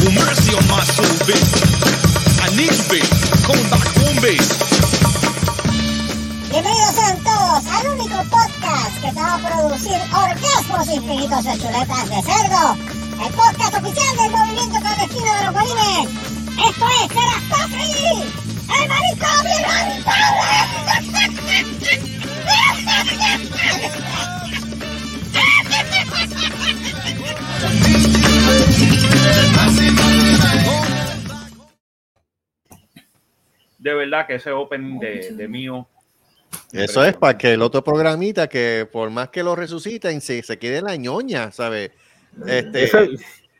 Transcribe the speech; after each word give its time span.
Well, 0.00 0.12
mercy 0.12 0.52
on 0.52 0.66
my 0.68 0.84
soul, 0.84 1.08
bass. 1.26 1.76
Bienvenidos 6.50 6.94
sean 6.94 7.18
todos 7.24 7.66
al 7.66 7.88
único 7.88 8.16
podcast 8.30 8.94
que 9.00 9.08
te 9.08 9.20
va 9.20 9.34
a 9.34 9.38
producir 9.38 9.98
orgasmos 10.12 10.88
infinitos 10.88 11.44
de 11.44 11.52
chuletas 11.58 12.08
de 12.10 12.22
cerdo. 12.22 12.76
El 13.24 13.32
podcast 13.34 13.74
oficial 13.76 14.16
del 14.16 14.30
movimiento 14.30 14.80
clandestino 14.80 15.34
de 15.34 15.44
los 15.44 15.54
bolines. 15.54 16.08
Esto 16.68 16.86
es 16.88 17.12
Free, 17.70 18.24
el 18.68 18.88
marico 18.88 19.26
De 19.42 19.56
verdad 33.96 34.26
que 34.26 34.34
ese 34.36 34.50
opening 34.52 34.98
de, 34.98 35.32
de 35.32 35.48
mío. 35.48 35.86
Eso 36.72 37.04
es 37.04 37.16
para 37.16 37.36
que 37.36 37.52
el 37.52 37.62
otro 37.62 37.82
programita, 37.82 38.48
que 38.48 38.88
por 38.90 39.10
más 39.10 39.28
que 39.28 39.42
lo 39.42 39.56
resuciten, 39.56 40.20
se, 40.20 40.42
se 40.42 40.58
quede 40.58 40.78
en 40.78 40.84
la 40.84 40.96
ñoña, 40.96 41.50
¿sabes? 41.50 41.90
Este, 42.46 42.84
Ese, 42.84 43.10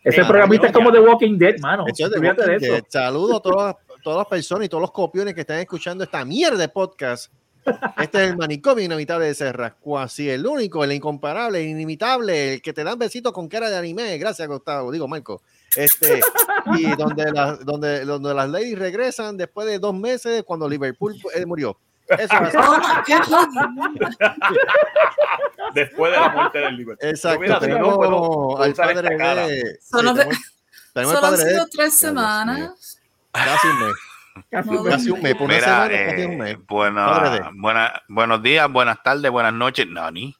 ese 0.04 0.24
programita 0.24 0.68
es 0.68 0.72
como 0.72 0.92
The 0.92 1.00
Walking 1.00 1.38
Dead, 1.38 1.58
mano. 1.60 1.84
Eso 1.86 2.06
es 2.06 2.12
de 2.12 2.20
de. 2.20 2.58
Dead. 2.58 2.84
Saludo 2.88 3.36
a 3.36 3.40
todas, 3.40 3.76
todas 4.02 4.18
las 4.18 4.26
personas 4.26 4.66
y 4.66 4.68
todos 4.68 4.82
los 4.82 4.92
copiones 4.92 5.34
que 5.34 5.40
están 5.40 5.58
escuchando 5.58 6.04
esta 6.04 6.24
mierda 6.24 6.58
de 6.58 6.68
podcast. 6.68 7.32
Este 8.00 8.24
es 8.24 8.30
el 8.30 8.36
manicomio 8.36 8.84
inevitable 8.84 9.26
de 9.26 9.34
Serrasco, 9.34 9.98
así 9.98 10.30
el 10.30 10.46
único, 10.46 10.84
el 10.84 10.92
incomparable, 10.92 11.60
el 11.60 11.68
inimitable, 11.68 12.54
el 12.54 12.62
que 12.62 12.72
te 12.72 12.84
dan 12.84 12.96
besitos 12.96 13.32
con 13.32 13.48
cara 13.48 13.68
de 13.68 13.76
anime. 13.76 14.16
Gracias, 14.18 14.46
Gustavo. 14.46 14.92
Digo, 14.92 15.08
Marco. 15.08 15.42
Este, 15.74 16.20
y 16.76 16.95
donde, 16.96 17.30
las 17.32 17.64
donde, 17.64 18.04
donde 18.04 18.32
las 18.34 18.48
ladies 18.48 18.78
regresan 18.78 19.36
después 19.36 19.66
de 19.66 19.78
dos 19.78 19.95
meses 19.95 20.42
cuando 20.45 20.68
Liverpool 20.68 21.14
eh, 21.34 21.45
murió. 21.45 21.78
Eso 22.08 22.23
es 22.23 22.54
así. 22.54 23.12
Después 25.74 26.12
de 26.12 26.18
la 26.20 26.28
muerte 26.30 26.58
del 26.58 26.76
Liverpool. 26.76 27.08
Exacto. 27.10 27.40
Mira, 27.40 27.54
no 27.54 27.60
tenemos 27.60 27.96
puedo 27.96 28.62
al 28.62 28.74
padre 28.74 29.02
de. 29.02 29.78
Solo 29.82 30.10
sí, 30.12 30.16
de- 30.18 30.23
tenemos- 30.24 30.42
tenemos 30.92 31.14
Solo 31.14 31.26
han 31.26 31.32
padre 31.32 31.45
de- 31.45 31.50
sido 31.50 31.66
tres 31.66 31.73
Dios 31.73 31.92
mío. 32.02 32.08
semanas. 32.10 33.01
Casi 33.32 33.66
un 33.68 33.78
mes. 33.80 33.95
No, 34.36 34.84
Casi 34.84 35.10
un 35.10 35.23
mes. 35.23 35.34
Por 35.34 35.42
una 35.42 35.60
semana, 35.60 35.95
eh, 35.95 36.06
casi 36.10 36.23
un 36.26 36.38
mes. 36.38 36.56
de- 36.58 37.51
buena- 37.54 38.02
buenos 38.08 38.42
días, 38.42 38.70
buenas 38.73 39.02
tardes, 39.02 39.30
buenas 39.30 39.52
noches. 39.52 39.86
Nani. 39.88 40.34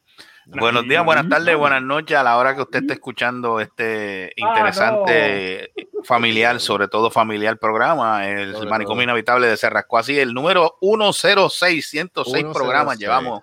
Buenos 0.49 0.87
días, 0.87 1.05
buenas 1.05 1.29
tardes, 1.29 1.57
buenas 1.57 1.83
noches 1.83 2.17
a 2.17 2.23
la 2.23 2.37
hora 2.37 2.55
que 2.55 2.63
usted 2.63 2.83
esté 2.83 2.93
escuchando 2.93 3.59
este 3.59 4.33
interesante 4.37 5.73
familiar, 6.05 6.61
sobre 6.61 6.87
todo 6.87 7.11
familiar 7.11 7.59
programa, 7.59 8.29
el 8.29 8.55
Sobre 8.55 8.71
manicomio 8.71 8.99
todo. 8.99 9.03
inhabitable 9.03 9.49
de 9.49 9.57
Cerrasco. 9.57 9.99
Así, 9.99 10.17
el 10.17 10.33
número 10.33 10.79
106, 10.81 11.89
106 11.89 12.45
programas 12.53 12.97
106. 12.97 13.01
llevamos. 13.01 13.43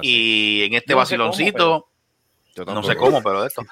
Y 0.00 0.62
en 0.64 0.72
este 0.72 0.94
vaciloncito, 0.94 1.90
Yo 2.56 2.64
no 2.66 2.82
sé 2.84 2.94
cómo, 2.94 3.20
pero 3.22 3.40
de 3.42 3.48
esto. 3.48 3.62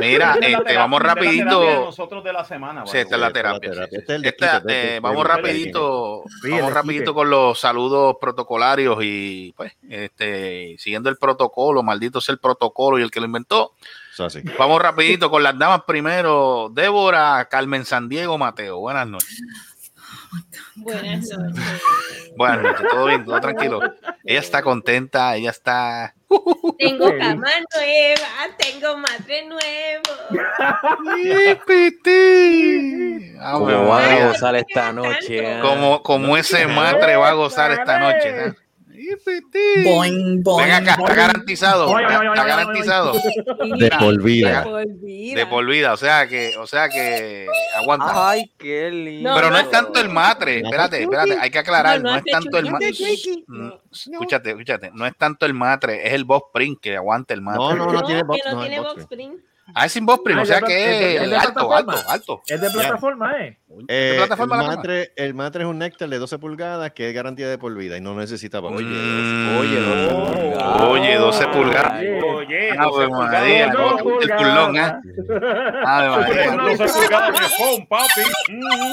Mira, 0.00 0.34
este, 0.34 0.46
terapia- 0.48 0.78
vamos 0.78 1.00
de 1.00 1.06
rapidito. 1.06 1.84
nosotros 1.84 2.24
de 2.24 2.32
la 2.32 2.44
semana. 2.44 2.84
Sí, 2.86 2.98
esta 2.98 3.14
es 3.14 3.20
la 3.20 3.32
terapia. 3.32 3.70
Este 3.90 4.14
eh, 4.16 4.20
este 4.24 4.96
es 4.96 5.00
vamos 5.02 5.24
rapidito, 5.24 6.24
vamos 6.42 6.72
rapidito 6.72 7.14
con 7.14 7.30
los 7.30 7.60
saludos 7.60 8.16
protocolarios 8.20 8.98
y 9.02 9.52
pues, 9.56 9.72
este, 9.88 10.74
siguiendo 10.78 11.08
el 11.08 11.16
protocolo, 11.18 11.82
maldito 11.82 12.20
sea 12.20 12.32
el 12.32 12.40
protocolo 12.40 12.98
y 12.98 13.02
el 13.02 13.10
que 13.10 13.20
lo 13.20 13.26
inventó. 13.26 13.74
Así. 14.18 14.42
Vamos 14.58 14.82
rapidito 14.82 15.30
con 15.30 15.42
las 15.42 15.56
damas 15.58 15.82
primero. 15.86 16.68
Débora, 16.72 17.46
Carmen 17.50 17.84
San 17.84 18.08
Diego, 18.08 18.36
Mateo. 18.38 18.78
Buenas 18.80 19.06
noches. 19.06 19.40
Buenas 20.76 21.30
noches. 21.30 21.38
Buenas 22.36 22.62
noches, 22.62 22.86
todo 22.90 23.06
bien, 23.06 23.24
todo 23.24 23.40
tranquilo. 23.40 23.80
Ella 24.24 24.40
está 24.40 24.62
contenta, 24.62 25.36
ella 25.36 25.50
está. 25.50 26.14
Tengo 26.78 27.06
cama 27.18 27.48
nueva, 27.74 28.28
tengo 28.58 28.96
madre 28.96 29.46
nuevo. 29.46 30.02
Ah, 33.40 33.52
Como 33.54 33.64
bueno, 33.64 33.88
van 33.88 34.10
a 34.10 34.26
gozar 34.28 34.54
esta 34.56 34.92
noche. 34.92 35.54
ah. 35.54 35.60
como, 35.60 36.02
como 36.02 36.36
ese 36.36 36.66
matre 36.66 37.16
va 37.16 37.30
a 37.30 37.34
gozar 37.34 37.72
esta 37.72 37.98
noche. 37.98 38.54
Boing, 39.84 40.42
boing. 40.42 40.66
Ven 40.66 40.72
acá, 40.74 40.96
está 41.00 41.14
garantizado. 41.14 41.88
Oye, 41.90 42.04
oye, 42.04 42.04
Está, 42.06 42.18
oye, 42.20 42.28
está 42.28 42.42
oye, 42.42 42.50
garantizado. 42.50 43.12
De 43.78 43.90
por 43.98 44.22
vida. 44.22 44.64
De 44.94 45.46
por 45.48 45.66
vida. 45.66 45.92
O 45.92 45.96
sea 45.96 46.26
que, 46.28 46.56
o 46.58 46.66
sea 46.66 46.88
que 46.88 47.46
aguanta. 47.76 48.30
Ay, 48.30 48.50
qué 48.58 48.90
lindo. 48.90 49.34
Pero 49.34 49.50
no 49.50 49.58
es 49.58 49.70
tanto 49.70 50.00
el 50.00 50.08
matre. 50.08 50.60
Espérate, 50.60 51.02
espérate. 51.02 51.38
Hay 51.40 51.50
que 51.50 51.58
aclarar. 51.58 52.00
No, 52.00 52.04
no 52.04 52.10
No 52.10 52.16
es 52.18 52.24
tanto 52.24 52.58
el 52.58 52.70
matre. 52.70 52.92
chuki. 52.92 53.44
Escúchate, 53.90 54.50
escúchate. 54.50 54.90
No 54.92 55.06
es 55.06 55.16
tanto 55.16 55.46
el 55.46 55.54
matre. 55.54 56.06
Es 56.06 56.12
el 56.12 56.24
boss 56.24 56.42
print 56.52 56.80
que 56.80 56.96
aguanta 56.96 57.34
el 57.34 57.40
matre. 57.42 57.58
No, 57.60 57.74
no, 57.74 57.86
no 57.86 57.92
No, 57.92 58.02
tiene 58.02 58.22
box. 58.22 58.40
no 58.46 58.52
No, 58.54 58.60
tiene 58.60 58.80
box 58.80 58.94
box. 59.08 59.08
Ah, 59.74 59.86
es 59.86 59.92
sin 59.92 60.04
boss 60.06 60.20
print. 60.24 60.38
Ah, 60.38 60.42
O 60.42 60.44
sea 60.46 60.60
que 60.60 60.84
es 60.84 60.98
de- 61.00 61.16
es 61.16 61.22
es 61.22 61.30
de 61.30 61.36
alto, 61.36 61.52
plataforma. 61.68 61.92
alto, 61.94 62.10
alto. 62.10 62.42
Es 62.46 62.60
de 62.60 62.70
plataforma, 62.70 63.32
¿eh? 63.40 63.58
Eh, 63.88 64.10
el, 64.12 64.16
plataforma 64.18 64.56
la 64.58 64.62
matre, 64.64 65.12
el 65.16 65.34
matre 65.34 65.62
es 65.64 65.68
un 65.68 65.78
néctar 65.78 66.08
de 66.08 66.18
12 66.18 66.38
pulgadas 66.38 66.92
que 66.92 67.08
es 67.08 67.14
garantía 67.14 67.48
de 67.48 67.56
por 67.58 67.74
vida 67.74 67.96
y 67.96 68.00
no 68.00 68.14
necesita 68.14 68.60
box. 68.60 68.76
Oye, 68.76 68.86
Mm. 68.86 69.58
oye, 69.58 69.78
Oh. 69.80 70.76
no. 70.78 70.90
Oye, 70.90 71.16
12 71.16 71.46
pulgadas. 71.48 71.92
Oye, 72.00 72.70
Ah, 72.78 72.84
12 72.84 73.08
pues, 73.08 73.10
María, 73.10 73.72
pulgadas. 73.72 74.22
el 74.22 74.36
culón, 74.36 74.76
¿eh? 74.76 74.94
Ave 75.84 76.08
María. 76.08 76.76
12 76.76 76.92
pulgadas 77.00 77.40
de 77.40 77.46
phone, 77.56 77.86
papi. 77.86 78.20
Mm. 78.50 78.92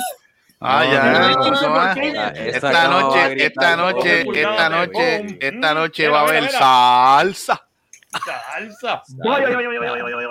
Ah, 0.62 0.84
No, 0.86 0.92
ya. 0.92 1.02
Ah, 1.04 1.94
Esta 2.36 2.88
noche, 2.90 3.46
esta 3.46 3.76
noche, 3.78 4.12
esta 4.20 4.26
pulgadas 4.26 4.70
de 4.70 4.76
noche, 4.76 5.38
esta 5.40 5.72
Mm. 5.72 5.76
noche 5.78 6.08
va 6.10 6.20
a 6.20 6.24
haber 6.24 6.50
salsa. 6.52 7.66
Salsa. 8.12 9.04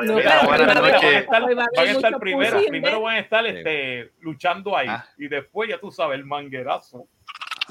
Noches. 0.06 1.26
Van 1.28 1.40
a 1.86 1.90
estar, 1.90 2.18
primero, 2.18 2.56
pussy, 2.58 2.68
primero 2.70 3.00
van 3.02 3.16
a 3.16 3.18
estar 3.20 3.46
este, 3.46 4.12
luchando 4.20 4.76
ahí 4.76 4.88
Ah. 4.88 5.04
y 5.16 5.28
después 5.28 5.68
ya 5.70 5.78
tú 5.78 5.90
sabes 5.90 6.18
el 6.18 6.24
manguerazo. 6.24 7.06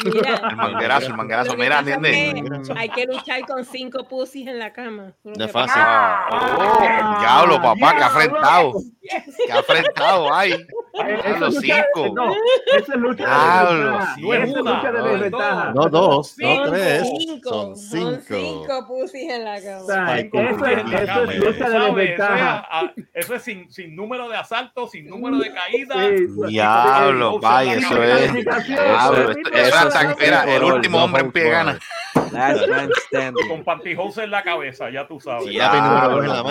Mira, 0.06 0.36
El 0.50 0.56
manguerazo, 0.56 1.08
el 1.08 1.14
manguerazo. 1.16 1.56
Mira, 1.58 1.78
pasa 1.80 1.90
es 1.90 1.96
entiende. 1.98 2.62
que 2.68 2.74
Hay 2.80 2.90
que 2.90 3.06
luchar 3.06 3.42
con 3.48 3.66
cinco 3.66 4.08
pussies 4.08 4.48
en 4.48 4.60
la 4.60 4.72
cama. 4.74 5.14
Es 5.26 5.38
que 5.38 5.48
fácil. 5.48 5.82
Ah, 5.84 6.28
oh, 6.32 7.20
diablo, 7.20 7.62
papá, 7.62 7.96
que 7.96 8.04
ha 8.04 8.08
afrentado. 8.08 8.74
Que 9.46 9.54
ha 9.54 9.60
afrentado, 9.60 10.34
ay. 10.34 10.52
Eso 11.24 11.40
Los 11.40 11.56
es 11.56 11.62
cinco. 11.62 12.14
No, 12.14 12.34
eso 12.76 12.92
es 12.94 13.00
lucha 13.00 13.24
Diablo, 13.26 14.00
de 14.18 14.44
es 14.44 14.50
lucha 14.54 14.92
de 14.92 15.02
desventaja. 15.02 15.72
No 15.74 15.88
dos, 15.88 16.28
Cinco. 16.36 16.66
no 16.66 16.72
tres. 16.72 17.04
Cinco, 17.18 17.50
Son 17.50 17.78
son 17.78 18.22
cinco. 18.22 18.22
cinco 18.28 18.88
pussies 18.88 19.32
en 19.32 19.46
la 19.46 19.62
cama. 19.62 20.06
Ay, 20.12 20.30
eso, 20.34 20.66
es, 20.66 20.78
es 20.78 21.38
lucha 21.38 21.70
de 21.70 21.78
es, 21.78 21.84
desventaja. 21.96 22.68
ah, 22.70 22.94
eso 23.14 23.36
es 23.36 23.42
sin, 23.44 23.72
sin 23.72 23.96
número 23.96 24.28
de 24.28 24.36
asalto, 24.36 24.88
sin 24.90 25.08
número 25.08 25.38
de 25.38 25.54
caída. 25.54 25.96
Sí, 26.10 26.26
Diablo, 26.50 27.40
vaya, 27.40 27.76
eso 27.76 28.04
es. 28.04 28.34
Diablo, 28.34 29.32
eso 29.54 29.87
sí, 29.87 29.87
sí, 29.92 30.26
el 30.48 30.64
último 30.64 31.04
hombre 31.04 31.22
en 31.24 31.32
pie 31.32 31.50
gana. 31.50 31.80
Last 32.32 32.68
man 32.68 32.90
standing. 33.08 33.48
Con 33.48 33.64
pantyhose 33.64 34.24
en 34.24 34.32
la 34.32 34.44
cabeza, 34.44 34.90
ya 34.90 35.08
tú 35.08 35.20
sabes. 35.20 35.50
Ya. 35.52 35.72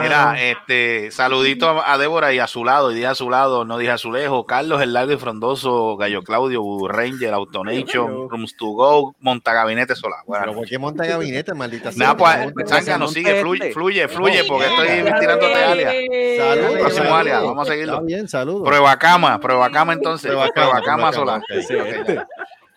Mira, 0.01 0.35
este, 0.41 1.11
saludito 1.11 1.69
a, 1.69 1.93
a 1.93 1.99
Débora 1.99 2.33
y 2.33 2.39
a 2.39 2.47
su 2.47 2.65
lado, 2.65 2.91
y 2.93 2.95
dije 2.95 3.07
a 3.09 3.15
su 3.15 3.29
lado, 3.31 3.65
no 3.65 3.77
dije 3.77 3.91
a 3.93 3.99
su 3.99 4.11
lejos, 4.11 4.45
Carlos, 4.47 4.81
el 4.81 4.93
largo 4.95 5.13
y 5.13 5.17
frondoso, 5.19 5.97
Gallo 5.97 6.23
Claudio, 6.23 6.63
Blue 6.63 6.89
Ranger, 6.89 7.35
Autonation, 7.35 8.29
Rooms 8.31 8.57
to 8.57 8.67
Go, 8.69 9.17
Montagabinete 9.21 9.95
Solar. 9.97 10.21
Pero 10.27 10.39
Bueno, 10.39 10.53
¿por 10.55 10.67
qué 10.69 10.79
monta 10.79 11.05
gabinete, 11.05 11.53
maldita 11.53 11.93
sea? 11.93 12.17
pues, 12.17 12.53
Zángano, 12.67 13.09
sigue, 13.09 13.41
fluye, 13.43 13.73
fluye, 13.73 14.09
fluye, 14.09 14.45
porque 14.45 14.67
estoy 14.67 14.89
tirándote 15.21 15.55
ver. 15.55 15.65
alias. 15.65 15.95
Saludos, 16.39 16.79
Próximo 16.81 17.17
alias, 17.17 17.43
vamos 17.43 17.69
a 17.69 17.71
seguirlo. 17.73 17.93
Está 17.95 18.05
bien, 18.07 18.29
saludos. 18.29 18.69
Prueba 18.69 18.97
cama, 18.99 19.39
prueba 19.41 19.71
cama 19.71 19.93
entonces, 19.93 20.31
Prueba 20.31 20.49
prueba, 20.55 20.81
cama, 20.81 21.11
cama 21.11 21.11
prueba 21.11 21.41
solar. 21.41 21.43
cama, 21.49 22.23
ok. 22.23 22.29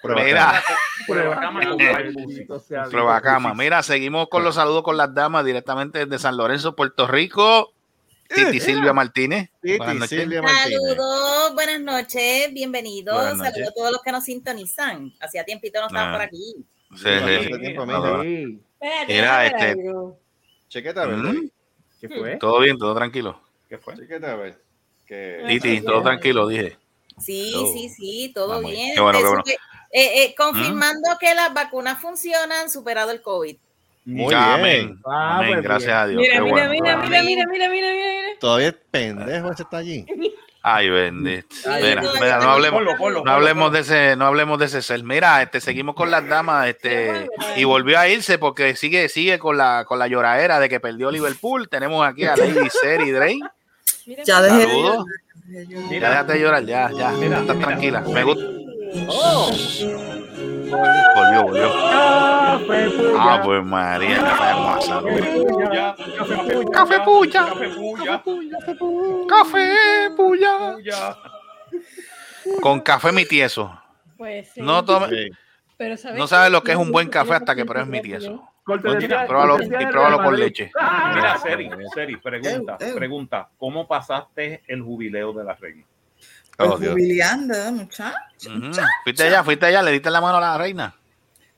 Prueba 0.02 0.24
Mira, 0.24 0.64
Prueba 1.08 1.40
cama 1.40 1.62
prueba 2.90 3.22
cama. 3.22 3.54
Mira, 3.54 3.84
seguimos 3.84 4.30
con 4.30 4.44
los 4.44 4.56
saludos 4.56 4.84
con 4.84 4.96
las 4.98 5.14
damas 5.14 5.44
directamente 5.46 6.06
desde 6.06 6.20
San 6.20 6.38
Lorenzo, 6.38 6.76
Puerto 6.76 7.06
Rico. 7.08 7.74
Titi 8.34 8.60
Silvia 8.60 8.94
Martínez. 8.94 9.50
Titi 9.62 9.78
Buenas 9.78 9.96
noches. 9.96 10.20
Silvia 10.20 10.42
Martínez. 10.42 10.80
Saludos, 10.80 11.54
buenas 11.56 11.82
noches, 11.82 12.54
bienvenidos. 12.54 13.16
Buenas 13.16 13.38
noches. 13.38 13.54
Saludos 13.54 13.72
a 13.72 13.74
todos 13.74 13.92
los 13.92 14.02
que 14.04 14.12
nos 14.12 14.24
sintonizan. 14.24 15.14
Hacía 15.20 15.44
tiempito 15.44 15.80
no 15.82 15.88
estaban 15.88 16.10
Ah. 16.10 16.14
por 16.14 16.22
aquí. 16.22 16.56
Sí. 16.96 17.10
Espérate, 18.80 19.14
Mira, 19.14 19.46
este-. 19.48 19.76
Chequeta, 20.70 21.04
a 21.04 21.06
ver. 21.08 21.18
Mm, 21.18 21.50
¿Qué 22.00 22.08
fue? 22.10 22.38
Todo 22.38 22.60
bien, 22.60 22.78
todo 22.78 22.94
tranquilo. 22.96 23.42
¿Qué 23.68 23.78
fue? 23.80 23.96
Chequeta, 23.98 24.32
a 24.32 24.36
ver. 24.36 24.62
Que... 25.08 25.44
Titi, 25.48 25.82
todo 25.82 26.02
tranquilo, 26.04 26.48
dije. 26.48 26.78
Sí, 27.18 27.52
Oh. 27.58 27.74
sí, 27.74 27.90
sí, 27.90 28.32
todo 28.34 28.54
Ah, 28.54 28.62
muy 28.62 28.72
bien. 28.72 28.94
bueno, 29.04 29.20
qué 29.20 29.26
bueno. 29.28 29.44
Eh, 29.92 30.24
eh, 30.24 30.36
confirmando 30.38 31.18
que 31.20 31.34
las 31.34 31.54
vacunas 31.54 32.00
funcionan, 32.02 32.70
superado 32.70 33.12
el 33.12 33.22
COVID. 33.22 33.56
Muy 34.06 34.34
Amén. 34.34 34.88
bien. 34.88 35.00
Ah, 35.06 35.38
Amén. 35.38 35.50
pues 35.54 35.64
Gracias 35.64 35.88
bien. 35.88 35.98
a 35.98 36.08
Dios. 36.08 36.22
Mira, 36.22 36.34
Qué 36.34 36.42
mira, 36.42 36.68
bueno. 36.68 36.72
mira, 36.72 36.98
mira, 37.24 37.24
mira, 37.24 37.70
mira, 37.70 37.70
mira. 37.70 38.40
Todavía 38.40 38.68
es 38.70 38.76
pendejo 38.92 39.52
ese 39.52 39.64
está 39.64 39.78
allí. 39.78 40.06
Ay, 40.62 40.90
bendito. 40.90 41.48
Ay, 41.70 41.84
Mira, 42.20 42.40
no 42.40 42.52
hablemos, 42.52 42.84
no 43.24 43.32
hablemos 43.32 43.72
de 43.72 43.80
ese, 43.80 44.16
no 44.18 44.26
hablemos 44.26 44.60
de 44.60 44.66
ese 44.66 44.82
ser. 44.82 45.04
Mira, 45.04 45.42
este, 45.42 45.62
seguimos 45.62 45.96
con 45.96 46.12
las 46.12 46.28
damas, 46.28 46.68
este, 46.68 47.30
y 47.56 47.64
volvió 47.64 47.98
a 47.98 48.10
irse 48.10 48.38
porque 48.38 48.76
sigue, 48.76 49.08
sigue 49.08 49.40
con 49.40 49.58
la, 49.58 49.86
con 49.88 50.00
la 50.00 50.08
lloradera 50.08 50.60
de 50.60 50.68
que 50.68 50.80
perdió 50.82 51.12
Liverpool. 51.12 51.70
Tenemos 51.70 52.06
aquí 52.06 52.26
a 52.26 52.36
Lady 52.36 52.70
Seri 52.82 53.12
Drake. 53.12 53.40
Ya 54.26 54.42
dejé 54.42 54.64
Saludos. 54.64 55.06
Ya 55.90 56.10
déjate 56.10 56.40
llorar, 56.40 56.66
ya, 56.66 56.92
ya, 56.92 57.12
Mira, 57.12 57.40
estás 57.40 57.60
tranquila. 57.60 58.02
Me 58.02 58.24
gusta. 58.24 58.44
Oh, 59.08 59.52
Volvió, 60.70 61.44
volvió. 61.44 61.72
Café 61.72 62.90
puya. 62.90 63.14
Ah, 63.18 63.42
pues 63.44 63.64
María, 63.64 64.18
qué 64.38 64.44
hermosa. 64.44 65.02
Puya, 65.02 65.96
Café 66.72 67.00
puya. 67.02 67.46
Café 67.46 67.70
puya. 67.70 68.24
Café, 69.28 70.10
puya. 70.16 70.76
puya. 70.76 71.18
Con 72.62 72.80
café 72.82 73.12
mi 73.12 73.26
tieso. 73.26 73.80
Pues 74.18 74.50
sí. 74.54 74.62
No 74.62 74.84
tome, 74.84 75.10
sí. 75.10 75.30
Pero 75.78 75.96
¿sabes 75.96 76.18
no 76.20 76.28
sabes 76.28 76.52
lo 76.52 76.64
que 76.64 76.72
es 76.72 76.78
un 76.78 76.92
buen 76.92 77.10
café 77.10 77.36
hasta 77.36 77.56
que 77.56 77.66
pruebes 77.66 77.88
mi 77.88 78.02
tieso. 78.02 78.50
Pruébalo, 78.66 79.62
y 79.62 79.68
pruébalo 79.68 80.24
con 80.24 80.38
leche. 80.40 80.72
Mira, 81.16 81.38
Seri, 81.38 81.70
Seri, 81.94 82.18
pregunta, 82.18 82.78
Eu, 82.80 82.90
eu. 82.90 82.96
pregunta, 82.96 83.50
¿cómo 83.58 83.88
pasaste 83.88 84.62
el 84.68 84.82
jubileo 84.82 85.34
de 85.34 85.44
la 85.44 85.56
reina? 85.56 85.84
Oh, 86.60 86.78
jubileando, 86.78 87.54
muchacho. 87.72 88.16
Ujú. 88.48 88.72
Fuiste 89.04 89.24
allá, 89.24 89.44
fuiste 89.44 89.66
allá, 89.66 89.82
le 89.82 89.92
diste 89.92 90.10
la 90.10 90.22
mano 90.22 90.38
a 90.38 90.42
la 90.42 90.58
reina. 90.58 90.94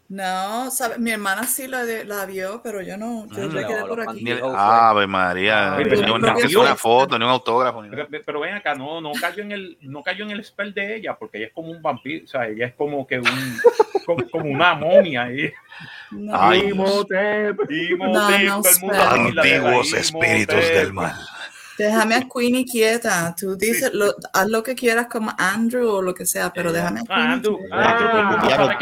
No, 0.09 0.69
sabe, 0.71 0.97
mi 0.97 1.11
hermana 1.11 1.43
sí 1.43 1.67
la, 1.67 1.85
de- 1.85 2.03
la 2.03 2.25
vio, 2.25 2.59
pero 2.61 2.81
yo 2.81 2.97
no, 2.97 3.27
yo 3.29 3.47
Mm. 3.47 3.53
me 3.53 3.65
quedé 3.65 3.79
No, 3.79 3.87
por 3.87 4.01
aquí. 4.01 4.25
Ave 4.57 5.07
María, 5.07 5.75
Ay, 5.77 5.85
pero 5.85 6.01
que 6.01 6.41
que 6.41 6.49
sea 6.49 6.59
una 6.59 6.75
foto, 6.75 7.17
ni 7.17 7.23
un 7.23 7.31
autógrafo. 7.31 7.81
Ni 7.81 7.87
nada. 7.89 8.07
Pero, 8.11 8.23
pero 8.25 8.39
ven 8.41 8.55
acá, 8.55 8.75
no, 8.75 8.99
no 8.99 9.13
cayó 9.13 9.41
en 9.41 9.53
el, 9.53 9.77
no 9.79 10.03
cayó 10.03 10.25
en 10.25 10.31
el 10.31 10.43
spell 10.43 10.73
de 10.73 10.97
ella, 10.97 11.15
porque 11.17 11.37
ella 11.37 11.47
es 11.47 11.53
como 11.53 11.71
un 11.71 11.81
vampiro, 11.81 12.25
o 12.25 12.27
sea, 12.27 12.45
ella 12.45 12.65
es 12.67 12.73
como 12.73 13.07
que 13.07 13.19
un, 13.19 13.23
como, 14.05 14.29
como 14.29 14.49
una 14.51 14.73
momia. 14.75 15.31
Y, 15.31 15.53
No. 16.11 16.33
Ay, 16.35 16.67
No, 16.73 16.75
no, 16.85 18.29
el 18.29 18.49
mundo 18.81 19.01
Antiguos 19.01 19.93
espíritus 19.93 20.55
del 20.59 20.91
mal. 20.91 21.15
Déjame 21.77 22.15
a 22.15 22.21
Queenie 22.31 22.65
quieta. 22.65 23.33
Tú 23.39 23.55
dices, 23.55 23.91
lo- 23.93 24.13
haz 24.33 24.47
lo 24.47 24.61
que 24.63 24.75
quieras 24.75 25.07
como 25.07 25.33
Andrew 25.37 25.89
o 25.89 26.01
lo 26.01 26.13
que 26.13 26.25
sea, 26.25 26.51
pero 26.53 26.71
déjame 26.71 26.99
a 26.99 27.03
Ah, 27.09 27.15
Queenie 27.15 27.33
Andrew, 27.33 27.59
ah, 27.71 28.77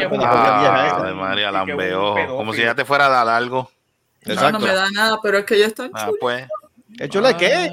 María, 1.14 1.48
un 1.48 1.54
lambeojo. 1.54 2.36
Como 2.36 2.52
si 2.52 2.62
ya 2.62 2.74
te 2.74 2.84
fuera 2.84 3.06
a 3.06 3.08
dar 3.08 3.28
algo. 3.28 3.70
No, 4.26 4.34
Exacto. 4.34 4.58
no 4.58 4.66
me 4.66 4.74
da 4.74 4.90
nada, 4.90 5.18
pero 5.22 5.38
es 5.38 5.44
que 5.46 5.54
ella 5.56 5.66
está 5.66 5.88
Ah, 5.94 6.10
pues. 6.20 6.46
¿El 6.98 7.08
chule 7.08 7.34
qué? 7.36 7.70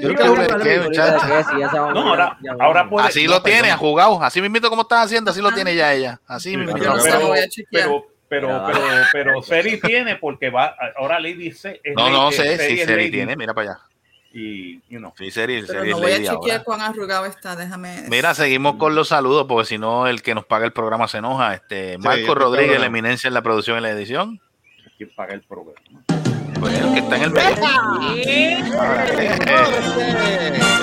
Yo 0.00 0.08
Mira, 0.08 0.20
creo 0.20 0.34
que 0.34 0.40
mira, 0.40 0.58
qué, 0.62 0.80
muchacho. 0.80 1.26
No, 1.92 2.08
ahora, 2.08 2.38
ahora 2.58 2.88
puede. 2.88 3.06
Así 3.08 3.24
no, 3.26 3.32
lo 3.32 3.42
tiene, 3.42 3.60
perdón. 3.62 3.74
ha 3.74 3.76
jugado. 3.76 4.22
Así 4.22 4.40
mismito 4.40 4.70
como 4.70 4.82
estás 4.82 5.04
haciendo, 5.06 5.30
así 5.30 5.42
lo 5.42 5.52
tiene 5.52 5.74
ya 5.74 5.92
ella. 5.92 6.20
Así 6.26 6.52
Sí, 6.52 6.56
mismo. 6.56 6.78
Yo 6.78 6.94
no 6.94 7.02
pero, 7.02 7.34
pero, 7.70 8.06
pero, 8.28 8.48
Mira, 8.48 8.66
pero, 8.72 8.82
pero 9.12 9.42
Seri 9.42 9.78
tiene 9.80 10.16
porque 10.16 10.48
va, 10.48 10.74
ahora 10.96 11.20
Lady 11.20 11.48
es 11.48 11.62
No, 11.96 12.08
no 12.08 12.32
sé 12.32 12.56
si 12.56 12.78
Seri 12.78 13.10
tiene, 13.10 13.36
mira 13.36 13.52
para 13.52 13.72
allá. 13.72 13.80
Y, 14.32 14.80
you 14.88 14.98
know, 15.00 15.12
Sí, 15.18 15.28
Pero 15.34 15.84
no 15.84 15.98
voy 15.98 16.12
a 16.12 16.16
chequear 16.18 16.30
ahora. 16.36 16.64
cuán 16.64 16.80
arrugado 16.82 17.26
está, 17.26 17.56
déjame. 17.56 18.04
Mira, 18.08 18.32
seguimos 18.34 18.76
con 18.76 18.94
los 18.94 19.08
saludos, 19.08 19.46
porque 19.48 19.66
si 19.66 19.76
no, 19.78 20.06
el 20.06 20.22
que 20.22 20.34
nos 20.36 20.44
paga 20.44 20.64
el 20.66 20.72
programa 20.72 21.08
se 21.08 21.18
enoja. 21.18 21.54
Este, 21.54 21.98
Marco 21.98 22.20
este 22.20 22.34
Rodríguez, 22.34 22.78
la 22.78 22.86
eminencia 22.86 23.26
en 23.28 23.34
la 23.34 23.42
producción 23.42 23.78
y 23.78 23.80
la 23.80 23.90
edición. 23.90 24.40
quien 24.96 25.10
paga 25.16 25.34
el 25.34 25.42
programa. 25.42 25.80
Pues 26.60 26.78
el 26.78 26.92
que 26.92 26.98
está 27.00 27.16
en 27.16 27.22
el 27.22 27.30
medio. 27.30 27.56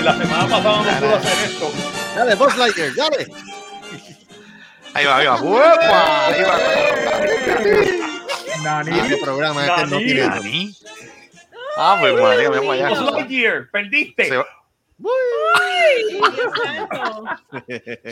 La 0.02 0.16
semana 0.18 0.46
pasada 0.48 0.82
no 0.82 1.00
pudo 1.00 1.16
hacer 1.16 1.44
esto. 1.50 1.72
Dale, 2.16 2.34
Boss 2.34 2.56
Lightyear, 2.56 2.94
dale. 2.94 3.26
Ahí 4.94 5.06
va, 5.06 5.16
ahí 5.18 5.26
va. 5.26 5.40
¡Uepa! 5.40 6.26
Ahí 6.26 6.42
va. 6.42 6.58
Nani. 8.62 8.98
Este 8.98 9.16
programa 9.18 9.66
este 9.66 9.82
no 9.86 9.90
Nani. 10.00 10.04
tiene. 10.04 10.74
Ah, 11.78 11.96
pues 12.00 12.12
María, 12.20 12.50
mira 12.50 12.60
para 12.62 12.88
Buzz 12.88 12.98
allá. 12.98 13.10
Lightyear, 13.12 13.70
perdiste. 13.70 14.24
Se 14.24 14.36
va, 14.36 14.44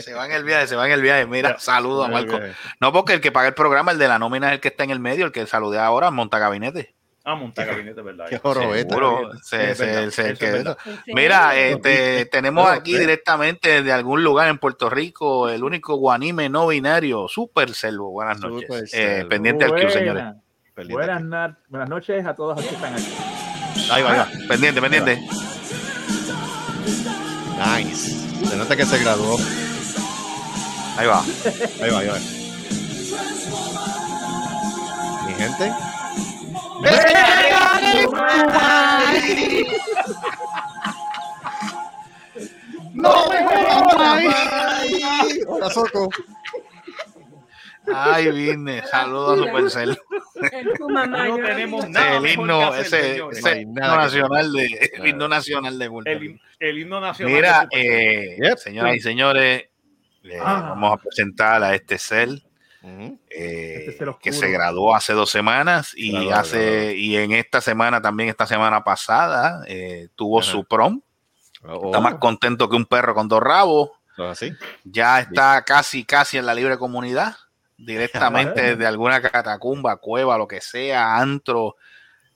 se 0.01 0.13
va 0.13 0.25
en 0.25 0.31
el 0.31 0.43
viaje, 0.43 0.67
se 0.67 0.75
va 0.75 0.85
en 0.85 0.91
el 0.93 1.01
viaje. 1.01 1.25
Mira, 1.25 1.59
saludo 1.59 2.03
a 2.03 2.07
Marco. 2.07 2.39
No, 2.79 2.93
porque 2.93 3.13
el 3.13 3.21
que 3.21 3.31
paga 3.31 3.49
el 3.49 3.53
programa, 3.53 3.91
el 3.91 3.97
de 3.97 4.07
la 4.07 4.19
nómina, 4.19 4.47
es 4.47 4.53
el 4.53 4.59
que 4.61 4.69
está 4.69 4.83
en 4.83 4.91
el 4.91 4.99
medio, 4.99 5.25
el 5.25 5.31
que 5.31 5.45
saludé 5.47 5.79
ahora, 5.79 6.11
monta 6.11 6.39
gabinete. 6.39 6.93
Ah, 7.29 7.35
montar 7.35 7.67
gabinete, 7.67 8.01
¿verdad? 8.01 8.27
Qué. 8.29 8.37
Seguro, 8.37 9.31
se- 9.43 9.71
Es 9.71 9.77
se- 9.77 9.85
verdad, 9.85 10.09
se- 10.11 10.29
eso 10.31 10.39
que- 10.39 10.45
es 10.45 10.51
verdad. 10.53 10.77
Mira, 11.07 11.55
este, 11.57 12.25
tenemos 12.27 12.69
aquí 12.69 12.93
ve. 12.93 12.99
directamente 13.01 13.83
de 13.83 13.91
algún 13.91 14.23
lugar 14.23 14.47
en 14.47 14.57
Puerto 14.59 14.89
Rico 14.89 15.49
el 15.49 15.61
único 15.61 15.95
guanime 15.97 16.47
no 16.47 16.67
binario, 16.67 17.27
Super 17.27 17.73
Selvo. 17.73 18.11
Buenas 18.11 18.39
noches. 18.39 18.93
Eh, 18.93 19.25
pendiente 19.29 19.65
al 19.65 19.71
Q, 19.71 19.89
señores. 19.89 20.23
Buenas. 20.89 21.57
Buenas 21.67 21.89
noches 21.89 22.25
a 22.25 22.33
todos 22.33 22.55
los 22.55 22.65
que 22.65 22.75
están 22.75 22.93
aquí. 22.93 23.13
Ahí 23.91 24.03
va, 24.03 24.11
ahí 24.11 24.17
va. 24.17 24.29
Pendiente, 24.47 24.81
pendiente. 24.81 25.27
Nice. 27.57 28.15
Se 28.47 28.55
nota 28.55 28.75
que 28.75 28.85
se 28.85 28.97
graduó. 28.99 29.37
Ahí 30.97 31.07
va. 31.07 31.23
Ahí 31.81 31.89
va, 31.91 31.99
ahí 31.99 32.07
va. 32.07 32.19
Mi 35.27 35.33
gente. 35.33 35.73
¡No 42.93 43.29
me 43.29 43.43
jodas! 43.43 44.23
Hola, 45.47 45.69
Soco. 45.69 46.09
Ay, 47.93 48.31
vine. 48.31 48.83
Saludos 48.87 49.39
a 49.39 49.43
Supercell. 49.43 49.97
En 50.51 50.73
tu 50.75 50.89
mamá, 50.89 51.27
No 51.27 51.35
tenemos 51.37 51.89
nada 51.89 52.17
El 52.17 52.27
himno, 52.27 52.75
ese, 52.75 53.21
ese 53.31 53.61
himno 53.61 53.95
nacional 53.95 54.51
de, 54.53 54.91
el 54.93 55.07
himno 55.07 55.27
nacional 55.27 55.77
de 55.79 55.89
Puerto 55.89 56.09
El, 56.11 56.19
Rico. 56.19 56.43
el 56.59 56.77
himno 56.79 56.99
nacional. 57.01 57.33
Mira, 57.35 57.67
eh, 57.71 58.37
Yep. 58.41 58.57
señoras 58.57 58.95
y 58.95 58.99
señores, 58.99 59.63
eh, 60.23 60.39
Ah. 60.41 60.65
vamos 60.69 60.93
a 60.93 60.97
presentar 61.03 61.63
a 61.63 61.73
este 61.75 61.97
cel 61.97 62.43
Ujú. 62.81 63.19
eh, 63.29 63.85
Este 63.89 64.05
que 64.21 64.31
se 64.31 64.49
graduó 64.51 64.95
hace 64.95 65.13
dos 65.13 65.29
semanas 65.29 65.93
y 65.95 66.11
Graduado, 66.11 66.39
hace 66.41 66.59
graduado. 66.65 66.91
y 66.91 67.17
en 67.17 67.31
esta 67.33 67.61
semana 67.61 68.01
también 68.01 68.29
esta 68.29 68.45
semana 68.47 68.83
pasada 68.83 69.63
eh, 69.67 70.07
tuvo 70.15 70.39
Ajá. 70.41 70.51
su 70.51 70.63
prom 70.65 71.01
Oh, 71.63 71.87
está 71.87 71.99
más 71.99 72.15
contento 72.15 72.69
que 72.69 72.75
un 72.75 72.85
perro 72.85 73.15
con 73.15 73.27
dos 73.27 73.41
rabos 73.41 73.89
oh, 74.19 74.23
así. 74.25 74.53
ya 74.83 75.19
está 75.19 75.63
casi 75.63 76.05
casi 76.05 76.37
en 76.37 76.45
la 76.45 76.53
libre 76.53 76.77
comunidad 76.77 77.35
directamente 77.77 78.61
desde 78.61 78.85
alguna 78.87 79.21
catacumba 79.21 79.97
cueva 79.97 80.37
lo 80.37 80.47
que 80.47 80.61
sea 80.61 81.17
antro 81.17 81.75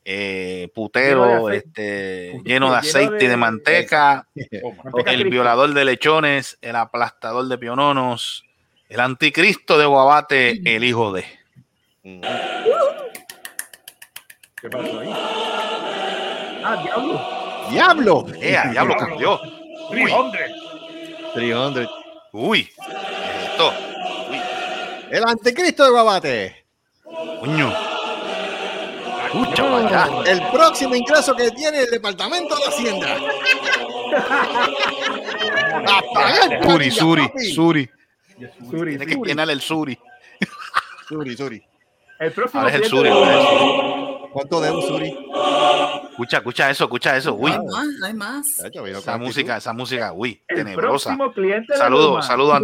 eh, 0.06 0.62
Lleno 0.62 0.74
putero 0.74 1.26
de 1.26 1.58
aceite. 1.58 1.58
este 1.68 2.32
Lleno 2.32 2.44
lleno 2.44 2.72
de 2.72 2.78
aceite 2.78 3.16
y 3.16 3.20
de 3.20 3.28
de- 3.30 3.38
manteca 3.38 4.28
el 4.36 5.04
Cristo. 5.04 5.30
violador 5.30 5.74
de 5.74 5.86
lechones, 5.86 6.58
el 6.62 6.76
aplastador 6.76 7.48
de 7.48 7.58
piononos, 7.58 8.44
el 8.90 9.00
anticristo 9.00 9.78
de 9.78 9.86
Guabate, 9.86 10.62
el 10.76 10.84
hijo 10.84 11.12
de. 11.14 11.24
¿Qué 14.62 14.70
pasó 14.70 15.00
ahí? 15.00 15.10
Ah, 16.64 16.80
diablo. 16.84 17.22
¡Diablo! 17.72 18.26
¡Eh, 18.42 18.58
a 18.58 18.70
diablo 18.72 18.96
cambió! 18.98 19.40
300. 19.90 20.32
300. 21.34 21.88
¡Uy! 22.34 22.64
¿qué 22.66 22.72
es 22.92 23.50
esto? 23.52 23.74
El 25.12 25.24
anticristo 25.26 25.84
de 25.84 25.90
Guabate. 25.92 26.66
¡Coño! 27.40 27.74
El 30.26 30.42
próximo 30.52 30.96
ingreso 30.96 31.36
que 31.36 31.52
tiene 31.52 31.80
el 31.82 31.90
departamento 31.90 32.56
de 32.56 32.64
Hacienda. 32.66 33.18
Suri, 36.64 36.92
Suri. 36.92 37.32
Suri. 37.54 37.90
Suri, 38.70 38.98
Tiene 38.98 39.06
que 39.06 39.16
llenar 39.26 39.50
el 39.50 39.62
Suri. 39.62 39.98
Suri, 41.08 41.38
Suri. 41.38 41.62
El 42.20 42.32
próximo 42.32 42.62
Ahora 42.62 42.76
es 42.76 42.82
el 42.82 42.88
Suri. 42.90 43.10
¿Cuánto 44.34 44.62
de 44.62 44.72
un 44.72 44.82
Suri? 44.82 45.18
Escucha, 46.12 46.38
escucha 46.38 46.70
eso, 46.70 46.84
escucha 46.86 47.18
eso. 47.18 47.34
Uy, 47.36 47.52
Hay 47.52 47.60
más, 47.60 47.88
hay 48.04 48.14
más. 48.14 48.60
Esa 48.60 49.18
música, 49.18 49.58
esa 49.58 49.74
música, 49.74 50.14
uy, 50.14 50.42
El 50.48 50.58
tenebrosa. 50.58 51.16
próximo 51.16 51.34
cliente 51.34 51.74
de 51.74 51.80
Saludos, 51.80 52.26
saludos, 52.28 52.62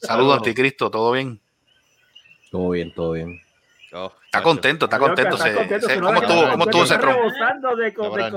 saludos, 0.00 0.36
anticristo, 0.38 0.90
¿todo 0.90 1.12
bien? 1.12 1.40
Todo 2.56 2.70
bien, 2.70 2.90
todo 2.94 3.12
bien. 3.12 3.38
Oh, 3.92 4.10
Está 4.24 4.42
contento, 4.42 4.86
está 4.86 4.98
contento. 4.98 5.34
está 5.36 5.44
se- 5.48 5.54
contento, 5.54 5.86
se- 5.88 5.94
si 5.94 6.00
no 6.00 6.06
¿Cómo 6.06 6.20
estuvo, 6.22 6.50
cómo 6.52 6.64
estuvo 6.64 6.84
ese 6.84 6.94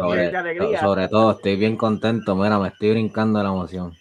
Sobre, 0.01 0.29
de 0.29 0.38
alegría. 0.38 0.79
sobre 0.81 1.07
todo, 1.07 1.31
estoy 1.31 1.55
bien 1.55 1.77
contento. 1.77 2.35
Mira, 2.35 2.59
me 2.59 2.67
estoy 2.67 2.89
brincando 2.91 3.39
de 3.39 3.45
la 3.45 3.51
emoción. 3.51 3.95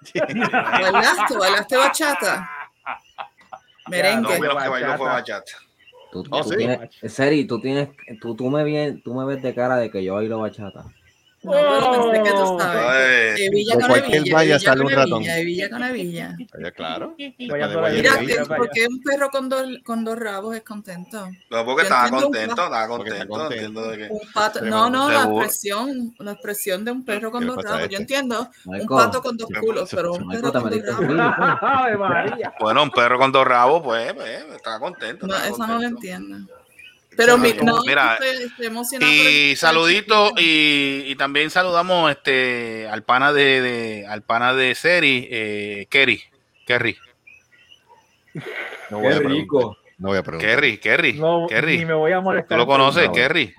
¿Bailaste? 0.14 1.36
¿Bailaste 1.36 1.76
bachata? 1.76 2.48
No, 2.86 3.90
Merengue. 3.90 4.40
menos 4.40 4.62
que 4.62 4.68
bailó 4.70 4.96
fue 4.96 5.06
bachata. 5.06 5.52
Tú, 6.12 6.24
Oh, 6.30 6.42
tú 6.42 6.48
sí. 6.48 6.56
tienes, 6.56 6.90
Seri, 7.12 7.44
tú 7.46 7.60
tienes, 7.60 7.90
tú, 8.22 8.34
tú 8.34 8.48
me 8.48 8.64
bien, 8.64 9.02
tú 9.02 9.12
me 9.14 9.26
ves 9.26 9.42
de 9.42 9.54
cara 9.54 9.76
de 9.76 9.90
que 9.90 10.02
yo 10.02 10.14
bailo 10.14 10.38
bachata. 10.40 10.84
No, 11.42 11.52
pero 11.52 12.10
pensé 12.10 12.22
que 12.22 12.30
tú 12.30 12.36
oh. 12.42 12.58
sabes. 12.58 13.38
Sale 14.62 14.80
un 14.80 14.90
ratón. 14.90 15.22
De 15.22 15.44
Villa 15.44 15.70
con 15.70 15.82
Evilla. 15.84 16.36
claro. 16.74 17.14
Mira, 17.16 18.44
porque 18.56 18.86
un 18.88 19.00
perro 19.02 19.30
con 19.30 19.48
dos, 19.48 19.66
con 19.84 20.04
dos 20.04 20.18
rabos 20.18 20.56
es 20.56 20.62
contento. 20.62 21.28
No, 21.50 21.64
porque 21.64 21.82
estaba 21.82 22.10
contento, 22.10 22.62
estaba 22.62 22.88
contento. 22.88 23.50
no, 24.62 24.90
no, 24.90 25.10
la 25.10 25.22
expresión, 25.24 26.14
la 26.18 26.32
expresión 26.32 26.84
de 26.84 26.90
un 26.90 27.04
perro 27.04 27.30
con 27.30 27.46
dos 27.46 27.62
rabos. 27.62 27.80
Yo 27.80 27.84
este? 27.84 27.96
entiendo 27.96 28.50
un 28.64 28.86
pato 28.86 29.22
con 29.22 29.36
dos 29.36 29.48
culos, 29.60 29.88
pero 29.90 30.14
un 30.14 30.28
perro 30.28 30.52
con 30.52 30.70
dos 30.70 30.82
rabos. 30.82 31.08
Bueno, 32.60 32.82
un 32.82 32.90
perro 32.90 33.18
con 33.18 33.30
dos 33.30 33.46
rabos, 33.46 33.82
pues, 33.82 34.12
pues 34.14 34.44
estaba 34.56 34.80
contento. 34.80 35.26
No, 35.26 35.36
eso 35.36 35.66
no 35.66 35.78
lo 35.78 35.86
entiendo. 35.86 36.38
Pero 37.18 37.36
mi, 37.36 37.48
Mira, 37.52 37.62
no, 37.64 37.80
mira, 37.84 38.14
estoy, 38.14 38.70
estoy 38.70 39.50
Y 39.50 39.56
saludito 39.56 40.30
y, 40.36 41.02
y 41.06 41.16
también 41.16 41.50
saludamos 41.50 42.12
este 42.12 42.86
al 42.88 43.02
pana 43.02 43.32
de, 43.32 43.60
de- 43.60 44.06
al 44.06 44.22
pana 44.22 44.54
de 44.54 44.76
Seri, 44.76 45.26
eh, 45.28 45.86
Kerry, 45.90 46.22
Kerry, 46.64 46.96
No 48.90 49.00
voy 49.00 49.08
Qué 49.08 49.14
a 49.16 49.18
rico. 49.18 49.76
No 49.98 50.08
voy 50.10 50.18
a 50.18 50.22
preguntar. 50.22 50.48
Kerry, 50.48 50.78
Kerry, 50.78 51.12
No, 51.14 51.46
Kerry. 51.48 51.78
ni 51.78 51.86
me 51.86 51.94
voy 51.94 52.12
a 52.12 52.18
¿Tú 52.18 52.22
molestar. 52.22 52.56
lo 52.56 52.66
conoces, 52.68 53.06
No. 53.06 53.12
Kerry? 53.12 53.52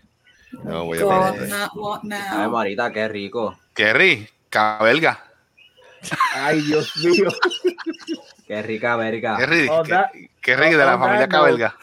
No 0.63 0.85
voy 0.85 0.97
a 0.99 1.01
preguntar. 1.01 1.35
Ay, 1.41 1.99
now. 2.03 2.49
Marita, 2.51 2.93
qué 2.93 3.09
rico. 3.09 3.59
Kerry, 3.73 4.25
cabelga. 4.49 5.21
Ay, 6.33 6.61
Dios 6.61 6.95
mío. 6.95 7.29
Qué 8.47 8.61
rica 8.61 8.95
verga. 8.95 9.35
Kerry, 9.37 9.67
On 9.67 9.83
Ke- 9.83 9.89
that- 9.89 10.11
Kerry 10.41 10.69
de 10.71 10.77
la 10.77 10.97
familia 10.97 11.27
Cabelga. 11.27 11.75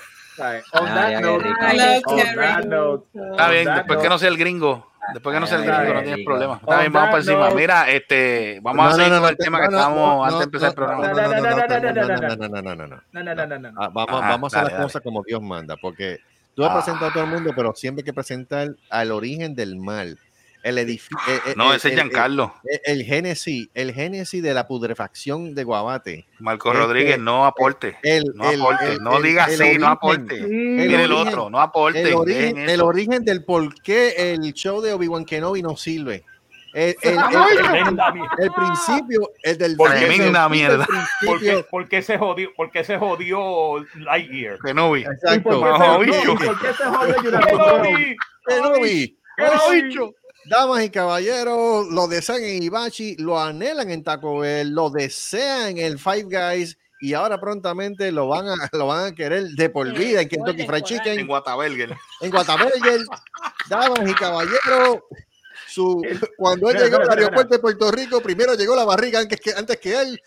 Está 3.15 3.51
bien, 3.51 3.75
después 3.75 3.99
que 3.99 4.09
no 4.09 4.19
sea 4.19 4.29
el 4.29 4.37
gringo. 4.37 4.91
Después 5.13 5.35
que 5.35 5.41
no 5.41 5.47
sea 5.47 5.59
el 5.59 5.65
gringo, 5.65 5.95
no 5.95 6.03
tienes 6.03 6.25
problema. 6.25 6.57
Está 6.57 6.81
bien, 6.81 6.93
vamos 6.93 7.11
para 7.11 7.19
encima. 7.23 7.51
Mira, 7.51 7.91
este, 7.91 8.59
vamos 8.63 8.87
a 8.87 8.97
seguir 8.97 9.19
con 9.19 9.29
el 9.29 9.37
tema 9.37 9.59
que 9.61 9.65
estábamos 9.67 10.25
antes 10.27 10.39
de 10.39 10.45
empezar 10.45 10.69
el 10.71 10.75
programa. 10.75 11.09
No, 11.09 11.15
no, 11.15 11.23
no, 11.23 11.41
no, 11.41 12.87
no, 12.87 13.23
no, 13.23 13.35
no, 13.35 13.47
no, 13.47 13.71
no, 13.71 13.91
Vamos 13.93 14.55
a 14.55 14.61
hacer 14.61 14.73
las 14.73 14.83
cosas 14.83 15.03
como 15.03 15.23
Dios 15.23 15.41
manda, 15.43 15.77
porque 15.77 16.19
tú 16.55 16.65
has 16.65 16.73
presentado 16.73 17.11
a 17.11 17.13
todo 17.13 17.25
el 17.25 17.31
mundo, 17.31 17.53
pero 17.55 17.75
siempre 17.75 18.03
hay 18.03 18.05
que 18.05 18.13
presentar 18.13 18.75
al 18.91 19.13
origen 19.13 19.55
del 19.55 19.77
mal. 19.77 20.19
El 20.67 20.79
edificio. 20.79 21.17
No, 21.55 21.73
ese 21.73 21.89
es 21.91 21.95
Giancarlo. 21.95 22.53
El, 22.65 22.99
el 22.99 23.05
génesis, 23.07 23.69
el 23.73 23.93
génesis 23.95 24.43
de 24.43 24.53
la 24.53 24.67
putrefacción 24.67 25.55
de 25.55 25.63
Guabate. 25.63 26.27
Marco 26.41 26.71
Este, 26.73 26.83
Rodríguez, 26.83 27.19
no 27.21 27.47
aporte. 27.47 27.97
El, 28.03 28.25
No 28.35 28.49
aporte. 28.49 28.93
el- 28.95 28.99
No 28.99 29.21
diga 29.23 29.45
origen, 29.45 29.81
no 29.81 29.87
aporte. 29.87 30.37
Sí, 30.39 30.45
Mire 30.49 31.05
el 31.05 31.13
origen- 31.13 31.29
otro, 31.29 31.51
no 31.51 31.61
aporte. 31.61 32.03
El 32.03 32.15
origen, 32.15 32.69
el 32.69 32.81
origen 32.81 33.25
del 33.25 33.45
por 33.45 33.81
qué 33.81 34.33
el 34.33 34.41
show 34.55 34.81
de 34.81 34.93
Obi-Wan 34.93 35.25
Kenobi 35.25 35.63
no 35.63 35.77
sirve. 35.77 36.25
El, 36.75 36.97
el- 37.01 37.13
el- 37.13 37.57
Tremenda 37.71 38.11
mierda. 38.13 38.35
el 38.39 38.51
principio, 38.53 39.31
el 39.45 39.59
del 39.59 39.77
Porque 39.77 39.95
mierda. 40.51 40.85
principio- 40.85 41.27
¿Por 41.27 41.41
qué, 41.41 41.65
por 41.71 41.89
qué 41.89 42.03
se 42.03 42.99
jodió, 42.99 43.87
se 43.93 43.99
Lightyear? 44.01 44.59
Kenobi. 44.59 45.01
¿Y 45.01 45.05
por 45.05 45.15
Exacto. 45.15 45.61
¿Por 45.61 46.61
qué 46.61 46.73
se 46.75 46.85
jodió? 46.85 47.17
Kenobi, 47.47 48.17
Kenobi. 48.47 49.19
Kenobi. 49.37 50.15
Damas 50.49 50.85
y 50.85 50.91
caballeros, 50.91 51.89
lo 51.89 52.07
desean 52.07 52.43
en 52.45 52.63
Ibachi, 52.63 53.17
lo 53.17 53.41
anhelan 53.41 53.91
en 53.91 54.05
Taco 54.05 54.39
Bell, 54.39 54.71
lo 54.71 54.91
desean 54.91 55.71
en 55.71 55.79
el 55.79 55.99
Five 55.99 56.25
Guys 56.25 56.79
y 57.01 57.15
ahora 57.15 57.41
prontamente 57.41 58.13
lo 58.13 58.29
van 58.29 58.49
a, 58.49 58.69
lo 58.73 58.87
van 58.87 59.07
a 59.07 59.15
querer 59.15 59.45
de 59.49 59.71
por 59.71 59.93
vida 59.93 60.23
en 60.23 60.29
Kentucky 60.29 60.67
Fried 60.67 60.79
En 60.79 60.85
Chicken, 60.85 61.27
Guataberger. 61.27 61.97
en 62.21 62.31
Guataburger. 62.31 63.01
Damas 63.69 64.09
y 64.09 64.15
caballeros, 64.15 64.99
su, 65.69 66.03
cuando 66.37 66.71
él 66.71 66.79
llegó 66.79 66.99
al 66.99 67.11
aeropuerto 67.11 67.55
de 67.55 67.59
Puerto 67.59 67.91
Rico, 67.91 68.21
primero 68.21 68.55
llegó 68.55 68.77
la 68.77 68.85
barriga 68.85 69.19
antes 69.19 69.41
que, 69.41 69.53
antes 69.53 69.79
que 69.79 70.01
él. 70.01 70.23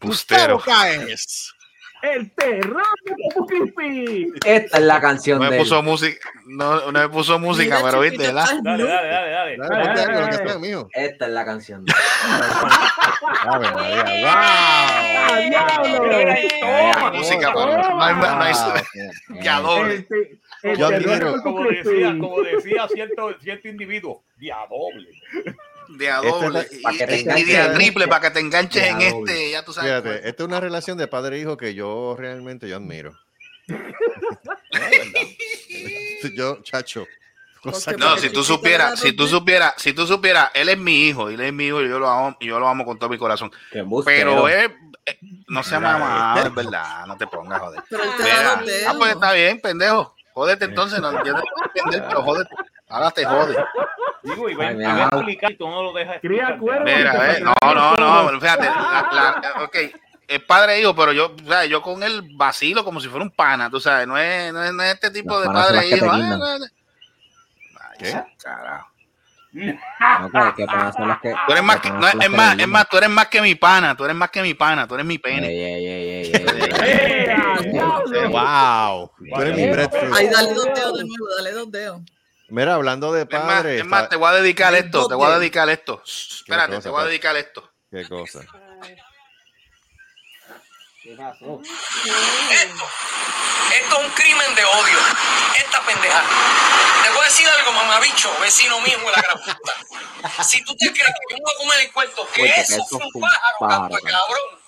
Bustero. 0.00 0.54
Gustavo 0.54 0.78
Cáez. 0.80 1.52
El 2.02 2.30
terror 2.32 2.84
de 3.04 4.28
Esta 4.44 4.78
es 4.78 4.84
la 4.84 5.00
canción 5.00 5.40
no 5.40 5.50
me 5.50 5.58
puso 5.58 5.82
música, 5.82 6.30
no, 6.46 6.92
no, 6.92 7.00
me 7.00 7.08
puso 7.08 7.38
música, 7.38 7.80
pero 7.82 8.00
viste, 8.00 8.18
¿verdad? 8.18 8.46
Dale, 8.62 8.84
dale, 8.84 9.08
dale, 9.08 9.56
dale. 9.56 10.58
mío. 10.58 10.88
Esta 10.92 11.26
es 11.26 11.32
la 11.32 11.44
canción. 11.44 11.84
A. 13.46 13.58
Música, 17.12 17.52
como 21.42 21.64
decía, 21.64 22.16
como 22.18 22.42
decía 22.42 22.88
cierto, 22.88 23.34
cierto 23.40 23.68
individuo, 23.68 24.22
diadoble. 24.36 25.08
De 25.88 26.10
a 26.10 26.16
doble. 26.18 26.50
la- 26.50 26.66
Y, 26.92 26.98
te 26.98 27.44
de 27.44 27.58
a 27.58 27.72
triple 27.74 28.08
para 28.08 28.20
que 28.20 28.30
te 28.30 28.40
enganches 28.40 28.82
en 28.82 28.98
doble. 28.98 29.32
este, 29.32 29.50
ya 29.52 29.64
tú 29.64 29.72
sabes. 29.72 29.90
Fíjate, 29.90 30.08
cuál. 30.08 30.20
esta 30.28 30.42
es 30.42 30.48
una 30.48 30.60
relación 30.60 30.98
de 30.98 31.06
padre 31.08 31.36
e 31.36 31.40
hijo 31.40 31.56
que 31.56 31.74
yo 31.74 32.14
realmente 32.18 32.68
yo 32.68 32.76
admiro. 32.76 33.18
yo, 36.36 36.62
chacho. 36.62 37.06
cosa 37.62 37.92
No, 37.92 38.16
si 38.18 38.30
tú 38.30 38.44
supieras, 38.44 38.88
era 38.92 38.96
si 38.96 39.12
tú 39.12 39.26
supieras, 39.26 39.74
si 39.78 39.92
tú 39.92 40.06
supieras, 40.06 40.50
él 40.54 40.68
es 40.68 40.78
mi 40.78 41.08
hijo, 41.08 41.28
él 41.28 41.40
es 41.40 41.52
mi 41.52 41.66
hijo 41.66 41.82
y 41.82 41.88
yo 41.88 41.98
lo 41.98 42.08
amo, 42.08 42.36
y 42.40 42.46
yo 42.46 42.58
lo 42.60 42.68
amo 42.68 42.84
con 42.84 42.98
todo 42.98 43.10
mi 43.10 43.18
corazón. 43.18 43.50
Pero 44.04 44.48
él, 44.48 44.72
eh, 45.06 45.18
no 45.48 45.62
se 45.62 45.78
mamá, 45.78 46.42
es 46.44 46.54
verdad, 46.54 47.06
no 47.06 47.16
te 47.16 47.26
pongas, 47.26 47.60
joder. 47.60 47.82
Te 47.88 47.96
Mira, 47.96 48.62
ah, 48.88 48.94
pues 48.96 49.12
está 49.12 49.32
bien, 49.32 49.60
pendejo. 49.60 50.14
Jódete 50.32 50.66
entonces, 50.66 51.00
no, 51.00 51.10
yo 51.24 51.32
no 51.32 51.42
puedo 51.42 51.70
entender, 51.74 52.04
pero 52.08 52.22
jódete. 52.22 52.54
Ahora 52.88 53.10
te 53.10 53.24
jode. 53.24 53.56
Digo, 54.22 54.48
y 54.48 54.54
va, 54.54 54.66
a 54.68 55.08
explicar 55.12 55.52
y 55.52 55.56
tú 55.56 55.68
no 55.68 55.82
lo 55.82 55.92
dejas 55.92 56.18
Cría 56.20 56.56
cuervo. 56.58 56.84
Mira, 56.84 57.38
no, 57.40 57.54
no, 57.96 58.30
no, 58.32 58.40
fíjate, 58.40 58.64
la- 58.66 59.40
la- 59.42 59.64
ok, 59.64 59.76
es 60.26 60.40
padre 60.42 60.74
e 60.76 60.80
hijo, 60.80 60.94
pero 60.94 61.12
yo, 61.12 61.34
o 61.42 61.48
sea, 61.48 61.64
yo 61.64 61.80
con 61.82 62.02
él 62.02 62.22
vacilo 62.34 62.84
como 62.84 63.00
si 63.00 63.08
fuera 63.08 63.24
un 63.24 63.30
pana, 63.30 63.70
tú 63.70 63.80
sabes, 63.80 64.06
no 64.06 64.18
es, 64.18 64.52
no 64.52 64.62
es, 64.62 64.72
no 64.74 64.82
es 64.82 64.94
este 64.94 65.10
tipo 65.10 65.30
Los 65.34 65.42
de 65.42 65.48
padre 65.48 65.78
e 65.80 65.96
hijo. 65.96 66.10
guindan. 66.10 66.38
No, 66.38 66.58
no. 66.58 66.64
Ay, 66.64 67.98
¿Qué? 67.98 68.22
carajo. 68.42 68.88
No, 69.50 70.30
que, 70.30 70.54
que 70.56 70.66
panas 70.66 70.94
son 70.94 71.08
las 71.08 71.20
que. 71.20 71.30
Tú 71.46 71.52
eres 71.52 71.64
más 71.64 71.80
que 71.80 71.90
no, 71.90 72.06
es 72.06 72.30
más, 72.30 72.58
es 72.58 72.68
más, 72.68 72.88
tú 72.88 72.98
eres 72.98 73.08
más 73.08 73.28
que 73.28 73.40
mi 73.40 73.54
pana, 73.54 73.96
tú 73.96 74.04
eres 74.04 74.14
más 74.14 74.30
que 74.30 74.42
mi 74.42 74.52
pana, 74.54 74.86
tú 74.86 74.94
eres 74.94 75.06
mi 75.06 75.18
pene. 75.18 75.48
Wow. 78.30 79.10
Tú 79.16 79.40
eres 79.40 79.56
mi 79.56 79.62
Vale. 79.62 79.72
breadfruit. 79.72 80.12
Ay, 80.14 80.28
dale 80.28 80.52
dos 80.54 80.64
dedos 80.66 80.98
de 80.98 81.04
nuevo, 81.04 81.26
dale 81.36 81.52
dos 81.52 81.72
dedos. 81.72 82.00
Mira, 82.48 82.74
hablando 82.74 83.12
de 83.12 83.22
Es 83.22 83.30
más, 83.30 83.42
padre. 83.42 83.78
es 83.78 83.84
más, 83.84 84.08
te 84.08 84.16
voy 84.16 84.28
a 84.28 84.32
dedicar 84.32 84.74
esto, 84.74 85.06
te 85.06 85.14
voy 85.14 85.30
a 85.30 85.38
dedicar 85.38 85.68
esto. 85.68 86.02
Espérate, 86.04 86.70
cosa, 86.76 86.82
te 86.82 86.88
voy 86.88 87.02
a 87.02 87.06
dedicar 87.06 87.36
esto. 87.36 87.70
Qué 87.90 88.08
cosa. 88.08 88.40
Esto, 91.04 92.88
esto 93.74 94.00
es 94.00 94.04
un 94.06 94.10
crimen 94.12 94.54
de 94.54 94.64
odio. 94.64 94.98
Esta 95.56 95.80
pendeja. 95.82 96.22
Te 97.02 97.10
voy 97.10 97.20
a 97.20 97.24
decir 97.24 97.48
algo, 97.48 97.72
mamabicho, 97.72 98.30
vecino 98.40 98.80
mío 98.80 98.98
de 98.98 99.04
la 99.12 99.22
gran 99.22 99.38
puta. 99.40 100.44
Si 100.44 100.62
tú 100.64 100.74
te 100.76 100.90
crees 100.90 101.06
que 101.06 101.34
yo 101.34 101.36
me 101.36 101.42
voy 101.42 101.52
a 101.54 101.58
comer 101.58 101.80
el 101.80 101.92
cuento, 101.92 102.26
que 102.32 102.40
Porque 102.42 102.60
eso 102.60 102.84
fue 102.88 103.00
un 103.14 103.20
pájaro, 103.20 103.58
canto. 103.60 103.96
cabrón. 104.04 104.60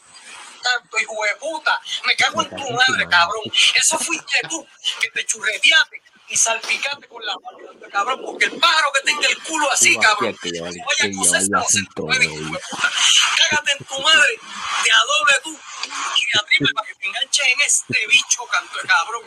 Tanto 0.63 0.99
hijo 0.99 1.15
de 1.25 1.37
puta. 1.37 1.81
Me 2.07 2.15
cago 2.17 2.43
en 2.43 2.51
tu 2.51 2.71
madre, 2.71 3.09
cabrón. 3.09 3.43
Eso 3.75 3.99
fuiste 3.99 4.39
tú 4.49 4.67
que 5.01 5.11
te 5.11 5.25
churreteaste 5.25 6.03
y 6.31 6.37
salpicate 6.37 7.09
con 7.09 7.25
la 7.27 7.35
mano, 7.35 7.59
cabrón, 7.91 8.21
porque 8.25 8.45
el 8.45 8.53
pájaro 8.53 8.93
que 8.95 9.01
tenga 9.01 9.27
el 9.29 9.39
culo 9.43 9.71
así, 9.73 9.99
cabrón, 9.99 10.37
vaya 10.43 11.05
a 11.05 11.09
cágate 13.37 13.73
en 13.73 13.85
tu 13.85 14.01
madre, 14.01 14.39
te 14.85 14.93
adobe 14.93 15.33
tú 15.43 15.51
y 15.51 16.31
te 16.31 16.39
atripe 16.39 16.73
para 16.73 16.87
que 16.87 16.95
te 16.95 17.09
enganches 17.09 17.47
en 17.47 17.61
este 17.63 18.07
bicho, 18.07 18.47
canto 18.47 18.79
de 18.81 18.89
cabrón. 18.89 19.23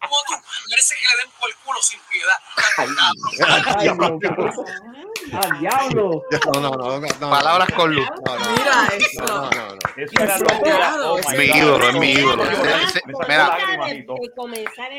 como 0.00 0.16
tú, 0.26 0.34
merece 0.70 0.94
que 0.96 1.02
le 1.02 1.22
den 1.22 1.30
por 1.38 1.50
el 1.50 1.56
culo 1.56 1.82
sin 1.82 2.00
piedad, 2.10 2.38
¡Al 5.32 5.60
diablo! 5.60 6.22
No, 6.52 6.60
no, 6.60 7.00
no, 7.00 7.30
Palabras 7.30 7.68
con 7.74 7.94
luz. 7.94 8.08
Mira 8.56 8.88
eso. 8.98 9.50
Eso 9.96 11.32
mi 11.36 11.44
ídolo, 11.44 11.88
es 11.88 11.94
mi 11.94 12.12
ídolo. 12.12 12.44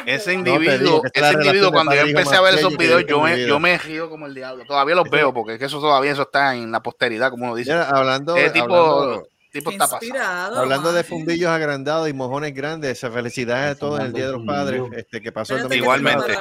Ese 0.05 0.33
individuo, 0.33 1.01
ese 1.13 1.33
individuo, 1.33 1.72
cuando 1.72 1.93
yo 1.93 2.01
empecé 2.01 2.36
a 2.36 2.41
ver 2.41 2.55
esos 2.55 2.75
videos, 2.77 3.05
yo 3.05 3.22
me, 3.22 3.45
yo 3.45 3.60
me 3.60 3.77
río 3.77 4.10
como 4.10 4.25
el 4.25 4.33
diablo. 4.33 4.65
Todavía 4.65 4.95
los 4.95 5.10
veo, 5.10 5.33
porque 5.33 5.53
es 5.53 5.60
que 5.60 5.65
eso 5.65 5.79
todavía 5.79 6.12
eso 6.12 6.24
está 6.24 6.55
en 6.55 6.72
la 6.72 6.81
posteridad, 6.81 7.29
como 7.29 7.45
uno 7.45 7.55
dice. 7.55 7.72
Mira, 7.72 7.89
hablando, 7.89 8.36
Ese 8.36 8.51
tipo, 8.51 8.75
hablando, 8.75 9.27
tipo 9.51 9.72
está. 9.72 9.86
Inspirado. 9.86 10.60
hablando 10.60 10.93
de 10.93 11.03
fundillos 11.03 11.50
agrandados 11.50 12.10
y 12.10 12.13
mojones 12.13 12.53
grandes, 12.53 13.00
felicidades 13.00 13.75
a 13.75 13.79
todos 13.79 14.00
en 14.00 14.07
el 14.07 14.13
Día 14.13 14.25
de 14.27 14.31
los 14.33 14.45
Padres, 14.45 14.81
este 14.95 15.22
que 15.22 15.31
pasó 15.31 15.55
el 15.55 15.63
domingo. 15.63 15.83
Igualmente. 15.83 16.33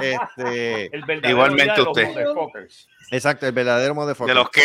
Este, 0.00 0.94
El 0.94 1.04
verdadero 1.04 1.28
Igualmente 1.28 1.82
usted. 1.82 2.08
exacto, 3.10 3.46
el 3.46 3.52
verdadero 3.52 3.94
motherfucker. 3.94 4.34
¿De 4.34 4.40
los 4.40 4.50
qué? 4.50 4.62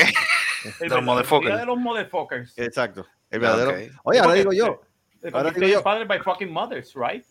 El 0.79 0.89
De 0.89 0.95
los 0.95 1.03
motherfuckers. 1.03 1.57
de 1.60 1.65
los 1.65 1.77
motherfuckers. 1.77 2.57
Exacto, 2.57 3.05
el 3.29 3.39
verdadero. 3.39 3.93
Oye, 4.03 4.19
ahora 4.19 4.34
digo 4.34 4.53
yo. 4.53 4.81
Ahora 5.34 5.51
digo 5.51 5.67
yo. 5.67 5.77
en 5.77 5.84
padre 5.84 6.05
by 6.05 6.19
fucking 6.19 6.51
mothers, 6.51 6.93
right? 6.95 7.25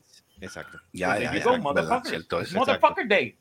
Exacto. 0.45 0.79
Ya, 0.93 1.15
There 1.15 1.25
ya, 1.25 1.33
ya. 1.35 2.03
cierto 2.05 2.41
es. 2.41 2.53
Motherfucker 2.53 3.07
Day. 3.09 3.39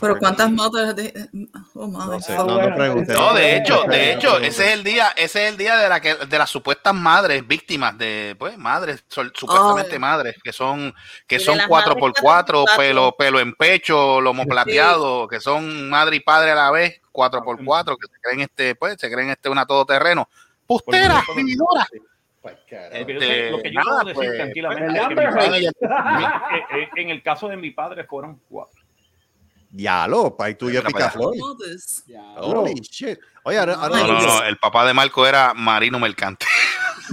Pero 0.00 0.18
cuántas 0.18 0.50
mothers 0.50 0.96
de... 0.96 1.28
Oh. 1.74 1.86
No 1.86 2.18
sé, 2.20 2.34
Oh, 2.36 2.44
no, 2.44 2.66
no 2.70 2.74
pregunté. 2.74 3.12
No, 3.12 3.34
de 3.34 3.56
hecho, 3.58 3.82
de 3.84 4.14
hecho, 4.14 4.38
ese 4.38 4.68
es 4.68 4.72
el 4.72 4.82
día, 4.82 5.08
ese 5.14 5.44
es 5.44 5.50
el 5.50 5.58
día 5.58 5.76
de 5.76 5.86
la 5.88 6.00
que, 6.00 6.14
de 6.14 6.38
las 6.38 6.48
supuestas 6.48 6.94
madres 6.94 7.46
víctimas 7.46 7.96
de, 7.98 8.34
pues, 8.38 8.56
madres, 8.56 9.04
sol- 9.08 9.32
supuestamente 9.36 9.96
Oh. 9.96 10.00
madres, 10.00 10.36
que 10.42 10.52
son, 10.54 10.94
que 11.26 11.38
son 11.38 11.58
las 11.58 11.68
cuatro 11.68 11.90
madres 11.94 12.00
por 12.00 12.12
cuatro 12.22 12.22
cuatro, 12.22 12.58
por 12.64 12.64
cuatro. 12.64 12.82
pelo, 12.82 13.12
pelo 13.18 13.38
en 13.38 13.52
pecho, 13.54 14.20
lomo 14.22 14.46
plateado, 14.46 15.28
que 15.28 15.40
son 15.40 15.90
madre 15.90 16.16
y 16.16 16.20
padre 16.20 16.52
a 16.52 16.54
la 16.54 16.70
vez, 16.70 17.00
cuatro 17.12 17.44
por 17.44 17.62
cuatro, 17.62 17.98
que 17.98 18.06
se 18.08 18.18
creen 18.18 18.40
este, 18.40 18.74
pues, 18.74 18.96
se 18.98 19.10
creen 19.12 19.28
este 19.28 19.50
una 19.50 19.66
todoterreno. 19.66 20.28
Pustera, 20.66 21.22
Por- 21.26 21.36
vividora. 21.36 21.86
Lo 22.42 23.06
que 23.06 23.14
yo 23.14 23.20
sé- 23.20 23.50
lo 23.50 23.62
que 23.62 23.70
yo 23.72 23.80
nada, 23.80 24.02
puedo 24.02 24.06
decir 24.06 24.14
pues, 24.14 24.36
tranquilamente 24.38 24.86
pues, 24.86 25.00
es 25.02 25.08
que 25.08 25.14
mi 25.14 25.20
Amber 25.20 25.34
padre- 25.34 25.64
Heard. 25.64 25.74
mi- 26.18 26.24
eh, 26.24 26.82
eh, 26.84 26.88
en 26.96 27.10
el 27.10 27.22
caso 27.22 27.48
de 27.48 27.56
mi 27.56 27.70
padre 27.70 28.04
fueron 28.04 28.40
cuatro. 28.48 28.80
Ya 29.72 30.08
lo, 30.08 30.36
pai 30.36 30.54
tuyo 30.56 30.80
Mira 30.80 30.90
para 30.90 31.04
allá. 31.04 31.12
picaflor. 31.12 31.36
Mothers. 31.36 32.04
Holy 32.38 32.74
shit. 32.80 33.18
Oye, 33.44 33.58
ahora, 33.58 33.74
ahora- 33.74 33.96
No, 33.98 34.06
no, 34.06 34.20
no, 34.20 34.42
el 34.44 34.56
papá 34.58 34.84
de 34.86 34.94
Marco 34.94 35.26
era 35.26 35.54
marino 35.54 35.98
mercante. 36.00 36.46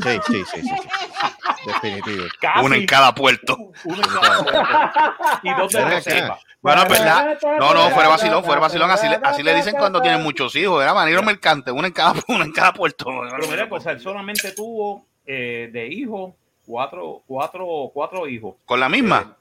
Sí, 0.01 0.19
sí, 0.27 0.43
sí, 0.53 0.61
sí, 0.61 0.69
sí. 0.69 1.67
Definitivo. 1.67 2.23
Casi 2.39 2.65
Uno 2.65 2.75
en 2.75 2.85
cada 2.85 3.13
puerto. 3.13 3.57
uno 3.83 3.95
en 3.95 4.09
cada 4.09 4.43
puerto. 4.43 5.39
y 5.43 5.53
dos 5.55 5.71
de 5.71 5.85
reserva. 5.85 6.39
Bueno, 6.61 6.83
es 6.83 6.89
verdad. 6.89 7.37
No, 7.59 7.73
no, 7.73 7.89
fuera 7.91 8.09
vacilón, 8.09 8.43
fuera 8.43 8.59
vacilón. 8.61 8.89
Así, 8.91 9.07
le- 9.07 9.19
así 9.23 9.43
le 9.43 9.53
dicen 9.55 9.75
cuando 9.77 10.01
tienen 10.01 10.21
muchos 10.23 10.55
hijos. 10.55 10.81
Era 10.83 10.93
marino 10.93 11.21
mercante, 11.23 11.71
uno 11.71 11.85
en 11.87 11.93
cada, 11.93 12.13
uno 12.27 12.43
en 12.43 12.51
cada 12.51 12.73
puerto. 12.73 13.05
Pero 13.05 13.47
mira, 13.49 13.67
pues 13.69 13.85
él 13.87 13.99
solamente 13.99 14.51
tuvo 14.53 15.05
eh, 15.27 15.69
de 15.71 15.87
hijos 15.87 16.33
cuatro, 16.65 17.21
cuatro, 17.27 17.91
cuatro 17.93 18.27
hijos. 18.27 18.55
¿Con 18.65 18.79
la 18.79 18.89
misma? 18.89 19.35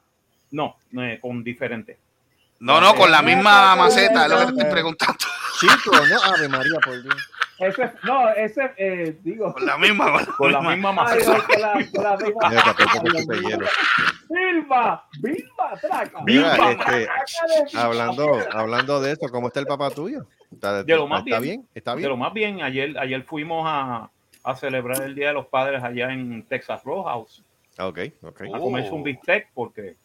No, 0.50 0.76
eh, 1.00 1.18
con 1.20 1.42
diferentes. 1.42 1.96
No, 2.58 2.80
no, 2.80 2.94
con 2.94 3.10
la 3.10 3.20
misma 3.22 3.76
maceta, 3.76 4.24
es 4.24 4.30
lo 4.30 4.38
que 4.38 4.44
te 4.46 4.50
estoy 4.52 4.70
preguntando. 4.70 5.18
Chico, 5.60 5.90
no, 6.08 6.22
Ave 6.34 6.48
María, 6.48 6.78
por 6.84 7.02
Dios. 7.02 7.14
Ese, 7.58 7.90
no, 8.04 8.28
ese, 8.30 8.72
eh, 8.76 9.16
digo. 9.22 9.52
Con 9.54 9.66
la 9.66 9.76
misma, 9.78 10.12
con 10.12 10.52
la 10.52 10.58
Con 10.58 10.66
la 10.66 10.74
misma. 10.74 10.92
maceta. 10.92 11.42
con 11.46 11.60
la, 11.60 11.72
con 11.94 12.04
la 12.04 12.16
misma. 12.16 12.48
Mira, 12.50 12.62
tampoco 12.62 13.04
me 13.04 13.20
chupe 13.22 13.36
hielo. 13.40 13.66
Vilma, 14.28 15.04
Vilma, 15.20 15.80
traca. 15.80 16.22
Mira, 16.24 16.52
Vilma, 16.52 16.70
este, 16.72 16.92
de 16.98 17.08
hablando, 17.78 18.38
hablando 18.52 19.00
de 19.00 19.12
esto, 19.12 19.28
¿cómo 19.30 19.48
está 19.48 19.60
el 19.60 19.66
papá 19.66 19.90
tuyo? 19.90 20.26
¿Está, 20.52 20.82
De 20.82 20.94
lo 20.96 21.06
más 21.06 21.24
está 21.26 21.40
bien. 21.40 21.60
bien? 21.60 21.68
¿Está 21.74 21.90
De 21.92 21.96
bien? 21.98 22.10
lo 22.10 22.16
más 22.16 22.32
bien, 22.32 22.62
ayer, 22.62 22.98
ayer 22.98 23.22
fuimos 23.24 23.64
a, 23.66 24.10
a 24.46 24.54
celebrar 24.56 25.02
el 25.02 25.14
Día 25.14 25.28
de 25.28 25.34
los 25.34 25.46
Padres 25.46 25.82
allá 25.82 26.12
en 26.12 26.42
Texas 26.46 26.82
Roadhouse. 26.84 27.42
Ok, 27.78 27.98
ok. 28.22 28.42
A 28.54 28.58
comerse 28.58 28.90
un 28.90 29.02
bistec 29.02 29.48
porque 29.52 29.96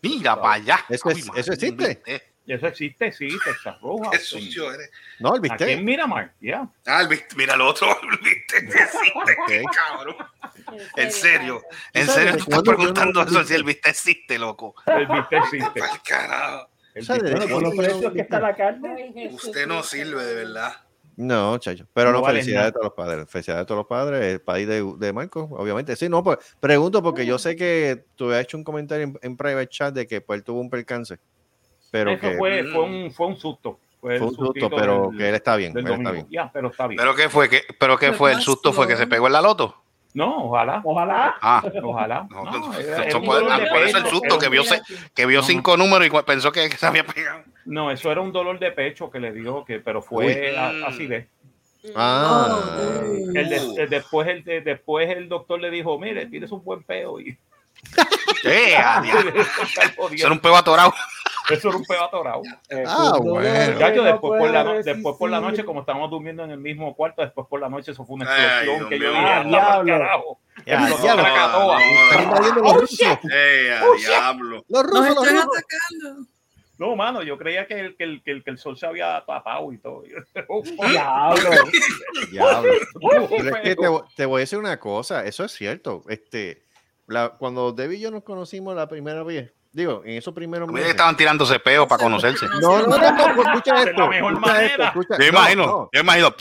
Mira 0.00 0.34
para 0.40 0.54
allá. 0.54 0.78
¿Eso 0.88 1.10
es- 1.10 1.28
Ay, 1.28 1.40
eso 1.40 1.52
existe? 1.52 2.02
eso 2.46 2.66
existe, 2.66 3.12
sí, 3.12 3.28
Texas 3.44 3.80
Roadhouse. 3.80 4.10
Qué 4.12 4.18
sucio 4.18 4.72
eres. 4.72 4.90
No, 5.20 5.34
el 5.36 5.40
Aquí 5.50 5.64
en 5.64 5.68
bistec. 5.68 5.84
Miramar, 5.84 6.32
ya. 6.40 6.68
Ah, 6.86 7.02
el 7.02 7.08
bist- 7.08 7.34
mira 7.36 7.56
lo 7.56 7.68
otro. 7.68 7.88
El 8.02 8.18
bistec 8.18 8.64
existe, 8.74 9.36
qué 9.48 9.62
cabrón. 9.74 10.16
En 10.96 11.10
serio, 11.12 11.62
en 11.92 12.06
¿Tú 12.06 12.12
sabes 12.12 12.30
serio, 12.30 12.44
tú 12.44 12.50
estás 12.50 12.62
preguntando 12.62 13.22
eso 13.22 13.44
si 13.44 13.54
el 13.54 13.64
bistec 13.64 13.88
existe, 13.88 14.38
loco. 14.38 14.74
El 14.86 15.06
bistec 15.06 15.44
existe. 15.44 15.80
Pa'l 15.80 16.02
carajo. 16.06 16.68
El 16.94 17.04
¿Sabes 17.04 17.22
de 17.24 17.34
bistec- 17.34 17.50
por 17.50 17.62
los 17.62 17.74
precios 17.74 18.12
que 18.12 18.20
está 18.20 18.40
la 18.40 18.54
carne. 18.54 19.28
Usted 19.32 19.66
no 19.66 19.82
sirve 19.82 20.24
de 20.24 20.34
verdad. 20.34 20.72
No, 21.16 21.58
chacho. 21.58 21.86
Pero 21.92 22.10
no, 22.10 22.18
No 22.18 22.22
vale 22.22 22.40
felicidades 22.40 22.58
nada. 22.60 22.68
a 22.68 22.72
todos 22.72 22.84
los 22.84 22.92
padres. 22.94 23.30
Felicidades 23.30 23.62
a 23.62 23.66
todos 23.66 23.78
los 23.80 23.86
padres. 23.86 24.24
El 24.32 24.40
país 24.40 24.66
de, 24.66 24.82
de 24.98 25.12
Marco, 25.12 25.48
obviamente. 25.52 25.94
Sí, 25.96 26.08
no, 26.08 26.22
pues 26.24 26.38
pregunto 26.58 27.02
porque 27.02 27.26
yo 27.26 27.38
sé 27.38 27.54
que 27.56 28.04
tú 28.16 28.26
habías 28.26 28.42
hecho 28.42 28.56
un 28.56 28.64
comentario 28.64 29.04
en, 29.04 29.18
en 29.20 29.36
private 29.36 29.68
chat 29.68 29.94
de 29.94 30.06
que 30.06 30.20
pues, 30.22 30.38
él 30.38 30.44
tuvo 30.44 30.60
un 30.60 30.70
percance. 30.70 31.18
Pero 31.90 32.12
Eso 32.12 32.20
que 32.20 32.36
fue, 32.38 32.62
Mm. 32.62 32.72
fue, 32.72 32.84
un, 32.84 33.12
fue 33.12 33.26
un 33.26 33.36
susto. 33.36 33.78
Fue, 34.00 34.18
un 34.20 34.34
susto, 34.34 34.70
pero 34.70 35.08
del- 35.10 35.18
que 35.18 35.28
él 35.28 35.34
está 35.34 35.54
bien. 35.56 35.76
Él 35.76 35.86
está 35.86 36.10
bien. 36.10 36.26
Ya, 36.30 36.50
pero 36.52 36.68
está 36.70 36.86
bien. 36.88 36.98
¿Pero 36.98 37.14
qué 37.14 37.28
fue? 37.28 37.48
¿Qué, 37.48 37.60
¿Pero 37.78 37.98
qué 37.98 38.12
fue? 38.12 38.32
¿El 38.32 38.40
susto 38.40 38.72
fue 38.72 38.88
que 38.88 38.96
se 38.96 39.06
pegó 39.06 39.26
en 39.26 39.32
la 39.34 39.42
loto? 39.42 39.76
no, 40.14 40.44
ojalá. 40.46 40.80
Ojalá. 40.84 41.34
Ah, 41.40 41.62
Ojalá. 41.82 42.26
No, 42.30 42.44
No, 42.44 42.78
era- 42.78 43.70
por 43.70 43.82
eso 43.82 43.98
el 43.98 44.06
susto 44.06 44.38
que 44.38 44.48
vio, 44.48 44.62
que 45.14 45.24
vio 45.26 45.42
cinco 45.42 45.76
números 45.76 46.06
y 46.08 46.10
pensó 46.24 46.50
que 46.52 46.68
se 46.70 46.86
había 46.86 47.04
pegado. 47.04 47.42
No, 47.64 47.90
eso 47.90 48.10
era 48.10 48.20
un 48.20 48.32
dolor 48.32 48.58
de 48.58 48.72
pecho 48.72 49.10
que 49.10 49.20
le 49.20 49.32
dio, 49.32 49.64
que, 49.64 49.78
pero 49.80 50.02
fue 50.02 50.56
a- 50.56 50.86
así 50.86 51.06
de. 51.06 51.28
Ah, 51.96 52.60
El 53.34 53.48
de- 53.48 53.82
el- 53.82 53.88
después, 53.90 54.28
el 54.28 54.44
de- 54.44 54.60
después 54.60 55.08
el 55.10 55.28
doctor 55.28 55.60
le 55.60 55.70
dijo, 55.70 55.98
mire, 55.98 56.26
tienes 56.26 56.50
un 56.52 56.62
buen 56.64 56.82
peo. 56.82 57.20
Y, 57.20 57.36
Eh, 58.44 58.74
ah. 58.76 59.02
Eso 60.12 60.26
era 60.26 60.32
un 60.32 60.38
peo 60.40 60.56
atorado. 60.56 60.92
Eso 61.50 61.68
era 61.68 61.76
un 61.76 61.84
peo 61.84 62.04
atorado. 62.04 62.42
Eh, 62.68 62.84
Ah, 62.86 63.12
dolor 63.18 63.42
bueno. 63.42 63.94
no 63.96 64.02
después, 64.04 64.38
por 64.40 64.50
la, 64.50 64.64
después 64.82 65.16
por 65.18 65.30
la 65.30 65.40
noche, 65.40 65.64
como 65.64 65.80
estábamos 65.80 66.10
durmiendo 66.10 66.44
en 66.44 66.50
el 66.52 66.58
mismo 66.58 66.94
cuarto, 66.94 67.22
después 67.22 67.46
por 67.48 67.60
la 67.60 67.68
noche 67.68 67.90
eso 67.92 68.04
fue 68.04 68.14
una 68.14 68.24
explosión 68.26 68.88
que 68.88 68.98
yo 68.98 69.08
dije, 69.10 69.20
Ah, 69.24 69.40
"Anda 69.40 69.58
pa'l 69.60 69.84
diablo. 69.84 70.04
carajo". 70.04 70.38
Ya, 70.66 70.74
Explotó 70.88 71.04
ya, 71.04 71.14
Krakatoa. 71.16 71.78
están 71.82 72.22
invadiendo 72.24 72.60
los 72.62 72.74
rusos. 72.80 73.18
Eh, 73.32 73.80
diablo. 73.98 74.64
Los 74.68 74.82
rusos, 74.84 75.14
los 75.14 75.26
están 75.26 75.48
rusos. 75.48 76.26
No, 76.78 76.96
mano, 76.96 77.22
yo 77.22 77.36
creía 77.38 77.66
que 77.66 77.78
el, 77.78 77.96
que 77.96 78.04
el, 78.04 78.22
que 78.22 78.30
el, 78.32 78.42
que 78.44 78.50
el 78.50 78.58
sol 78.58 78.76
se 78.78 78.86
había 78.86 79.22
tapado 79.26 79.72
y 79.72 79.78
todo. 79.78 80.02
Diablo. 80.90 81.50
Diablo. 82.30 82.72
Estuvo 82.72 83.28
Pero 83.28 83.56
es 83.56 83.62
que 83.62 83.76
te, 84.16 84.26
voy 84.26 84.38
a 84.38 84.40
decir 84.40 84.58
una 84.58 84.78
cosa, 84.80 85.24
eso 85.24 85.44
es 85.44 85.52
cierto. 85.52 86.02
Este, 86.08 86.64
la, 87.06 87.30
cuando 87.30 87.72
Debbie 87.72 87.98
y 87.98 88.00
yo 88.00 88.10
nos 88.10 88.22
conocimos 88.24 88.74
la 88.74 88.88
primera 88.88 89.22
vez, 89.22 89.52
digo, 89.72 90.02
en 90.04 90.16
esos 90.16 90.34
primeros 90.34 90.68
meses. 90.70 90.90
estaban 90.90 91.16
tirándose 91.16 91.58
peo 91.60 91.86
para 91.86 92.02
conocerse. 92.02 92.46
No, 92.60 92.86
no, 92.86 92.96
tampoco, 92.98 93.42
escucha 93.48 93.74
De 93.74 93.84
la 93.84 93.90
esto. 93.90 94.08
mejor 94.08 94.32
escucha 94.32 94.52
manera. 94.52 94.86
esto, 94.88 95.00
escucha- 95.00 95.18
Yo 95.18 95.32
no, 95.32 95.38
imagino, 95.38 95.66
no. 95.66 95.90
yo 95.92 96.00
imagino. 96.00 96.34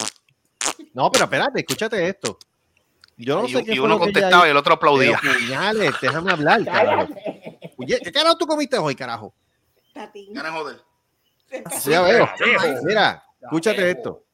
No, 0.93 1.11
pero 1.11 1.25
espérate, 1.25 1.59
escúchate 1.59 2.07
esto. 2.07 2.37
Yo 3.17 3.41
no 3.41 3.47
y, 3.47 3.51
sé 3.53 3.63
qué 3.63 3.73
y 3.75 3.79
uno 3.79 3.99
contestaba 3.99 4.47
y 4.47 4.51
el 4.51 4.57
otro 4.57 4.73
aplaudía. 4.73 5.19
pero 5.21 5.33
puñales, 5.35 5.93
déjame 6.01 6.31
hablar, 6.31 6.65
carajo. 6.65 7.13
Oye, 7.77 7.99
¿Qué 8.03 8.11
carajo 8.11 8.37
tú 8.37 8.47
comiste 8.47 8.77
hoy, 8.77 8.95
carajo? 8.95 9.33
Ganas 9.93 10.51
joder. 10.51 10.81
Ya 11.85 12.01
veo. 12.01 12.29
Mira, 12.83 13.23
escúchate 13.41 13.91
esto. 13.91 14.25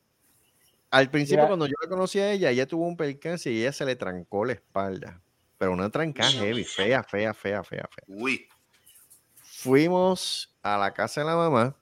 Al 0.89 1.09
principio, 1.11 1.39
Mira. 1.39 1.47
cuando 1.47 1.65
yo 1.67 1.73
la 1.81 1.89
conocí 1.89 2.19
a 2.19 2.31
ella, 2.31 2.49
ella 2.51 2.65
tuvo 2.67 2.87
un 2.87 2.95
percance 2.95 3.51
y 3.51 3.61
ella 3.61 3.73
se 3.73 3.85
le 3.85 3.95
trancó 3.95 4.45
la 4.45 4.53
espalda. 4.53 5.21
Pero 5.57 5.71
una 5.73 5.89
trancada 5.89 6.31
heavy, 6.31 6.63
fea, 6.63 7.03
fea, 7.03 7.33
fea, 7.33 7.63
fea, 7.63 7.89
fea. 7.93 8.03
Uy. 8.07 8.47
Fuimos 9.41 10.55
a 10.61 10.77
la 10.77 10.93
casa 10.93 11.21
de 11.21 11.27
la 11.27 11.35
mamá, 11.35 11.75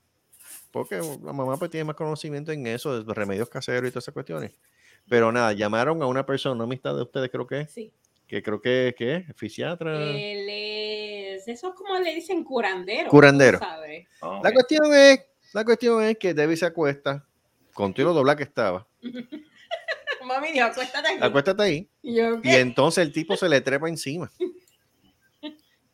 porque 0.72 0.96
la 1.24 1.34
mamá 1.34 1.58
pues 1.58 1.70
tiene 1.72 1.84
más 1.84 1.96
conocimiento 1.96 2.52
en 2.52 2.66
eso, 2.68 3.04
de 3.04 3.14
remedios 3.14 3.50
caseros 3.50 3.90
y 3.90 3.92
todas 3.92 4.06
esas 4.06 4.14
cuestiones. 4.14 4.54
Pero 5.10 5.32
nada, 5.32 5.52
llamaron 5.54 6.02
a 6.02 6.06
una 6.08 6.26
persona, 6.26 6.56
una 6.56 6.64
amistad 6.64 6.96
de 6.96 7.02
ustedes 7.04 7.30
creo 7.30 7.46
que 7.46 7.68
Sí. 7.68 7.92
que 8.28 8.42
creo 8.42 8.62
que, 8.62 8.96
que 8.98 9.16
es 9.18 9.26
fisiatra. 9.36 9.94
Él 10.02 10.48
es, 11.52 11.58
eso 11.60 11.70
es 11.70 11.76
como 11.76 11.98
le 12.00 12.14
dicen 12.16 12.44
curandero. 12.44 13.10
Curandero. 13.10 13.60
sabes. 13.60 14.08
Oh, 14.22 14.42
La 14.44 14.52
cuestión 14.52 14.94
es, 14.94 15.20
la 15.54 15.64
cuestión 15.66 16.04
es 16.04 16.18
que 16.18 16.34
Debbie 16.34 16.58
se 16.58 16.66
acuesta, 16.66 17.26
con 17.74 17.94
todo 17.94 18.08
lo 18.08 18.14
dobla 18.14 18.36
que 18.36 18.44
estaba, 18.44 18.88
Mami 20.26 20.52
dijo, 20.52 20.66
acuéstate 20.66 21.08
aquí. 21.08 21.18
acuéstate 21.22 21.62
ahí, 21.64 21.90
Y 22.02 22.16
yo, 22.16 22.36
y 22.38 22.42
¿qué? 22.42 22.60
entonces 22.60 23.04
el 23.06 23.12
tipo 23.14 23.36
se 23.38 23.48
le 23.48 23.62
trepa 23.62 23.88
encima. 23.90 24.32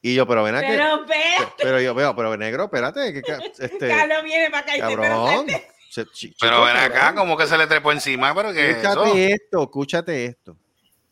Y 0.03 0.15
yo, 0.15 0.25
pero 0.27 0.41
ven 0.43 0.55
aquí. 0.55 0.65
Pero 0.67 1.05
ve, 1.05 1.15
Pero 1.61 1.79
yo 1.79 1.93
veo, 1.93 2.15
pero 2.15 2.35
negro, 2.35 2.63
espérate, 2.63 3.13
que, 3.13 3.21
este, 3.59 3.87
Carlos 3.87 4.23
viene 4.23 4.49
para 4.49 4.63
acá 4.63 4.75
y 4.75 4.79
pero 4.81 5.01
cabrón. 5.03 5.45
se- 5.91 6.07
Pero 6.39 6.63
ven 6.63 6.75
acá, 6.75 7.13
como 7.13 7.37
que 7.37 7.45
se 7.45 7.55
le 7.55 7.67
trepó 7.67 7.91
encima, 7.91 8.33
pero 8.33 8.51
que 8.51 8.71
eso. 8.71 8.79
Escúchate 8.79 9.31
esto, 9.33 9.61
escúchate 9.61 10.25
esto. 10.25 10.57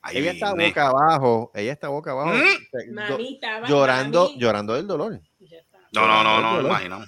Ay, 0.01 0.17
ella 0.17 0.31
está 0.31 0.53
ne- 0.53 0.67
boca 0.69 0.87
abajo, 0.87 1.51
ella 1.53 1.73
está 1.73 1.87
boca 1.89 2.11
abajo, 2.11 2.29
¿Mm? 2.33 2.39
do- 2.39 2.93
Mami 2.93 3.33
estaba. 3.35 3.67
llorando, 3.67 4.25
mami, 4.29 4.39
llorando 4.39 4.73
del 4.75 4.87
dolor. 4.87 5.21
No, 5.91 6.07
no, 6.07 6.23
no, 6.23 6.41
no, 6.61 6.67
imagino. 6.67 7.03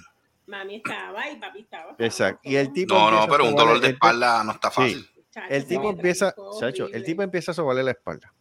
Mami 0.46 0.76
estaba 0.76 1.30
y 1.30 1.36
papi 1.36 1.60
estaba. 1.60 1.94
Exacto. 1.98 2.40
Y 2.42 2.56
el 2.56 2.72
tipo 2.72 2.94
No, 2.94 3.10
no, 3.10 3.26
pero 3.28 3.46
un 3.46 3.54
dolor 3.54 3.80
de 3.80 3.88
el- 3.88 3.92
espalda 3.94 4.44
no 4.44 4.52
está 4.52 4.70
fácil. 4.70 5.08
Chacho, 5.30 5.46
El 5.54 5.66
tipo 5.66 5.82
me 5.84 5.88
empieza, 5.90 6.34
chacho, 6.60 6.88
el 6.92 7.04
tipo 7.04 7.22
empieza 7.22 7.52
a 7.52 7.54
sobarle 7.54 7.82
la 7.82 7.92
espalda. 7.92 8.34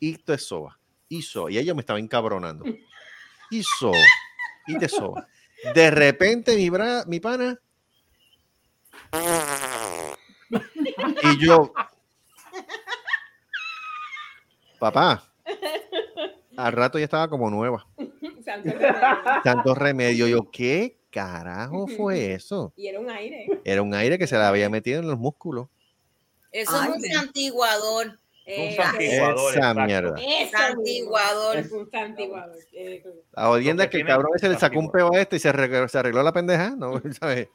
Y 0.00 0.16
te 0.16 0.38
soba, 0.38 0.78
y 1.08 1.20
soba. 1.20 1.50
Y 1.50 1.58
ella 1.58 1.74
me 1.74 1.80
estaba 1.80 1.98
encabronando. 1.98 2.64
Y 3.50 3.62
soba, 3.62 3.98
y 4.66 4.78
te 4.78 4.88
soba. 4.88 5.26
De 5.74 5.90
repente 5.90 6.56
mi, 6.56 6.70
bra, 6.70 7.04
mi 7.06 7.20
pana. 7.20 7.58
Y 11.22 11.38
yo. 11.44 11.72
Papá. 14.84 15.32
Al 16.58 16.72
rato 16.74 16.98
ya 16.98 17.04
estaba 17.06 17.26
como 17.26 17.48
nueva. 17.48 17.86
Santo 18.44 18.68
remedio. 18.70 19.42
Tanto 19.42 19.74
remedio. 19.74 20.26
Yo, 20.26 20.50
¿qué 20.50 20.98
carajo 21.08 21.86
fue 21.86 22.34
eso? 22.34 22.74
Y 22.76 22.88
era 22.88 23.00
un 23.00 23.08
aire. 23.08 23.46
Era 23.64 23.80
un 23.80 23.94
aire 23.94 24.18
que 24.18 24.26
se 24.26 24.36
le 24.36 24.42
había 24.42 24.68
metido 24.68 25.00
en 25.00 25.08
los 25.08 25.18
músculos. 25.18 25.68
Eso 26.52 26.72
Ay, 26.78 26.90
es 26.90 26.96
un 26.96 27.02
santiguador. 27.02 28.20
Eh, 28.44 28.76
santiguador, 28.76 29.52
Esa 29.52 29.58
exacto. 29.58 29.84
mierda. 29.86 30.16
Santiguador. 30.50 31.56
mismo, 31.56 31.78
Un 31.78 31.90
santiguador. 31.90 32.56
La 33.32 33.48
odienda 33.48 33.84
Lo 33.84 33.86
es 33.86 33.90
que 33.90 33.96
el 34.02 34.06
cabrón 34.06 34.32
ese 34.36 34.50
le 34.50 34.58
sacó 34.58 34.80
un 34.80 34.92
peo 34.92 35.14
a 35.14 35.18
este 35.18 35.36
y 35.36 35.38
se 35.38 35.48
arregló, 35.48 35.88
se 35.88 35.98
arregló 35.98 36.22
la 36.22 36.32
pendeja, 36.34 36.76
¿no? 36.76 37.00
¿Sabes? 37.18 37.48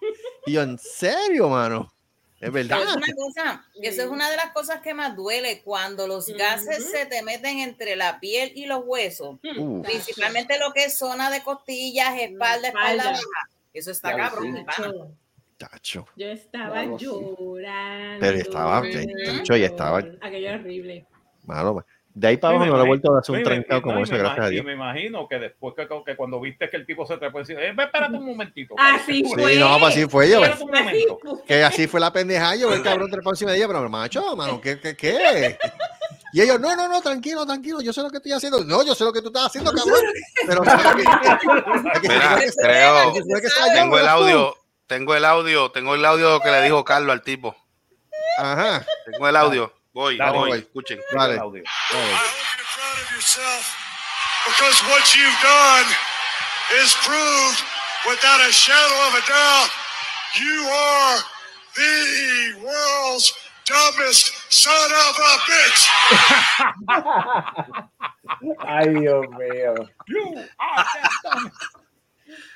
Y 0.48 0.54
yo, 0.54 0.64
¿en 0.64 0.80
serio, 0.80 1.48
mano? 1.48 1.94
Es 2.40 2.52
verdad. 2.52 2.82
Es 2.84 2.96
una 2.96 3.14
cosa, 3.16 3.66
eso 3.82 4.02
es 4.04 4.08
una 4.08 4.30
de 4.32 4.38
las 4.38 4.52
cosas 4.52 4.82
que 4.82 4.94
más 4.94 5.16
duele 5.16 5.62
cuando 5.62 6.08
los 6.08 6.28
gases 6.28 6.90
se 6.90 7.06
te 7.06 7.22
meten 7.22 7.60
entre 7.60 7.96
la 7.98 8.20
piel 8.20 8.52
y 8.56 8.66
los 8.66 8.84
huesos. 8.86 9.38
Uh, 9.58 9.82
Principalmente 9.82 10.58
lo 10.58 10.72
que 10.72 10.86
es 10.86 10.98
zona 10.98 11.30
de 11.30 11.44
costillas, 11.44 12.14
espalda, 12.18 12.70
espalda 12.70 13.04
baja. 13.12 13.24
Eso 13.74 13.92
está 13.92 14.16
cabrón, 14.16 14.66
sí. 14.76 14.84
Tacho. 15.58 16.08
Yo 16.16 16.28
estaba 16.28 16.72
Claro, 16.72 16.98
llorando. 16.98 18.20
Pero 18.22 18.38
estaba, 18.38 18.82
tacho, 19.26 19.58
y 19.58 19.64
estaba, 19.64 19.98
Aquello 20.22 20.54
horrible. 20.54 21.06
malo. 21.44 21.86
De 22.20 22.28
ahí 22.28 22.36
para 22.36 22.52
Sí, 22.52 22.56
abajo 22.58 22.66
me 22.66 22.72
no 22.72 22.78
le 22.80 22.84
he 22.84 22.88
vuelto 22.88 23.16
a 23.16 23.20
hacer 23.20 23.34
un 23.34 23.40
sí, 23.40 23.44
trancado 23.46 23.82
como 23.82 24.02
me 24.02 24.06
gracias 24.06 24.46
a 24.46 24.50
Dios. 24.50 24.62
Y 24.62 24.68
me 24.68 24.74
imagino 24.74 25.26
que 25.30 25.40
después 25.40 25.74
que, 25.74 25.88
que 26.06 26.18
cuando 26.18 26.42
viste 26.42 26.70
que 26.70 26.76
el 26.76 26.86
tipo 26.86 27.06
se 27.06 27.16
puede 27.16 27.32
decir, 27.32 27.58
eh, 27.58 27.70
espérate 27.70 28.18
un 28.18 28.26
momentito. 28.26 28.76
Así 28.78 29.22
espérate, 29.22 29.42
fue. 29.42 29.54
Sí, 29.54 29.60
no, 29.60 29.80
pues 29.80 29.96
así 29.96 30.06
fue 30.10 30.30
yo. 30.30 30.44
Espérate 30.44 30.64
un 30.64 30.76
Así 30.76 31.08
fue. 31.22 31.44
Que 31.48 31.64
así 31.64 31.88
fue 31.88 32.02
la 32.02 32.12
pendeja. 32.12 32.58
Yo, 32.58 32.74
el 32.74 32.84
cabrón 32.84 33.10
trepado 33.10 33.32
encima 33.32 33.52
de 33.52 33.58
ella, 33.58 33.68
pero 33.68 33.90
macho, 33.90 34.36
mano, 34.36 34.60
¿qué, 34.60 34.78
qué, 34.82 34.98
qué? 34.98 35.58
Y 36.34 36.42
ellos, 36.42 36.60
no, 36.60 36.76
no, 36.76 36.90
no, 36.90 37.02
tranquilo, 37.02 37.46
tranquilo, 37.46 37.80
yo 37.80 37.94
sé 37.94 38.02
lo 38.02 38.10
que 38.10 38.18
estoy 38.18 38.34
haciendo. 38.34 38.66
No, 38.66 38.86
yo 38.86 38.94
sé 38.94 39.06
lo 39.06 39.14
que 39.14 39.22
tú 39.22 39.28
estás 39.28 39.46
haciendo, 39.46 39.72
cabrón. 39.72 40.02
Pero 40.46 40.62
creo, 42.62 43.14
tengo 43.74 43.98
el 43.98 44.08
audio, 44.10 44.56
tengo 44.88 45.16
el 45.16 45.24
audio, 45.24 45.72
tengo 45.72 45.96
el 45.96 46.04
audio 46.04 46.42
que 46.42 46.52
le 46.52 46.64
dijo 46.64 46.84
Carlos 46.84 47.14
al 47.14 47.22
tipo. 47.22 47.56
Ajá. 48.38 48.86
Tengo 49.10 49.30
el 49.30 49.38
audio. 49.38 49.79
Voy, 49.94 50.18
Dale, 50.18 50.32
voy, 50.32 50.50
voy. 50.50 50.60
escuchen. 50.60 51.00
Vale. 51.12 51.36
Dale. 51.36 51.40
I 51.40 51.42
hope 51.44 51.56
you're 51.56 52.66
proud 52.78 52.98
of 53.02 53.10
yourself 53.16 53.64
because 54.46 54.78
what 54.86 55.16
you've 55.16 55.42
done 55.42 55.88
is 56.82 56.94
proved 57.02 57.60
without 58.08 58.40
a 58.48 58.52
shadow 58.52 59.08
of 59.10 59.14
a 59.16 59.24
doubt 59.28 59.70
you 60.38 60.62
are 60.70 61.18
the 61.76 62.62
world's 62.64 63.34
dumbest 63.66 64.32
son 64.50 64.92
of 64.92 65.16
a 65.18 65.38
bitch. 65.50 65.82
Ay, 68.60 68.86
Dios 68.94 69.26
mío. 69.38 69.88
You 70.08 70.44
are 70.60 70.86
that 71.24 71.52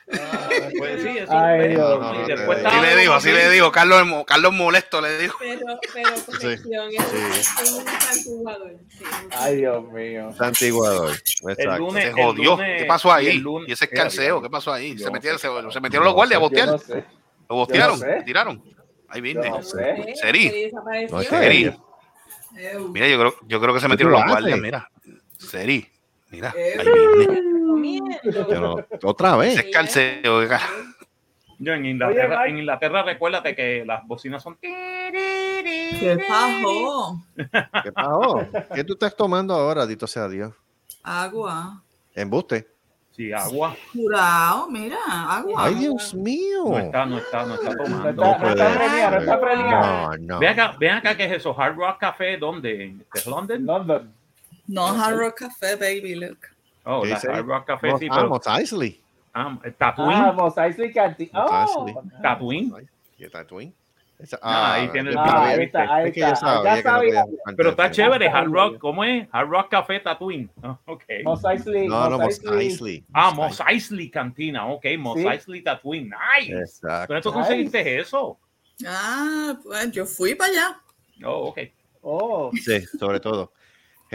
dumb. 0.07 0.77
Pues 0.77 1.01
sí, 1.01 1.17
eso 1.17 1.31
Ay, 1.31 1.71
y 1.73 2.27
después 2.27 2.57
Así 2.59 2.65
Así 2.65 2.77
estaba 2.77 2.81
le 2.81 2.95
dijo, 2.97 3.13
así 3.13 3.31
le 3.31 3.49
dijo. 3.49 3.71
Carlos, 3.71 4.23
Carlos 4.27 4.53
molesto 4.53 5.01
le 5.01 5.17
dijo. 5.17 5.37
Pero, 5.39 5.65
pero 5.93 6.09
corrección, 6.25 6.89
es 6.91 7.03
sí. 7.05 7.17
es 7.63 7.71
un 7.71 7.85
santiguador. 7.87 8.71
sí. 8.89 9.03
Ay, 9.31 9.55
Dios 9.57 9.91
mío. 9.91 10.33
Santiguador. 10.37 11.11
El 11.11 11.49
Exacto. 11.51 11.77
lunes, 11.77 12.03
Se 12.03 12.09
el 12.09 12.15
jodió. 12.15 12.51
lunes- 12.57 12.81
¿Qué 12.81 12.85
pasó 12.85 13.07
y 13.09 13.11
ahí? 13.11 13.27
el 13.27 13.37
lunes- 13.39 13.69
Y 13.69 13.71
ese 13.71 13.85
escanseo. 13.85 14.41
¿qué 14.41 14.49
pasó 14.49 14.73
ahí? 14.73 14.97
Se 14.97 15.09
metieron, 15.09 15.35
no 15.35 15.39
sé, 15.61 15.67
se, 15.67 15.73
se 15.73 15.79
metieron 15.81 16.05
los 16.05 16.11
No 16.13 16.15
guardias 16.15 16.37
a 16.37 16.41
Yo 16.41 16.49
botear. 16.49 16.67
no 16.69 16.77
sé. 16.77 17.05
Lo 17.49 17.55
no 17.57 17.97
sé. 17.97 18.23
tiraron. 18.25 18.63
Ahí 19.09 19.21
viene. 19.21 19.49
No 19.49 19.61
sé. 19.63 20.13
Seri. 20.15 20.71
No, 21.09 21.21
Seri. 21.21 21.71
Mira, 22.91 23.07
yo 23.07 23.17
creo, 23.19 23.35
yo 23.47 23.59
creo 23.61 23.73
que 23.73 23.79
se 23.79 23.85
¿Qué 23.85 23.89
metieron 23.89 24.13
los 24.13 24.23
guardias, 24.25 24.59
mira. 24.59 24.89
Seri. 25.37 25.89
Mira, 26.29 26.53
ahí 26.55 26.87
viene. 27.17 27.52
Comiendo. 27.73 28.17
Yo 28.23 28.59
no- 28.59 28.75
otra 29.03 29.35
vez. 29.35 29.57
Ese 29.57 29.69
escanseo. 29.69 30.37
oiga. 30.37 30.59
Yo 31.59 31.73
en 31.73 31.85
Inglaterra, 31.85 32.39
Mike. 32.39 32.49
en 32.49 32.57
Inglaterra 32.59 33.03
recuérdate 33.03 33.55
que 33.55 33.83
las 33.85 34.05
bocinas 34.05 34.43
son 34.43 34.57
¿Qué 34.59 36.17
pasó? 36.27 37.21
¿Qué 37.83 37.91
pasó? 37.91 38.47
¿Qué 38.73 38.83
tú 38.83 38.93
estás 38.93 39.15
tomando 39.15 39.53
ahora, 39.53 39.85
dito 39.85 40.05
sea 40.07 40.27
Dios? 40.27 40.53
Agua. 41.03 41.81
Embuste. 42.13 42.67
Sí, 43.15 43.31
agua. 43.31 43.75
Curao, 43.93 44.67
mira, 44.69 44.97
agua. 45.07 45.65
Ay, 45.65 45.75
Dios 45.75 46.15
mío. 46.15 46.63
No 46.65 46.79
está, 46.79 47.05
no 47.05 47.19
está, 47.19 47.45
no 47.45 47.53
está 47.55 47.75
tomando. 47.75 48.11
no 48.23 48.31
está 48.31 49.09
no 49.11 49.17
está 49.19 49.31
ser. 49.31 49.39
premiada. 49.39 50.17
No, 50.17 50.17
no. 50.17 50.39
Ven 50.39 50.49
acá, 50.49 50.75
ven 50.79 50.91
acá, 50.95 51.15
¿qué 51.15 51.25
es 51.25 51.31
eso? 51.33 51.55
Hard 51.59 51.75
Rock 51.75 51.99
Café, 51.99 52.37
¿dónde? 52.37 52.95
¿Es 53.13 53.27
London? 53.27 53.65
London. 53.65 54.13
No 54.67 54.87
Hard 54.87 55.17
Rock 55.17 55.37
Café, 55.41 55.75
baby, 55.75 56.15
look. 56.15 56.39
Oh, 56.85 57.01
¿Qué 57.01 57.09
la 57.09 57.15
dice? 57.15 57.31
Hard 57.31 57.45
Rock 57.45 57.65
Café, 57.65 57.97
sí, 57.97 58.07
Ah, 58.11 58.15
pero... 58.15 58.29
Mos 58.29 58.47
Eisley. 58.47 59.01
Ah, 59.33 59.57
Tatooine. 59.77 60.21
Ah, 60.21 60.31
Mos 60.33 60.57
Eisley. 60.57 60.93
Mos 60.93 61.29
Oh. 61.33 61.85
Tatooine. 62.21 62.71
¿Qué 63.17 63.29
Tatooine? 63.29 63.73
Esa- 64.19 64.39
Ah, 64.41 64.73
ahí 64.75 64.87
tiene 64.89 65.09
el 65.09 65.17
Ah, 65.17 65.43
ahí 65.47 65.63
está, 65.63 65.95
ahí 65.95 66.07
Es 66.07 66.13
que 66.13 66.19
está. 66.21 66.35
sabía 66.35 66.63
Ya 66.63 66.75
no 66.75 66.81
sabía. 66.97 67.23
buscar 67.25 67.55
Pero 67.55 67.69
está 67.71 67.91
chévere, 67.91 68.29
Hard 68.29 68.51
Rock, 68.51 68.77
¿cómo 68.77 69.03
es? 69.03 69.27
Hard 69.31 69.49
Rock 69.49 69.69
Café 69.71 69.99
Tatooine. 69.99 70.49
Ah, 70.61 70.77
ok. 70.85 71.03
Mos 71.23 71.43
Eisley. 71.43 71.87
No, 71.87 72.09
no, 72.09 72.19
Mos 72.19 72.27
Eisley. 72.39 72.65
Eisley. 72.67 73.05
Ah, 73.11 73.31
Mos 73.31 73.59
Eisley 73.67 74.09
Cantina, 74.09 74.67
ok, 74.67 74.85
Mos 74.99 75.17
Sí. 75.19 75.27
Eisley 75.27 75.61
Tatooine, 75.63 76.11
nice. 76.39 76.53
Exacto. 76.53 77.07
¿Pero 77.07 77.21
tú 77.21 77.33
conseguiste 77.33 77.99
eso? 77.99 78.37
Ah, 78.87 79.55
pues 79.63 79.91
yo 79.91 80.05
fui 80.05 80.35
para 80.35 80.51
allá. 80.51 80.81
Oh, 81.25 81.47
ok. 81.49 81.59
Oh. 82.01 82.51
Sí, 82.53 82.81
sobre 82.99 83.19
todo. 83.19 83.51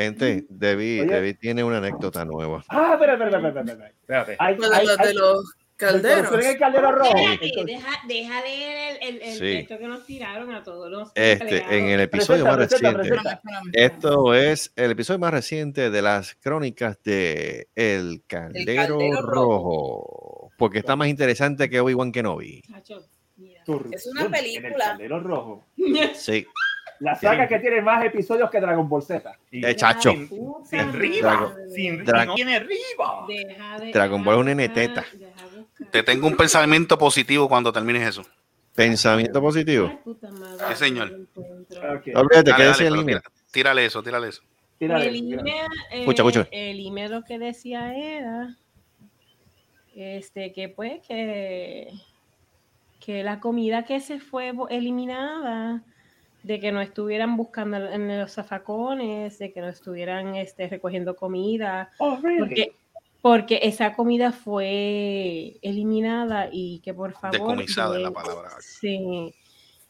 Gente, 0.03 0.47
Debbie. 0.49 1.05
Debbie 1.07 1.35
tiene 1.35 1.65
una 1.65 1.79
anécdota 1.79 2.25
nueva. 2.25 2.63
Ah, 2.69 2.91
espera, 2.93 3.15
espera, 3.15 3.37
espera, 3.37 3.61
espera. 3.63 3.89
Espérate. 3.89 4.37
Hay, 4.39 4.55
de 4.57 4.67
hay, 4.73 4.87
de 5.09 5.15
los 5.15 5.55
calderos. 5.77 6.33
en 6.35 6.51
el 6.51 6.57
caldero 6.59 6.93
rojo. 6.93 7.17
Espérate, 7.17 7.65
deja, 7.67 7.89
deja 8.07 8.41
leer 8.43 8.99
el, 9.03 9.09
el, 9.17 9.23
el 9.23 9.33
Sí. 9.35 9.39
texto 9.41 9.79
que 9.79 9.89
nos 9.89 10.07
tiraron 10.07 10.55
a 10.55 10.63
todos 10.63 10.89
los 10.89 11.11
Este, 11.17 11.65
en 11.77 11.87
el 11.89 12.01
episodio 12.01 12.45
Presenta, 12.45 12.57
más 12.57 12.69
presenta, 12.69 12.91
reciente. 12.93 13.09
presenta. 13.09 13.33
Espérame, 13.35 13.67
espérame. 13.67 13.93
Esto 13.97 14.35
es 14.35 14.73
el 14.77 14.91
episodio 14.93 15.19
más 15.19 15.33
reciente 15.33 15.91
de 15.91 16.03
las 16.03 16.35
crónicas 16.37 17.03
de 17.03 17.67
El 17.75 18.23
Caldero, 18.29 18.99
Caldero 18.99 19.23
Rojo. 19.23 20.51
Porque 20.59 20.79
está 20.79 20.95
más 20.95 21.09
interesante 21.09 21.69
que 21.69 21.81
Obi-Wan 21.81 22.13
Kenobi. 22.13 22.63
Chacho, 22.63 23.01
mira. 23.37 23.63
Corrupción 23.65 23.95
Es 23.95 24.07
una 24.07 24.21
En 24.23 24.27
el 24.27 24.33
película. 24.41 24.85
caldero 24.91 25.21
rojo. 25.21 25.67
Sí. 26.15 26.47
La 27.01 27.15
saga 27.15 27.47
que 27.47 27.59
tiene 27.61 27.81
más 27.81 28.05
episodios 28.05 28.51
que 28.51 28.61
Dragon 28.61 28.89
Ball 28.89 29.03
Z. 29.03 29.33
Y- 29.51 29.65
Eh, 29.65 29.77
chacho. 29.77 30.11
Sin, 30.13 30.29
sin 30.65 30.93
riba. 30.93 31.31
Dragon- 31.31 31.71
sin 31.71 32.05
Dragon- 32.05 32.25
y 32.25 32.27
no 32.29 32.35
tiene 32.35 32.59
riba. 32.61 33.25
Deja 33.29 33.79
de- 33.79 33.93
Dragon 33.93 34.25
Ball 34.25 34.35
es 34.37 34.41
una 34.41 34.55
neteta. 34.55 35.05
Te 35.91 36.03
tengo 36.03 36.27
un 36.27 36.37
pensamiento 36.37 36.99
positivo 36.99 37.49
cuando 37.49 37.73
termines 37.73 38.07
eso. 38.09 38.23
Pensamiento 38.75 39.41
positivo. 39.41 39.91
Sí, 40.05 40.75
señor. 40.77 41.27
Olvídate, 42.15 42.51
Dale, 42.51 42.65
decía 42.67 42.89
el 42.89 43.05
tira- 43.05 43.23
tírale 43.51 43.85
eso, 43.87 44.03
tírale 44.03 44.29
eso. 44.29 44.43
Tírale, 44.79 45.09
el 45.09 45.15
tírale. 45.21 45.51
eh, 45.51 46.01
Escucha, 46.01 46.23
escucha. 46.23 46.49
el 46.53 46.87
email 46.87 47.11
lo 47.11 47.25
que 47.25 47.39
decía 47.39 47.95
era 47.97 48.57
este 49.97 50.53
que 50.53 50.69
pues 50.69 51.01
que 51.07 51.89
que 53.01 53.23
la 53.25 53.41
comida 53.41 53.85
que 53.85 54.01
se 54.01 54.21
fue 54.21 54.53
eliminada 54.71 55.83
de 56.43 56.61
que 56.61 56.73
no 56.73 56.81
estuvieran 56.81 57.37
buscando 57.37 57.77
en 57.91 58.19
los 58.19 58.33
zafacones 58.33 59.39
de 59.39 59.53
que 59.53 59.61
no 59.61 59.69
estuvieran 59.69 60.37
este, 60.37 60.69
recogiendo 60.69 61.17
comida 61.17 61.91
Oh, 61.99 62.19
really? 62.23 62.39
porque 62.41 62.73
porque 63.21 63.59
esa 63.63 63.95
comida 63.95 64.31
fue 64.31 65.57
eliminada 65.63 66.49
y 66.53 66.81
que 66.81 66.95
por 66.95 67.13
favor 67.13 67.33
Decomisada 67.33 67.97
es 67.97 68.03
la 68.03 68.11
palabra. 68.13 68.51
sí 68.61 69.35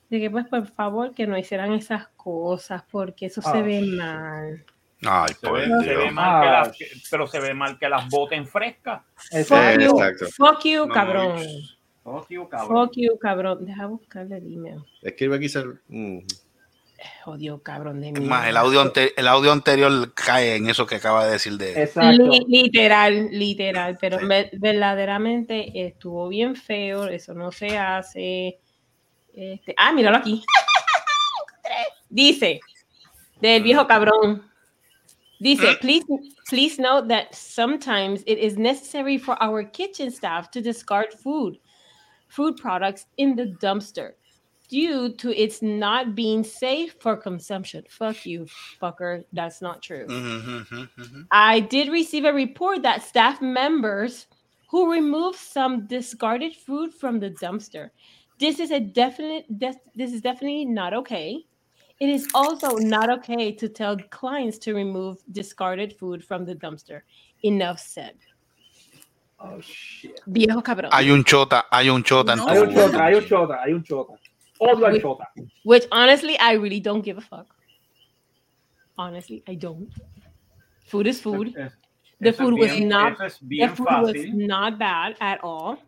de 0.08 0.20
que 0.20 0.30
pues 0.30 0.46
por 0.48 0.66
favor 0.66 1.14
que 1.14 1.26
no 1.26 1.36
hicieran 1.36 1.72
esas 1.74 2.08
cosas 2.16 2.82
porque 2.90 3.26
eso 3.26 3.42
se 3.42 3.48
Ah. 3.58 3.62
ve 3.62 3.82
mal 3.82 4.64
Ay, 5.06 5.32
Se 5.40 5.48
ve, 5.52 5.64
se 5.66 5.94
ve 5.94 6.02
Dios. 6.02 6.12
mal 6.12 6.72
que 6.72 6.86
las, 6.86 7.08
pero 7.08 7.26
se 7.28 7.38
ve 7.38 7.54
mal 7.54 7.78
que 7.78 7.88
las 7.88 8.08
boten 8.08 8.44
frescas. 8.48 9.02
Fuck 9.46 9.78
you, 9.78 9.90
exacto. 10.00 10.26
fuck 10.36 10.64
you, 10.64 10.86
No, 10.86 10.92
cabrón. 10.92 11.38
Fuck 12.12 12.28
you, 12.30 12.48
cabrón. 12.48 12.86
Fuck 12.86 12.96
you, 12.96 13.18
cabrón. 13.18 13.66
Deja 13.66 13.86
buscarle 13.86 14.38
el 14.38 14.52
email. 14.52 14.84
Escribe 15.02 15.36
aquí. 15.36 15.48
ser- 15.48 15.80
mm. 15.88 16.18
Odio, 17.26 17.62
cabrón 17.62 18.00
de 18.00 18.10
mí. 18.10 18.20
más, 18.20 18.48
el 18.48 18.56
audio, 18.56 18.80
ante- 18.80 19.12
el 19.16 19.28
audio 19.28 19.52
anterior 19.52 20.12
cae 20.14 20.56
en 20.56 20.68
eso 20.68 20.84
que 20.84 20.96
acaba 20.96 21.24
de 21.26 21.32
decir 21.32 21.52
de 21.56 21.82
Exacto. 21.84 22.28
literal, 22.48 23.28
literal, 23.30 23.96
pero 24.00 24.18
Sí. 24.18 24.26
verdaderamente 24.54 25.70
estuvo 25.86 26.28
bien 26.28 26.56
feo, 26.56 27.06
eso 27.06 27.34
no 27.34 27.52
se 27.52 27.78
hace. 27.78 28.58
Este, 29.32 29.74
ah, 29.76 29.92
míralo 29.92 30.16
aquí. 30.16 30.42
Dice, 32.08 32.60
del 33.40 33.62
viejo 33.62 33.86
cabrón. 33.86 34.42
Dice, 35.40 35.76
please, 35.80 36.04
please 36.50 36.82
note 36.82 37.06
that 37.08 37.32
sometimes 37.32 38.22
it 38.26 38.38
is 38.38 38.58
necessary 38.58 39.18
for 39.18 39.36
our 39.40 39.62
kitchen 39.70 40.10
staff 40.10 40.50
to 40.50 40.60
discard 40.60 41.12
food, 41.22 41.60
food 42.28 42.56
products 42.56 43.06
in 43.16 43.34
the 43.36 43.56
dumpster 43.60 44.12
due 44.68 45.14
to 45.14 45.34
its 45.34 45.62
not 45.62 46.14
being 46.14 46.44
safe 46.44 46.94
for 47.00 47.16
consumption. 47.16 47.84
Fuck 47.88 48.26
you, 48.26 48.46
fucker. 48.80 49.24
That's 49.32 49.60
not 49.62 49.82
true. 49.82 50.06
Ujú, 50.06 50.64
ujú, 50.64 50.88
ujú. 50.98 51.26
I 51.32 51.60
did 51.60 51.88
receive 51.88 52.24
a 52.24 52.32
report 52.32 52.82
that 52.82 53.02
staff 53.02 53.40
members 53.40 54.26
who 54.70 54.92
removed 54.92 55.38
some 55.38 55.86
discarded 55.86 56.54
food 56.54 56.92
from 56.92 57.18
the 57.18 57.30
dumpster. 57.30 57.90
This 58.38 58.60
is 58.60 58.70
a 58.70 58.78
definite. 58.78 59.46
This 59.48 60.12
is 60.12 60.20
definitely 60.20 60.64
not 60.64 60.92
okay. 60.94 61.44
It 61.98 62.10
is 62.10 62.28
also 62.32 62.76
not 62.76 63.10
okay 63.10 63.50
to 63.50 63.68
tell 63.68 63.96
clients 64.10 64.58
to 64.58 64.74
remove 64.74 65.18
discarded 65.32 65.96
food 65.98 66.22
from 66.22 66.44
the 66.44 66.54
dumpster. 66.54 67.02
Enough 67.42 67.80
said. 67.80 68.14
Oh, 69.40 69.60
shit. 69.60 70.18
Viejo 70.26 70.62
cabrón. 70.62 70.90
Hay 70.92 71.10
un 71.10 71.22
chota, 71.24 71.66
hay 71.70 71.88
un 71.90 72.02
chota 72.02 72.34
No. 72.34 72.48
Hay 72.48 72.58
un 72.58 72.74
chota, 72.74 73.04
hay 73.04 73.14
un 73.14 73.24
chota, 73.26 73.62
hay 73.62 73.72
un 73.72 73.82
chota. 73.84 74.12
Odio 74.58 74.86
al 74.86 75.00
chota. 75.00 75.30
Which 75.64 75.86
honestly, 75.92 76.36
I 76.40 76.54
really 76.56 76.80
don't 76.80 77.04
give 77.04 77.18
a 77.18 77.20
fuck. 77.20 77.46
Honestly, 78.96 79.42
I 79.46 79.54
don't. 79.56 79.88
Food 80.86 81.06
is 81.06 81.20
food. 81.20 81.54
Es- 81.56 81.72
The 82.20 82.32
food 82.32 82.58
was 82.58 82.72
bien- 82.72 82.88
not. 82.88 83.12
eso 83.12 83.24
es 83.26 83.38
The 83.48 83.68
food 83.68 83.86
was 84.02 84.14
not 84.34 84.76
bad 84.76 85.14
at 85.20 85.38
all. 85.44 85.78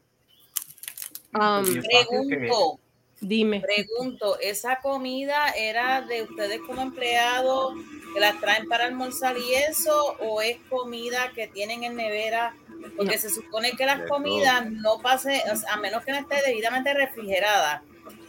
Um, 1.34 1.64
que- 1.64 1.80
Pregunto, 1.82 2.78
dime. 3.20 3.60
pregunto, 3.60 4.38
¿esa 4.40 4.80
comida 4.80 5.50
era 5.56 6.02
de 6.02 6.22
ustedes 6.22 6.60
como 6.66 6.82
empleados 6.82 7.74
que 8.14 8.20
la 8.20 8.34
traen 8.40 8.68
para 8.68 8.84
almorzar 8.86 9.36
y 9.38 9.54
eso? 9.54 10.16
¿O 10.20 10.40
es 10.40 10.58
comida 10.68 11.32
que 11.34 11.48
tienen 11.48 11.82
en 11.82 11.96
nevera? 11.96 12.54
Porque 12.96 13.18
se 13.18 13.30
supone 13.30 13.72
que 13.72 13.86
las 13.86 14.08
comidas 14.08 14.70
no 14.70 14.98
pasen, 15.00 15.40
o 15.52 15.56
sea, 15.56 15.74
a 15.74 15.76
menos 15.76 16.04
que 16.04 16.12
no 16.12 16.18
esté 16.18 16.36
debidamente 16.46 16.92
refrigerada. 16.94 17.82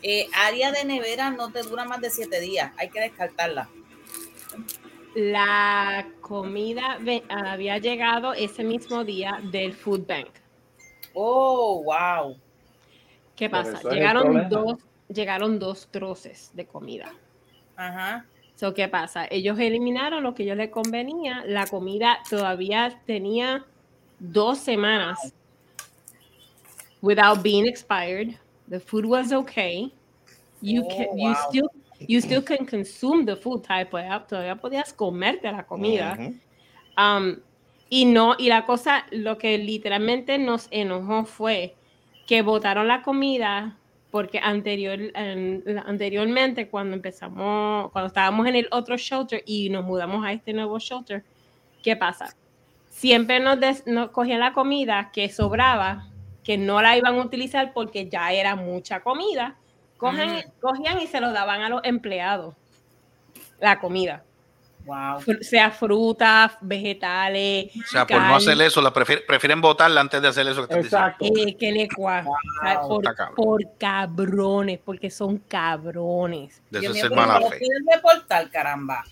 eh, 0.04 0.28
área 0.34 0.72
de 0.72 0.84
nevera 0.84 1.30
no 1.30 1.52
te 1.52 1.62
dura 1.64 1.86
más 1.86 2.02
de 2.02 2.10
siete 2.10 2.40
días, 2.40 2.72
hay 2.78 2.90
que 2.90 3.00
descartarla. 3.02 3.70
La 5.14 6.08
comida 6.22 6.98
había 7.30 7.78
llegado 7.78 8.34
ese 8.34 8.64
mismo 8.64 9.04
día 9.04 9.40
del 9.52 9.74
food 9.74 10.08
bank. 10.08 10.30
Oh, 11.14 11.84
wow. 11.84 12.38
¿Qué 13.36 13.50
pasa? 13.50 13.78
es 13.78 13.84
Llegaron 13.84 14.50
dos, 14.50 14.78
llegaron 15.10 15.60
dos 15.60 15.88
troces 15.92 16.52
de 16.54 16.66
comida. 16.66 17.14
Ajá. 17.76 18.26
So, 18.56 18.74
¿Qué 18.74 18.88
pasa? 18.88 19.26
Ellos 19.30 19.60
eliminaron 19.60 20.24
lo 20.24 20.36
que 20.36 20.46
yo 20.46 20.56
les 20.56 20.70
convenía. 20.70 21.44
La 21.46 21.66
comida 21.66 22.20
todavía 22.30 23.02
tenía 23.06 23.66
dos 24.22 24.60
semanas 24.60 25.34
without 27.02 27.42
being 27.42 27.66
expired. 27.68 28.38
The 28.70 28.80
food 28.80 29.06
was 29.06 29.32
okay. 29.34 29.92
You 30.62 30.84
Oh, 30.86 30.90
can, 30.96 31.18
you 31.18 31.36
still, 31.50 31.70
you 32.08 32.22
still 32.22 32.42
can 32.44 32.66
consume 32.66 33.26
the 33.26 33.36
food 33.36 33.64
type. 33.64 33.90
Todavía 33.92 34.56
podías 34.62 34.94
comerte 34.94 35.52
la 35.52 35.64
comida. 35.64 36.16
Um, 36.98 37.38
y 37.90 38.06
no, 38.06 38.36
y 38.38 38.48
la 38.48 38.66
cosa, 38.66 39.06
lo 39.12 39.38
que 39.38 39.58
literalmente 39.58 40.38
nos 40.38 40.68
enojó 40.72 41.26
fue 41.26 41.76
que 42.28 42.42
botaron 42.44 42.88
la 42.88 43.02
comida 43.02 43.76
porque 44.12 44.40
anterior, 44.40 45.00
en- 45.16 45.64
anteriormente 45.86 46.68
cuando 46.70 46.96
empezamos, 46.96 47.92
cuando 47.92 48.08
estábamos 48.08 48.46
en 48.48 48.56
el 48.56 48.68
otro 48.72 48.96
shelter 48.98 49.42
y 49.46 49.70
nos 49.70 49.84
mudamos 49.84 50.24
a 50.26 50.32
este 50.34 50.54
nuevo 50.54 50.78
shelter, 50.80 51.24
¿qué 51.82 51.96
pasa? 51.96 52.34
Siempre 52.92 53.40
nos, 53.40 53.60
des- 53.60 53.88
nos 53.88 54.12
cogían 54.12 54.40
la 54.42 54.54
comida 54.54 55.10
que 55.12 55.30
sobraba, 55.30 56.08
que 56.44 56.58
no 56.58 56.82
la 56.82 56.98
iban 56.98 57.16
a 57.18 57.24
utilizar 57.24 57.72
porque 57.74 58.08
ya 58.10 58.32
era 58.34 58.56
mucha 58.56 59.00
comida, 59.00 59.56
cogen- 59.98 60.46
cogían 60.60 61.00
y 61.02 61.08
se 61.08 61.20
lo 61.22 61.32
daban 61.32 61.62
a 61.62 61.70
los 61.70 61.82
empleados, 61.84 62.54
la 63.60 63.80
comida 63.80 64.24
Wow. 64.84 65.22
sea 65.42 65.70
frutas, 65.70 66.54
vegetales, 66.60 67.68
O 67.76 67.88
sea, 67.88 68.08
por 68.08 68.18
no 68.18 68.24
carne, 68.24 68.36
hacer 68.38 68.62
eso, 68.64 68.82
la 68.82 68.92
prefieren, 68.92 69.24
prefieren 69.28 69.62
votarla 69.62 70.02
antes 70.02 70.20
de 70.24 70.28
hacer 70.28 70.48
eso 70.48 70.68
que 70.68 70.74
Exacto. 70.80 71.24
eh, 71.24 71.56
que 71.56 71.72
le 71.72 71.88
cua- 71.88 72.26
o 72.28 72.36
sea, 72.64 72.82
por, 72.82 73.04
cabrón. 73.16 73.36
por 73.36 73.78
cabrones, 73.78 74.80
porque 74.84 75.12
son 75.12 75.38
cabrones. 75.38 76.62
De 76.72 76.80
eso 76.80 76.92
es 76.94 77.12
mala 77.12 77.40
fe. 77.48 77.60
reportar, 77.94 78.50
caramba. 78.50 79.04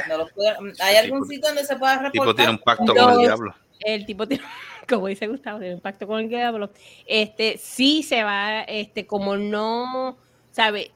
¿Ja? 0.00 0.08
No 0.08 0.18
los 0.18 0.32
pueden- 0.32 0.72
¿Hay 0.80 0.96
algún 0.96 1.20
tipo- 1.20 1.30
sitio 1.32 1.48
donde 1.48 1.64
se 1.64 1.76
pueda 1.76 1.92
El 1.94 1.98
reportar? 2.04 2.12
tipo 2.12 2.34
tiene 2.34 2.50
un 2.52 2.58
pacto 2.58 2.94
con 2.94 3.12
el 3.12 3.18
diablo. 3.20 3.54
El 3.80 4.06
tipo 4.06 4.26
tiene, 4.28 4.44
como 4.88 5.06
dice 5.08 5.26
Gustavo, 5.26 5.58
tiene 5.58 5.74
un 5.74 5.80
pacto 5.80 6.06
con 6.06 6.20
el 6.20 6.28
diablo. 6.28 6.70
Este, 7.06 7.58
sí 7.58 8.02
se 8.02 8.22
va, 8.22 8.62
este, 8.62 9.06
como 9.06 9.36
no, 9.36 10.16
sabe, 10.50 10.90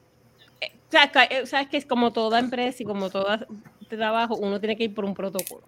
Eh, 0.61 0.71
eh, 1.29 1.45
sabes 1.45 1.67
que 1.69 1.77
es 1.77 1.85
como 1.85 2.11
toda 2.13 2.39
empresa 2.39 2.81
y 2.81 2.85
como 2.85 3.09
todo 3.09 3.27
trabajo, 3.89 4.35
uno 4.35 4.59
tiene 4.59 4.75
que 4.77 4.85
ir 4.85 4.93
por 4.93 5.05
un 5.05 5.13
protocolo. 5.13 5.63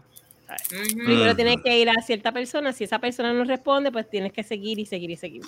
Primero 0.70 1.36
tienes 1.36 1.58
que 1.63 1.78
ir 1.78 1.89
a 1.89 2.02
cierta 2.02 2.32
persona, 2.32 2.74
si 2.74 2.84
esa 2.86 3.00
persona 3.00 3.32
no 3.34 3.44
responde, 3.44 3.92
pues 3.92 4.10
tienes 4.10 4.34
que 4.34 4.44
seguir 4.44 4.80
y 4.80 4.86
seguir 4.86 5.12
y 5.12 5.15
seguir. 5.18 5.44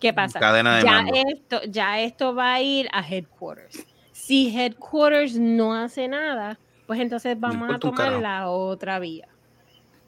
¿Qué 0.00 0.12
pasa? 0.12 0.38
Cadena 0.38 0.76
de 0.78 0.84
ya 0.84 1.04
esto, 1.32 1.60
ya 1.68 2.00
esto 2.00 2.34
va 2.34 2.54
a 2.54 2.62
ir 2.62 2.88
a 2.92 3.06
headquarters. 3.06 3.84
Si 4.12 4.56
headquarters 4.56 5.36
no 5.38 5.74
hace 5.74 6.08
nada, 6.08 6.58
pues 6.88 7.00
entonces 7.00 7.38
vamos 7.38 7.70
a 7.72 7.78
tomar 7.78 8.14
la 8.14 8.48
otra 8.48 8.98
vía. 8.98 9.28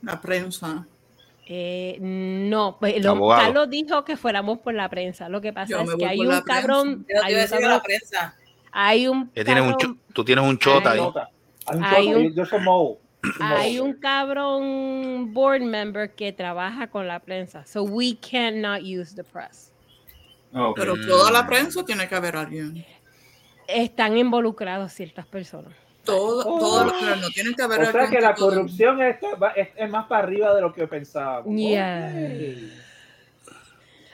La 0.00 0.18
prensa. 0.18 0.86
Eh, 1.46 1.98
no, 2.00 2.78
pues 2.80 3.04
lo. 3.04 3.28
Carlos 3.28 3.68
dijo 3.68 4.02
que 4.02 4.16
fuéramos 4.16 4.60
por 4.60 4.72
la 4.72 4.88
prensa. 4.88 5.28
Lo 5.28 5.42
que 5.42 5.52
pasa 5.52 5.68
Yo 5.70 5.80
es 5.82 5.94
que 5.94 6.06
hay 6.06 6.20
un 6.20 6.28
prensa. 6.28 6.44
cabrón, 6.44 7.06
hay 7.22 7.34
un 7.34 7.68
la 7.68 7.82
prensa. 7.82 8.34
hay 8.72 9.06
tú 10.14 10.24
tienes 10.24 10.42
un 10.42 10.56
chota 10.58 10.92
ahí. 10.92 11.00
Hay 11.66 11.76
un 11.76 11.84
Hay 11.84 12.14
un- 12.14 12.34
yo 12.34 12.46
soy 12.46 12.60
Mo. 12.60 12.96
hay 13.40 13.78
un 13.78 13.92
cabrón 13.92 15.34
board 15.34 15.60
member 15.60 16.14
que 16.14 16.32
trabaja 16.32 16.86
con 16.86 17.06
la 17.06 17.20
prensa. 17.20 17.66
So 17.66 17.82
we 17.82 18.16
cannot 18.16 18.80
use 18.80 19.14
the 19.14 19.22
press. 19.24 19.70
Ok. 20.54 20.78
Pero 20.78 20.94
toda 21.06 21.30
la 21.30 21.46
prensa 21.46 21.84
tiene 21.84 22.08
que 22.08 22.14
haber 22.14 22.36
alguien. 22.36 22.86
Están 23.68 24.16
involucrados 24.16 24.94
ciertas 24.94 25.26
personas. 25.26 25.74
Todo, 26.04 26.42
Oh. 26.46 26.58
todo 26.58 26.84
lo- 26.86 26.92
pero 26.98 27.16
no 27.16 27.28
tiene 27.30 27.54
que 27.54 27.62
haber 27.62 27.80
O 27.82 27.92
sea 27.92 28.08
que 28.08 28.20
la 28.20 28.34
todo- 28.34 28.48
corrupción 28.50 29.02
es, 29.02 29.16
es, 29.56 29.68
es 29.76 29.90
más 29.90 30.06
para 30.06 30.24
arriba 30.24 30.54
de 30.54 30.60
lo 30.62 30.72
que 30.72 30.86
pensaba. 30.86 31.44
Yeah. 31.44 32.12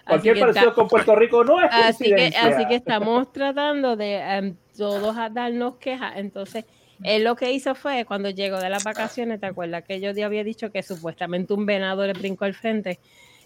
Cualquier 0.07 0.39
parecido 0.39 0.75
con 0.75 0.89
Puerto 0.89 1.17
Rico 1.17 1.43
no 1.43 1.61
es 1.61 1.69
Así 1.73 2.05
que, 2.15 2.27
así 2.37 2.67
que 2.67 2.77
estamos 2.77 3.33
tratando 3.33 3.97
de 3.97 4.15
em, 4.17 4.57
todos 4.77 5.17
a 5.17 5.29
darnos 5.31 5.77
quejas. 5.77 6.13
Entonces, 6.17 6.65
él 7.03 7.25
lo 7.25 7.35
que 7.35 7.51
hizo 7.53 7.75
fue, 7.75 8.05
cuando 8.05 8.31
llegó 8.31 8.59
de 8.59 8.69
las 8.71 8.85
vacaciones, 8.85 9.41
¿te 9.41 9.47
acuerdas 9.47 9.83
que 9.85 10.01
yo 10.01 10.15
te 10.15 10.23
había 10.23 10.45
dicho 10.45 10.71
que 10.71 10.83
supuestamente 10.83 11.55
un 11.55 11.67
venado 11.67 12.07
le 12.07 12.13
brincó 12.13 12.45
al 12.45 12.55
frente? 12.55 13.01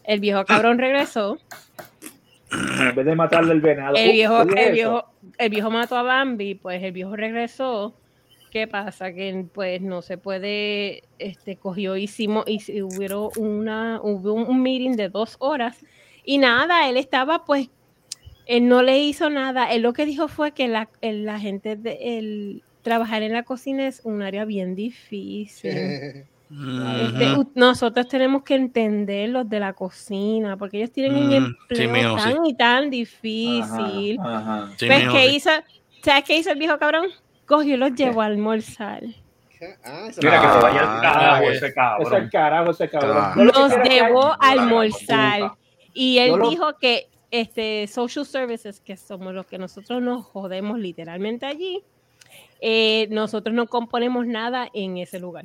El 0.04 0.20
viejo 0.20 0.44
cabrón 0.44 0.78
regresó. 0.78 1.38
En 2.52 2.94
vez 2.94 3.06
de 3.06 3.14
matarle 3.14 3.52
el 3.52 3.60
venado. 3.60 3.96
El 3.96 4.10
Uh, 4.10 4.12
viejo, 4.12 4.46
¿qué 4.46 4.60
es 4.60 4.66
el 4.66 4.72
viejo, 4.72 5.04
el 5.38 5.48
viejo 5.50 5.70
mató 5.70 5.96
a 5.96 6.02
Bambi, 6.02 6.56
pues 6.56 6.82
el 6.82 6.92
viejo 6.92 7.16
regresó. 7.16 7.94
¿Qué 8.50 8.66
pasa? 8.66 9.12
Que 9.12 9.46
pues 9.54 9.80
no 9.80 10.02
se 10.02 10.18
puede, 10.18 11.04
este, 11.18 11.56
cogió, 11.56 11.96
hicimos, 11.96 12.44
y 12.46 12.82
hubo 12.82 13.30
una, 13.36 14.00
hubo 14.02 14.32
un, 14.32 14.62
meeting 14.62 14.96
de 14.96 15.08
dos 15.08 15.36
horas 15.38 15.78
y 16.24 16.38
nada, 16.38 16.88
él 16.88 16.96
estaba 16.96 17.44
pues, 17.44 17.68
él 18.46 18.66
no 18.68 18.82
le 18.82 18.98
hizo 18.98 19.30
nada, 19.30 19.70
él 19.72 19.82
lo 19.82 19.92
que 19.92 20.04
dijo 20.04 20.26
fue 20.26 20.52
que 20.52 20.66
la, 20.66 20.90
el- 21.00 21.24
la 21.24 21.38
gente 21.38 21.76
de 21.76 22.18
el, 22.18 22.62
trabajar 22.82 23.22
en 23.22 23.32
la 23.32 23.44
cocina 23.44 23.86
es 23.86 24.00
un 24.04 24.22
área 24.22 24.44
bien 24.44 24.74
difícil. 24.74 25.72
Este, 26.50 27.30
Ujú. 27.30 27.40
u- 27.42 27.52
nosotros 27.54 28.08
tenemos 28.08 28.42
que 28.42 28.56
entender 28.56 29.28
los 29.28 29.48
de 29.48 29.60
la 29.60 29.72
cocina, 29.72 30.56
porque 30.56 30.78
ellos 30.78 30.90
tienen 30.90 31.14
un 31.14 31.28
Mm, 31.28 31.56
sí, 31.68 31.82
empleo 31.84 32.18
sí. 32.18 32.24
tan 32.24 32.46
y 32.46 32.54
tan 32.56 32.90
difícil. 32.90 34.18
Ajá, 34.18 34.38
ajá. 34.38 34.76
Sí, 34.76 34.86
pues, 34.86 34.98
mijo, 34.98 35.12
¿qué 35.12 35.28
sí. 35.28 35.36
hizo? 35.36 35.50
¿Sabes 36.02 36.24
qué 36.24 36.38
hizo 36.38 36.50
el 36.50 36.58
viejo 36.58 36.76
cabrón? 36.78 37.06
Cogió 37.50 37.74
y 37.74 37.76
los 37.76 37.94
llevó 37.94 38.22
a 38.22 38.26
almorzar. 38.26 39.02
Ah, 39.84 40.08
Mira 40.22 40.40
que 40.40 40.48
se 40.48 40.58
vaya 40.62 40.80
Ah, 40.84 40.96
al 40.96 41.02
carajo 41.02 41.42
eh. 41.42 41.46
ese 41.48 41.66
Ese 41.66 41.74
cabrón. 41.74 42.22
es 42.24 42.30
carajo, 42.30 42.70
ese 42.70 42.88
cabrón. 42.88 43.16
Ah. 43.18 43.34
Los 43.36 43.76
llevó 43.88 44.24
a 44.32 44.36
almorzar. 44.50 45.52
Y 45.92 46.18
él 46.18 46.36
lo- 46.36 46.48
dijo 46.48 46.78
que 46.80 47.08
este, 47.32 47.86
social 47.88 48.24
services, 48.24 48.80
que 48.80 48.96
somos 48.96 49.34
los 49.34 49.46
que 49.46 49.58
nosotros 49.58 50.00
nos 50.00 50.24
jodemos 50.26 50.78
literalmente 50.78 51.44
allí, 51.46 51.82
eh, 52.60 53.08
nosotros 53.10 53.52
no 53.54 53.66
componemos 53.66 54.26
nada 54.26 54.68
en 54.72 54.96
ese 54.98 55.18
lugar. 55.18 55.44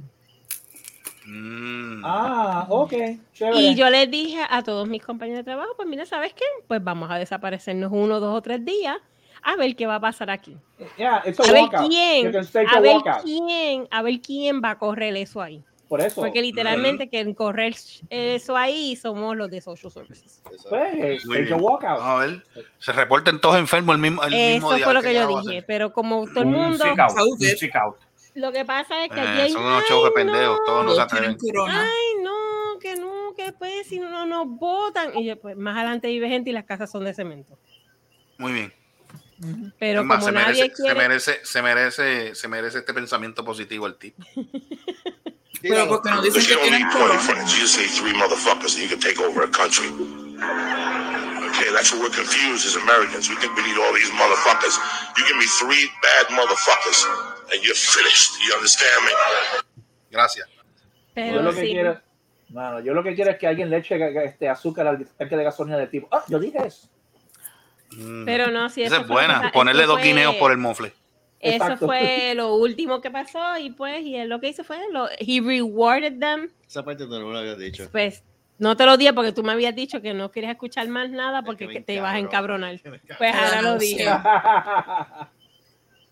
Mm. 1.28 2.02
Ah, 2.06 2.68
ok. 2.70 2.94
Chévere. 3.34 3.58
Y 3.60 3.76
yo 3.76 3.90
les 3.90 4.10
dije 4.12 4.42
a 4.48 4.62
todos 4.62 4.88
mis 4.88 5.04
compañeros 5.04 5.40
de 5.40 5.44
trabajo, 5.44 5.72
pues 5.76 5.88
mira, 5.90 6.06
¿sabes 6.06 6.34
qué? 6.34 6.46
Pues 6.68 6.84
vamos 6.84 7.10
a 7.10 7.16
desaparecernos 7.18 7.92
uno, 7.92 8.20
dos 8.20 8.38
o 8.38 8.42
tres 8.42 8.64
días 8.64 8.98
a 9.46 9.56
ver 9.56 9.76
qué 9.76 9.86
va 9.86 9.96
a 9.96 10.00
pasar 10.02 10.30
aquí. 10.32 10.58
Yeah, 10.98 11.18
a 11.18 11.24
ver 11.24 11.34
quién, 11.88 12.36
a 12.68 12.80
ver 12.82 12.98
quién, 13.24 13.88
a 13.92 14.02
ver 14.02 14.20
quién 14.20 14.62
va 14.62 14.72
a 14.72 14.78
correr 14.80 15.16
eso 15.16 15.40
ahí. 15.42 15.64
Por 15.88 16.02
eso. 16.02 16.22
Porque 16.22 16.42
literalmente 16.42 17.10
que 17.10 17.36
correr 17.36 17.76
eso 18.10 18.58
ahí 18.58 18.96
somos 18.96 19.38
los 19.38 19.52
de 19.52 19.62
social 19.62 19.92
services. 19.92 20.42
Pues, 20.44 20.66
a 20.72 22.16
ver. 22.18 22.44
Se 22.80 22.92
reporten 22.92 23.40
todos 23.40 23.58
enfermos 23.58 23.94
el 23.96 24.02
mismo, 24.02 24.24
el 24.24 24.32
mismo 24.32 24.70
Eso 24.70 24.76
día. 24.78 24.86
fue 24.86 24.94
lo 24.96 25.02
¿qué 25.02 25.08
que 25.10 25.14
yo 25.14 25.42
dije, 25.42 25.62
pero 25.62 25.94
como 25.94 26.26
todo 26.26 26.40
el 26.42 26.48
Un 26.48 26.54
mundo, 26.54 26.84
out, 26.86 27.98
lo 28.34 28.52
que 28.52 28.66
pasa 28.66 29.06
es 29.06 29.12
que 29.12 29.20
Eh, 29.20 29.22
aquí 29.22 29.42
hay, 29.42 29.52
son 29.52 29.64
unos 29.64 29.82
"Ay, 29.84 29.88
chavos 29.88 30.06
de 30.06 30.12
pendejos, 30.12 30.58
no, 30.58 30.66
todos 30.66 30.86
no 30.86 30.92
se 30.92 30.98
Todos 30.98 31.12
tienen 31.12 31.32
atreven. 31.32 31.70
Ay, 31.70 32.24
no, 32.24 32.80
que 32.80 32.96
no, 32.96 33.34
que 33.38 33.54
pues 33.54 33.88
si 33.88 34.00
no 34.00 34.26
nos 34.26 34.48
votan. 34.48 35.16
Y 35.18 35.26
yo, 35.26 35.40
pues 35.40 35.56
más 35.56 35.78
adelante 35.78 36.08
vive 36.08 36.28
gente 36.30 36.50
y 36.50 36.54
las 36.54 36.66
casas 36.66 36.92
son 36.92 37.06
de 37.06 37.14
cemento. 37.14 37.58
Muy 38.40 38.52
bien. 38.52 38.74
Pero 39.80 40.02
Es 40.02 40.06
más, 40.06 40.20
como 40.20 40.28
se 40.28 40.34
nadie 40.34 40.46
merece, 40.46 40.76
se 40.76 40.82
quiere, 40.82 40.96
merece, 40.96 41.40
se 41.44 41.62
merece, 41.62 42.36
se 42.36 42.48
merece 42.48 42.78
este 42.80 42.94
pensamiento 42.94 43.44
positivo 43.44 43.88
el 43.88 43.96
tipo. 43.96 44.24
Pero 45.62 45.88
porque 45.88 46.10
nos 46.12 46.24
dicen 46.24 46.46
que 46.46 46.56
tienen 46.58 46.82
need 46.82 46.94
20 46.94 47.00
corona. 47.00 47.46
You 47.46 47.62
just 47.62 47.80
need 47.80 47.90
three 47.90 48.14
motherfuckers 48.14 48.76
and 48.76 48.84
you 48.84 48.90
can 48.90 49.00
take 49.00 49.20
over 49.20 49.44
a 49.44 49.50
country. 49.50 49.88
Okay, 51.56 51.72
that's 51.72 51.92
what 51.92 52.02
we're 52.02 52.16
confused 52.16 52.66
as 52.68 52.76
Americans. 52.76 53.30
We 53.30 53.36
think 53.38 53.56
we 53.56 53.64
need 53.64 53.78
all 53.78 53.94
these 53.94 54.12
motherfuckers. 54.12 54.78
You 55.18 55.26
give 55.26 55.38
me 55.38 55.48
three 55.48 55.90
bad 56.04 56.28
motherfuckers 56.38 57.08
and 57.52 57.64
you're 57.64 57.76
finished. 57.76 58.38
You 58.46 58.54
understand 58.54 59.06
me? 59.06 59.12
Gracias. 60.12 60.48
Yo 60.48 60.62
pero 61.16 61.42
lo 61.42 61.54
que 61.54 61.62
sí. 61.62 61.72
quiero, 61.72 62.02
mano, 62.50 62.82
yo 62.82 62.94
lo 62.94 63.02
que 63.02 63.16
quiero 63.16 63.32
es 63.32 63.38
que 63.38 63.48
alguien 63.48 63.70
le 63.70 63.78
eche 63.78 63.98
este 64.26 64.50
azúcar 64.50 64.86
al 64.86 65.06
tanque 65.18 65.38
de 65.38 65.44
gasolina 65.44 65.78
del 65.78 65.90
tipo. 65.90 66.10
Ah, 66.12 66.26
yo 66.28 66.40
dije 66.40 66.58
eso. 66.66 66.90
Pero 68.26 68.52
no, 68.52 68.70
si 68.70 68.84
Esa 68.84 69.02
es 69.02 69.08
buena. 69.08 69.52
Ponerle 69.54 69.84
eso 69.84 69.92
dos 69.94 70.00
fue- 70.02 70.10
guineos 70.10 70.36
por 70.36 70.52
el 70.52 70.58
mofle. 70.58 70.94
Eso 71.40 71.56
Exacto. 71.64 71.86
fue 71.86 72.34
lo 72.36 72.56
último 72.56 73.02
que 73.02 73.12
pasó 73.12 73.58
y 73.58 73.70
pues 73.72 74.02
y 74.04 74.16
él 74.16 74.30
lo 74.30 74.40
que 74.40 74.50
hizo 74.50 74.64
fue 74.64 74.78
lo 74.92 75.08
he 75.20 75.42
rewarded 75.42 76.20
them. 76.20 76.50
Esa 76.68 76.84
parte 76.84 77.06
no 77.08 77.20
lo 77.20 77.38
habías 77.38 77.58
dicho. 77.58 77.88
Pues 77.92 78.24
no 78.58 78.76
te 78.78 78.86
lo 78.86 78.98
dije 78.98 79.14
porque 79.14 79.32
tú 79.32 79.44
me 79.44 79.52
habías 79.52 79.76
dicho 79.76 80.02
que 80.02 80.14
no 80.14 80.32
querías 80.32 80.54
escuchar 80.54 80.88
más 80.88 81.10
nada 81.10 81.44
porque 81.44 81.68
que 81.68 81.82
te 81.82 81.94
ibas 81.96 82.16
a 82.16 82.20
encabronar. 82.20 82.80
Pues 83.18 83.36
ahora 83.36 83.62
lo 83.62 83.78
dije. 83.78 84.06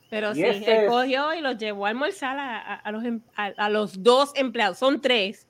Pero 0.09 0.35
sí, 0.35 0.43
este 0.43 0.77
él 0.77 0.83
es- 0.83 0.89
cogió 0.89 1.33
y 1.33 1.41
los 1.41 1.57
llevó 1.57 1.85
a 1.87 1.89
almorzar 1.89 2.37
a, 2.37 2.57
a- 2.61 2.75
a 2.75 2.91
los, 2.91 3.03
em- 3.03 3.21
a, 3.35 3.45
a 3.57 3.69
los 3.69 4.03
dos 4.03 4.31
empleados. 4.35 4.77
Son 4.77 5.01
tres, 5.01 5.47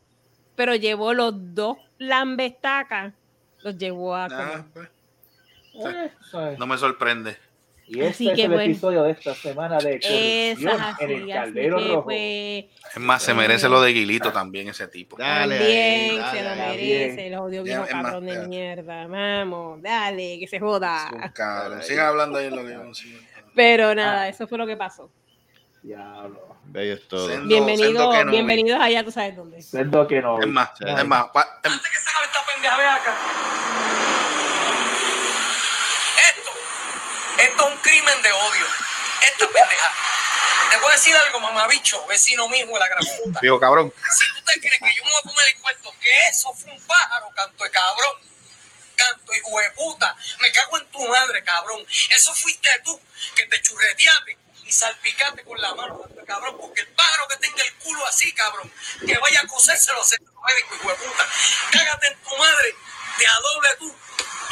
pero 0.56 0.76
llevó 0.76 1.14
los 1.14 1.34
dos 1.54 1.78
lambestacas, 1.98 3.14
los 3.62 3.78
llevó 3.78 4.16
a 4.16 4.30
comer. 4.30 4.48
Ah, 4.56 4.66
pues, 4.74 4.90
Es. 5.74 6.58
no 6.60 6.68
me 6.68 6.78
sorprende. 6.78 7.38
Y 7.86 8.00
este 8.00 8.10
Así 8.12 8.30
es 8.30 8.36
que 8.36 8.44
el 8.44 8.48
bueno. 8.50 8.64
episodio 8.64 9.04
de 9.04 9.12
esta 9.12 9.36
semana 9.36 9.78
de 9.78 9.96
Esa 9.96 10.08
corrupción 10.62 10.72
es 10.72 10.82
así, 10.82 11.04
en 11.04 11.12
el 11.12 11.30
caldero 11.34 11.80
rojo. 11.80 12.04
pues 12.06 12.66
Es 12.96 12.98
más, 13.02 13.22
se 13.22 13.34
merece 13.34 13.68
lo 13.68 13.82
de 13.82 13.92
Guilito 13.92 14.32
también, 14.32 14.70
ese 14.70 14.88
tipo. 14.88 15.18
Dale 15.18 15.58
también 15.58 16.22
ahí, 16.22 16.32
se 16.38 16.44
lo 16.44 16.50
dale 16.50 16.66
merece, 16.78 17.28
el 17.28 17.36
odio 17.36 17.64
viejo 17.64 17.84
es 17.84 17.94
más, 17.94 18.04
cabrón 18.04 18.26
de 18.26 18.34
ya. 18.36 18.42
mierda. 18.48 19.08
Vamos, 19.08 19.82
dale, 19.82 20.40
que 20.40 20.48
se 20.48 20.60
joda. 20.62 21.10
Sigan 21.82 22.06
hablando 22.08 22.38
ahí 22.40 22.46
en 22.48 22.56
lo 22.56 22.64
que. 22.64 22.80
Pero 23.54 23.94
nada, 23.94 24.30
eso 24.30 24.48
fue 24.48 24.58
lo 24.58 24.66
que 24.66 24.78
pasó. 24.78 25.12
Diablo. 25.82 26.56
Bello 26.64 26.94
es 26.94 27.06
todo. 27.10 27.28
Sendo- 27.28 27.48
Bienvenido, 27.48 27.88
sendo 27.90 28.12
que 28.14 28.26
no, 28.26 28.32
bienvenidos 28.32 28.80
allá, 28.82 29.04
tú 29.04 29.12
sabes 29.12 29.36
dónde. 29.36 29.62
Siento 29.62 30.08
que 30.08 30.22
no. 30.22 30.40
Es 30.40 30.48
más, 30.48 30.70
es 30.80 31.06
más. 31.06 31.26
pa- 31.34 31.60
em- 31.66 31.72
Antes 31.74 31.92
que 31.92 32.00
se 32.00 32.10
acabe 32.10 32.26
esta 32.28 32.40
pendeja, 32.54 32.78
ve 32.78 32.86
acá. 32.86 33.14
Esto, 36.30 36.52
esto 37.44 37.68
es 37.68 37.74
un 37.74 37.80
crimen 37.80 38.22
de 38.22 38.32
odio. 38.32 38.66
Esta 39.28 39.48
pendeja. 39.48 39.92
Te 40.72 40.78
puedo 40.80 40.92
decir 40.92 41.16
algo, 41.16 41.40
mamabicho, 41.40 42.06
vecino 42.08 42.48
mismo 42.50 42.74
de 42.74 42.80
la 42.80 42.88
gran 42.88 43.06
puta. 43.24 43.40
Digo, 43.42 43.60
cabrón. 43.60 43.94
Si 44.18 44.34
tú 44.34 44.44
te 44.44 44.60
crees 44.60 44.80
que 44.80 44.94
yo 44.96 45.04
me 45.04 45.12
voy 45.12 45.20
a 45.20 45.30
comer 45.30 45.48
el 45.54 45.62
cuento 45.62 45.96
que 46.00 46.28
eso 46.28 46.54
fue 46.54 46.72
un 46.72 46.82
pájaro, 46.88 47.30
canto 47.36 47.64
de 47.64 47.72
cabrón. 47.72 48.18
Canto 48.96 49.34
hijo 49.34 49.60
de 49.60 49.72
puta. 49.72 50.16
Me 50.40 50.52
cago 50.52 50.78
en 50.78 50.86
tu 50.88 51.08
madre, 51.08 51.44
cabrón. 51.44 51.86
Eso 52.10 52.34
fuiste 52.34 52.70
tú 52.84 53.00
que 53.36 53.46
te 53.46 53.62
churreteaste 53.62 54.38
y 54.66 54.72
salpicaste 54.72 55.44
con 55.44 55.60
la 55.62 55.74
mano, 55.76 56.02
canto 56.02 56.20
de 56.20 56.26
cabrón. 56.26 56.58
Porque 56.60 56.82
el 56.82 56.88
pájaro 56.88 57.28
que 57.28 57.38
tenga 57.38 57.64
el 57.64 57.74
culo 57.76 58.06
así, 58.08 58.32
cabrón, 58.34 58.72
que 59.06 59.18
vaya 59.18 59.42
a 59.42 59.48
cosérselo 59.48 60.02
a 60.02 60.06
centro 60.06 60.34
médico, 60.46 60.76
hijo 60.76 60.90
de 60.90 60.96
puta. 60.96 61.30
Cágate 61.72 62.08
en 62.08 62.22
tu 62.22 62.38
madre 62.38 62.76
de 63.20 63.28
a 63.28 63.36
doble 63.40 63.70
tú 63.80 63.96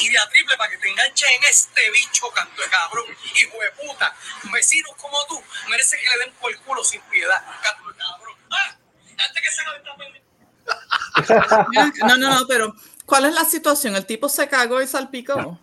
y 0.01 0.09
de 0.09 0.17
a 0.17 0.27
triple 0.29 0.57
para 0.57 0.69
que 0.69 0.77
te 0.77 0.89
enganches 0.89 1.29
en 1.29 1.43
este 1.43 1.91
bicho, 1.91 2.29
canto 2.31 2.61
de 2.61 2.69
cabrón, 2.69 3.05
hijo 3.35 3.57
de 3.59 3.71
puta. 3.71 4.15
Vecinos 4.51 4.95
como 4.97 5.25
tú 5.27 5.41
merecen 5.69 5.99
que 5.99 6.09
le 6.17 6.25
den 6.25 6.33
por 6.35 6.51
el 6.51 6.57
culo 6.59 6.83
sin 6.83 7.01
piedad, 7.03 7.43
canto 7.61 7.89
de 7.89 7.97
cabrón. 7.97 8.35
Ah, 8.49 8.75
antes 9.17 9.43
que 9.43 9.51
se. 9.51 9.61
No, 12.07 12.17
no, 12.17 12.39
no, 12.39 12.47
pero 12.47 12.75
¿cuál 13.05 13.25
es 13.25 13.33
la 13.33 13.45
situación? 13.45 13.95
¿El 13.95 14.05
tipo 14.05 14.29
se 14.29 14.47
cagó 14.47 14.81
y 14.81 14.87
salpicó? 14.87 15.59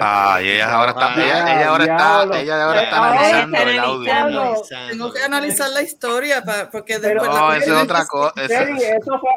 Ay, 0.00 0.48
ella 0.50 0.72
ahora 0.74 0.90
está, 0.90 1.06
Ah, 1.06 1.14
ella, 1.16 1.54
ella 1.54 1.68
ahora 1.68 1.84
está, 1.84 2.40
ella 2.40 2.64
ahora 2.64 2.82
está 2.82 2.96
Ahora 2.96 3.10
analizando 3.20 3.56
el 3.70 3.78
audio. 3.78 4.12
analizando. 4.12 4.90
Tengo 4.90 5.12
que 5.12 5.22
analizar 5.22 5.70
la 5.70 5.82
historia 5.82 6.42
para, 6.44 6.70
porque 6.70 6.98
Pero- 6.98 7.22
después 7.22 7.30
No, 7.40 7.48
la 7.50 7.56
esa 7.56 7.76
es 7.76 7.82
otra 7.84 8.04
cosa. 8.06 8.32
Eso 8.36 8.64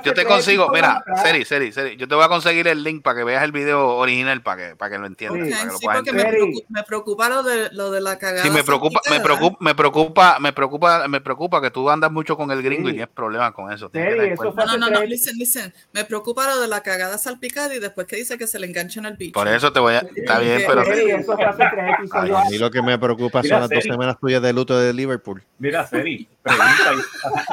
Yo 0.04 0.14
te 0.16 0.26
consigo, 0.26 0.70
mira. 0.74 1.04
Seri, 1.22 1.46
Seri, 1.46 1.72
Seri, 1.72 1.98
yo 1.98 2.08
te 2.08 2.16
voy 2.16 2.24
a 2.24 2.30
conseguir 2.30 2.68
el 2.68 2.84
link 2.84 3.04
para 3.04 3.18
que 3.20 3.24
veas 3.24 3.44
el 3.44 3.52
video 3.52 3.90
original 3.98 4.42
para 4.42 4.70
que, 4.70 4.76
para 4.76 4.92
que 4.92 4.98
lo 4.98 5.06
entiendas, 5.06 5.48
Sí. 5.48 5.52
para 5.54 5.62
que 5.62 5.68
lo 5.72 5.78
Sí, 5.78 5.86
puedas 5.86 5.98
porque 6.00 6.14
me 6.14 6.26
preocupa, 6.26 6.66
me 6.70 6.84
preocupa 6.84 7.30
lo 7.30 7.44
de, 7.44 7.70
lo 7.72 7.92
de 7.92 8.02
la 8.02 8.18
cagada. 8.18 8.42
Sí, 8.44 8.50
me 8.50 8.64
preocupa, 8.64 9.02
me 9.12 9.20
preocupa, 9.20 9.58
me 9.60 9.76
preocupa, 9.76 10.38
me 10.40 10.52
preocupa, 10.54 11.08
me 11.08 11.22
preocupa 11.22 11.62
que 11.62 11.70
tú 11.70 11.90
andas 11.92 12.12
mucho 12.12 12.36
con 12.38 12.50
el 12.50 12.64
gringo 12.64 12.88
y 12.90 12.94
Sí. 12.94 12.98
tienes 12.98 13.14
problemas 13.14 13.52
con 13.54 13.72
eso. 13.72 13.90
Seri, 13.94 14.30
eso 14.32 14.44
No, 14.56 14.66
no, 14.66 14.90
no, 14.90 14.98
tres- 14.98 15.10
listen, 15.10 15.36
listen. 15.38 15.74
Me 15.92 16.06
preocupa 16.06 16.48
lo 16.48 16.60
de 16.60 16.68
la 16.68 16.82
cagada 16.82 17.20
salpicada 17.20 17.76
y 17.76 17.80
después 17.80 18.08
que 18.08 18.16
dice 18.16 18.38
que 18.40 18.48
se 18.48 18.58
le 18.58 18.66
engancha 18.66 19.00
en 19.00 19.06
el 19.06 19.16
bicho. 19.16 19.34
Por 19.34 19.48
eso 19.48 19.72
te 19.72 19.80
voy 19.80 19.94
a, 19.94 20.04
está 20.24 20.40
bien, 20.40 20.60
Sí, 20.60 20.66
pero 20.68 20.82
episodios 20.82 22.38
a 22.38 22.50
mí 22.50 22.58
lo 22.58 22.72
que 22.72 22.82
me 22.82 22.98
preocupa 22.98 23.42
Mira, 23.42 23.56
son 23.56 23.62
las 23.62 23.70
dos 23.70 23.84
Seri. 23.84 23.92
semanas 23.94 24.18
tuyas 24.20 24.42
de 24.42 24.54
luto 24.54 24.78
de 24.80 24.94
Liverpool. 24.94 25.44
Mira, 25.60 25.86
Seri, 25.86 26.28
pregunta, 26.42 26.74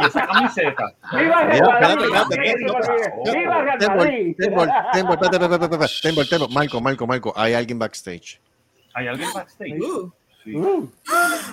¿y 0.01 0.05
esa 0.07 0.27
camiseta? 0.27 0.85
¡Viva 1.13 1.41
Real 1.43 1.99
Madrid! 2.11 2.55
¡Viva. 3.33 3.63
Real 3.63 3.97
Madrid! 3.97 4.37
Tembol, 4.39 4.69
Tembol. 6.29 6.49
Marco, 6.51 6.81
Marco, 6.81 7.07
Marco, 7.07 7.33
hay 7.37 7.55
alguien 7.55 7.79
backstage. 7.79 8.41
¿Hay 8.95 9.07
alguien 9.09 9.29
backstage? 9.33 9.81
Uh, 9.81 10.11
Sí. 10.43 10.55
Uh, 10.57 10.89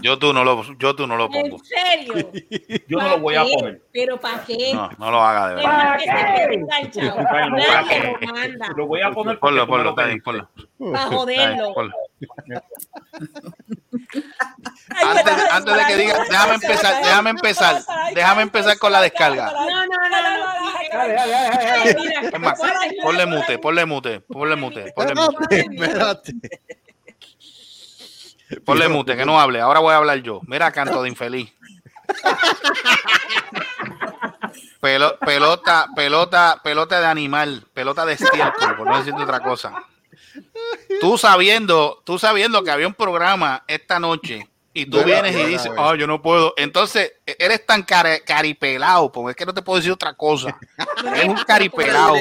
yo 0.01 0.17
tú 0.17 0.31
no 0.31 0.45
lo, 0.45 0.63
yo 0.77 0.95
tú 0.95 1.05
no 1.07 1.17
lo 1.17 1.25
¿En 1.25 1.31
pongo. 1.51 1.59
serio? 1.63 2.31
Yo 2.87 2.99
no 2.99 3.09
lo 3.09 3.19
voy 3.19 3.35
a 3.35 3.43
poner. 3.43 3.81
¿Pero 3.91 4.17
para 4.17 4.45
qué? 4.45 4.71
No, 4.73 4.89
no 4.97 5.11
lo 5.11 5.21
haga 5.21 5.49
de 5.49 5.55
verdad. 5.55 5.97
Lo 5.97 5.97
voy 5.97 6.07
a 6.07 7.49
Nadie 7.49 8.01
poner. 8.01 8.21
lo 8.21 8.33
manda. 8.33 8.67
Lo 8.77 8.87
voy 8.87 9.01
a 9.01 9.11
poner 9.11 9.39
Ponlo, 9.39 9.67
ponlo, 9.67 9.83
lo 9.83 9.89
está 9.89 10.03
bien, 10.05 10.21
ponlo. 10.21 10.49
Para 10.79 11.05
joderlo. 11.07 11.73
ponlo. 11.73 11.93
Antes, 15.03 15.33
antes 15.51 15.75
de 15.77 15.85
que 15.85 15.95
diga, 15.97 16.23
déjame 16.29 16.53
empezar, 16.55 17.03
déjame 17.03 17.29
empezar, 17.31 17.81
déjame 18.15 18.41
empezar 18.43 18.77
con 18.79 18.91
la 18.93 19.01
descarga. 19.01 19.51
No, 19.51 19.65
no, 19.69 19.85
no, 19.85 20.09
no. 20.09 20.47
Dale, 20.93 21.13
dale, 21.13 21.31
dale, 21.31 22.29
Es 22.33 22.39
más, 22.39 22.59
ponle 23.03 23.25
mute, 23.25 23.59
ponle 23.59 23.85
mute, 23.85 24.19
ponle 24.21 24.55
mute, 24.55 24.93
ponle 24.95 25.13
mute, 25.15 25.59
Espérate, 25.59 26.31
espérate. 26.31 26.33
Ponle 28.65 28.87
mute, 28.87 29.15
que 29.17 29.25
no 29.25 29.39
hable. 29.39 29.59
Ahora 29.61 29.79
voy 29.79 29.93
a 29.93 29.97
hablar 29.97 30.19
yo. 30.19 30.41
Mira, 30.47 30.71
canto 30.71 31.01
de 31.03 31.09
infeliz. 31.09 31.51
Pelo- 34.79 35.17
pelota, 35.19 35.87
pelota, 35.95 36.61
pelota 36.63 36.99
de 36.99 37.07
animal, 37.07 37.65
pelota 37.73 38.05
de 38.05 38.13
estiércol, 38.13 38.75
por 38.77 38.87
no 38.87 38.97
decirte 38.97 39.23
otra 39.23 39.39
cosa. 39.41 39.73
Tú 41.01 41.17
sabiendo, 41.17 42.01
tú 42.05 42.19
sabiendo 42.19 42.63
que 42.63 42.71
había 42.71 42.87
un 42.87 42.93
programa 42.93 43.63
esta 43.67 43.99
noche 43.99 44.47
y 44.73 44.85
tú 44.85 44.97
Buena, 45.01 45.23
vienes 45.23 45.35
y 45.35 45.49
dices, 45.49 45.71
oh, 45.75 45.95
yo 45.95 46.05
no 46.05 46.21
puedo. 46.21 46.53
Entonces, 46.57 47.13
e- 47.25 47.35
eres 47.39 47.65
tan 47.65 47.81
care- 47.83 48.21
caripelado, 48.23 49.11
porque 49.11 49.31
es 49.31 49.35
que 49.35 49.45
no 49.47 49.53
te 49.53 49.63
puedo 49.63 49.77
decir 49.77 49.91
otra 49.91 50.13
cosa. 50.13 50.55
Eres 51.15 51.29
un 51.29 51.37
caripelado. 51.37 52.15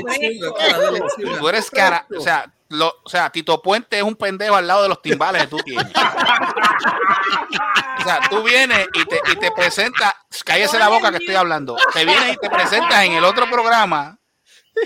Tú 1.38 1.48
eres 1.48 1.70
cara, 1.70 2.06
o 2.16 2.20
sea, 2.20 2.50
lo, 2.68 2.92
o 3.04 3.08
sea, 3.08 3.30
Tito 3.30 3.62
Puente 3.62 3.96
es 3.96 4.02
un 4.02 4.16
pendejo 4.16 4.56
al 4.56 4.66
lado 4.66 4.82
de 4.82 4.88
los 4.88 5.00
timbales 5.02 5.42
que 5.42 5.48
tú 5.48 5.56
tienes. 5.58 5.86
O 7.98 8.02
sea, 8.04 8.20
tú 8.28 8.42
vienes 8.42 8.86
y 8.94 9.04
te, 9.04 9.20
y 9.32 9.36
te 9.36 9.50
presentas, 9.52 10.14
cállese 10.44 10.78
la 10.78 10.88
boca 10.88 11.10
que 11.10 11.18
estoy 11.18 11.34
hablando. 11.34 11.76
Te 11.92 12.04
vienes 12.04 12.34
y 12.34 12.36
te 12.36 12.50
presentas 12.50 13.04
en 13.04 13.12
el 13.12 13.24
otro 13.24 13.48
programa. 13.50 14.18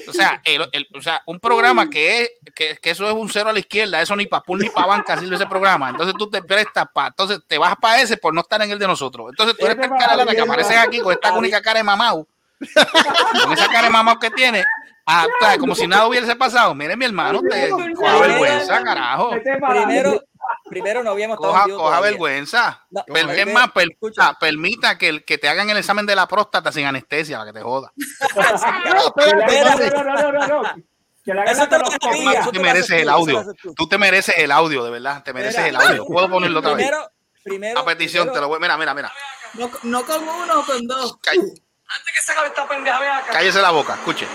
O 0.08 0.12
sea, 0.12 0.40
el- 0.44 0.68
el- 0.70 0.86
o 0.96 1.02
sea 1.02 1.20
un 1.26 1.40
programa 1.40 1.90
que 1.90 2.22
es 2.22 2.30
que, 2.54 2.76
que 2.80 2.90
eso 2.90 3.08
es 3.08 3.12
un 3.12 3.28
cero 3.28 3.50
a 3.50 3.52
la 3.52 3.58
izquierda, 3.58 4.00
eso 4.00 4.14
ni 4.14 4.26
para 4.26 4.42
pool 4.44 4.60
ni 4.60 4.70
para 4.70 4.86
banca 4.86 5.18
sirve 5.18 5.34
ese 5.34 5.46
programa. 5.46 5.90
Entonces 5.90 6.14
tú 6.16 6.30
te 6.30 6.42
prestas 6.42 6.86
para, 6.94 7.08
entonces 7.08 7.40
te 7.46 7.58
vas 7.58 7.74
para 7.80 8.00
ese 8.00 8.16
por 8.16 8.32
no 8.32 8.40
estar 8.42 8.62
en 8.62 8.70
el 8.70 8.78
de 8.78 8.86
nosotros. 8.86 9.26
Entonces 9.30 9.56
tú 9.58 9.66
eres 9.66 9.80
tan 9.80 9.90
cara 9.98 10.14
lata 10.14 10.30
que 10.32 10.40
apareces 10.42 10.76
aquí 10.76 11.00
con 11.00 11.12
esta 11.12 11.32
única 11.32 11.60
cara 11.60 11.80
de 11.80 11.84
mamau, 11.84 12.24
con 13.42 13.52
esa 13.52 13.66
cara 13.66 13.82
de 13.84 13.90
mamau 13.90 14.16
que 14.20 14.30
tiene, 14.30 14.64
ah, 15.06 15.26
o 15.26 15.44
sea, 15.44 15.58
como 15.58 15.74
si 15.74 15.86
nada 15.86 16.06
hubiese 16.06 16.34
pasado. 16.36 16.74
Mire, 16.74 16.96
mi 16.96 17.04
hermano, 17.04 17.40
te 17.48 17.68
coja 17.70 18.18
vergüenza, 18.18 18.82
carajo. 18.82 19.30
Primero, 19.30 20.22
primero 20.68 21.02
no 21.02 21.10
habíamos 21.10 21.36
Coja, 21.36 21.64
coja 21.68 22.00
vergüenza. 22.00 22.84
No, 22.90 23.04
Per- 23.04 23.26
no, 23.26 23.32
es 23.32 23.52
más, 23.52 23.70
per- 23.72 23.88
escucha. 23.90 24.28
ah, 24.28 24.36
permita 24.38 24.96
que, 24.98 25.08
el- 25.08 25.24
que 25.24 25.38
te 25.38 25.48
hagan 25.48 25.68
el 25.70 25.76
examen 25.76 26.06
de 26.06 26.14
la 26.16 26.26
próstata 26.26 26.72
sin 26.72 26.86
anestesia 26.86 27.38
para 27.38 27.52
que 27.52 27.58
te 27.58 27.62
joda. 27.64 27.92
No, 28.34 30.04
no, 30.04 30.04
no, 30.04 30.32
no, 30.32 30.46
no. 30.62 30.62
Que 31.24 31.34
le 31.34 31.40
hagan 31.42 31.54
Eso 31.54 31.68
te 31.68 31.78
lo 31.78 31.84
sabía. 31.86 32.42
Tú 32.44 32.52
te 32.52 32.58
mereces 32.60 32.90
el 33.02 33.08
audio. 33.08 33.44
Tú 33.76 33.88
te 33.88 33.98
mereces 33.98 34.34
el 34.38 34.50
audio, 34.50 34.84
de 34.84 34.90
verdad. 34.90 35.22
Te 35.22 35.32
mereces 35.32 35.66
el 35.66 35.76
audio. 35.76 36.04
Puedo 36.06 36.30
ponerlo 36.30 36.60
otra 36.60 36.74
vez. 36.74 36.86
Primero, 36.86 37.10
primero, 37.44 37.80
A 37.80 37.84
petición, 37.84 38.22
primero- 38.24 38.34
te 38.34 38.40
lo 38.40 38.48
voy. 38.48 38.60
Mira, 38.60 38.76
mira, 38.78 38.94
mira. 38.94 39.12
No, 39.54 39.70
no 39.82 40.06
con 40.06 40.22
uno, 40.28 40.64
con 40.64 40.86
dos. 40.86 41.18
Antes 41.26 42.14
que 42.14 42.22
se 42.24 42.32
acabe 42.32 42.48
esta 42.48 42.66
pendeja, 42.68 43.18
acá. 43.18 43.32
Cállese 43.32 43.60
la 43.60 43.70
boca, 43.70 43.94
escuche. 43.94 44.26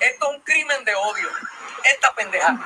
Esto, 0.00 0.30
es 0.30 0.36
un 0.36 0.40
crimen 0.42 0.84
de 0.84 0.94
odio. 0.94 1.28
Esta 1.84 2.14
pendeja. 2.14 2.58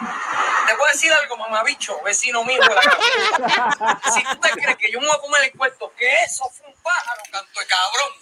Te 0.67 0.75
voy 0.75 0.89
a 0.89 0.93
decir 0.93 1.13
algo, 1.13 1.37
mamabicho, 1.37 2.01
vecino 2.03 2.45
mío 2.45 2.61
de 2.61 2.75
la. 2.75 4.01
Si 4.13 4.23
tú 4.25 4.37
te 4.37 4.51
crees 4.51 4.77
que 4.77 4.91
yo 4.91 5.01
me 5.01 5.07
voy 5.07 5.17
a 5.17 5.21
comer 5.21 5.45
el 5.45 5.53
cuento, 5.53 5.93
que 5.97 6.23
eso 6.23 6.49
fue 6.51 6.67
un 6.67 6.75
pájaro, 6.83 7.23
canto 7.31 7.61
de 7.61 7.67
cabrón. 7.67 8.13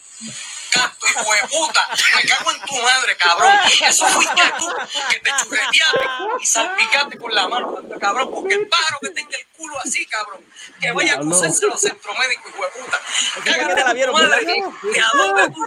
Canto, 0.73 1.07
hijo 1.07 1.33
de 1.35 1.49
puta. 1.49 1.87
Me 2.17 2.29
cago 2.29 2.51
en 2.51 2.61
tu 2.63 2.75
madre, 2.77 3.17
cabrón. 3.17 3.53
Eso 3.87 4.07
fuiste 4.07 4.43
tú 4.59 4.69
que 5.11 5.21
te 5.21 5.31
churreteaste 5.43 6.09
y 6.41 6.47
salpicaste 6.47 7.19
con 7.19 7.35
la 7.35 7.49
mano, 7.49 7.79
cabrón. 8.01 8.31
Porque 8.33 8.55
el 8.55 8.69
pájaro 8.69 8.99
que 9.03 9.11
tenga 9.11 9.37
el 9.37 9.47
culo 9.49 9.79
así, 9.85 10.07
cabrón, 10.07 10.41
que 10.81 10.91
vaya 10.93 11.15
a 11.15 11.19
cruzarse 11.19 11.67
los 11.67 11.81
centromédicos, 11.81 12.53
hijo 12.55 12.65
de 12.65 12.71
puta. 12.71 13.01
Cágate 13.45 13.75
te 13.75 13.85
la 13.85 13.93
vieron, 13.93 14.15
madre, 14.15 14.45
de 14.45 15.01
adorbe 15.01 15.51
tú 15.51 15.67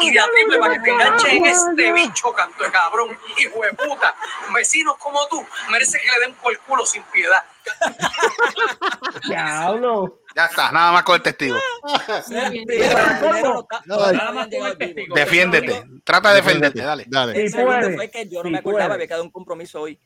y 0.00 0.10
de 0.10 0.20
atrible 0.20 0.58
para 0.58 0.74
que 0.74 0.80
te 0.80 0.90
enganches 0.90 1.32
en 1.32 1.46
este 1.46 1.92
bicho, 1.92 2.32
canto 2.32 2.64
de 2.64 2.70
cabrón, 2.70 3.18
hijo 3.36 3.60
de 3.62 3.72
puta. 3.74 4.16
Vecinos 4.54 4.96
como 4.98 5.26
tú 5.28 5.46
merecen 5.68 6.00
que 6.00 6.10
le 6.10 6.20
den 6.20 6.34
por 6.34 6.52
el 6.52 6.58
culo 6.60 6.86
sin 6.86 7.02
piedad. 7.04 7.44
Diablo. 9.28 10.20
Ya 10.36 10.46
está, 10.46 10.70
nada 10.72 10.92
más 10.92 11.02
con 11.02 11.16
el 11.16 11.22
testigo. 11.22 11.56
Nada 13.86 14.32
más 14.32 14.48
con 14.48 14.66
el 14.66 14.78
testigo. 14.78 15.14
Defiéndete. 15.14 15.84
Trata 16.04 16.30
de 16.30 16.36
defenderte, 16.36 16.82
dale. 16.82 17.04
Dale. 17.08 17.40
El 17.42 17.50
segundo 17.50 17.90
fue 17.94 18.10
que 18.10 18.28
yo 18.28 18.42
no 18.42 18.50
me 18.50 18.58
acordaba, 18.58 18.94
había 18.94 19.06
quedado 19.06 19.24
un 19.24 19.30
compromiso 19.30 19.80
hoy. 19.80 19.98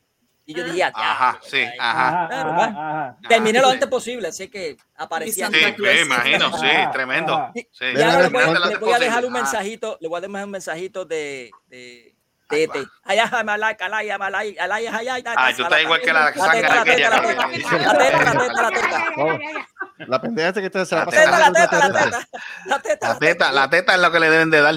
Y 0.45 0.53
yo 0.53 0.65
dije, 0.65 0.83
ah, 0.83 0.91
Ajá, 0.93 1.39
sí, 1.41 1.63
ajá. 1.79 2.27
Claro, 2.27 2.53
bueno. 2.53 3.17
Terminé 3.29 3.61
lo 3.61 3.69
antes 3.69 3.87
posible, 3.87 4.27
así 4.27 4.49
que 4.49 4.75
aparecía. 4.97 5.47
Sí, 5.49 5.55
me 5.77 6.01
imagino, 6.01 6.57
sí, 6.57 6.67
tremendo. 6.91 7.49
Sí. 7.71 7.85
Y 7.95 8.01
ahora 8.01 8.23
le 8.23 8.27
voy, 8.29 8.41
a- 8.41 8.47
Déjala 8.47 8.65
le 8.67 8.77
voy 8.77 8.91
a 8.91 8.99
dejar 8.99 9.23
un 9.25 9.31
Ah. 9.33 9.39
mensajito, 9.39 9.97
le 10.01 10.09
voy 10.09 10.17
a 10.17 10.21
dejar 10.21 10.43
un 10.43 10.51
mensajito 10.51 11.05
de, 11.05 11.49
de, 11.67 12.12
ET. 12.53 12.71
Allá, 13.05 13.43
malay, 13.43 13.75
calay, 13.75 14.09
malay, 14.17 14.57
alay, 14.57 14.87
ayay, 14.87 15.23
Ah, 15.35 15.51
tú 15.55 15.63
estás 15.63 15.81
igual 15.81 16.01
que 16.01 16.13
la 16.13 16.31
teta, 16.31 16.45
sangre 16.45 16.61
la 16.61 16.81
aquella. 16.81 17.09
teta, 17.09 17.21
la 17.21 17.27
teta, 17.27 17.77
la 17.77 17.97
teta, 17.97 18.33
la 18.33 18.39
teta, 18.39 18.61
la 18.61 18.71
teta. 18.71 19.67
La 20.07 20.21
pendeja 20.21 20.47
esta 20.49 20.59
que 20.61 20.65
está 20.67 20.85
se 20.85 20.95
la 20.95 21.05
teta, 21.05 21.29
dando 21.31 21.59
la 21.59 21.67
teta, 21.69 21.81
teta. 21.81 21.89
la 21.89 22.09
teta, 22.09 22.27
la 22.65 22.79
teta. 22.81 23.07
La 23.13 23.19
teta, 23.19 23.51
la 23.51 23.69
teta 23.69 23.95
es 23.95 24.01
lo 24.01 24.11
que 24.11 24.19
le 24.19 24.29
deben 24.29 24.49
de 24.49 24.61
dar. 24.61 24.75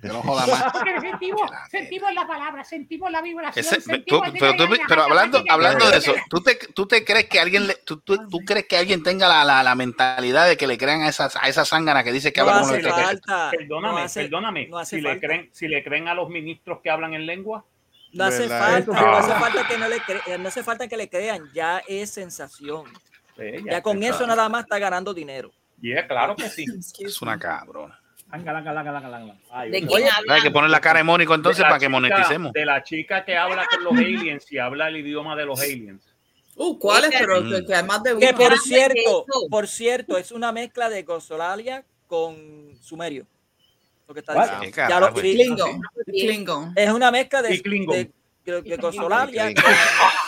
Que 0.00 0.08
no 0.08 0.22
joda 0.22 0.46
más. 0.46 0.72
Porque 0.72 1.00
sentimos, 1.00 1.50
sentimos 1.70 2.14
la 2.14 2.26
palabra, 2.26 2.64
sentimos 2.64 3.10
la 3.10 3.20
vibración. 3.20 3.66
Pero, 4.88 5.02
hablando, 5.02 5.42
hablando 5.48 5.90
de 5.90 5.98
eso. 5.98 6.14
¿tú 6.30 6.42
te, 6.42 6.56
tú 6.74 6.86
te 6.86 7.04
crees 7.04 7.28
que 7.28 7.40
alguien 7.40 7.66
le- 7.66 7.74
tú, 7.84 7.98
tú, 8.00 8.28
tú 8.28 8.38
crees 8.46 8.66
que 8.66 8.76
alguien 8.76 9.02
tenga 9.02 9.26
la, 9.28 9.44
la, 9.44 9.62
la 9.62 9.74
mentalidad 9.74 10.46
de 10.46 10.56
que 10.56 10.66
le 10.66 10.78
crean 10.78 11.02
a 11.02 11.08
esa, 11.08 11.28
a 11.40 11.48
esa 11.48 11.64
zángana 11.64 12.04
que 12.04 12.12
dice 12.12 12.32
que 12.32 12.40
No 12.42 12.50
habla 12.50 12.76
los 12.76 12.94
falta. 12.94 13.50
Perdóname, 13.50 14.00
No 14.00 14.04
hace- 14.04 14.20
perdóname. 14.22 14.68
si, 14.84 15.00
le 15.00 15.18
creen, 15.20 15.50
si 15.52 15.68
le 15.68 15.82
creen 15.82 16.08
a 16.08 16.14
los 16.14 16.28
ministros 16.28 16.78
que 16.82 16.90
hablan 16.90 17.07
en 17.14 17.26
lengua, 17.26 17.64
No 18.12 18.24
hace 18.24 18.48
falta, 18.48 18.92
no 18.92 19.16
hace 19.16 19.32
falta 19.32 19.66
que 19.68 19.78
no 19.78 19.88
le 19.88 19.96
cre- 19.98 20.38
no 20.38 20.48
hace 20.48 20.62
falta 20.62 20.88
que 20.88 20.96
le 20.96 21.08
crean, 21.08 21.50
ya 21.52 21.82
es 21.86 22.10
sensación. 22.10 22.84
Sí, 23.36 23.44
Ya 23.70 23.82
con 23.82 24.02
eso 24.02 24.20
nada 24.22 24.36
nada 24.36 24.48
más 24.48 24.62
está 24.64 24.78
ganando 24.78 25.12
dinero. 25.14 25.50
Y 25.80 25.92
es 25.92 26.04
claro 26.06 26.34
que 26.34 26.48
sí. 26.48 26.64
Es 26.98 27.22
una 27.22 27.38
cabrona. 27.38 28.00
Ay, 28.30 29.70
¿De 29.70 29.88
Hay 30.28 30.42
que 30.42 30.50
poner 30.50 30.70
la 30.70 30.80
cara 30.80 30.98
de 30.98 31.04
Mónico 31.04 31.34
entonces 31.34 31.58
De 31.58 31.64
para 31.64 31.78
que 31.78 31.86
chica- 31.86 31.90
moneticemos. 31.90 32.52
De 32.52 32.64
la 32.66 32.82
chica 32.82 33.24
que 33.24 33.36
habla 33.36 33.66
con 33.70 33.84
los 33.84 33.92
aliens 33.94 34.50
y 34.52 34.58
habla 34.58 34.88
el 34.88 34.96
idioma 34.98 35.34
de 35.36 35.46
los 35.46 35.60
aliens. 35.60 36.02
Uh, 36.56 36.78
¿cuáles? 36.78 37.10
Pero 37.16 37.40
Mm. 37.40 37.50
que, 37.50 37.66
que 37.66 37.74
hay 37.74 37.84
más 37.84 38.02
de. 38.02 38.18
Que 38.18 38.34
por 38.34 38.58
cierto, 38.58 39.24
por 39.48 39.68
cierto, 39.68 40.18
es 40.18 40.32
una 40.32 40.50
mezcla 40.52 40.88
de 40.90 41.04
Gosolalia 41.04 41.84
con 42.08 42.36
Sumerio. 42.82 43.26
Lo 44.08 44.14
que 44.14 44.20
está 44.20 44.32
What? 44.34 44.42
diciendo. 44.44 44.64
¿Qué 44.64 44.70
Ya 44.80 44.88
carajo? 44.88 45.16
lo- 45.16 45.20
sí, 45.22 45.34
Klingon. 45.34 45.80
Klingon. 46.06 46.72
Es 46.74 46.90
una 46.90 47.10
mezcla 47.10 47.42
de, 47.42 47.48
de, 47.50 47.62
con- 47.62 47.72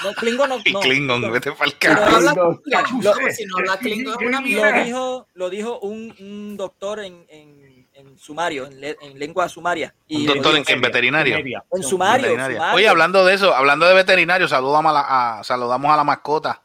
No, 0.04 0.12
Klingon 0.14 0.48
no. 0.50 0.58
Y 0.64 0.72
no, 0.72 0.80
Klingon, 0.80 1.32
vete 1.32 1.52
para 1.52 1.70
el 1.70 1.76
Pero 1.80 1.94
carajo. 1.94 2.16
habla 2.16 2.32
Klingon. 2.34 2.60
Klingon. 2.60 3.32
Si 3.32 3.44
no 3.46 3.56
habla 3.56 3.78
Klingon 3.78 4.14
es 4.20 4.26
una 4.28 4.40
Lo 4.42 4.84
dijo, 4.84 5.26
lo 5.32 5.50
dijo 5.50 5.78
un, 5.80 6.14
un 6.20 6.56
doctor 6.58 7.00
en, 7.00 7.24
en, 7.30 7.86
en 7.94 8.18
sumario, 8.18 8.66
en, 8.66 8.78
le- 8.80 8.98
en 9.00 9.18
lengua 9.18 9.48
sumaria. 9.48 9.94
Y 10.06 10.18
Un 10.18 10.26
doctor 10.26 10.56
en 10.56 10.64
en 10.68 10.80
veterinario. 10.82 11.38
En 11.72 11.82
sumario. 11.82 12.36
Oye, 12.74 12.86
hablando 12.86 13.24
de 13.24 13.32
eso, 13.34 13.54
hablando 13.54 13.86
de 13.86 13.94
veterinario, 13.94 14.46
saludamos 14.46 14.90
a 14.90 14.92
la, 14.92 15.38
a- 15.38 15.44
saludamos 15.44 15.90
a 15.90 15.96
la 15.96 16.04
mascota. 16.04 16.62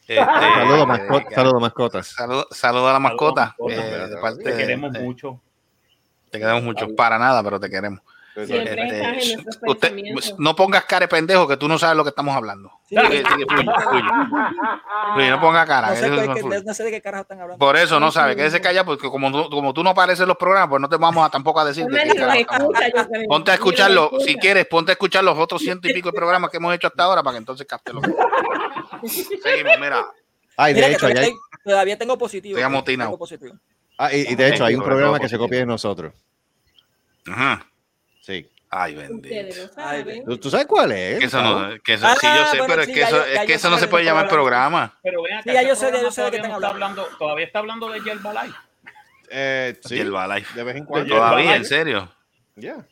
Este, 0.00 0.16
Saludos, 0.16 0.86
mascota. 0.86 1.30
Saludos, 1.34 1.60
mascotas. 1.62 2.06
Saludos 2.08 2.46
saludo 2.52 2.88
a 2.88 2.92
la 2.92 2.98
mascota. 3.00 3.54
Saludos, 3.58 3.72
eh, 3.72 3.76
mascota. 3.90 4.08
de 4.08 4.16
parte 4.20 4.44
Te 4.44 4.56
queremos 4.56 4.92
de- 4.92 5.00
mucho. 5.00 5.40
Te 6.30 6.38
queremos 6.38 6.62
mucho. 6.62 6.94
Para 6.96 7.18
nada, 7.18 7.42
pero 7.42 7.58
te 7.60 7.68
queremos. 7.70 8.00
Este, 8.36 8.58
usted, 9.66 9.88
pensamientos. 9.88 10.34
no 10.38 10.54
pongas 10.54 10.84
cara 10.84 11.04
de 11.06 11.08
pendejo 11.08 11.48
que 11.48 11.56
tú 11.56 11.68
no 11.68 11.78
sabes 11.78 11.96
lo 11.96 12.02
que 12.04 12.10
estamos 12.10 12.36
hablando. 12.36 12.70
Sí. 12.86 12.94
Sigue, 12.94 13.24
sigue, 13.24 13.46
fluye, 13.48 13.64
fluye. 13.88 14.04
Fluye, 15.14 15.30
no 15.30 15.40
ponga 15.40 15.64
cara. 15.64 15.88
No 15.88 15.96
sé, 15.96 16.04
eso 16.04 16.14
cuál- 16.16 16.26
no 16.26 16.34
que- 16.34 16.40
fluye. 16.42 16.62
no 16.62 16.74
sé 16.74 16.84
de 16.84 16.90
qué 16.90 17.00
carajo 17.00 17.22
están 17.22 17.40
hablando. 17.40 17.58
Por 17.58 17.76
eso 17.78 17.98
no 17.98 18.12
sabe, 18.12 18.36
quédese 18.36 18.60
callado, 18.60 18.84
porque 18.84 19.08
como 19.08 19.32
tú, 19.32 19.48
como 19.48 19.72
tú 19.72 19.82
no 19.82 19.88
apareces 19.88 20.20
en 20.20 20.28
los 20.28 20.36
programas, 20.36 20.68
pues 20.68 20.82
no 20.82 20.88
te 20.90 20.96
vamos 20.98 21.24
a 21.26 21.30
tampoco 21.30 21.60
a 21.60 21.64
decir. 21.64 21.86
de 21.86 22.02
escucha. 22.02 22.34
Ponte 23.26 23.50
a 23.52 23.54
escucharlo, 23.54 24.04
escucha. 24.04 24.24
si 24.26 24.34
quieres, 24.36 24.66
ponte 24.66 24.92
a 24.92 24.94
escuchar 24.94 25.24
los 25.24 25.38
otros 25.38 25.62
ciento 25.62 25.88
y 25.88 25.94
pico 25.94 26.10
de 26.10 26.16
programas 26.16 26.50
que 26.50 26.58
hemos 26.58 26.74
hecho 26.74 26.88
hasta 26.88 27.04
ahora 27.04 27.22
para 27.22 27.32
que 27.36 27.38
entonces 27.38 27.66
capte 27.66 27.94
lo 27.94 28.02
que. 28.02 28.10
Seguimos, 29.08 29.78
mira. 29.80 30.04
Ay, 30.58 30.74
Mira 30.74 30.86
de 30.88 30.90
que 30.92 30.96
hecho, 30.96 31.00
todavía, 31.06 31.22
hay, 31.22 31.28
tengo- 31.28 31.40
todavía 31.64 31.98
tengo 31.98 32.18
positivo. 32.18 32.58
Tengo 32.58 33.18
positivo. 33.18 33.54
Ah, 33.98 34.12
y, 34.12 34.32
y 34.32 34.34
de 34.34 34.48
hecho 34.48 34.64
hay 34.64 34.74
un 34.74 34.82
programa 34.84 35.18
que 35.18 35.28
se 35.28 35.38
copia 35.38 35.58
de 35.60 35.66
nosotros. 35.66 36.12
Ajá. 37.26 37.66
Sí. 38.20 38.48
Ay, 38.68 38.94
bendito. 38.96 39.28
Ustedes 39.28 39.56
lo 39.56 39.62
Ay, 39.82 40.00
saben. 40.00 40.24
¿Tú, 40.24 40.38
tú 40.38 40.50
sabes 40.50 40.66
cuál 40.66 40.92
es? 40.92 41.18
Que 41.20 41.24
eso 41.26 41.40
no, 41.40 41.68
que 41.82 41.94
eso, 41.94 42.06
Ah, 42.06 42.16
sí, 42.20 42.26
yo 42.26 42.44
sé, 42.46 42.58
bueno, 42.58 42.66
pero 42.66 42.82
es 42.82 42.88
que 42.88 42.94
ya 42.96 43.06
eso, 43.08 43.16
yo- 43.18 43.24
es 43.24 43.34
ya 43.34 43.46
que 43.46 43.54
eso 43.54 43.70
no 43.70 43.76
sé 43.76 43.80
se 43.80 43.86
de 43.86 43.90
puede 43.90 44.04
llamar 44.04 44.28
programa. 44.28 44.98
Pero 45.02 45.22
vean 45.22 45.42
Sí, 45.44 45.50
ya 45.52 45.62
yo 45.62 45.76
sé 45.76 45.90
de- 45.92 46.02
yo 46.02 46.10
sé 46.10 46.22
de 46.22 46.30
qué 46.30 46.36
están 46.38 46.50
está 46.52 46.66
hablando. 46.68 47.02
hablando. 47.02 47.16
Todavía 47.18 47.46
está 47.46 47.58
hablando 47.60 47.88
de 47.90 48.00
Yerbalife. 48.00 48.56
Eh, 49.30 49.78
sí, 49.84 49.96
de 49.98 50.62
vez 50.64 50.76
en 50.76 50.84
cuando. 50.84 51.14
Todavía, 51.14 51.56
en 51.56 51.64
serio. 51.64 52.12
Yeah. 52.56 52.84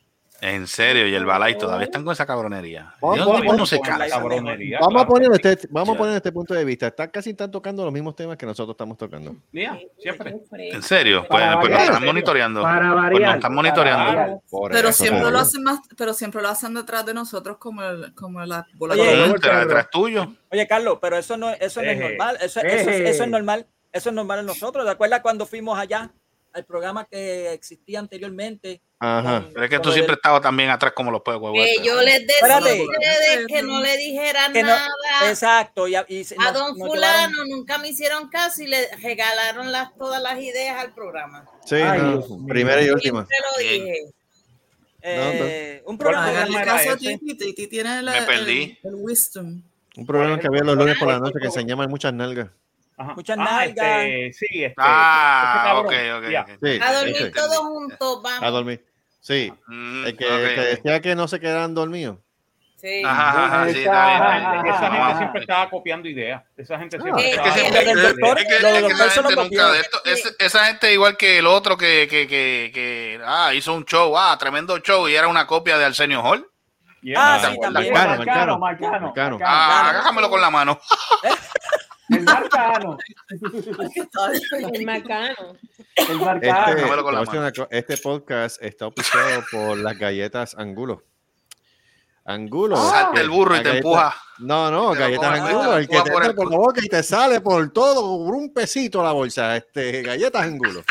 En 0.46 0.66
serio, 0.66 1.08
y 1.08 1.14
el 1.14 1.24
Balay 1.24 1.56
todavía 1.56 1.86
están 1.86 2.04
con 2.04 2.12
esa 2.12 2.26
cabronería. 2.26 2.94
Vamos, 3.00 3.42
no 3.56 3.64
se 3.64 3.80
cabronería, 3.80 4.78
a 4.78 5.06
poner 5.06 5.30
este, 5.32 5.66
vamos 5.70 5.94
a 5.94 5.98
poner 5.98 6.16
este 6.16 6.32
punto 6.32 6.52
de 6.52 6.66
vista. 6.66 6.88
Está 6.88 7.10
casi 7.10 7.30
están 7.30 7.50
tocando 7.50 7.82
los 7.82 7.90
mismos 7.90 8.14
temas 8.14 8.36
que 8.36 8.44
nosotros 8.44 8.74
estamos 8.74 8.98
tocando. 8.98 9.34
Mira, 9.52 9.78
siempre. 9.98 10.36
En 10.52 10.82
serio, 10.82 11.24
pues, 11.26 11.42
pues 11.42 11.50
nos 11.50 11.62
variar. 11.62 11.82
están 11.84 12.04
monitoreando. 12.04 12.60
Para 12.60 13.10
Pues 13.10 13.22
nos 13.22 13.34
están 13.36 13.54
monitoreando. 13.54 14.42
Pero 14.70 14.88
eso, 14.90 15.02
siempre 15.04 15.30
lo 15.30 15.38
hacen 15.38 15.62
más, 15.62 15.80
pero 15.96 16.12
siempre 16.12 16.42
lo 16.42 16.48
hacen 16.50 16.74
detrás 16.74 17.06
de 17.06 17.14
nosotros 17.14 17.56
como 17.56 17.82
el, 17.82 18.14
como 18.14 18.44
la 18.44 18.66
bola 18.74 18.92
Oye, 18.92 19.02
de 19.02 19.22
Oye, 19.22 19.32
detrás- 19.32 19.60
detrás 19.60 19.88
tuyo. 19.90 20.34
Oye, 20.52 20.66
Carlos, 20.68 20.98
pero 21.00 21.16
eso 21.16 21.38
no, 21.38 21.48
eso 21.52 21.80
no 21.80 21.88
es 21.90 21.98
normal. 21.98 22.36
Eso, 22.42 22.60
eso 22.60 22.90
es 23.24 23.28
normal. 23.30 23.66
Eso 23.90 24.10
es 24.10 24.14
normal 24.14 24.40
en 24.40 24.46
nosotros. 24.46 24.84
¿Te 24.84 24.90
acuerdas 24.90 25.20
cuando 25.22 25.46
fuimos 25.46 25.78
allá 25.78 26.12
al 26.52 26.64
programa 26.66 27.06
que 27.06 27.50
existía 27.54 27.98
anteriormente? 27.98 28.82
Ajá. 29.18 29.44
Pero 29.52 29.64
es 29.64 29.70
que 29.70 29.78
tú 29.78 29.92
siempre 29.92 30.14
estabas 30.14 30.40
también 30.42 30.70
atrás 30.70 30.92
como 30.94 31.10
los 31.10 31.22
pueblos. 31.22 31.52
Que 31.54 31.82
yo 31.84 32.00
les 32.02 32.26
decía 32.26 32.56
a 32.56 32.58
ustedes 32.58 33.46
que 33.46 33.62
no 33.62 33.80
le 33.80 33.96
dijeran 33.96 34.52
que 34.52 34.62
no- 34.62 34.68
nada 34.68 34.88
exacto. 35.28 35.86
Y, 35.88 35.94
a- 35.94 36.06
y 36.08 36.24
se- 36.24 36.36
a 36.38 36.44
nos- 36.44 36.54
don 36.54 36.76
fulano, 36.76 37.44
nunca 37.46 37.78
me 37.78 37.88
hicieron 37.88 38.28
caso 38.28 38.62
y 38.62 38.66
le 38.66 38.88
regalaron 39.02 39.70
las, 39.72 39.94
todas 39.96 40.22
las 40.22 40.38
ideas 40.40 40.76
al 40.78 40.92
programa. 40.94 41.44
Sí, 41.64 41.76
Ay, 41.76 42.00
primera 42.48 42.80
y 42.82 42.90
última. 42.90 43.26
Siempre 43.26 43.36
lo 43.52 43.58
dije. 43.84 44.00
eh, 45.06 45.82
un 45.86 45.96
¿Cuál 45.96 45.98
programa. 46.14 46.32
la- 46.32 46.46
Me 48.12 48.18
el, 48.18 48.26
perdí. 48.26 48.78
el 48.82 48.94
wisdom. 48.94 49.62
Un 49.96 50.06
programa 50.06 50.38
que 50.40 50.46
había 50.46 50.62
los 50.62 50.76
lunes 50.76 50.98
por 50.98 51.08
la 51.08 51.18
noche 51.18 51.38
que 51.40 51.50
se 51.50 51.64
llama 51.64 51.86
Muchas 51.86 52.12
Nalgas. 52.14 52.48
Ajá. 52.96 53.14
Muchas 53.14 53.36
Ah, 53.40 53.44
nalgas. 53.44 54.04
este, 54.04 54.32
sí, 54.32 54.46
este. 54.64 54.74
Ah, 54.78 55.62
cabrón. 55.66 55.86
ok, 55.86 55.92
ok. 56.16 56.58
Sí, 56.62 56.78
A 56.80 56.92
dormir 56.92 57.32
todos 57.34 57.58
juntos, 57.58 58.22
vamos. 58.22 58.42
A 58.42 58.50
dormir. 58.50 58.84
Sí. 59.24 59.50
Mm, 59.68 60.04
El 60.06 60.16
que, 60.18 60.26
decía 60.26 61.00
que 61.00 61.14
no 61.14 61.26
se 61.28 61.40
quedaran 61.40 61.74
dormidos. 61.74 62.18
Sí. 62.76 63.02
Ajá, 63.02 63.30
ajá, 63.30 63.46
ajá, 63.46 63.72
sí, 63.72 63.78
está 63.78 64.06
bien, 64.06 64.22
está 64.22 64.62
bien. 64.62 64.66
Esa 64.74 64.90
gente 64.90 65.16
siempre 65.16 65.40
estaba 65.40 65.70
copiando 65.70 66.08
ideas. 66.10 66.42
Esa 66.58 66.78
gente 66.78 67.00
siempre 67.00 67.30
esa 67.30 69.10
gente 69.10 69.34
copió. 69.34 69.62
nunca 69.62 69.72
de 69.72 69.80
esto- 69.80 70.04
es- 70.04 70.36
esa 70.38 70.66
gente 70.66 70.92
igual 70.92 71.16
que 71.16 71.38
el 71.38 71.46
otro 71.46 71.78
que, 71.78 72.06
que, 72.10 72.26
que, 72.28 72.70
que 72.74 73.20
ah, 73.24 73.54
hizo 73.54 73.72
un 73.72 73.86
show, 73.86 74.14
ah, 74.18 74.36
tremendo 74.38 74.76
show 74.80 75.08
y 75.08 75.14
era 75.14 75.28
una 75.28 75.46
copia 75.46 75.78
de 75.78 75.86
Arsenio 75.86 76.20
Hall. 76.22 76.46
Yeah. 77.04 77.34
Ah, 77.34 77.38
¿te 77.40 77.52
sí, 77.52 77.60
también. 77.60 77.92
Marcano, 77.92 78.16
Marcano, 78.24 78.58
Marcano. 78.58 78.58
Marcano. 78.58 79.06
Marcano. 79.08 79.38
Marcano. 79.38 79.38
Ah, 79.46 79.90
agájamelo 79.90 80.30
con 80.30 80.40
la 80.40 80.50
mano. 80.50 80.80
El 82.08 82.22
Marcano. 82.22 82.96
El 84.72 84.86
Marcano. 84.86 85.56
El 85.96 86.04
Este, 86.04 86.14
Marcano. 86.14 86.76
Dámelo 86.80 86.86
con 86.86 86.86
te 86.86 87.02
voy 87.02 87.12
la 87.12 87.18
a 87.18 87.20
decir 87.20 87.34
mano. 87.34 87.40
una 87.40 87.52
co- 87.52 87.68
este 87.70 87.96
podcast 87.98 88.62
está 88.62 88.86
auspiciado 88.86 89.44
por 89.52 89.76
las 89.78 89.98
galletas 89.98 90.54
Angulo. 90.56 91.02
Angulo. 92.24 92.76
Salta 92.76 93.20
el 93.20 93.28
burro 93.28 93.54
y 93.56 93.58
te 93.58 93.64
galleta- 93.64 93.76
empuja. 93.76 94.14
No, 94.38 94.70
no, 94.70 94.92
te 94.94 95.00
galletas 95.00 95.40
Angulo, 95.40 95.70
te 95.72 95.76
el 95.80 95.88
que 95.88 95.96
te 95.96 96.02
por 96.10 96.12
entra 96.12 96.26
el 96.30 96.34
por 96.34 96.50
la 96.50 96.56
boca 96.56 96.80
y 96.82 96.88
te 96.88 97.02
sale 97.02 97.40
por 97.42 97.70
todo, 97.70 98.24
por 98.24 98.34
un 98.34 98.52
pesito 98.54 99.02
la 99.02 99.12
bolsa. 99.12 99.56
Este, 99.56 100.00
galletas 100.02 100.42
Angulo. 100.42 100.82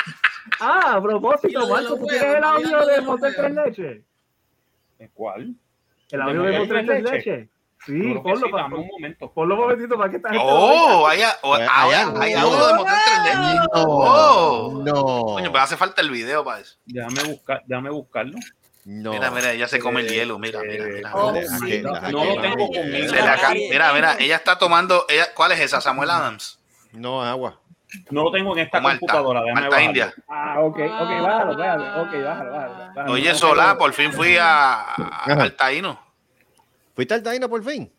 Ah, 0.59 0.93
a 0.97 1.01
propósito, 1.01 1.67
Marco, 1.67 1.97
¿tú 1.97 2.07
el 2.09 2.43
audio 2.43 2.85
de 2.85 3.03
José 3.03 3.31
Tres. 3.35 3.51
Leche? 3.55 4.03
¿Cuál? 5.13 5.55
El 6.11 6.19
¿De 6.19 6.23
audio 6.25 6.43
de 6.43 6.67
Tres 6.67 6.85
Tres 6.85 7.03
Leche? 7.03 7.15
Leche. 7.31 7.49
Sí, 7.85 8.13
ponlo, 8.23 8.45
sí, 8.45 8.51
pa- 8.51 8.61
dame 8.61 8.75
un 8.77 8.87
momento. 8.87 9.31
ponlo 9.33 9.55
un 9.55 9.61
momentito 9.61 9.97
para 9.97 10.09
que 10.09 10.15
esta 10.15 10.29
gente 10.29 10.43
lo 10.45 10.49
Oh, 10.55 11.07
hay, 11.07 11.21
Hay 12.21 12.33
audio 12.33 12.67
de 12.67 12.73
Motel 12.75 12.93
3D. 12.95 13.55
No, 13.55 13.67
Oh. 13.75 14.81
no, 14.85 14.93
Coño, 15.33 15.51
pero 15.51 15.63
hace 15.63 15.75
falta 15.75 16.01
el 16.01 16.09
video 16.09 16.45
para 16.45 16.59
eso. 16.61 16.77
Déjame, 16.85 17.23
buscar, 17.23 17.61
déjame 17.65 17.89
buscarlo. 17.89 18.37
no. 18.85 19.11
Mira, 19.11 19.31
mira, 19.31 19.51
ella 19.51 19.67
se 19.67 19.79
come 19.79 19.99
el 20.01 20.07
hielo. 20.07 20.39
Mira, 20.39 20.61
mira, 20.61 20.85
mira. 20.85 21.09
Deja 21.33 22.11
No 22.11 22.23
lo 22.25 22.41
tengo 22.41 22.67
conmigo. 22.67 23.13
Mira, 23.69 23.93
mira, 23.93 24.15
ella 24.19 24.35
está 24.37 24.57
tomando. 24.57 25.05
Ella, 25.09 25.33
¿Cuál 25.33 25.51
es 25.51 25.59
esa? 25.59 25.81
Samuel 25.81 26.09
Adams. 26.09 26.59
No, 26.93 27.21
agua. 27.21 27.59
No 28.11 28.23
lo 28.23 28.31
tengo 28.31 28.53
en 28.53 28.63
esta 28.63 28.79
Malta. 28.81 28.99
computadora. 28.99 29.41
déjame 29.41 29.61
Malta. 29.61 29.81
India. 29.83 30.13
Ah, 30.27 30.55
ok, 30.61 30.77
ok, 30.79 31.21
bájalo, 31.21 31.57
bájalo. 31.57 32.01
Ok, 32.03 32.11
bájalo, 32.23 32.51
bájalo. 32.51 32.73
bájalo. 32.95 33.11
Oye, 33.13 33.35
Solá, 33.35 33.77
por 33.77 33.93
fin 33.93 34.11
fui 34.13 34.37
a, 34.37 34.81
a- 34.81 34.93
Ajá. 34.95 35.43
al 35.43 35.55
Taíno. 35.55 35.99
¿Fuiste 36.95 37.13
al 37.13 37.23
Taino 37.23 37.49
por 37.49 37.63
fin? 37.63 37.91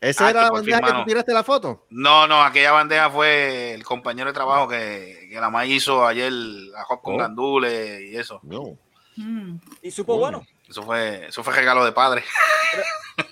¿Esa 0.00 0.26
Ah, 0.26 0.30
era 0.30 0.40
que 0.40 0.44
la 0.46 0.50
bandeja 0.52 0.78
fin, 0.78 0.86
que 0.86 0.92
tú 0.92 1.04
tiraste 1.06 1.32
la 1.32 1.42
foto? 1.44 1.86
No, 1.88 2.26
no, 2.26 2.42
aquella 2.42 2.72
bandeja 2.72 3.08
fue 3.08 3.72
el 3.72 3.84
compañero 3.84 4.28
de 4.28 4.34
trabajo 4.34 4.68
que, 4.68 5.28
que 5.30 5.40
la 5.40 5.48
más 5.48 5.66
hizo 5.66 6.06
ayer 6.06 6.30
arroz 6.76 7.00
con 7.02 7.14
Oh. 7.14 7.18
gandules 7.18 8.00
y 8.02 8.16
eso. 8.16 8.38
No. 8.42 8.76
Mm. 9.16 9.56
Y 9.82 9.90
supo 9.90 10.18
bueno. 10.18 10.44
Eso 10.68 10.82
fue, 10.82 11.26
eso 11.28 11.42
fue 11.42 11.54
regalo 11.54 11.84
de 11.84 11.92
padre. 11.92 12.22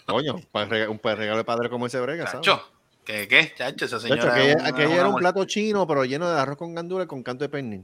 Coño, 0.07 0.35
un 0.35 1.01
regalo 1.03 1.37
de 1.39 1.45
padre 1.45 1.69
como 1.69 1.87
ese 1.87 2.01
brega, 2.01 2.27
¿sabes? 2.27 2.47
Chacho, 2.47 2.63
¿qué, 3.05 3.27
qué? 3.29 3.53
Chacho, 3.57 3.85
esa 3.87 3.99
Chacho, 3.99 4.09
señora. 4.09 4.33
aquella, 4.35 4.51
es 4.53 4.57
una- 4.61 4.69
aquella 4.69 4.89
una 4.89 4.97
era 4.99 5.09
un 5.09 5.17
plato 5.17 5.45
chino, 5.45 5.87
pero 5.87 6.05
lleno 6.05 6.31
de 6.31 6.41
arroz 6.41 6.57
con 6.59 6.75
gandules 6.75 7.07
con 7.07 7.23
canto 7.23 7.45
de 7.45 7.49
pernil. 7.49 7.83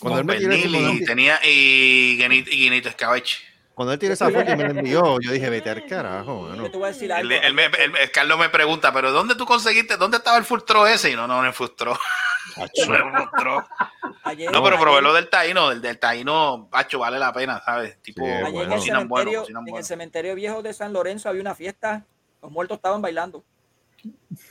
Cuando 0.00 0.20
Con 0.24 0.30
él 0.34 0.48
me 0.48 0.48
pernil 0.48 0.96
y 1.02 1.04
tenía 1.04 1.38
y 1.44 2.16
guinito, 2.18 2.50
y 2.50 2.56
guinito 2.56 2.88
escabeche. 2.88 3.38
cuando 3.74 3.92
él 3.92 3.98
tiró 3.98 4.12
esa 4.14 4.30
foto 4.30 4.50
y 4.50 4.56
me 4.56 4.64
la 4.64 4.70
envió, 4.70 5.18
yo 5.20 5.30
dije, 5.32 5.48
vete 5.48 5.70
al 5.70 5.86
carajo, 5.86 6.48
te 6.70 6.76
voy 6.76 6.84
a 6.84 6.88
decir 6.88 7.10
Él, 7.10 7.12
algo. 7.12 7.30
él 7.32 7.54
me- 7.54 7.66
él- 7.66 7.92
él- 8.00 8.10
Carlos 8.12 8.38
me 8.38 8.48
pregunta, 8.48 8.92
pero 8.92 9.12
¿dónde 9.12 9.34
tú 9.34 9.46
conseguiste? 9.46 9.96
¿Dónde 9.96 10.16
estaba 10.18 10.36
el 10.38 10.44
frustro 10.44 10.86
ese? 10.86 11.10
Y 11.10 11.14
no, 11.16 11.26
no, 11.26 11.40
no 11.40 11.46
el 11.48 11.54
frustro. 11.54 11.96
Chacho. 12.54 12.70
No, 12.88 12.96
el 12.96 13.12
frustro. 13.12 13.68
Ayer, 14.24 14.50
No, 14.52 14.62
pero 14.62 14.78
probé 14.78 15.00
lo 15.00 15.12
del 15.14 15.28
taíno, 15.30 15.70
del, 15.70 15.80
del 15.80 15.98
taíno, 15.98 16.68
pacho, 16.70 16.98
vale 16.98 17.18
la 17.18 17.32
pena, 17.32 17.60
¿sabes? 17.64 18.00
Tipo, 18.02 18.24
Sí, 18.24 18.30
en, 18.30 18.46
el 18.46 18.52
bueno, 18.52 18.80
cementerio, 18.80 19.46
en 19.48 19.76
el 19.76 19.84
cementerio 19.84 20.34
viejo 20.34 20.62
de 20.62 20.74
San 20.74 20.92
Lorenzo 20.92 21.28
había 21.28 21.40
una 21.40 21.54
fiesta. 21.54 22.04
Los 22.42 22.50
muertos 22.50 22.76
estaban 22.76 23.00
bailando. 23.00 23.44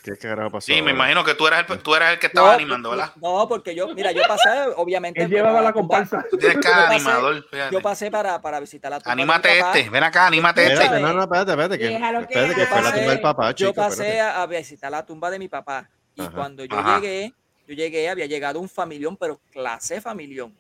¿Qué 0.04 0.16
carajo 0.18 0.52
pasó? 0.52 0.68
Sí, 0.68 0.82
me 0.82 0.92
imagino 0.92 1.24
que 1.24 1.34
tú 1.36 1.46
eras 1.48 1.66
el, 1.70 1.80
tú 1.80 1.94
eras 1.96 2.14
el 2.14 2.20
que 2.20 2.28
estaba 2.28 2.48
No, 2.50 2.54
animando, 2.54 2.90
¿verdad? 2.92 3.12
No, 3.18 3.48
porque 3.48 3.76
yo, 3.76 3.94
mira, 3.94 4.12
yo 4.12 4.22
pasé, 4.28 4.50
obviamente. 4.78 5.22
Él 5.24 5.30
llevaba 5.30 5.62
la 5.62 5.74
comparsa. 5.74 6.26
Tú 6.30 6.38
tienes 6.38 6.56
Yo 6.58 6.62
cara 6.62 6.88
pasé- 6.88 6.96
animador, 6.96 7.46
fíjate. 7.50 7.74
Yo 7.74 7.82
pasé 7.82 8.10
para, 8.12 8.42
para 8.42 8.60
visitar 8.60 8.90
la 8.92 9.00
tumba 9.00 9.12
de 9.12 9.16
mi 9.16 9.22
Anímate 9.24 9.60
papá. 9.60 9.78
este, 9.78 9.90
ven 9.90 10.04
acá, 10.04 10.28
anímate 10.28 10.62
este. 10.64 10.74
Espérate, 10.76 11.02
no, 11.02 11.14
no, 11.14 11.22
espérate, 11.24 11.52
espérate, 11.52 11.78
que, 11.80 11.88
que 11.88 11.94
espérate, 11.96 12.28
que 12.56 12.62
haga. 12.62 12.68
fue 12.72 12.82
la 12.82 12.94
tumba 12.94 13.12
del 13.12 13.22
papá, 13.22 13.52
yo 13.56 13.74
pasé 13.74 14.04
espérate. 14.10 14.20
a, 14.22 14.42
a 14.42 14.48
visitar 14.48 14.92
la 14.92 15.06
tumba 15.06 15.30
de 15.30 15.40
mi 15.40 15.48
papá 15.48 15.90
y 16.16 16.22
Ajá. 16.22 16.32
cuando 16.32 16.66
yo 16.66 16.78
Ajá. 16.78 16.96
llegué, 17.00 17.34
yo 17.68 17.74
llegué, 17.76 18.10
había 18.10 18.26
llegado 18.26 18.60
un 18.60 18.70
familión, 18.70 19.18
pero 19.18 19.40
clase 19.52 20.02
familión. 20.02 20.56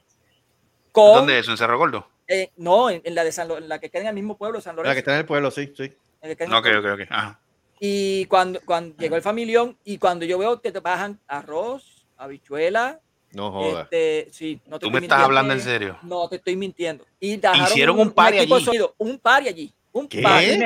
Con, 0.92 1.14
¿Dónde 1.16 1.36
es 1.40 1.42
eso? 1.46 1.52
¿En 1.52 1.58
Cerro 1.58 1.78
Gordo? 1.78 2.08
eh, 2.28 2.52
no, 2.58 2.90
en, 2.90 3.02
en 3.04 3.14
la 3.16 3.24
de 3.26 3.32
San 3.34 3.48
Lo- 3.48 3.58
en 3.58 3.68
la 3.68 3.80
que 3.80 3.90
queda 3.90 4.04
en 4.04 4.08
el 4.10 4.14
mismo 4.14 4.38
pueblo, 4.38 4.62
San 4.62 4.76
La 4.76 4.84
Lorenzo. 4.84 4.94
que 4.94 5.00
está 5.00 5.12
en 5.14 5.20
el 5.20 5.26
pueblo, 5.26 5.52
sí, 5.52 5.74
sí. 5.76 5.84
en 6.22 6.30
la 6.30 6.36
que 6.36 6.44
el 6.46 6.54
Ok, 6.54 6.66
ok, 6.80 6.86
ok. 6.94 7.08
Ajá. 7.10 7.40
Y 7.84 8.26
cuando, 8.26 8.60
cuando 8.64 8.96
llegó 8.98 9.16
el 9.16 9.24
familión 9.24 9.76
y 9.84 9.98
cuando 9.98 10.24
yo 10.24 10.38
veo 10.38 10.62
que 10.62 10.72
te 10.72 10.80
bajan 10.82 11.20
arroz, 11.28 12.06
habichuela, 12.16 13.00
No 13.32 13.52
jodas. 13.52 13.86
este, 13.86 14.28
sí, 14.32 14.62
no 14.68 14.78
te 14.78 14.86
Tú 14.86 14.92
me 14.92 15.00
estás 15.00 15.22
hablando 15.24 15.52
en 15.52 15.62
serio. 15.62 15.98
No 16.04 16.30
te 16.30 16.36
estoy 16.36 16.56
mintiendo. 16.56 17.04
Y 17.20 17.40
Hicieron 17.66 17.96
un 18.00 18.08
equipo 18.10 18.22
de 18.24 18.40
allí. 18.40 18.66
sonido, 18.66 18.94
un 19.00 19.18
party 19.18 19.48
allí, 19.48 19.74
un 19.94 20.08
¿Qué? 20.08 20.22
party. 20.22 20.60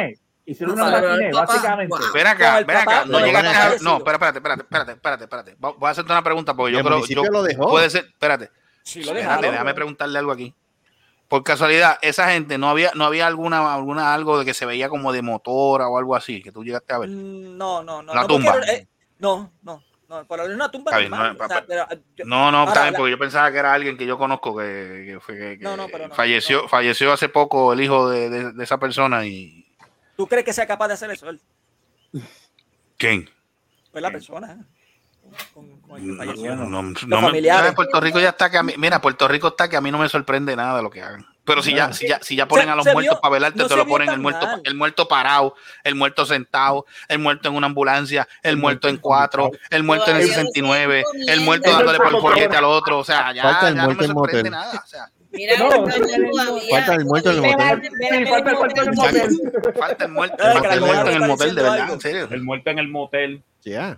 Hicieron 0.47 0.77
una 0.77 1.31
básicamente. 1.31 1.95
Ven 2.13 2.27
acá, 2.27 2.61
ven 2.67 2.75
acá. 2.77 3.05
No 3.05 3.19
llegaste 3.25 3.47
a... 3.49 3.77
No, 3.81 3.97
espera, 3.97 4.15
espérate, 4.15 4.37
espérate, 4.39 4.61
espérate, 4.63 4.91
espérate, 4.91 5.23
espérate. 5.23 5.55
Voy 5.57 5.87
a 5.87 5.89
hacerte 5.91 6.11
una 6.11 6.21
pregunta 6.21 6.53
porque 6.53 6.73
yo 6.73 6.79
El 6.79 6.85
creo... 6.85 7.05
Yo, 7.07 7.23
lo 7.31 7.43
dejó. 7.43 7.69
Puede 7.69 7.89
ser... 7.89 8.05
Espérate. 8.05 8.51
Sí, 8.83 8.99
lo 8.99 9.05
Espérate, 9.13 9.21
dejaron. 9.23 9.51
déjame 9.51 9.73
preguntarle 9.73 10.19
algo 10.19 10.33
aquí. 10.33 10.53
Por 11.27 11.43
casualidad, 11.43 11.97
esa 12.01 12.29
gente, 12.31 12.57
¿no 12.57 12.69
había, 12.69 12.91
no 12.93 13.03
había 13.05 13.25
alguna, 13.25 13.73
alguna 13.73 14.13
algo 14.13 14.37
de 14.39 14.45
que 14.45 14.53
se 14.53 14.65
veía 14.65 14.89
como 14.89 15.11
de 15.11 15.21
motora 15.23 15.87
o 15.87 15.97
algo 15.97 16.15
así 16.15 16.41
que 16.41 16.51
tú 16.51 16.63
llegaste 16.63 16.93
a 16.93 16.99
ver? 16.99 17.09
Mm, 17.09 17.57
No, 17.57 17.83
no, 17.83 18.03
no. 18.03 18.13
La 18.13 18.21
no, 18.21 18.27
tumba. 18.27 18.59
eh, 18.71 18.87
no, 19.19 19.51
no, 19.63 19.83
no. 20.07 20.25
Para 20.25 20.43
una 20.45 20.69
tumba 20.69 20.95
bien, 20.97 21.09
no, 21.09 21.17
o 21.43 21.47
sea, 21.47 21.65
pero, 21.67 21.87
yo- 22.15 22.25
No, 22.25 22.51
no, 22.51 22.65
la- 22.65 22.93
porque 22.95 23.11
yo 23.11 23.17
pensaba 23.17 23.51
que 23.51 23.57
era 23.57 23.73
alguien 23.73 23.97
que 23.97 24.05
yo 24.05 24.17
conozco 24.19 24.55
que, 24.55 25.03
que 25.07 25.19
fue- 25.19 25.35
que- 25.35 25.57
que 25.57 25.63
No, 25.63 25.75
no, 25.75 25.87
falleció, 26.13 26.61
no. 26.63 26.67
falleció 26.69 27.11
hace 27.11 27.27
poco 27.27 27.73
el 27.73 27.81
hijo 27.81 28.07
de, 28.09 28.29
de- 28.29 28.51
de 28.53 28.63
esa 28.63 28.77
persona 28.77 29.25
y 29.25 29.65
¿Tú 30.15 30.27
crees 30.27 30.45
que 30.45 30.53
sea 30.53 30.67
capaz 30.67 30.87
de 30.89 30.93
hacer 30.93 31.09
eso 31.11 31.27
él? 31.29 31.41
¿quién? 32.97 33.29
Pues 33.91 34.01
la 34.01 34.11
persona. 34.11 34.65
¿Eh? 35.25 35.43
Con, 35.53 35.79
con 35.81 35.97
el 35.97 36.03
que 36.03 36.07
No, 36.11 36.17
falleció. 36.17 36.55
no, 36.55 36.65
no, 36.65 36.81
no 36.81 37.21
familiares. 37.21 37.63
mira, 37.63 37.75
Puerto 37.75 37.99
Rico 38.01 38.19
ya 38.19 38.29
está 38.29 38.49
que 38.49 38.57
a 38.57 38.63
mí, 38.63 38.73
mira, 38.77 39.01
Puerto 39.01 39.27
Rico 39.27 39.47
está 39.49 39.69
que 39.69 39.77
a 39.77 39.81
mí 39.81 39.91
no 39.91 39.97
me 39.97 40.09
sorprende 40.09 40.55
nada 40.55 40.81
lo 40.81 40.89
que 40.89 41.01
hagan. 41.01 41.25
Pero 41.43 41.61
si 41.61 41.75
ya, 41.75 41.93
si 41.93 42.07
ya, 42.07 42.19
si 42.23 42.35
ya 42.35 42.47
ponen 42.47 42.65
Se- 42.65 42.71
a 42.71 42.75
los 42.75 42.85
muertos 42.85 43.17
vio- 43.17 43.21
para 43.21 43.33
velarte, 43.33 43.59
no 43.59 43.65
te 43.67 43.73
se 43.75 43.77
lo 43.77 43.85
ponen 43.85 44.09
el 44.09 44.19
muerto, 44.19 44.47
mal. 44.47 44.61
el 44.63 44.73
muerto 44.73 45.07
parado, 45.07 45.55
el 45.83 45.93
muerto 45.93 46.25
sentado, 46.25 46.87
el 47.07 47.19
muerto 47.19 47.49
en 47.49 47.55
una 47.55 47.67
ambulancia, 47.67 48.27
el 48.41 48.57
muerto 48.57 48.87
en 48.89 48.97
cuatro, 48.97 49.51
el 49.69 49.83
muerto 49.83 50.09
en 50.09 50.17
el 50.17 50.23
Todavía 50.23 50.37
lo 50.43 50.49
69, 50.51 51.03
siguen 51.11 51.29
el 51.29 51.41
muerto 51.41 51.69
dándole 51.71 51.97
por 51.99 52.15
el 52.15 52.19
follete 52.21 52.57
al 52.57 52.63
otro, 52.65 52.97
o 52.97 53.03
sea, 53.03 53.31
ya, 53.31 53.43
Falta 53.43 53.67
el 53.69 53.75
ya 53.75 53.81
no 53.83 53.93
me 53.93 54.05
en 54.05 54.11
sorprende 54.11 54.49
nada. 54.49 54.81
O 54.83 54.87
sea, 54.87 55.05
Mira, 55.31 55.57
No, 55.59 55.67
todavía- 55.69 55.91
Falta 56.71 56.95
el 56.95 57.05
muerto 57.05 57.29
en 57.29 57.35
el 57.35 57.41
todavía- 57.51 57.75
motel. 57.75 57.91
Espérame, 57.91 58.25
Sí, 58.25 58.31
falta 58.31 58.49
el 58.49 58.55
muerto 58.57 58.81
en 58.81 58.87
el 58.87 58.95
motel. 58.95 59.51
falta 59.77 60.03
el 60.05 60.11
muerto, 60.11 60.43
en 61.11 61.13
el 61.21 61.27
motel, 61.27 61.55
de 61.55 61.61
verdad, 61.61 61.89
en 61.93 62.01
serio. 62.01 62.27
El 62.31 62.43
muerto 62.43 62.69
en 62.71 62.79
el 62.79 62.87
motel. 62.87 63.43
Ya. 63.63 63.97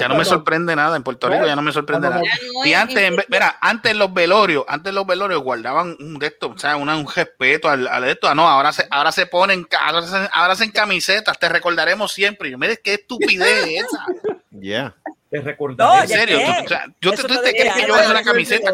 Ya 0.00 0.06
no 0.08 0.16
me 0.16 0.24
sorprende 0.24 0.76
nada 0.76 0.96
en 0.96 1.02
Puerto 1.02 1.28
Rico, 1.30 1.46
ya 1.46 1.56
no 1.56 1.62
me 1.62 1.72
sorprende 1.72 2.10
nada. 2.10 2.20
No 2.20 2.66
Y 2.66 2.72
es 2.72 2.78
antes, 2.78 2.96
en 2.98 3.14
en- 3.14 3.24
mira, 3.28 3.56
antes 3.60 3.96
los 3.96 4.12
velorios, 4.12 4.64
antes 4.68 4.92
los 4.92 5.06
velorios 5.06 5.42
guardaban 5.42 5.96
un 5.98 6.18
de 6.18 6.26
estos, 6.26 6.50
o 6.54 6.58
sea, 6.58 6.76
una- 6.76 6.96
un 6.96 7.08
respeto 7.10 7.70
al, 7.70 7.86
al 7.88 8.02
de 8.02 8.10
esto. 8.10 8.28
Ah, 8.28 8.34
no, 8.34 8.46
ahora 8.46 8.70
se, 8.72 8.86
ahora 8.90 9.12
se 9.12 9.24
ponen, 9.26 9.66
ahora 9.80 10.02
se, 10.06 10.16
ahora 10.32 10.52
hacen 10.52 10.70
camisetas, 10.72 11.38
te 11.38 11.48
recordaremos 11.48 12.12
siempre. 12.12 12.48
Y 12.48 12.52
yo, 12.52 12.58
mire, 12.58 12.76
qué 12.84 12.94
estupidez 12.94 13.66
es 13.66 13.84
esa. 13.86 14.04
Ya. 14.50 14.94
Te 15.30 15.38
No, 15.38 15.44
recordaré. 15.44 16.02
En 16.02 16.08
ya 16.08 16.16
serio, 16.18 16.38
qué. 16.38 16.44
tú- 16.44 16.64
o 16.64 16.68
sea, 16.68 16.86
yo 17.00 17.10
te, 17.12 17.22
tú 17.22 17.34
no 17.34 17.40
te 17.40 17.50
crees 17.52 17.74
que 17.74 17.80
yo 17.86 17.94
voy 17.94 18.04
a 18.04 18.10
una 18.10 18.22
camiseta. 18.22 18.72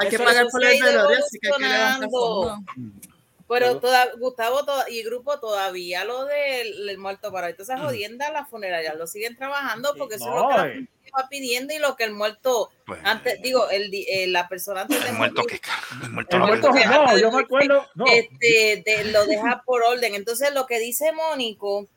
Hay 0.00 0.08
que 0.08 0.18
pagar 0.20 0.46
por 0.52 0.62
se 0.64 0.76
el 0.76 0.82
velorio, 0.84 1.18
así 1.18 1.38
que 1.40 1.48
hay 1.48 1.54
que 1.58 1.68
levantar. 1.68 2.08
Pero 3.48 3.80
toda, 3.80 4.06
Gustavo 4.18 4.64
toda- 4.64 4.90
y 4.90 5.02
grupo 5.02 5.40
todavía 5.40 6.04
lo 6.04 6.26
del 6.26 6.88
el 6.88 6.98
muerto 6.98 7.32
para 7.32 7.48
esto 7.48 7.62
esa 7.62 7.78
jodienda, 7.78 8.30
las 8.30 8.48
funerarias 8.50 8.94
lo 8.96 9.06
siguen 9.06 9.36
trabajando 9.36 9.94
porque 9.96 10.16
eso 10.16 10.28
es 10.28 10.34
lo 10.34 10.48
que 10.48 10.54
la 10.54 10.62
gente 10.74 10.90
va 11.16 11.28
pidiendo 11.30 11.72
y 11.74 11.78
lo 11.78 11.96
que 11.96 12.04
el 12.04 12.12
muerto 12.12 12.70
antes, 13.04 13.40
digo, 13.40 13.70
el, 13.70 13.90
di- 13.90 14.06
eh, 14.08 14.26
la 14.26 14.46
persona 14.48 14.82
antes 14.82 15.02
de 15.02 15.08
el 15.10 15.16
muerto 15.16 15.40
morir, 15.42 15.60
que 15.60 15.70
el 16.04 16.10
muerto 16.10 16.36
El 16.36 16.42
muerto, 16.42 16.72
que- 16.72 16.84
no, 16.86 17.18
yo 17.18 17.30
me 17.32 17.40
acuerdo. 17.42 17.86
No. 17.94 18.04
este, 18.06 18.82
de- 18.84 19.04
lo 19.12 19.24
deja 19.24 19.62
por 19.64 19.82
orden. 19.82 20.14
Entonces, 20.14 20.52
lo 20.52 20.66
que 20.66 20.78
dice 20.78 21.12
Mónico, 21.12 21.88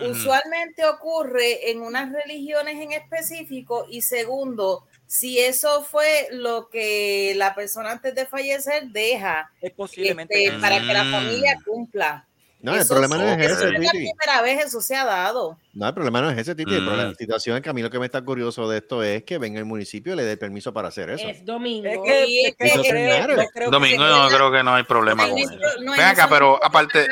usualmente 0.00 0.84
ocurre 0.86 1.70
en 1.70 1.82
unas 1.82 2.12
religiones 2.12 2.80
en 2.80 2.92
específico 2.92 3.86
y 3.90 4.02
segundo, 4.02 4.86
si 5.12 5.38
eso 5.38 5.84
fue 5.84 6.28
lo 6.30 6.70
que 6.70 7.34
la 7.36 7.54
persona 7.54 7.90
antes 7.90 8.14
de 8.14 8.24
fallecer 8.24 8.84
deja 8.88 9.50
Es 9.60 9.70
posiblemente. 9.72 10.46
este, 10.46 10.58
para 10.58 10.78
que 10.80 10.86
la 10.86 11.04
Mm. 11.04 11.10
familia 11.12 11.58
cumpla. 11.66 12.26
No, 12.60 12.74
el 12.74 12.80
Eso 12.80 12.88
problema 12.94 13.18
no 13.18 13.24
es 13.28 13.38
eso 13.44 13.54
ese, 13.66 13.74
es 13.76 13.82
la 13.84 13.90
primera 13.90 14.40
vez 14.42 14.64
eso 14.64 14.80
se 14.80 14.96
ha 14.96 15.04
dado. 15.04 15.58
No, 15.74 15.88
el 15.88 15.94
problema 15.94 16.20
no 16.20 16.30
es 16.30 16.36
ese, 16.36 16.54
Titi. 16.54 16.70
Mm. 16.78 16.86
La 16.96 17.14
situación 17.14 17.56
es 17.56 17.62
que 17.62 17.70
a 17.70 17.72
mí 17.72 17.80
lo 17.80 17.88
que 17.88 17.98
me 17.98 18.04
está 18.04 18.20
curioso 18.22 18.68
de 18.68 18.78
esto 18.78 19.02
es 19.02 19.22
que 19.24 19.38
venga 19.38 19.58
el 19.58 19.64
municipio 19.64 20.12
y 20.12 20.16
le 20.16 20.22
dé 20.24 20.36
permiso 20.36 20.72
para 20.72 20.88
hacer 20.88 21.08
eso. 21.08 21.26
Es 21.26 21.44
domingo. 21.46 21.86
Es 21.88 21.98
que, 22.04 22.42
es 22.48 22.56
que 22.56 22.66
eso 22.66 22.76
yo 22.76 22.82
se 22.84 22.90
creo, 22.90 23.26
que 23.54 23.64
Domingo, 23.70 24.04
no 24.04 24.28
creo 24.28 24.52
que 24.52 24.62
no 24.62 24.74
hay 24.74 24.82
problema 24.84 25.24
En 25.24 25.30
con 25.30 25.38
eso- 25.38 25.52
eso. 25.54 25.80
no, 25.82 25.92
Ven 25.92 26.00
acá, 26.02 26.12
eso 26.12 26.22
no 26.24 26.28
pero 26.28 26.64
aparte, 26.64 27.06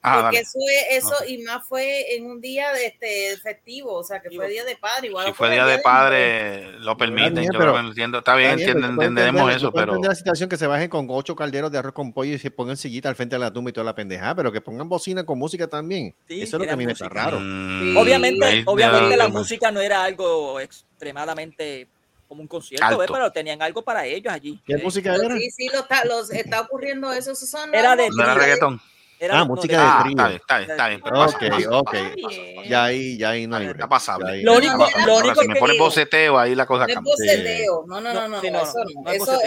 Ajá, 0.00 0.22
porque 0.22 0.36
dale. 0.36 0.38
eso 0.40 0.58
es 0.96 1.04
eso 1.04 1.14
y 1.28 1.38
más 1.42 1.66
fue 1.68 2.16
en 2.16 2.24
un 2.24 2.40
día 2.40 2.72
de 2.72 2.86
este 2.86 3.36
festivo, 3.42 3.92
o 3.94 4.02
sea 4.02 4.20
que 4.22 4.30
fue 4.30 4.48
día 4.48 4.64
de 4.64 4.76
padre 4.76 5.08
igual 5.08 5.26
si 5.26 5.32
fue 5.34 5.50
día 5.50 5.66
de 5.66 5.78
padre, 5.80 6.72
lo 6.78 6.96
permiten. 6.96 7.34
bien, 7.34 7.44
yo 7.52 7.58
pero- 7.58 7.72
creo 7.72 7.82
que 7.82 7.88
entiendo. 7.88 8.18
Está 8.18 8.34
bien, 8.34 8.56
bien, 8.56 8.68
eso, 8.78 9.72
pero. 9.72 9.92
entender 9.92 10.08
la 10.08 10.14
situación 10.14 10.48
que 10.48 10.56
se 10.56 10.66
bajen 10.66 10.88
con 10.88 11.06
ocho 11.10 11.36
calderos 11.36 11.70
de 11.70 11.76
arroz 11.78 11.92
con 11.92 12.14
pollo 12.14 12.32
y 12.32 12.38
se 12.38 12.50
pongan 12.50 12.78
sillita 12.78 13.10
al 13.10 13.14
frente 13.16 13.36
de 13.36 13.40
la 13.40 13.52
tumba 13.52 13.68
y 13.68 13.72
toda 13.74 13.84
la 13.84 13.94
pendejada, 13.94 14.34
pero 14.34 14.50
que 14.52 14.62
pongan 14.62 14.88
bocina 14.88 15.24
con 15.26 15.38
música 15.38 15.66
también. 15.68 16.14
Sí, 16.28 16.40
eso 16.40 16.56
es 16.56 16.60
lo 16.60 16.66
que 16.66 16.72
a 16.72 16.76
mí 16.76 16.86
me 16.86 16.92
está 16.92 17.08
raro. 17.10 17.38
Mm, 17.40 18.05
Obviamente, 18.06 18.62
obviamente 18.66 19.16
la 19.16 19.28
música 19.28 19.70
no 19.70 19.80
era 19.80 20.02
algo 20.04 20.60
extremadamente 20.60 21.88
como 22.28 22.42
un 22.42 22.48
concierto. 22.48 22.98
¿ves? 22.98 23.10
pero 23.10 23.30
tenían 23.30 23.62
algo 23.62 23.82
para 23.82 24.04
ellos 24.06 24.32
allí. 24.32 24.60
¿Qué 24.66 24.76
Sí. 24.76 24.82
música 24.82 25.14
era? 25.14 25.36
Sí, 25.36 25.50
sí, 25.50 25.68
lo 25.72 25.80
está, 25.80 26.04
los, 26.04 26.30
está 26.30 26.60
ocurriendo 26.60 27.12
eso, 27.12 27.32
esos 27.32 27.48
son 27.48 27.74
Era 27.74 27.94
de 27.96 28.08
No 28.10 28.22
era 28.22 28.34
reggaetón. 28.34 28.80
Era- 29.18 29.40
Ah, 29.40 29.44
música 29.44 29.76
de- 29.76 29.82
de 29.82 29.88
Ah, 29.88 30.04
está 30.08 30.28
bien, 30.28 30.40
está 30.40 30.58
bien, 30.58 30.70
está 30.70 30.88
bien. 30.88 31.00
pero 31.02 31.22
Ok, 31.24 31.32
pasa- 31.48 31.70
ok. 31.78 31.94
Ya 32.68 32.84
ahí, 32.84 33.16
ya 33.16 33.30
ahí 33.30 33.46
no 33.46 33.56
hay. 33.56 33.66
Está 33.68 33.88
pasable. 33.88 34.42
Lo 34.42 34.54
único- 34.56 34.78
pasable. 34.78 35.06
lo 35.06 35.16
único 35.18 35.40
si 35.42 35.48
me 35.48 35.54
que 35.54 35.60
pones 35.60 35.78
boceteo, 35.78 36.38
ahí 36.38 36.54
la 36.54 36.66
cosa 36.66 36.86
No 36.86 36.94
cambia. 36.94 37.12
boceteo. 37.12 37.84
No, 37.86 38.00
no, 38.00 38.12
no, 38.12 38.20
No, 38.20 38.28
no, 38.28 38.40
sí, 38.40 38.50
no, 38.50 38.58
eso 38.62 38.74
no. 38.94 39.02
no 39.02 39.10
es 39.10 39.22
eso, 39.22 39.40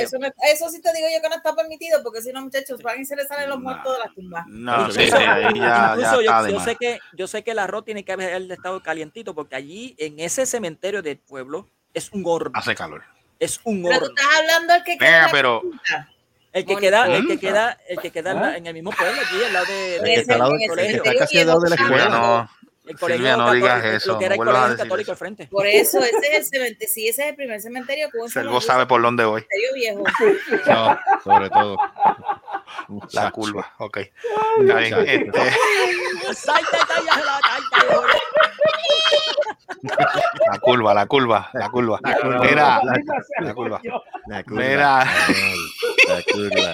eso, 0.51 0.69
sí 0.69 0.81
te 0.81 0.91
digo 0.93 1.07
yo 1.13 1.21
que 1.21 1.29
no 1.29 1.35
está 1.35 1.55
permitido, 1.55 2.01
porque 2.03 2.21
si 2.21 2.31
no, 2.31 2.41
muchachos, 2.41 2.81
van 2.81 2.99
y 2.99 3.05
se 3.05 3.15
les 3.15 3.27
salen 3.27 3.49
los 3.49 3.59
muertos 3.59 3.93
de 3.93 3.99
la 3.99 4.13
tumba. 4.13 4.45
No, 4.47 4.91
sí, 4.91 5.01
Incluso- 5.03 5.17
sí, 5.17 5.23
ahí 5.23 5.43
ya, 5.43 5.51
ya 5.53 5.89
incluso 5.93 6.19
está 6.21 6.49
yo, 6.49 6.59
sé 6.61 6.75
que 6.75 6.99
yo 7.13 7.27
sé 7.27 7.43
que 7.43 7.51
el 7.51 7.59
arroz 7.59 7.85
tiene 7.85 8.03
que 8.03 8.11
haber 8.11 8.51
estado 8.51 8.81
calientito 8.81 9.35
porque 9.35 9.55
allí 9.55 9.95
en 9.99 10.19
ese 10.19 10.45
cementerio 10.45 11.01
del 11.03 11.17
pueblo 11.17 11.67
es 11.93 12.11
un 12.11 12.23
horno. 12.25 12.51
Hace 12.53 12.73
calor. 12.75 13.03
Es 13.39 13.61
un 13.63 13.83
Pero 13.83 13.99
tú 13.99 14.05
horno. 14.05 14.15
estás 14.17 14.39
hablando 14.39 14.73
del 14.73 14.83
que 14.83 14.97
queda. 14.97 15.05
Venga, 15.07 15.17
en 15.19 15.25
la 15.25 15.31
pero. 15.31 15.61
El 16.59 16.65
que 16.65 16.75
queda, 16.77 17.05
el 17.07 17.27
que 17.27 17.39
queda, 17.39 17.77
el 17.87 17.99
que 17.99 18.11
queda 18.11 18.31
en, 18.31 18.41
la- 18.41 18.57
en 18.57 18.67
el 18.67 18.73
mismo 18.73 18.91
pueblo, 18.91 19.21
allí 19.21 19.43
al 19.43 19.53
lado 19.53 19.65
de, 19.65 19.95
El 19.97 20.03
que 20.03 20.13
está 20.15 20.33
al 20.33 20.39
lado- 20.39 20.51
del 20.51 20.61
el 20.61 20.63
que 20.63 20.67
colegio. 20.69 21.03
está 21.03 21.15
casi 21.19 21.39
al 21.39 21.47
lado 21.47 21.59
de 21.61 21.69
la 21.69 21.75
Silvia, 21.77 21.97
escuela. 21.97 22.17
no, 22.19 22.49
El 22.85 22.99
colegio 22.99 23.17
Silvia, 23.17 23.37
no 23.37 23.43
católico, 23.45 23.65
digas 23.67 23.83
lo 23.85 23.91
eso. 23.91 24.17
que 24.19 24.25
era 24.25 24.33
el 24.33 24.37
colegio 24.39 24.61
decir 24.71 24.77
católico 24.83 25.01
eso. 25.03 25.11
al 25.11 25.17
frente. 25.17 25.47
Por 25.47 25.67
eso, 25.67 25.99
ese 25.99 26.17
es 26.17 26.33
el 26.37 26.45
cementerio. 26.45 26.93
Sí, 26.93 27.07
ese 27.07 27.21
es 27.23 27.29
el 27.29 27.35
primer 27.35 27.61
cementerio 27.61 28.09
Luis, 28.11 28.65
sabe 28.65 28.85
por 28.87 29.01
dónde 29.01 29.23
voy. 29.25 29.41
cementerio 29.41 29.73
viejo. 29.73 30.03
No, 30.67 30.99
Sobre 31.23 31.49
todo. 31.49 31.77
la 33.11 33.31
curva. 33.31 33.73
Ok. 33.77 33.97
Está 33.97 34.75
bien. 34.77 34.95
Muchacho. 34.95 35.01
Este, 35.01 35.31
Salta, 39.69 40.11
salta. 40.11 40.31
la 40.51 40.59
curva, 40.59 40.93
la 40.93 41.05
curva, 41.05 41.49
la 41.53 41.69
curva. 41.69 41.99
Mira, 42.41 42.81
la 43.39 43.53
curva. 43.53 43.79
La 44.27 44.43
curva. 44.43 44.61
Mira. 44.61 45.05
La 46.07 46.23
curva. 46.33 46.73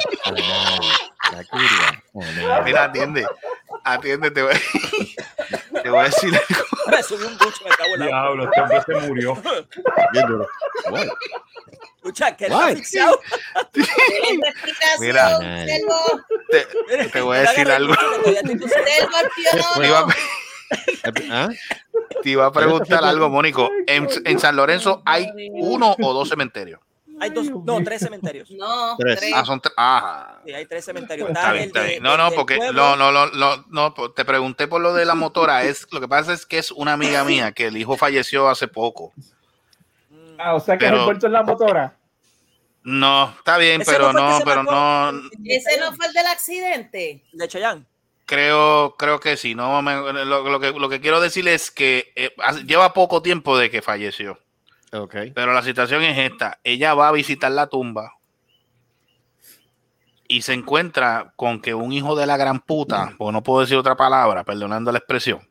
La 1.31 1.43
curva. 1.43 2.63
Mira, 2.63 2.83
atiende. 2.85 3.27
Atiende, 3.83 4.31
te 4.31 4.41
voy, 4.41 4.55
te 5.83 5.89
voy 5.89 5.99
a 5.99 6.03
decir 6.03 6.33
algo. 6.33 6.65
Me 6.87 7.03
subí 7.03 7.23
un 7.23 7.37
bucho, 7.37 7.63
me 7.63 7.69
cago 7.71 7.93
en 7.93 7.99
la 7.99 8.05
Diablo, 8.07 8.43
este 8.45 8.61
hombre 8.61 8.81
se 8.81 9.07
murió. 9.07 9.35
Bien 10.11 10.27
duro. 10.27 10.47
What? 10.89 11.07
Escucha, 11.97 12.35
que 12.35 12.45
asfixiado. 12.45 13.19
Mira. 14.99 15.39
Te, 16.49 17.09
te 17.09 17.21
voy 17.21 17.37
a 17.37 17.41
decir 17.41 17.69
algo. 17.69 17.93
Selvo, 17.95 18.47
el 18.47 18.59
tío 19.35 19.83
iba, 19.83 20.01
Nono. 20.01 20.13
¿Ah? 21.31 21.49
te 22.23 22.29
iba 22.29 22.45
a 22.45 22.51
preguntar 22.51 23.03
algo, 23.03 23.29
Mónico. 23.29 23.69
En, 23.87 24.07
en 24.25 24.39
San 24.39 24.55
Lorenzo 24.55 25.01
hay 25.05 25.27
uno 25.53 25.95
o 26.01 26.13
dos 26.13 26.29
cementerios. 26.29 26.79
Hay 27.19 27.29
dos, 27.29 27.49
no, 27.49 27.81
tres 27.81 28.01
cementerios. 28.01 28.51
No, 28.51 28.97
Tres. 28.97 29.19
tres. 29.19 29.31
Ah, 29.33 29.45
son 29.45 29.61
tres. 29.61 29.73
Ajá. 29.77 30.41
Sí, 30.45 30.51
hay 30.53 30.65
tres 30.65 30.83
cementerios. 30.83 31.29
Está 31.29 31.53
bien, 31.53 31.65
está 31.65 31.83
bien. 31.83 32.03
No, 32.03 32.17
no, 32.17 32.29
porque 32.31 32.57
no, 32.57 32.95
no, 32.97 33.11
no, 33.11 33.65
no, 33.69 33.93
te 34.11 34.25
pregunté 34.25 34.67
por 34.67 34.81
lo 34.81 34.93
de 34.93 35.05
la 35.05 35.15
motora. 35.15 35.63
Es 35.63 35.87
lo 35.93 36.01
que 36.01 36.09
pasa 36.09 36.33
es 36.33 36.45
que 36.45 36.57
es 36.57 36.71
una 36.71 36.91
amiga 36.93 37.23
mía 37.23 37.53
que 37.53 37.67
el 37.67 37.77
hijo 37.77 37.95
falleció 37.95 38.49
hace 38.49 38.67
poco. 38.67 39.13
Ah, 40.37 40.55
o 40.55 40.59
sea 40.59 40.77
que 40.77 40.85
Pero- 40.87 41.09
en 41.09 41.31
la 41.31 41.43
motora. 41.43 41.97
No, 42.83 43.33
está 43.37 43.57
bien, 43.57 43.81
Ese 43.81 43.91
pero 43.93 44.13
no 44.13 44.39
pero 44.45 44.61
no, 44.61 45.09
Ese 45.43 45.79
no 45.79 45.91
fue 45.93 46.05
el 46.07 46.13
del 46.13 46.27
accidente. 46.27 47.23
De 47.33 47.47
Cheyenne. 47.47 47.85
Creo, 48.25 48.95
creo 48.97 49.19
que 49.19 49.37
sí. 49.37 49.55
No, 49.55 49.81
me- 49.81 49.95
lo, 50.25 50.43
lo 50.49 50.59
que, 50.59 50.71
lo 50.71 50.89
que 50.89 51.01
quiero 51.01 51.19
decir 51.21 51.47
es 51.47 51.71
que 51.71 52.11
eh, 52.15 52.31
lleva 52.65 52.93
poco 52.93 53.21
tiempo 53.21 53.57
de 53.57 53.69
que 53.69 53.81
falleció. 53.81 54.39
Ok. 54.91 55.15
Pero 55.33 55.53
la 55.53 55.61
situación 55.63 56.03
es 56.03 56.17
esta. 56.17 56.59
Ella 56.63 56.93
va 56.93 57.09
a 57.09 57.11
visitar 57.11 57.51
la 57.51 57.67
tumba 57.67 58.13
y 60.27 60.41
se 60.41 60.53
encuentra 60.53 61.33
con 61.35 61.61
que 61.61 61.73
un 61.73 61.91
hijo 61.91 62.15
de 62.15 62.25
la 62.25 62.37
gran 62.37 62.59
puta, 62.59 63.13
pues 63.17 63.31
no 63.31 63.43
puedo 63.43 63.61
decir 63.61 63.77
otra 63.77 63.95
palabra, 63.95 64.43
perdonando 64.43 64.91
la 64.91 64.97
expresión, 64.97 65.47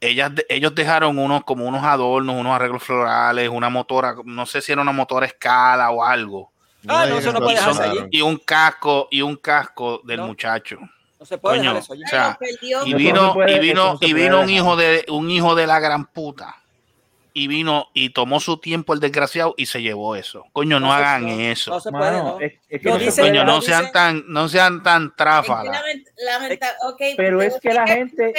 ellas, 0.00 0.32
ellos 0.48 0.74
dejaron 0.74 1.18
unos 1.18 1.44
como 1.44 1.66
unos 1.66 1.82
adornos, 1.84 2.36
unos 2.36 2.54
arreglos 2.54 2.82
florales, 2.82 3.48
una 3.50 3.68
motora, 3.70 4.14
no 4.24 4.46
sé 4.46 4.60
si 4.62 4.72
era 4.72 4.80
una 4.82 4.92
motora 4.92 5.24
a 5.26 5.28
escala 5.28 5.90
o 5.90 6.02
algo. 6.04 6.52
Ah, 6.86 7.06
no, 7.08 7.18
eso 7.18 7.32
no 7.32 7.40
puede 7.40 7.56
dejarse 7.56 7.80
dejarse 7.82 8.00
allí. 8.02 8.08
Y 8.12 8.20
un 8.20 8.36
casco, 8.36 9.08
y 9.10 9.22
un 9.22 9.36
casco 9.36 10.00
del 10.04 10.20
No. 10.20 10.26
muchacho. 10.26 10.78
No 11.24 11.26
se 11.26 11.38
puede 11.38 11.56
Coño, 11.56 11.78
eso 11.78 11.94
o 11.94 11.96
sea, 12.06 12.38
y 12.84 12.92
vino, 12.92 13.22
no 13.22 13.28
se 13.28 13.34
puede- 13.34 13.56
y 13.56 13.58
vino, 13.60 13.92
no 13.94 13.98
y 14.06 14.12
vino 14.12 14.40
un 14.42 14.50
hijo 14.50 14.76
de 14.76 15.06
un 15.08 15.30
hijo 15.30 15.54
de 15.54 15.66
la 15.66 15.80
gran 15.80 16.04
puta. 16.04 16.60
Y 17.32 17.48
vino 17.48 17.88
y 17.94 18.10
tomó 18.10 18.40
su 18.40 18.58
tiempo 18.58 18.92
el 18.92 19.00
desgraciado 19.00 19.54
y 19.56 19.64
se 19.64 19.80
llevó 19.80 20.16
eso. 20.16 20.44
Coño, 20.52 20.78
no, 20.80 20.92
hagan 20.92 21.26
eso. 21.28 21.70
No 21.70 21.80
se 21.80 21.90
puede, 21.90 22.10
Mano, 22.12 22.24
¿no? 22.38 22.40
es, 22.40 22.52
es 22.68 22.80
que 22.82 22.88
Lo 22.88 22.92
no 22.92 22.98
se 22.98 23.04
dice- 23.06 23.22
puede 23.22 23.32
Coño, 23.32 23.44
no 23.44 23.54
dice- 23.60 23.66
sean 23.68 23.90
tan, 23.92 24.24
no 24.28 24.48
sean 24.50 24.82
tan 24.82 25.16
tráfalas. 25.16 25.82
Pero 27.16 27.40
es 27.42 27.58
que 27.58 27.72
la 27.72 27.86
gente- 27.86 28.32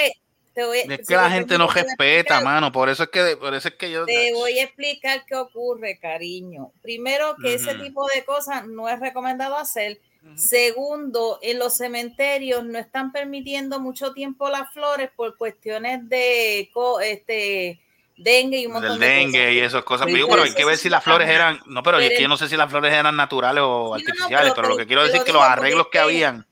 voy- 0.54 0.78
Es 0.88 1.06
que 1.08 1.16
la 1.16 1.28
gente 1.30 1.58
no 1.58 1.66
respeta, 1.68 2.40
mano. 2.40 2.70
Por 2.70 2.88
eso 2.88 3.02
es 3.02 3.08
que, 3.10 3.36
por 3.36 3.52
eso 3.52 3.66
es 3.68 3.74
que 3.74 3.90
yo. 3.90 4.06
Te 4.06 4.32
voy 4.32 4.60
a 4.60 4.62
explicar 4.62 5.24
qué 5.26 5.34
ocurre, 5.34 5.98
cariño. 5.98 6.70
Primero, 6.82 7.34
que 7.42 7.54
ese 7.54 7.74
tipo 7.74 8.06
de 8.14 8.24
cosas 8.24 8.66
no 8.68 8.88
es 8.88 9.00
recomendado 9.00 9.56
hacer. 9.56 9.98
Segundo, 10.34 11.38
en 11.42 11.58
los 11.58 11.76
cementerios 11.76 12.64
no 12.64 12.78
están 12.78 13.12
permitiendo 13.12 13.80
mucho 13.80 14.12
tiempo 14.12 14.48
las 14.48 14.72
flores 14.72 15.10
por 15.14 15.36
cuestiones 15.36 16.08
de 16.08 16.70
este 17.02 17.80
dengue 18.16 18.58
y 18.60 18.66
un 18.66 18.72
montón 18.72 18.92
Del 18.92 19.00
de 19.00 19.06
dengue 19.06 19.38
cosas. 19.40 19.52
y 19.54 19.58
esas 19.60 19.84
cosas. 19.84 20.06
Pero, 20.06 20.26
por 20.26 20.30
pero 20.36 20.42
hay 20.44 20.54
que 20.54 20.64
ver 20.64 20.76
si 20.78 20.88
las 20.88 21.04
flores 21.04 21.28
eran. 21.28 21.60
No, 21.66 21.82
pero 21.82 22.00
yo 22.00 22.06
el- 22.08 22.28
no 22.28 22.36
sé 22.36 22.48
si 22.48 22.56
las 22.56 22.70
flores 22.70 22.92
eran 22.92 23.14
naturales 23.16 23.62
o 23.66 23.66
Sí, 23.66 23.80
no, 23.82 23.88
no, 23.88 23.94
artificiales. 23.94 24.52
pero 24.52 24.54
pero 24.54 24.68
lo 24.70 24.76
que 24.76 24.86
quiero 24.86 25.02
decir 25.02 25.18
es 25.18 25.24
que 25.24 25.32
los 25.32 25.42
arreglos 25.42 25.88
que 25.92 25.98
habían. 25.98 26.46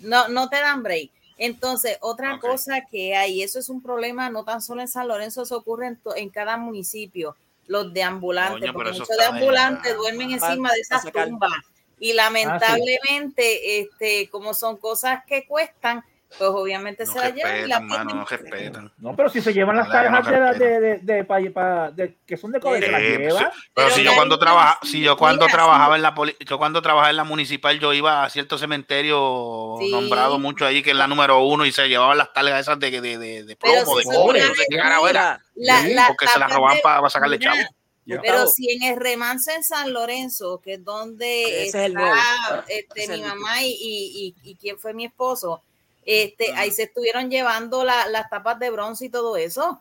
No, 0.00 0.28
no 0.28 0.48
te 0.48 0.56
dan 0.56 0.82
break. 0.82 1.10
Entonces, 1.38 1.98
otra 2.00 2.38
cosa 2.40 2.80
que 2.90 3.14
hay, 3.14 3.42
eso 3.42 3.58
es 3.60 3.68
un 3.68 3.80
problema 3.82 4.28
no 4.28 4.44
tan 4.44 4.60
solo 4.60 4.80
en 4.80 4.88
San 4.88 5.06
Lorenzo, 5.06 5.42
eso 5.42 5.56
ocurre 5.56 5.86
en, 5.86 5.96
to- 5.96 6.16
en 6.16 6.30
cada 6.30 6.56
municipio, 6.56 7.36
los 7.68 7.92
de 7.94 8.02
ambulantes, 8.02 8.60
Coño, 8.60 8.72
porque 8.72 8.90
muchos 8.92 9.06
de 9.08 9.14
está 9.14 9.30
de 9.32 9.38
ambulantes 9.38 9.82
verdad. 9.84 9.98
duermen 9.98 10.30
encima 10.32 10.72
de 10.72 10.80
esas 10.80 11.02
tumbas. 11.12 11.50
Y 12.00 12.12
lamentablemente, 12.12 13.80
este, 13.80 14.28
como 14.30 14.54
son 14.54 14.76
cosas 14.76 15.22
que 15.26 15.46
cuestan, 15.46 16.04
pues 16.36 16.50
obviamente 16.50 17.06
No 17.06 17.12
se 17.14 17.18
las 17.20 17.34
llevan 17.34 17.56
y 17.56 17.60
respetan, 17.60 17.86
mano, 17.86 18.14
no 18.14 18.24
respetan. 18.26 18.92
No, 18.98 19.16
pero 19.16 19.30
si 19.30 19.40
se 19.40 19.54
llevan 19.54 19.76
las 19.78 19.88
cajas 19.88 20.24
no 20.26 20.30
de, 20.30 20.38
la- 20.38 20.52
de, 20.52 20.80
de, 20.80 21.22
de, 21.96 22.16
que 22.26 22.36
son 22.36 22.52
de 22.52 22.60
cobre, 22.60 22.82
se 22.82 22.92
las 22.92 23.00
Eh, 23.00 23.16
llevan. 23.18 23.44
Pero, 23.44 23.50
Pero 23.74 23.90
si 23.90 24.02
yo 24.04 24.14
cuando 24.14 24.38
trabaja, 24.38 24.78
si 24.82 25.00
yo 25.00 25.16
cuando 25.16 25.46
mira, 25.46 25.54
trabajaba 25.56 25.94
sí. 25.94 25.96
en 25.96 26.02
la 26.02 26.14
poli- 26.14 26.36
yo 26.40 26.58
cuando 26.58 26.82
trabajaba 26.82 27.08
en 27.08 27.16
la 27.16 27.24
municipal, 27.24 27.78
yo 27.80 27.94
iba 27.94 28.24
a 28.24 28.28
cierto 28.30 28.58
cementerio 28.58 29.76
Sí. 29.80 29.90
nombrado 29.90 30.38
mucho 30.38 30.66
allí, 30.66 30.82
que 30.82 30.90
es 30.90 30.96
la 30.96 31.06
número 31.06 31.40
uno, 31.40 31.64
y 31.64 31.72
se 31.72 31.88
llevaban 31.88 32.18
las 32.18 32.30
talgas 32.34 32.60
esas 32.60 32.78
de, 32.78 32.90
de, 33.00 33.16
de, 33.16 33.44
de 33.44 33.56
plomo, 33.56 33.96
de 33.96 34.02
si 34.02 34.08
cobre, 34.10 34.40
no 34.46 34.54
sé 34.54 34.66
qué 34.68 34.76
era. 34.76 35.40
La- 35.54 35.80
Sí, 35.80 35.94
las 35.94 36.08
porque 36.08 36.28
se 36.28 36.38
las 36.38 36.52
robaban 36.52 36.76
de- 36.76 36.82
para 36.82 37.08
sacarle 37.10 37.38
chavo. 37.38 37.56
Pero 38.22 38.46
si 38.46 38.70
en 38.70 38.82
el 38.82 38.96
remanso 38.96 39.50
en 39.50 39.62
San 39.62 39.92
Lorenzo, 39.92 40.60
que 40.62 40.74
es 40.74 40.84
donde 40.84 41.64
Ese 41.66 41.86
está 41.86 41.86
el 41.86 41.94
este, 42.68 42.84
Ese 43.02 43.02
es 43.02 43.08
mi 43.08 43.14
el 43.24 43.28
mamá 43.28 43.62
y, 43.62 43.66
y, 43.70 44.34
y, 44.42 44.50
y 44.50 44.54
quién 44.56 44.78
fue 44.78 44.94
mi 44.94 45.04
esposo, 45.04 45.62
este, 46.06 46.54
ahí 46.54 46.70
se 46.70 46.84
estuvieron 46.84 47.30
llevando 47.30 47.84
la- 47.84 48.06
las 48.08 48.30
tapas 48.30 48.58
de 48.58 48.70
bronce 48.70 49.06
y 49.06 49.08
todo 49.10 49.36
eso. 49.36 49.80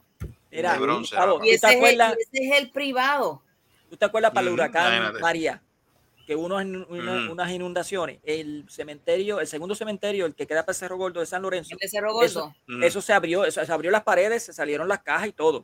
Mira, 0.51 0.73
De 0.73 0.79
bronce, 0.79 1.15
ah. 1.17 1.25
¿tú 1.37 1.43
Y 1.45 1.49
ese, 1.51 1.67
es 1.67 1.71
el, 1.73 1.77
acuerdas? 1.77 2.15
y 2.17 2.21
ese 2.37 2.45
es 2.49 2.61
el 2.61 2.71
privado. 2.71 3.41
¿Tú 3.89 3.95
te 3.95 4.05
acuerdas 4.05 4.31
para 4.31 4.47
el 4.47 4.53
huracán. 4.53 5.13
María? 5.21 5.61
Que 6.25 6.35
hubo 6.35 6.47
unos 6.47 6.61
una- 6.89 7.13
Mm. 7.21 7.31
unas 7.31 7.51
inundaciones. 7.51 8.19
El 8.23 8.65
cementerio, 8.69 9.39
el 9.39 9.47
segundo 9.47 9.75
cementerio, 9.75 10.25
el 10.25 10.35
que 10.35 10.45
queda 10.45 10.65
para 10.65 10.73
Cerro 10.73 10.97
Gordo 10.97 11.21
de 11.21 11.25
San 11.25 11.41
Lorenzo, 11.41 11.69
El 11.71 11.77
de 11.77 11.87
Cerro 11.87 12.11
Gordo. 12.11 12.25
eso, 12.25 12.53
Mm. 12.67 12.83
eso 12.83 13.01
se 13.01 13.13
abrió, 13.13 13.45
eso, 13.45 13.63
se 13.65 13.71
abrió 13.71 13.89
las 13.91 14.03
paredes, 14.03 14.43
se 14.43 14.51
salieron 14.51 14.89
las 14.89 14.99
cajas 15.03 15.27
y 15.29 15.31
todo. 15.31 15.63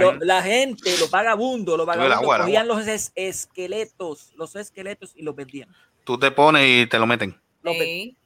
Lo- 0.00 0.12
la 0.14 0.42
gente, 0.42 0.96
los 0.98 1.10
vagabundos, 1.10 1.76
los 1.76 1.86
vagabundos 1.86 2.18
agua, 2.18 2.38
cogían 2.38 2.66
los 2.66 2.86
es- 2.86 3.12
esqueletos, 3.14 4.32
los 4.36 4.56
esqueletos 4.56 5.12
y 5.14 5.22
los 5.22 5.36
vendían. 5.36 5.68
Tú 6.04 6.18
te 6.18 6.30
pones 6.30 6.64
y 6.66 6.86
te 6.86 6.98
lo 6.98 7.06
meten. 7.06 7.38
Sí. 7.64 8.16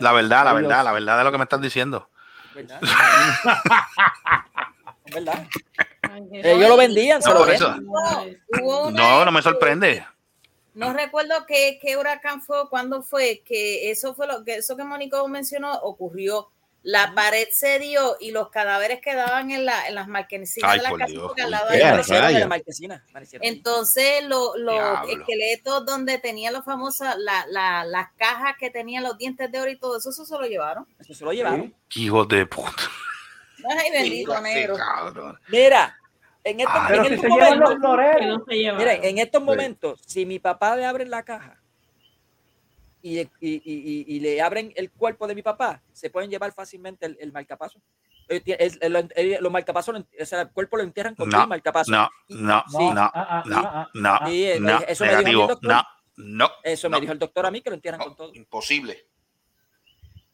La 0.00 0.12
verdad, 0.12 0.44
la 0.44 0.52
verdad, 0.52 0.84
la 0.84 0.92
verdad 0.92 1.18
de 1.18 1.24
lo 1.24 1.32
que 1.32 1.38
me 1.38 1.44
estás 1.44 1.60
diciendo. 1.60 2.08
¿verdad? 2.54 2.80
Ellos 6.32 6.68
lo 6.68 6.76
vendían, 6.76 7.22
se 7.22 7.28
No, 7.28 7.34
lo 7.38 7.46
vendían. 7.46 7.86
No, 8.92 9.24
no 9.24 9.32
me 9.32 9.42
sorprende. 9.42 10.04
No 10.74 10.92
recuerdo 10.92 11.46
qué, 11.46 11.78
qué 11.80 11.96
huracán 11.96 12.42
fue, 12.42 12.68
cuándo 12.68 13.02
fue, 13.02 13.42
que 13.44 13.90
eso 13.90 14.14
fue 14.14 14.26
lo 14.26 14.44
que 14.44 14.56
eso 14.56 14.76
que 14.76 14.84
Mónico 14.84 15.26
mencionó 15.28 15.72
ocurrió. 15.80 16.50
La 16.88 17.12
pared 17.16 17.48
se 17.50 17.80
dio 17.80 18.16
y 18.20 18.30
los 18.30 18.48
cadáveres 18.50 19.00
quedaban 19.00 19.50
en, 19.50 19.64
la, 19.64 19.88
en 19.88 19.96
las 19.96 20.06
marquesinas 20.06 20.70
Ay, 20.70 20.78
de 20.78 20.82
la 20.84 20.90
casa. 20.96 21.14
Entonces, 23.42 24.22
lo- 24.24 24.56
los 24.56 24.74
Diablo. 24.74 25.10
esqueletos 25.12 25.84
donde 25.84 26.18
tenían 26.18 26.52
los 26.54 26.64
famosos, 26.64 27.08
la, 27.18 27.44
la- 27.48 27.84
las 27.84 28.12
cajas 28.16 28.54
que 28.56 28.70
tenían 28.70 29.02
los 29.02 29.18
dientes 29.18 29.50
de 29.50 29.60
oro 29.60 29.68
y 29.70 29.76
todo 29.78 29.98
eso, 29.98 30.10
eso 30.10 30.24
se 30.24 30.34
lo 30.34 30.42
llevaron. 30.46 30.86
Eso 31.00 31.12
se 31.12 31.24
lo 31.24 31.32
llevaron. 31.32 31.74
Hijos 31.96 32.28
de 32.28 32.46
puta. 32.46 32.70
Ay, 33.68 33.90
bendito 33.90 34.40
negro. 34.40 34.76
Mira, 35.48 35.98
en 36.44 36.60
estos, 36.60 36.72
Ah, 36.76 36.88
si 37.18 37.26
momentos, 37.26 37.78
miren, 38.78 39.04
en 39.04 39.18
estos 39.18 39.42
momentos, 39.42 40.00
si 40.06 40.24
mi 40.24 40.38
papá 40.38 40.76
le 40.76 40.86
abre 40.86 41.04
la 41.04 41.24
caja 41.24 41.60
y, 43.14 43.20
y- 43.40 44.04
y- 44.16 44.20
le 44.20 44.40
abren 44.42 44.72
el 44.76 44.90
cuerpo 44.90 45.26
de 45.26 45.34
mi 45.34 45.42
papá, 45.42 45.82
se 45.92 46.10
pueden 46.10 46.30
llevar 46.30 46.52
fácilmente 46.52 47.06
el, 47.06 47.16
el 47.20 47.32
marcapaso. 47.32 47.80
Eh, 48.28 48.42
el- 48.80 48.96
el- 48.96 49.12
el- 49.14 49.36
los 49.42 49.52
marcapasos, 49.52 49.94
o 50.20 50.24
sea, 50.24 50.40
el 50.42 50.50
cuerpo 50.50 50.76
lo 50.76 50.82
entierran 50.82 51.14
con 51.14 51.28
todo 51.30 51.38
No, 51.38 51.44
el 51.44 51.48
marcapaso. 51.48 51.90
no, 51.90 52.08
no, 52.28 52.64
sí. 52.68 52.76
no, 52.78 53.10
ah, 53.14 53.42
no, 53.46 53.88
no, 53.94 54.26
Sí, 54.26 54.44
eh, 54.46 54.58
no, 54.60 54.78
eso 54.80 55.04
me 55.04 55.10
dijo 55.10 55.18
el 55.20 55.24
negativo, 55.24 55.46
doctor. 55.46 55.70
no, 55.70 55.82
no, 56.16 56.50
Eso 56.64 56.90
me 56.90 57.00
dijo 57.00 57.12
el 57.12 57.18
doctor 57.20 57.46
a 57.46 57.50
mí 57.52 57.60
que 57.60 57.70
lo 57.70 57.76
entierran 57.76 58.00
con 58.00 58.16
todo. 58.16 58.34
imposible. 58.34 59.06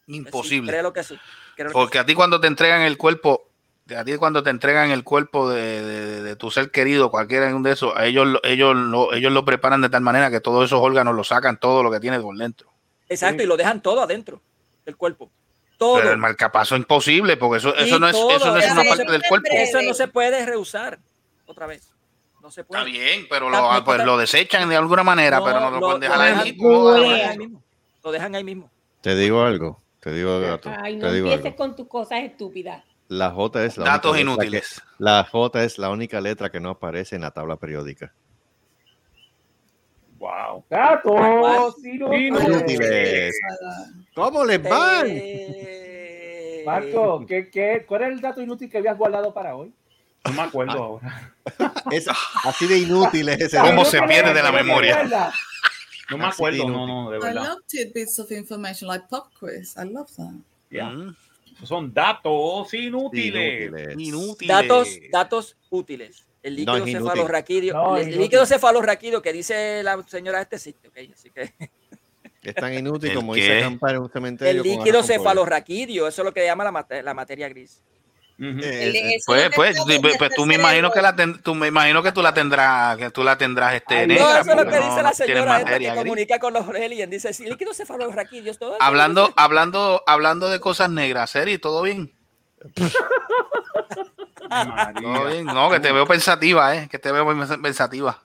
Sí, 0.07 0.17
Imposible. 0.17 0.73
creo 0.73 0.93
que 0.93 1.05
sí. 1.05 1.19
creo 1.55 1.69
que 1.69 1.73
Porque 1.73 1.99
sí. 1.99 2.03
a 2.03 2.07
ti 2.07 2.15
cuando 2.15 2.41
te 2.41 2.47
entregan 2.47 2.83
el 2.83 2.97
cuerpo, 2.99 3.52
a 3.97 4.05
ti 4.05 4.17
cuando 4.17 4.43
te 4.43 4.51
entregan 4.51 4.91
el 4.91 5.05
cuerpo 5.05 5.49
de, 5.49 5.83
de- 5.83 6.23
de 6.23 6.37
tu 6.37 6.51
ser 6.51 6.71
querido, 6.71 7.11
cualquiera 7.11 7.53
de 7.53 7.71
esos, 7.73 7.93
a 7.97 8.07
ellos, 8.07 8.27
lo- 8.27 8.41
ellos, 8.45 8.75
lo, 8.75 9.13
ellos 9.13 9.33
lo 9.33 9.45
preparan 9.45 9.81
de 9.83 9.89
tal 9.89 10.03
manera 10.03 10.31
que 10.31 10.41
todos 10.41 10.65
esos 10.65 10.81
órganos 10.81 11.15
lo 11.15 11.25
sacan 11.25 11.59
todo 11.59 11.83
lo 11.83 11.91
que 11.91 12.01
tiene 12.01 12.19
por 12.21 12.37
dentro. 12.37 12.69
Exacto, 13.09 13.43
y 13.43 13.47
lo 13.47 13.57
dejan 13.57 13.83
todo 13.83 14.01
adentro 14.03 14.41
del 14.85 14.97
cuerpo. 14.97 15.31
Todo. 15.79 15.97
Pero 15.99 16.13
el 16.13 16.19
marcapaso 16.19 16.75
es 16.77 16.81
imposible, 16.81 17.37
porque 17.37 17.59
eso, 17.59 17.75
eso 17.77 17.99
no 17.99 18.09
es, 18.09 18.15
eso 18.17 18.29
no 18.29 18.57
es 18.57 18.65
eso 18.65 18.75
una 18.75 18.85
no 18.85 18.89
parte 18.91 19.11
del 19.13 19.23
cuerpo. 19.29 19.49
Eso 19.51 19.83
no 19.83 19.95
se 19.95 20.09
puede 20.09 20.47
rehusar 20.47 20.99
otra 21.47 21.67
vez. 21.67 21.89
No 22.41 22.51
se 22.51 22.65
puede. 22.65 22.81
Está 22.83 22.91
bien, 22.91 23.27
pero 23.29 23.51
lo, 23.51 23.59
pues 23.85 23.97
está- 23.97 24.05
lo 24.07 24.17
desechan 24.17 24.69
de 24.69 24.77
alguna 24.77 25.03
manera, 25.03 25.39
No, 25.39 25.45
pero 25.45 25.61
no 25.61 25.71
lo, 25.71 25.81
lo- 25.81 25.87
pueden 25.87 26.01
dejar 26.01 26.17
lo 26.17 26.23
ahí. 26.23 26.31
dejan- 26.53 26.57
¿Cómo 26.59 26.73
lo 26.79 26.85
van 26.85 26.95
a 27.05 27.15
dejan 27.15 27.31
ahí 27.31 27.39
mismo. 27.39 27.63
Lo 28.05 28.13
dejan 28.13 28.35
ahí 28.35 28.45
mismo. 28.45 28.71
Te 29.01 29.15
digo 29.17 29.43
algo, 29.43 29.81
te 30.01 30.13
digo 30.13 30.35
algo, 30.37 30.47
gato, 30.49 30.71
Ay, 30.81 30.97
no 30.97 31.07
te 31.09 31.15
digo 31.15 31.27
empieces 31.29 31.47
algo. 31.47 31.57
con 31.57 31.77
tus 31.77 31.89
cosas 31.89 32.21
estúpidas. 32.23 32.83
La 33.13 33.31
J 33.31 33.65
es 33.65 33.77
la 33.77 33.85
Datos 33.85 34.13
única 34.13 34.31
letra 34.31 34.45
inútiles. 34.47 34.75
que- 34.81 35.05
la 35.05 35.25
J 35.25 35.65
es 35.65 35.79
la 35.79 35.91
única 35.91 36.21
letra 36.21 36.51
que 36.51 36.61
no 36.61 36.71
aparece 36.71 37.15
en 37.17 37.23
la 37.23 37.31
tabla 37.31 37.57
periódica. 37.57 38.13
Wow. 40.19 40.65
Gatos 40.71 41.75
Inútiles. 41.85 43.35
¿Cómo 44.15 44.45
les 44.45 44.63
van? 44.63 45.07
Eh, 45.09 46.63
Marco, 46.65 47.25
¿qué, 47.27 47.51
qué, 47.51 47.85
cuál 47.87 48.03
es 48.03 48.09
el 48.11 48.21
dato 48.21 48.41
inútil 48.41 48.71
que 48.71 48.79
habías 48.79 48.97
guardado 48.97 49.35
para 49.35 49.57
hoy? 49.57 49.73
No 50.25 50.33
me 50.33 50.43
acuerdo 50.43 50.73
ahora. 50.83 51.33
Es 51.91 52.07
así 52.45 52.69
de 52.69 52.79
inútil 52.79 53.29
es 53.31 53.41
ese. 53.41 53.59
¿Cómo 53.59 53.85
se 53.85 54.01
pierde 54.03 54.33
de 54.33 54.43
la 54.43 54.53
memoria? 54.53 55.33
No 56.09 56.19
me 56.19 56.27
acuerdo, 56.27 56.69
no, 56.69 56.87
no, 56.87 57.11
de 57.11 57.19
I 57.19 57.21
verdad. 57.21 57.43
love 57.45 57.59
tidbits 57.67 58.19
of 58.21 58.31
information 58.31 58.87
like 58.89 59.07
pop 59.11 59.27
quiz. 59.39 59.77
I 59.77 59.85
love 59.93 60.09
that. 60.17 60.31
Mm. 60.71 61.17
Son 61.65 61.93
datos 61.93 62.73
inútiles. 62.75 63.69
Inútiles. 63.71 63.97
Inútiles. 63.99 64.49
Datos, 64.49 64.89
datos 65.11 65.57
útiles. 65.71 66.27
El 66.43 66.57
líquido 66.57 66.79
No, 66.79 66.87
cefalorraquídeo. 66.87 67.75
No, 67.75 67.97
el 67.97 68.03
inútil. 68.05 68.21
líquido 68.23 68.47
cefalorraquídeo 68.47 69.23
que 69.23 69.33
dice 69.33 69.83
la 69.85 70.03
señora 70.09 70.41
este 70.43 70.59
sitio. 70.59 70.91
ok, 70.91 70.99
así 71.15 71.31
que 71.31 71.53
Es 72.43 72.55
tan 72.57 72.75
inútil 72.75 73.11
¿El 73.11 73.17
como 73.17 73.35
a 73.35 73.37
acampar 73.37 73.95
en 73.95 74.01
un 74.03 74.11
cementerio. 74.11 74.63
el 74.63 74.69
líquido 74.69 75.05
cefalorraquídeo, 75.05 76.09
eso 76.09 76.23
es 76.23 76.27
lo 76.27 76.33
que 76.35 76.45
llama 76.45 76.65
la, 76.65 76.73
mate- 76.73 77.03
la 77.03 77.15
materia 77.15 77.49
gris. 77.49 77.81
Eh, 78.39 78.89
El- 78.89 78.97
eh, 78.97 79.21
Pues, 79.25 79.51
pues, 79.55 79.77
pues, 80.19 80.31
tú 80.35 80.47
me 80.47 80.55
imagino 80.57 80.91
que 80.91 81.01
la 81.03 81.15
ten- 81.15 81.41
tú 81.43 81.55
me 81.55 81.69
imagino 81.69 82.03
que 82.03 82.11
tú 82.13 82.23
la 82.23 82.35
tendrás, 82.35 82.97
que 82.97 83.11
tú 83.11 83.23
la 83.23 83.37
tendrás 83.39 83.75
este 83.75 83.95
Ay, 83.95 84.07
negra, 84.09 84.25
No, 84.25 84.31
eso 84.31 84.41
es 84.41 84.47
lo 84.47 84.57
que 84.57 84.65
no- 84.65 84.71
dice 84.71 84.81
no 84.89 84.97
la 85.03 85.13
tienes 85.13 85.17
señora 85.17 85.59
esta 85.59 85.79
que 85.79 85.95
comunica 85.95 86.39
con 86.39 86.53
los 86.55 86.69
aliens. 86.69 87.11
Dice, 87.11 87.33
sí, 87.33 87.45
líquido 87.45 87.73
cefalorraquídeo. 87.75 88.55
todo 88.55 88.71
eso". 88.75 88.83
Hablando, 88.83 89.33
hablando, 89.37 90.03
hablando 90.07 90.49
de 90.49 90.61
cosas 90.61 90.91
negras, 90.91 91.31
Seri, 91.31 91.59
¿todo 91.59 91.83
bien? 91.83 92.13
¿Todo 95.03 95.27
bien? 95.27 95.47
No, 95.47 95.71
que 95.71 95.81
te 95.81 95.93
veo 95.93 96.07
pensativa, 96.07 96.77
eh, 96.77 96.89
que 96.91 96.99
te 96.99 97.13
veo 97.13 97.27
pensativa. 97.63 98.23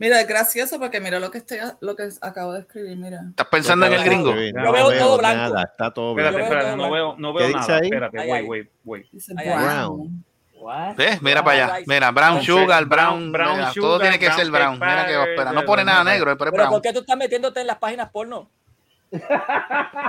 Mira, 0.00 0.18
es 0.20 0.26
gracioso 0.26 0.80
porque 0.80 0.98
mira 0.98 1.20
lo 1.20 1.30
que 1.30 1.38
estoy, 1.38 1.58
lo 1.80 1.94
que 1.94 2.08
acabo 2.22 2.54
de 2.54 2.60
escribir, 2.60 2.96
mira. 2.96 3.20
¿Estás 3.28 3.46
pensando 3.48 3.84
en 3.84 3.92
el 3.92 4.02
gringo? 4.02 4.34
No 4.54 4.72
veo 4.72 4.90
todo 4.98 5.18
blanco. 5.18 5.36
Nada, 5.54 5.62
está 5.64 5.92
todo 5.92 6.12
Espérate, 6.12 6.36
blanco. 6.38 6.54
Espérate, 6.54 6.76
no 6.78 6.90
veo, 6.90 7.14
no 7.18 7.32
¿Qué 7.34 7.38
veo 7.38 7.46
dice 7.48 7.58
nada. 7.60 7.74
ahí? 7.76 7.84
Espérate, 7.84 8.18
wait, 8.18 8.48
wait, 8.48 8.70
wait. 8.84 9.06
Brown. 9.44 10.24
What? 10.54 10.96
¿Ves? 10.96 11.20
Mira 11.22 11.44
para 11.44 11.66
allá. 11.66 11.84
Mira, 11.86 12.10
brown 12.10 12.42
sugar, 12.42 12.84
brown. 12.86 13.30
brown- 13.30 13.32
brown 13.32 13.56
mira, 13.58 13.72
todo 13.74 14.00
tiene 14.00 14.18
que 14.18 14.26
brown 14.26 14.38
ser 14.40 14.50
brown. 14.50 14.74
Mira 14.78 15.06
que 15.06 15.12
pepper, 15.12 15.28
espera. 15.30 15.50
de- 15.50 15.56
No 15.56 15.64
pone 15.64 15.84
nada 15.84 16.02
negro, 16.04 16.24
pero 16.24 16.32
es 16.32 16.38
Pero 16.38 16.50
¿por 16.64 16.68
brown. 16.70 16.82
qué 16.82 16.92
tú 16.94 17.00
estás 17.00 17.16
metiéndote 17.18 17.60
en 17.60 17.66
las 17.66 17.76
páginas 17.78 18.08
porno? 18.10 18.50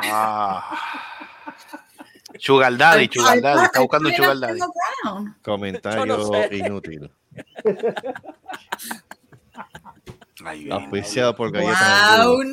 Ah. 0.04 0.78
Sugar 2.40 2.78
daddy, 2.78 3.10
sugar 3.12 3.42
daddy. 3.42 3.66
Está 3.66 3.80
buscando 3.82 4.10
sugar 4.10 4.40
daddy. 4.40 4.60
brown. 5.04 5.36
Comentario 5.44 6.06
Yo 6.06 6.18
no 6.18 6.26
sé. 6.34 6.56
inútil. 6.56 7.12
Auspiciado 10.72 11.36
por 11.36 11.52
galletas. 11.52 12.18
Brown. 12.18 12.52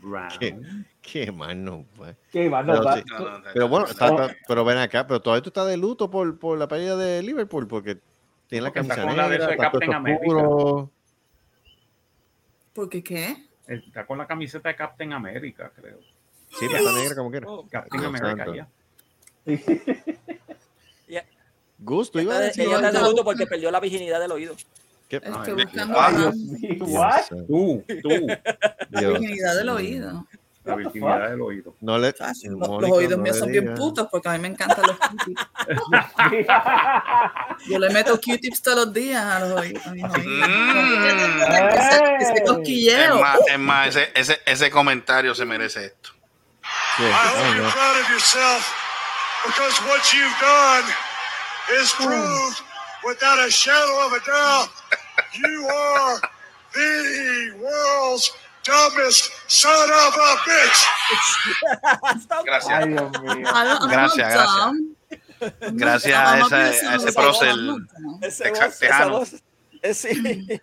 Brown. 0.00 0.28
¿Qué, 0.38 0.56
qué 1.02 1.32
mano? 1.32 1.84
pues. 1.96 2.16
¿Qué 2.32 2.48
Pero, 2.50 2.82
sí, 2.94 3.02
No, 3.10 3.18
no, 3.38 3.44
pero 3.52 3.68
bueno, 3.68 3.86
está- 3.86 4.06
está- 4.08 4.36
pero 4.46 4.64
ven 4.64 4.78
acá, 4.78 5.06
pero 5.06 5.20
todavía 5.20 5.42
tú 5.42 5.50
estás 5.50 5.66
de 5.66 5.76
luto 5.76 6.10
por, 6.10 6.38
por 6.38 6.58
la 6.58 6.68
pérdida 6.68 6.96
de 6.96 7.22
Liverpool, 7.22 7.66
porque 7.66 7.98
tiene 8.46 8.62
la 8.64 8.70
camisa 8.72 9.02
con 9.02 9.16
la 9.16 9.24
de 9.28 9.38
negra, 9.38 9.46
de 9.48 9.56
Captain 9.56 9.92
America. 9.94 10.46
¿Por 12.72 12.88
qué 12.88 13.02
qué? 13.02 13.36
Está 13.66 14.06
con 14.06 14.18
la 14.18 14.26
camiseta 14.26 14.68
de 14.68 14.76
Captain 14.76 15.12
America, 15.12 15.70
creo. 15.74 15.98
Sí, 16.50 16.66
pero 16.70 16.76
está 16.78 16.92
negra 16.92 17.14
como 17.16 17.30
quiera. 17.30 17.46
Oh, 17.48 17.66
Captain 17.68 18.00
Dios 18.00 18.14
America, 18.14 18.44
santo. 18.44 18.54
ya. 18.54 18.68
Gusto, 21.80 22.20
iba 22.20 22.34
a 22.34 22.36
Ella 22.38 22.46
decir 22.46 22.64
está 22.64 22.90
de 22.90 23.00
luto 23.00 23.22
porque 23.22 23.46
perdió 23.46 23.70
la 23.70 23.78
virginidad 23.78 24.18
del 24.20 24.32
oído. 24.32 24.56
¿Qué? 25.08 25.16
Estoy 25.16 25.32
Ay, 25.46 25.52
buscando 25.64 26.00
Ay. 26.00 26.14
Dios 26.16 26.36
mío, 26.36 26.58
Dios 26.76 26.88
what? 26.90 27.22
santo. 27.28 27.44
Tú, 27.46 27.84
tú, 28.02 28.26
La 28.90 29.00
virginidad 29.00 29.54
del 29.56 29.68
oído. 29.70 30.26
la 30.64 30.74
virginidad 30.76 31.30
del 31.30 31.40
oído. 31.40 31.74
No 31.80 31.96
le, 31.98 32.08
lo- 32.10 32.58
Mónica, 32.58 32.88
los 32.88 32.98
oídos 32.98 33.16
no 33.16 33.22
míos 33.24 33.36
le 33.36 33.40
son 33.40 33.50
bien 33.52 33.74
putos 33.74 34.06
porque 34.10 34.28
a 34.28 34.32
mí 34.32 34.38
me 34.40 34.48
encantan 34.48 34.84
los 34.86 34.98
Q-tips. 34.98 35.42
Yo 37.68 37.78
le 37.78 37.90
meto 37.90 38.18
Q-tips 38.20 38.62
todos 38.62 38.86
los 38.86 38.92
días 38.92 39.22
a 39.24 39.40
los 39.40 39.60
oídos. 39.60 39.86
a 39.86 39.90
mis 39.92 40.04
oídos. 40.04 40.26
Mm. 40.26 41.42
Ese, 41.72 42.02
ese 42.20 42.32
Es 42.34 42.42
cosquilleo. 42.46 43.20
más, 43.20 43.38
es 43.50 43.58
más, 43.58 43.88
ese, 43.88 44.10
ese, 44.14 44.40
ese 44.44 44.70
comentario 44.70 45.34
se 45.34 45.44
merece 45.44 45.86
esto. 45.86 46.10
¿Qué? 46.98 47.04
I 47.04 47.12
hope 47.12 47.56
you're 47.56 47.70
proud 47.72 47.96
of 48.02 48.10
yourself 48.10 48.74
because 49.46 49.80
what 49.88 50.02
you've 50.12 50.38
done 50.40 50.84
is 51.80 51.92
proved 51.94 52.60
without 53.04 53.38
a 53.46 53.50
shadow 53.50 54.06
of 54.06 54.12
a 54.12 54.20
doubt 54.26 54.68
you 55.34 55.66
are 55.66 56.20
the 56.74 57.54
world's 57.60 58.30
dumbest 58.64 59.30
son 59.50 59.90
of 59.90 60.14
a 60.14 60.36
bitch. 60.44 60.86
Gracias. 62.44 62.70
Ay, 62.70 62.88
Dios 62.88 63.10
mío. 63.22 63.48
Gracias, 65.72 66.14
a, 66.14 66.38
esa, 66.38 66.92
a 66.92 66.96
ese 66.96 67.12
tejano. 68.80 69.22
es 69.82 70.04
el 70.04 70.60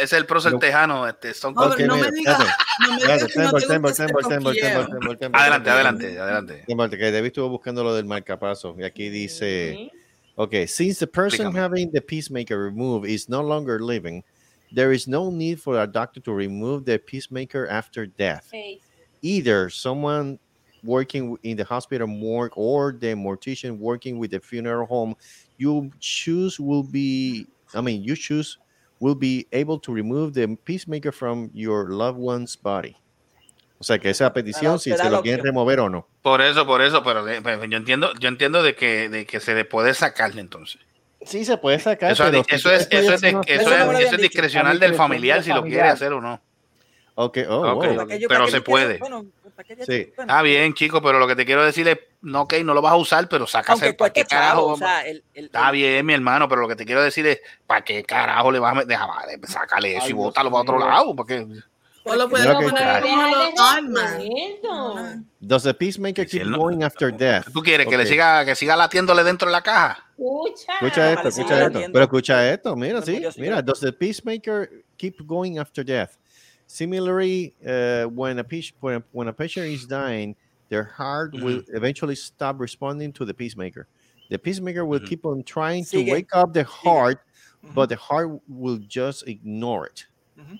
ese 0.00 0.02
es 0.02 0.12
tejano. 0.60 1.08
Este, 1.08 1.34
son 1.34 1.54
No, 1.54 1.96
me 1.96 2.12
digas. 2.12 2.38
Adelante, 5.32 5.70
adelante, 5.70 6.20
adelante. 6.20 6.64
David 6.68 7.26
estuvo 7.26 7.48
buscando 7.48 7.82
lo 7.82 7.94
del 7.94 8.04
marcapaso 8.04 8.76
y 8.78 8.84
aquí 8.84 9.08
dice, 9.08 9.90
okay, 10.38 10.66
since 10.66 10.98
the 10.98 11.06
person 11.06 11.46
Explícame. 11.46 11.54
having 11.54 11.90
the 11.92 12.00
pacemaker 12.00 12.58
removed 12.58 13.06
is 13.06 13.28
no 13.28 13.42
longer 13.42 13.80
living, 13.80 14.22
there 14.72 14.92
is 14.92 15.08
no 15.08 15.30
need 15.30 15.60
for 15.60 15.82
a 15.82 15.86
doctor 15.86 16.20
to 16.20 16.32
remove 16.32 16.84
the 16.84 16.98
pacemaker 16.98 17.66
after 17.68 18.06
death. 18.06 18.48
Hey, 18.52 18.80
Either 19.22 19.68
someone 19.68 20.38
working 20.84 21.36
in 21.42 21.56
the 21.56 21.64
hospital 21.64 22.06
morgue 22.06 22.52
or 22.54 22.92
the 22.92 23.08
mortician 23.08 23.78
working 23.78 24.18
with 24.18 24.30
the 24.30 24.40
funeral 24.40 24.86
home, 24.86 25.14
you 25.56 25.90
choose 26.00 26.60
will 26.60 26.84
be, 26.84 27.46
I 27.74 27.80
mean, 27.80 28.02
you 28.04 28.14
choose 28.14 28.58
will 29.00 29.14
be 29.16 29.46
able 29.52 29.78
to 29.80 29.92
remove 29.92 30.34
the 30.34 30.56
pacemaker 30.64 31.12
from 31.12 31.50
your 31.52 31.90
loved 31.90 32.18
one's 32.18 32.56
body. 32.56 32.96
O 33.80 33.84
sea 33.84 33.98
que 33.98 34.10
esa 34.10 34.32
petición, 34.32 34.78
si 34.80 34.92
se 34.96 35.08
lo 35.10 35.22
quieren 35.22 35.44
remover 35.44 35.80
o 35.80 35.88
no. 35.88 36.06
Por 36.22 36.40
eso, 36.42 36.66
por 36.66 36.82
eso, 36.82 37.02
pero 37.04 37.24
yo 37.28 37.76
entiendo, 37.76 38.12
yo 38.18 38.28
entiendo 38.28 38.62
de 38.62 38.74
que, 38.74 39.08
de 39.08 39.24
que 39.24 39.38
se 39.40 39.54
le 39.54 39.64
puede 39.64 39.94
sacarle 39.94 40.40
entonces. 40.40 40.80
Sí, 41.24 41.44
se 41.44 41.58
puede 41.58 41.78
sacar. 41.78 42.12
Eso, 42.12 42.24
es, 42.24 42.30
pero 42.30 42.42
eso 42.48 42.70
es, 42.72 42.88
eso 42.90 43.14
es, 43.14 43.22
eso 43.22 43.34
es, 43.44 44.00
eso 44.00 44.14
es 44.16 44.20
discrecional 44.20 44.78
del 44.80 44.94
familiar 44.94 45.42
si 45.42 45.50
lo 45.52 45.62
quiere 45.62 45.82
hacer 45.88 46.12
o 46.12 46.20
no. 46.20 46.40
Ok, 47.14 47.38
oh, 47.48 47.72
Ok. 47.72 47.84
wow. 47.86 47.96
¿Para 47.96 48.06
qué 48.08 48.20
yo- 48.20 48.28
Pero 48.28 48.46
se 48.48 48.60
puede. 48.60 48.98
Bueno, 48.98 49.26
¿para 49.56 49.66
qué 49.66 49.74
yo- 49.76 49.84
Sí. 49.84 50.12
bueno, 50.14 50.30
Está 50.32 50.42
bien, 50.42 50.72
chico, 50.74 51.02
pero 51.02 51.18
lo 51.18 51.26
que 51.26 51.34
te 51.34 51.44
quiero 51.44 51.64
decir 51.64 51.88
es, 51.88 51.98
no, 52.22 52.42
ok, 52.42 52.54
no 52.64 52.74
lo 52.74 52.80
vas 52.82 52.92
a 52.92 52.96
usar, 52.96 53.28
pero 53.28 53.44
sácase 53.48 53.86
aunque 53.86 53.94
para 53.98 54.12
qué 54.12 54.24
carajo. 54.24 54.66
o 54.66 54.76
sea, 54.76 55.04
el, 55.04 55.24
el, 55.34 55.46
Está 55.46 55.66
el- 55.70 55.72
bien, 55.72 56.06
mi 56.06 56.14
hermano, 56.14 56.48
pero 56.48 56.60
lo 56.60 56.68
que 56.68 56.76
te 56.76 56.84
quiero 56.86 57.02
decir 57.02 57.26
es, 57.26 57.40
¿para 57.66 57.82
qué 57.82 58.04
carajo 58.04 58.52
le 58.52 58.60
vas 58.60 58.70
a 58.70 58.74
meter? 58.76 58.88
Deja, 58.88 59.06
vale, 59.06 59.38
sácale 59.48 59.90
eso 59.96 60.04
Ay, 60.04 60.10
y 60.10 60.14
Dios 60.14 60.24
bótalo 60.24 60.50
para 60.52 60.62
otro 60.62 60.76
mío. 60.76 60.86
lado, 60.86 61.16
porque 61.16 61.44
O 62.08 62.16
lo 62.16 62.28
puedes 62.28 62.46
Mira 62.46 62.58
que 62.58 62.68
poner 62.68 63.02
como 63.02 63.22
los 63.22 63.54
deja 63.54 63.78
Iron 63.78 63.86
de 63.86 64.00
Man. 64.00 64.18
recuerdo. 64.18 65.24
Does 65.40 65.62
the 65.62 65.74
peacemaker 65.74 66.28
Si 66.28 66.38
keep 66.38 66.48
no- 66.48 66.58
going 66.58 66.82
after 66.82 67.10
death? 67.16 67.46
tú 67.52 67.62
quieres 67.62 67.86
que 67.86 67.96
le 67.96 68.04
Ok. 68.04 68.08
siga, 68.08 68.44
que 68.44 68.54
siga 68.54 68.76
latiéndole 68.76 69.22
dentro 69.24 69.46
de 69.46 69.52
la 69.52 69.62
caja. 69.62 70.04
Escucha. 70.16 70.72
Escucha 70.74 71.10
esto, 71.10 71.22
Parece 71.22 71.28
escucha 71.28 71.48
que 71.48 71.54
esto. 71.54 71.72
latiendo. 71.74 71.92
Pero 71.92 72.04
escucha 72.04 72.52
esto, 72.52 72.76
mira, 72.76 73.02
sí. 73.02 73.22
Mira, 73.38 73.62
does 73.62 73.80
the 73.80 73.92
peacemaker 73.92 74.84
keep 74.96 75.24
going 75.26 75.58
after 75.58 75.84
death? 75.84 76.16
Similarly, 76.66 77.54
uh, 77.64 78.06
when 78.08 78.38
a 78.38 78.44
patient 78.44 78.76
when 78.80 78.96
a, 78.96 79.02
when 79.12 79.28
a 79.28 79.32
patient 79.32 79.66
is 79.66 79.86
dying, 79.86 80.36
their 80.68 80.84
heart 80.84 81.32
will 81.32 81.62
mm-hmm. 81.62 81.76
eventually 81.76 82.14
stop 82.14 82.60
responding 82.60 83.12
to 83.12 83.24
the 83.24 83.32
peacemaker. 83.32 83.86
The 84.28 84.38
peacemaker 84.38 84.84
will 84.84 84.98
mm-hmm. 84.98 85.08
keep 85.08 85.24
on 85.24 85.42
trying 85.44 85.86
to 85.86 86.04
wake 86.10 86.28
up 86.34 86.52
the 86.52 86.64
heart, 86.64 87.20
but 87.62 87.88
mm-hmm. 87.88 87.88
the 87.88 87.96
heart 87.96 88.40
will 88.48 88.76
just 88.76 89.26
ignore 89.26 89.86
it. 89.86 90.06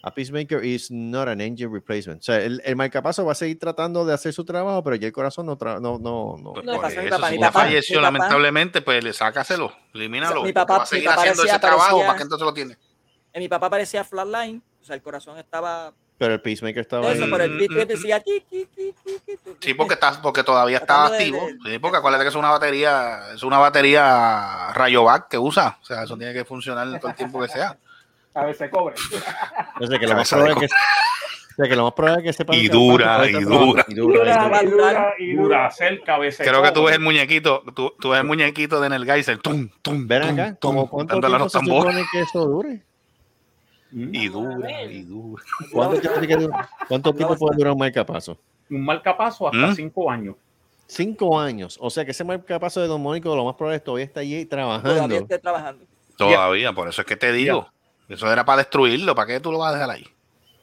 A 0.02 0.12
pacemaker 0.12 0.64
is 0.64 0.90
not 0.90 1.28
an 1.28 1.40
engine 1.40 1.72
replacement. 1.72 2.20
O 2.20 2.22
sea, 2.24 2.36
el, 2.36 2.60
el 2.64 2.74
marcapaso 2.76 3.24
va 3.24 3.32
a 3.32 3.34
seguir 3.34 3.58
tratando 3.58 4.04
de 4.04 4.12
hacer 4.14 4.32
su 4.32 4.44
trabajo, 4.44 4.82
pero 4.82 4.96
ya 4.96 5.06
el 5.06 5.12
corazón 5.12 5.46
no, 5.46 5.56
tra- 5.56 5.80
no, 5.80 5.98
no, 5.98 6.36
no. 6.42 6.50
A 6.50 6.62
mi 6.62 6.70
eso, 6.70 7.10
papá. 7.16 7.30
si 7.30 7.38
papá- 7.38 7.60
falleció, 7.60 8.00
lamentablemente, 8.00 8.82
pues 8.82 9.02
le 9.04 9.12
sácaselo, 9.12 9.72
elimínalo. 9.94 10.42
Mi 10.42 10.52
papá- 10.52 10.78
va 10.78 10.82
a 10.82 10.86
seguir 10.86 11.04
mi 11.04 11.08
papá 11.08 11.20
haciendo 11.22 11.42
ese 11.42 11.52
decía- 11.52 11.60
trabajo. 11.60 11.84
parecía- 11.90 12.06
¿Para 12.06 12.16
qué 12.16 12.22
entonces 12.24 12.44
lo 12.46 12.54
tiene? 12.54 12.76
En 13.32 13.42
mi 13.42 13.48
papá 13.48 13.70
parecía 13.70 14.04
flatline, 14.04 14.62
o 14.80 14.84
sea, 14.84 14.96
el 14.96 15.02
corazón 15.02 15.38
estaba. 15.38 15.92
Pero 16.18 16.34
el 16.34 16.40
pacemaker 16.42 16.80
estaba 16.80 17.12
Eso, 17.12 17.24
ahí. 17.24 17.30
pero 17.30 17.44
el 17.44 17.86
decía. 17.86 18.18
"Ti, 18.20 18.42
ti, 18.50 18.66
ti, 18.74 18.92
ti, 19.04 19.12
ti". 19.26 19.38
Sí, 19.60 19.74
porque 19.74 19.94
está, 19.94 20.20
porque 20.20 20.42
todavía 20.42 20.78
estaba 20.78 21.10
Tratando 21.10 21.36
de- 21.38 21.42
activo. 21.44 21.62
Sí, 21.70 21.78
porque 21.78 21.96
acuérdate 21.98 22.24
que 22.24 22.28
es 22.30 22.34
una 22.34 22.50
batería, 22.50 23.20
es 23.34 23.42
una 23.44 23.58
batería 23.58 24.72
Rayovac 24.74 25.28
que 25.28 25.38
usa. 25.38 25.78
O 25.80 25.84
sea, 25.84 26.02
eso 26.02 26.16
tiene 26.16 26.32
que 26.34 26.44
funcionar 26.44 26.98
todo 26.98 27.10
el 27.10 27.16
tiempo 27.16 27.40
que 27.40 27.46
sea. 27.48 27.78
A 28.40 28.54
se 28.54 28.70
cobre. 28.70 28.94
O 29.80 29.86
sea, 29.86 29.98
que 29.98 30.06
lo 30.06 30.14
más 30.14 30.28
probable 30.28 30.52
es 30.54 30.58
que, 30.60 30.66
o 30.66 31.54
sea, 31.56 31.68
que 31.68 31.76
lo 31.76 31.84
más 31.84 31.92
probable 31.92 32.20
es 32.20 32.24
que 32.26 32.32
sepan 32.32 32.56
Y 32.56 32.68
dura, 32.68 33.28
y 33.28 33.32
dura. 33.32 33.84
y 33.88 33.94
dura, 33.94 34.20
y 34.22 34.26
dura. 34.34 34.62
dura, 34.62 35.14
y 35.18 35.32
dura. 35.34 35.70
Cabeza. 36.04 36.42
de 36.44 36.48
Creo 36.50 36.62
que 36.62 36.70
tú 36.72 36.84
ves 36.84 36.94
el 36.94 37.00
muñequito, 37.00 37.62
tú, 37.74 37.92
tú 38.00 38.10
ves 38.10 38.20
el 38.20 38.26
muñequito 38.26 38.80
de 38.80 38.86
Energizer, 38.86 39.38
tum, 39.38 39.68
tum, 39.82 40.06
tum, 40.06 40.12
acá, 40.22 40.54
tum, 40.54 40.70
como 40.74 40.88
cuánto 40.88 41.18
tiempo 41.20 41.38
los 41.38 41.52
se 41.52 41.58
tambores. 41.58 41.94
supone 41.94 42.06
que 42.12 42.20
eso 42.20 42.44
dure. 42.46 42.82
Y 43.90 44.28
dura, 44.28 44.82
y 44.82 45.02
dura. 45.02 45.42
¿Cuánto, 45.72 47.12
tiempo, 47.14 47.36
puede 47.36 47.56
durar 47.56 47.72
un 47.72 47.78
marcapaso? 47.78 48.38
Un 48.70 48.84
marcapaso 48.84 49.46
hasta 49.48 49.68
¿Mm? 49.68 49.74
cinco 49.74 50.10
años. 50.10 50.36
Cinco 50.86 51.40
años. 51.40 51.78
O 51.80 51.88
sea 51.90 52.04
que 52.04 52.10
ese 52.10 52.22
marcapaso 52.22 52.80
de 52.80 52.86
Don 52.86 53.00
Mónico 53.02 53.34
lo 53.34 53.44
más 53.46 53.54
probable 53.54 53.76
es 53.76 53.80
que 53.82 53.86
todavía 53.86 54.04
está 54.04 54.20
allí 54.20 54.44
Todavía 54.44 54.80
trabajando. 54.82 55.14
esté 55.16 55.38
trabajando. 55.38 55.84
Todavía, 56.16 56.72
por 56.72 56.88
eso 56.88 57.00
es 57.02 57.06
que 57.06 57.16
te 57.16 57.32
digo. 57.32 57.68
Eso 58.08 58.32
era 58.32 58.44
para 58.44 58.58
destruirlo. 58.58 59.14
¿Para 59.14 59.26
qué 59.26 59.40
tú 59.40 59.52
lo 59.52 59.58
vas 59.58 59.70
a 59.72 59.74
dejar 59.76 59.90
ahí? 59.90 60.06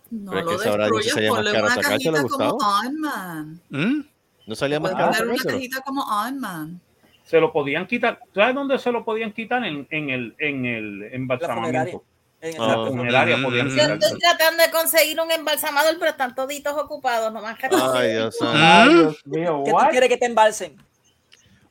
No 0.10 0.32
Pero 0.32 0.52
es 0.52 0.62
que 0.62 0.70
lo 0.70 0.78
destruyes, 0.78 1.30
ponle 1.30 1.52
caro 1.52 1.66
una 1.66 1.76
cajita 1.82 2.24
como. 2.24 2.58
Iron 2.84 3.00
Man. 3.02 3.62
¿Mm? 3.70 4.02
¿No 4.48 4.56
salía 4.56 4.80
más 4.80 4.92
caro 4.92 5.12
una 5.30 5.44
cajita 5.44 5.82
como 5.82 6.04
Iron 6.28 6.40
Man. 6.40 6.82
Se 7.24 7.40
lo 7.40 7.52
podían 7.52 7.88
quitar. 7.88 8.20
¿Sabes 8.34 8.54
dónde 8.56 8.78
se 8.78 8.92
lo 8.92 9.04
podían 9.04 9.32
quitar? 9.32 9.64
En, 9.66 9.88
en 9.90 10.10
el, 10.12 10.36
en 10.38 10.66
el 10.66 11.04
embalsamamiento. 11.12 12.04
En 12.42 12.54
En 12.56 12.62
la 12.68 12.78
Oh. 12.78 12.88
funeraria 12.88 13.38
podían 13.42 13.68
Yo 13.70 13.74
quitar. 13.74 13.92
estoy 13.94 14.20
tratando 14.20 14.64
de 14.64 14.70
conseguir 14.70 15.20
un 15.20 15.32
embalsamador, 15.32 15.96
pero 15.98 16.12
están 16.12 16.36
toditos 16.36 16.74
ocupados, 16.78 17.34
no 17.34 17.42
más 17.42 17.58
que 17.58 17.68
Ay, 17.72 18.12
Dios 18.12 18.38
¿Mm? 18.40 18.90
Dios 18.90 19.22
mío, 19.26 19.64
¿Qué 19.66 19.72
tú 19.72 19.78
quieres 19.90 20.10
que 20.10 20.18
te 20.18 20.26
embalsen? 20.28 20.76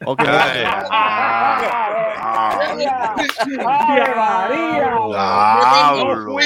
Ok, 0.07 0.21
Ay, 0.27 0.65
¡Ave 3.67 4.15
María! 4.15 4.95
Diablo. 5.85 6.37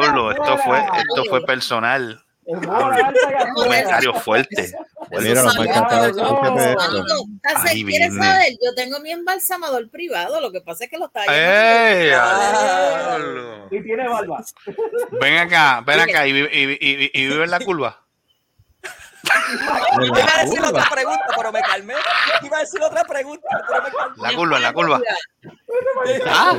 Diablo, 0.00 0.30
esto 0.32 0.58
fue, 0.58 0.78
esto 0.78 1.24
fue 1.28 1.44
personal. 1.44 2.22
Comentario 3.54 4.14
fuerte. 4.14 4.72
Mira, 5.10 5.42
quieres 7.84 8.10
vine. 8.10 8.10
saber, 8.10 8.52
yo 8.62 8.74
tengo 8.74 9.00
mi 9.00 9.10
embalsamador 9.10 9.90
privado, 9.90 10.40
lo 10.40 10.50
que 10.50 10.60
pasa 10.60 10.84
es 10.84 10.90
que 10.90 10.98
lo 10.98 11.06
está 11.06 11.24
¡Ey! 11.24 12.10
Ah. 12.14 13.16
diablo! 13.18 13.68
Y 13.70 13.82
tiene 13.82 14.08
barba. 14.08 14.44
Ven 15.20 15.38
acá, 15.38 15.82
ven 15.86 16.00
acá 16.00 16.26
y 16.26 16.32
vive 16.32 17.44
en 17.44 17.50
la 17.50 17.60
curva. 17.60 18.07
Iba 20.02 20.18
la 20.18 20.24
a 20.24 20.44
decir 20.44 20.58
curva. 20.60 20.68
otra 20.70 20.90
pregunta, 20.90 21.24
pero 21.36 21.52
me 21.52 21.60
calmé. 21.62 21.94
Iba 22.42 22.56
a 22.56 22.60
decir 22.60 22.82
otra 22.82 23.04
pregunta, 23.04 23.48
pero 23.68 23.82
me 23.82 23.90
calmé. 23.90 24.16
La 24.22 24.32
curva, 24.34 24.58
la 24.58 24.72
curva. 24.72 25.00
Ah, 26.26 26.54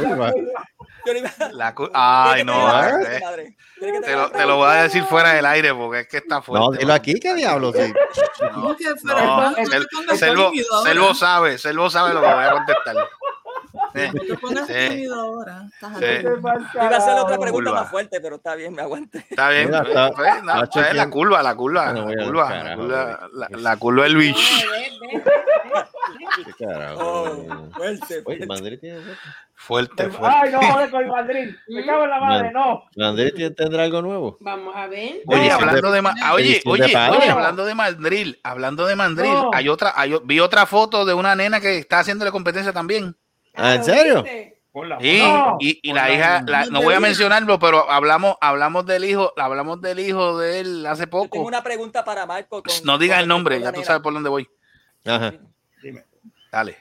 La 1.51 1.73
cu- 1.75 1.89
Ay, 1.93 2.43
no. 2.43 2.69
¿Quieres 2.69 3.19
que 3.19 3.19
te 3.19 3.87
eh, 3.89 4.01
Te 4.01 4.15
lo, 4.15 4.29
te 4.31 4.45
lo 4.45 4.57
voy 4.57 4.69
a 4.69 4.83
decir 4.83 5.03
fuera 5.05 5.33
del 5.33 5.45
aire 5.45 5.73
porque 5.73 6.01
es 6.01 6.07
que 6.07 6.17
está 6.17 6.41
fuerte. 6.41 6.65
No, 6.65 6.71
dilo 6.77 6.93
aquí, 6.93 7.13
¿qué 7.19 7.33
diablos? 7.33 7.75
Sí. 7.75 7.93
No, 8.41 8.75
No, 8.75 10.15
Selvo, 10.15 10.51
ahora. 10.71 10.89
Selvo 10.89 11.13
sabe, 11.13 11.57
Selvo 11.57 11.89
sabe 11.89 12.13
lo 12.13 12.21
que 12.21 12.27
voy 12.33 12.43
a 12.43 12.51
contestar. 12.51 12.95
No 13.93 14.21
te 14.21 14.37
pongas 14.37 14.67
Sí. 14.67 14.73
tímido 14.89 15.15
ahora. 15.19 15.63
Estás 15.73 15.97
Sí. 15.99 16.05
aquí. 16.05 16.25
Iba 16.73 16.83
a 16.87 16.97
hacer 16.97 17.13
otra 17.19 17.37
pregunta 17.37 17.69
Curva. 17.69 17.81
más 17.81 17.89
fuerte, 17.91 18.21
pero 18.21 18.35
está 18.35 18.55
bien, 18.55 18.73
me 18.73 18.81
aguante. 18.81 19.25
Está 19.29 19.49
bien. 19.49 19.65
Mira, 19.67 19.81
está- 19.83 20.11
pues, 20.11 20.43
no, 20.43 20.63
está 20.63 20.81
pues, 20.81 20.93
la 20.95 21.09
curva, 21.09 21.43
la 21.43 21.55
curva, 21.55 21.93
voy 21.93 22.15
la 22.15 22.25
curva, 22.25 22.43
la 22.49 22.49
carajo, 22.63 22.81
curva, 22.81 23.29
la, 23.33 23.49
la 23.57 23.77
curva 23.77 24.03
del 24.03 24.17
bicho. 24.17 24.39
¿Qué 26.45 26.65
carajo? 26.65 26.99
Oh, 27.01 27.69
fuerte, 27.75 28.05
Oye, 28.15 28.21
fuerte. 28.23 28.45
Madrid 28.47 28.79
tiene. 28.79 28.99
Fuerte, 29.55 30.09
fuerte. 30.09 30.37
Ay, 30.41 30.51
no, 30.53 30.61
joder 30.61 30.89
con 30.89 31.01
el 31.03 31.07
Madrid. 31.09 31.55
Me 31.67 31.85
cago 31.85 32.03
en 32.05 32.09
la 32.09 32.19
madre, 32.19 32.51
no. 32.53 32.83
Madrid 32.95 33.33
tiene- 33.35 33.55
tendrá 33.55 33.83
algo 33.83 34.01
nuevo. 34.01 34.37
Vamos 34.39 34.73
a 34.75 34.87
ver. 34.87 35.21
Oye, 35.27 35.51
hablando 35.51 35.91
de- 35.91 35.99
oye, 36.33 36.61
oye, 36.65 36.83
oye, 36.95 37.29
hablando 37.29 37.65
de 37.65 37.75
Madrid, 37.75 38.35
hablando 38.43 38.85
de 38.85 38.95
Madrid, 38.95 39.29
No. 39.31 39.51
hay 39.53 39.67
otra, 39.67 39.93
hay 39.95 40.15
vi 40.23 40.39
otra 40.39 40.65
foto 40.65 41.03
de 41.05 41.13
una 41.13 41.35
nena 41.35 41.59
que 41.59 41.77
está 41.79 41.99
haciéndole 41.99 42.31
competencia 42.31 42.71
también. 42.71 43.15
Ah, 43.55 43.75
¿En 43.75 43.83
serio? 43.83 44.23
Sí, 45.01 45.19
No. 45.19 45.57
y, 45.59 45.79
y 45.81 45.93
la 45.93 46.11
hija, 46.13 46.43
la- 46.47 46.65
no 46.67 46.81
voy 46.81 46.93
a 46.93 46.99
mencionarlo, 46.99 47.59
pero 47.59 47.89
hablamos, 47.89 48.35
hablamos 48.39 48.85
del 48.85 49.03
hijo, 49.03 49.33
hablamos 49.35 49.81
del 49.81 49.99
hijo 49.99 50.37
de 50.37 50.59
él 50.61 50.85
hace 50.85 51.03
Yo 51.03 51.09
tengo 51.09 51.23
poco. 51.25 51.41
una 51.41 51.63
pregunta 51.63 52.05
para 52.05 52.25
Marco. 52.25 52.61
con- 52.63 52.73
No 52.85 52.97
digas 52.97 53.19
el 53.19 53.27
nombre, 53.27 53.59
ya 53.59 53.71
tú 53.73 53.83
sabes 53.83 54.01
por 54.01 54.13
dónde 54.13 54.29
voy. 54.29 54.47
Ajá, 55.05 55.33
Dime. 55.81 56.05
Dale, 56.51 56.77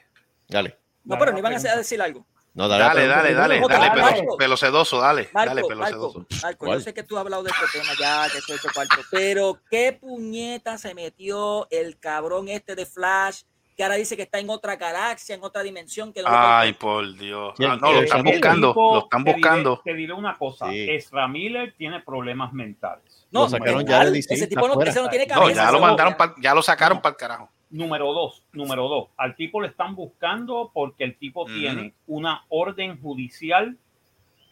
dale. 0.47 0.77
No, 1.03 1.17
pero 1.17 1.31
no 1.31 1.39
iban 1.39 1.53
a 1.53 1.59
decir 1.59 2.01
algo. 2.01 2.25
No, 2.53 2.67
dale, 2.67 2.83
dale, 3.07 3.33
dale, 3.33 3.61
dale, 3.61 3.61
pelo, 3.61 4.37
pelo 4.37 4.57
sedoso, 4.57 4.99
dale, 4.99 5.29
dale, 5.33 5.53
Marco, 5.53 5.67
pelo 5.67 5.79
Marco, 5.81 5.95
sedoso. 6.11 6.27
Marco, 6.43 6.65
¿Cuál? 6.65 6.79
yo 6.79 6.83
sé 6.83 6.93
que 6.93 7.03
tú 7.03 7.15
has 7.17 7.21
hablado 7.21 7.43
de 7.43 7.51
este 7.51 7.79
tema 7.79 7.93
ya, 7.99 8.27
que 8.31 8.41
soy 8.41 8.55
hecho 8.57 8.67
cuarto, 8.73 8.95
pero 9.11 9.61
¿qué 9.69 9.93
puñeta 9.99 10.77
se 10.77 10.93
metió 10.93 11.67
el 11.71 11.97
cabrón 11.99 12.49
este 12.49 12.75
de 12.75 12.85
Flash 12.85 13.43
que 13.79 13.83
ahora 13.85 13.95
dice 13.95 14.17
que 14.17 14.23
está 14.23 14.39
en 14.39 14.49
otra 14.49 14.75
galaxia, 14.75 15.35
en 15.35 15.41
otra 15.41 15.63
dimensión? 15.63 16.11
Que 16.11 16.21
no 16.21 16.27
Ay, 16.29 16.73
por 16.73 17.15
Dios. 17.17 17.53
Ah, 17.61 17.77
no, 17.79 17.93
lo 17.93 18.01
están 18.01 18.25
buscando, 18.25 18.73
lo 18.75 18.99
están 18.99 19.23
te 19.23 19.29
diré- 19.31 19.35
buscando. 19.37 19.81
Te 19.85 19.93
diré 19.93 20.11
una 20.11 20.37
cosa. 20.37 20.69
Sí. 20.69 20.85
Ezra 20.89 21.29
Miller 21.29 21.73
tiene 21.77 22.01
problemas 22.01 22.51
mentales. 22.51 23.25
No, 23.31 23.43
Lo 23.43 23.49
sacaron 23.49 23.77
mental, 23.77 23.99
ya 23.99 24.05
de 24.05 24.11
DC, 24.11 24.33
Ese 24.33 24.43
está 24.43 24.55
tipo 24.61 24.67
no, 24.67 24.81
ese 24.81 25.01
no 25.01 25.07
tiene 25.07 25.25
No, 25.27 25.33
cabeza. 25.33 25.63
ya 25.63 25.71
lo 25.71 25.79
mandaron, 25.79 26.13
pa'l- 26.15 26.33
ya 26.41 26.53
lo 26.53 26.61
sacaron 26.61 26.99
para 27.01 27.11
el 27.13 27.17
carajo. 27.17 27.49
Número 27.69 28.11
dos, 28.11 28.43
número 28.51 28.89
dos. 28.89 29.07
Al 29.15 29.37
tipo 29.37 29.61
le 29.61 29.69
están 29.69 29.95
buscando 29.95 30.71
porque 30.73 31.05
el 31.05 31.17
tipo 31.17 31.43
Ujú. 31.43 31.53
tiene 31.53 31.93
una 32.07 32.43
orden 32.49 32.99
judicial, 33.01 33.77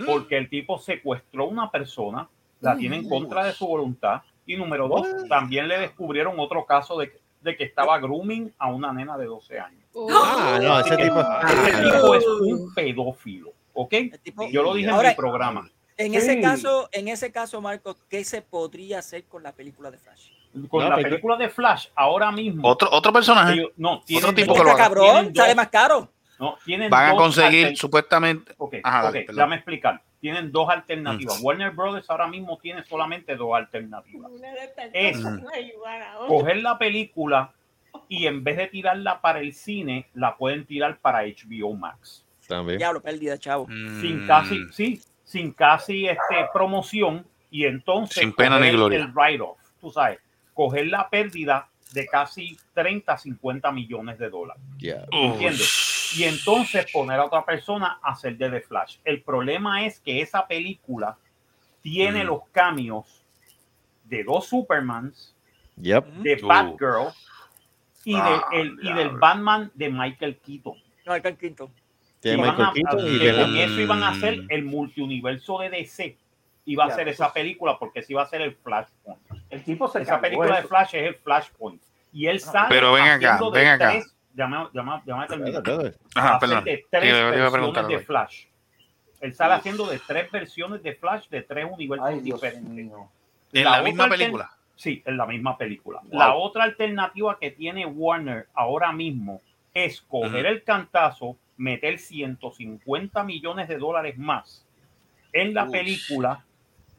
porque 0.06 0.38
el 0.38 0.50
tipo 0.50 0.78
secuestró 0.80 1.44
a 1.44 1.48
una 1.48 1.70
persona, 1.70 2.30
la 2.62 2.78
tiene 2.78 2.96
en 2.96 3.10
contra 3.10 3.44
de 3.44 3.52
su 3.52 3.68
voluntad. 3.68 4.22
Y 4.46 4.56
número 4.56 4.88
dos, 4.88 5.06
también 5.28 5.68
le 5.68 5.80
descubrieron 5.80 6.40
otro 6.40 6.66
caso 6.66 6.98
de, 6.98 7.12
de 7.48 7.56
que 7.58 7.64
estaba 7.64 7.98
grooming 8.00 8.54
a 8.60 8.68
una 8.70 8.92
nena 8.94 9.18
de 9.18 9.26
12 9.26 9.58
años. 9.60 9.82
Ah, 10.12 10.60
no, 10.62 10.80
ese 10.80 10.98
tipo. 10.98 11.20
Ese 11.20 11.84
tipo 11.92 12.16
es 12.16 12.26
un 12.28 12.74
pedófilo, 12.76 13.54
¿ok? 13.74 13.94
Tipo- 14.22 14.50
Yo 14.50 14.62
lo 14.64 14.74
dije 14.74 14.90
Ahora- 14.90 15.10
en 15.10 15.14
mi 15.14 15.18
programa. 15.18 15.70
En 16.00 16.12
Sí. 16.12 16.18
ese 16.18 16.42
caso, 16.42 16.90
en 16.92 17.08
ese 17.08 17.32
caso, 17.32 17.60
Marco, 17.60 17.96
¿qué 18.08 18.24
se 18.24 18.42
podría 18.44 19.00
hacer 19.00 19.24
con 19.24 19.42
la 19.42 19.52
película 19.54 19.90
de 19.90 19.98
Flash? 19.98 20.30
Con 20.70 20.84
No, 20.84 20.90
la 20.90 20.96
película 20.98 21.38
de 21.38 21.50
Flash, 21.50 21.88
ahora 21.96 22.32
mismo. 22.32 22.68
Otro, 22.68 22.90
otro 22.92 23.12
personaje. 23.12 23.54
ellos- 23.54 23.72
no, 23.78 24.02
tienen 24.06 24.36
tipo 24.36 24.54
que 24.54 24.64
lo 24.64 24.70
haga. 24.72 24.78
cabrón, 24.78 25.34
sale 25.34 25.56
más 25.56 25.70
caro. 25.70 26.12
no, 26.40 26.56
tienen 26.64 26.90
Van 26.92 27.12
a 27.12 27.16
conseguir 27.16 27.76
supuestamente. 27.78 28.54
Ok, 28.60 28.76
Ajá, 28.84 29.00
ok, 29.00 29.04
dale, 29.06 29.20
perdón. 29.22 29.36
déjame 29.38 29.56
explicar. 29.56 30.02
Tienen 30.20 30.52
dos 30.52 30.70
alternativas. 30.70 31.40
Mm. 31.40 31.46
Warner 31.46 31.72
Brothers 31.72 32.10
ahora 32.10 32.28
mismo 32.28 32.58
tiene 32.58 32.84
solamente 32.84 33.36
dos 33.36 33.56
alternativas. 33.56 34.32
Es 34.94 35.20
coger 36.28 36.58
la 36.58 36.78
película 36.78 37.54
y 38.10 38.26
en 38.28 38.44
vez 38.44 38.58
de 38.58 38.68
tirarla 38.68 39.22
para 39.22 39.40
el 39.40 39.54
cine, 39.54 40.08
la 40.14 40.36
pueden 40.38 40.66
tirar 40.66 40.98
para 41.00 41.22
HBO 41.24 41.74
Max. 41.74 42.26
También. 42.48 42.78
Diablo, 42.80 43.02
pérdida, 43.02 43.38
chavo. 43.38 43.68
Sin 43.68 44.24
Mm, 44.24 44.28
casi, 44.28 44.66
sí, 44.72 45.02
sin 45.24 45.52
casi 45.52 46.08
este, 46.08 46.48
promoción 46.54 47.26
y 47.52 47.66
entonces 47.66 48.18
Sin 48.20 48.34
pena 48.34 48.60
ni 48.60 48.68
el- 48.68 48.76
gloria. 48.78 49.00
el 49.00 49.12
write-off, 49.14 49.58
tú 49.82 49.92
sabes, 49.92 50.20
coger 50.54 50.88
la 50.88 51.10
pérdida 51.10 51.68
de 51.94 52.06
casi 52.08 52.58
30, 52.74 53.18
50 53.18 53.72
millones 53.72 54.18
de 54.20 54.30
dólares. 54.30 54.62
Ya. 54.78 55.06
¿Entiendes? 55.12 55.97
Y 56.18 56.24
entonces 56.24 56.92
poner 56.92 57.20
a 57.20 57.26
otra 57.26 57.46
persona 57.46 58.00
a 58.02 58.12
hacer 58.12 58.38
de 58.38 58.50
The 58.50 58.62
Flash. 58.62 58.98
El 59.06 59.22
problema 59.22 59.86
es 59.86 60.00
que 60.00 60.22
esa 60.22 60.48
película 60.48 61.18
tiene 61.82 62.24
Mm. 62.24 62.28
los 62.28 62.42
cambios 62.52 63.24
de 64.06 64.24
dos 64.24 64.48
Supermans, 64.48 65.36
Yep. 65.78 66.06
de. 66.24 66.36
Batgirl 66.42 67.14
y, 68.04 68.14
de 68.14 68.20
Ah, 68.22 68.46
el- 68.54 68.80
y 68.82 68.94
del. 68.94 69.10
Batman 69.12 69.72
de 69.76 69.90
Michael 69.90 70.38
Keaton. 70.38 70.76
No, 71.06 71.14
el 71.16 71.38
Quinto. 71.38 71.70
Tiene 72.20 72.38
Y 72.40 72.42
van 72.42 72.50
Michael 72.58 72.68
a- 72.70 72.74
Keaton 72.74 73.00
y 73.00 73.20
con 73.20 73.58
eso 73.58 73.82
iban 73.82 74.04
a 74.04 74.10
hacer 74.10 74.40
el 74.50 74.64
multiuniverso 74.66 75.60
de 75.60 75.70
DC. 75.70 76.18
iba 76.70 76.84
a 76.84 76.90
eso 76.90 77.00
esa 77.00 77.32
película 77.32 77.78
porque 77.80 78.00
ese 78.00 78.12
iba 78.12 78.24
a 78.24 78.26
ser 78.26 78.42
el 78.42 78.54
Flashpoint. 78.56 79.22
El 79.50 79.64
tipo 79.64 79.88
se 79.88 80.02
Esa 80.02 80.20
película 80.20 80.56
de 80.56 80.60
eso. 80.60 80.68
Flash 80.68 80.96
es 80.96 81.08
el 81.08 81.16
Flashpoint. 81.16 81.82
Y 82.12 82.28
él 82.28 82.42
sale 82.42 82.68
Pero 82.68 82.92
ven 82.92 83.06
acá, 83.06 83.40
de 83.42 83.52
ven 83.52 83.68
acá. 83.70 83.90
tres- 83.92 84.14
llama- 84.38 84.70
llama- 84.74 85.04
llama 85.06 85.24
a 85.24 85.28
terminar. 85.28 85.64
Ajá, 86.16 86.36
Hace 86.38 86.48
perdón. 86.48 86.64
de 86.64 86.86
tres 86.90 87.14
versiones 87.14 87.88
de. 87.88 88.00
Flash. 88.00 88.46
Él 89.20 89.34
sale 89.34 89.54
haciendo 89.56 89.88
de 89.88 90.00
tres 90.00 90.32
versiones 90.32 90.84
de 90.84 90.94
Flash 90.96 91.28
de 91.30 91.42
tres 91.42 91.68
universos 91.70 92.24
diferentes. 92.24 92.64
¿En 93.52 93.64
la 93.64 93.72
otra 93.72 93.82
misma 93.84 94.08
película? 94.10 94.52
Sí, 94.76 95.02
en 95.06 95.18
la 95.18 95.26
misma 95.26 95.58
película. 95.58 96.02
Wow. 96.04 96.20
La 96.20 96.36
otra 96.36 96.64
alternativa 96.66 97.38
que 97.40 97.50
tiene 97.50 97.86
Warner 97.88 98.48
ahora 98.54 98.92
mismo 98.92 99.42
es 99.74 100.02
coger 100.02 100.46
el 100.46 100.64
cantazo, 100.64 101.36
meter 101.58 101.98
150 101.98 103.24
millones 103.24 103.68
de 103.68 103.78
dólares 103.80 104.18
más 104.20 104.64
en 105.34 105.54
la 105.56 105.68
película 105.68 106.46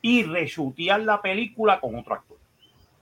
y 0.03 0.25
reshutear 0.25 1.01
la 1.01 1.23
película 1.23 1.79
con 1.79 1.95
otro 1.97 2.15
actor. 2.15 2.38